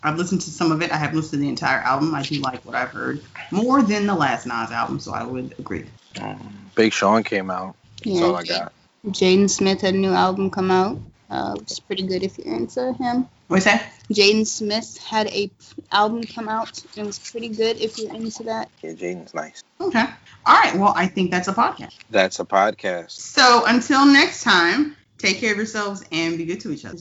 I've 0.02 0.18
listened 0.18 0.42
to 0.42 0.50
some 0.50 0.72
of 0.72 0.82
it. 0.82 0.92
I 0.92 0.98
haven't 0.98 1.18
listened 1.18 1.40
to 1.40 1.44
the 1.44 1.50
entire 1.50 1.80
album. 1.80 2.16
I 2.16 2.22
do 2.22 2.40
like 2.40 2.66
what 2.66 2.76
I've 2.76 2.90
heard 2.90 3.22
more 3.52 3.82
than 3.82 4.08
the 4.08 4.16
last 4.16 4.46
Nas 4.46 4.72
album, 4.72 5.00
so 5.00 5.12
I 5.12 5.24
would 5.24 5.56
agree. 5.60 5.86
Um, 6.22 6.72
Big 6.76 6.94
Sean 6.94 7.24
came 7.24 7.52
out. 7.52 7.76
That's 8.06 8.22
all 8.22 8.36
I 8.36 8.44
got. 8.44 8.72
Jaden 9.08 9.50
Smith 9.50 9.82
had 9.82 9.94
a 9.94 9.98
new 9.98 10.12
album 10.12 10.52
come 10.52 10.72
out. 10.72 11.00
Uh, 11.30 11.54
which 11.56 11.72
is 11.72 11.80
pretty 11.80 12.04
good 12.04 12.24
if 12.24 12.38
you're 12.40 12.56
into 12.56 12.92
him. 12.94 13.28
What 13.48 13.58
you 13.58 13.62
say? 13.62 13.82
Jaden 14.12 14.48
Smith 14.48 14.98
had 14.98 15.28
a 15.28 15.52
album 15.92 16.24
come 16.24 16.50
out. 16.50 16.84
and 16.96 16.98
It 16.98 17.06
was 17.06 17.20
pretty 17.20 17.50
good 17.50 17.78
if 17.78 18.00
you're 18.00 18.14
into 18.14 18.44
that. 18.44 18.70
Yeah, 18.82 18.92
Jaden's 18.92 19.34
nice. 19.34 19.64
Okay. 19.80 20.06
All 20.46 20.60
right. 20.60 20.76
Well, 20.76 20.94
I 20.96 21.06
think 21.08 21.30
that's 21.30 21.48
a 21.48 21.54
podcast. 21.54 21.94
That's 22.10 22.40
a 22.40 22.46
podcast. 22.46 23.12
So 23.12 23.64
until 23.68 24.06
next 24.06 24.44
time, 24.44 24.96
take 25.20 25.40
care 25.40 25.52
of 25.52 25.58
yourselves 25.58 26.04
and 26.12 26.38
be 26.38 26.46
good 26.46 26.62
to 26.62 26.72
each 26.72 26.86
other. 26.86 26.98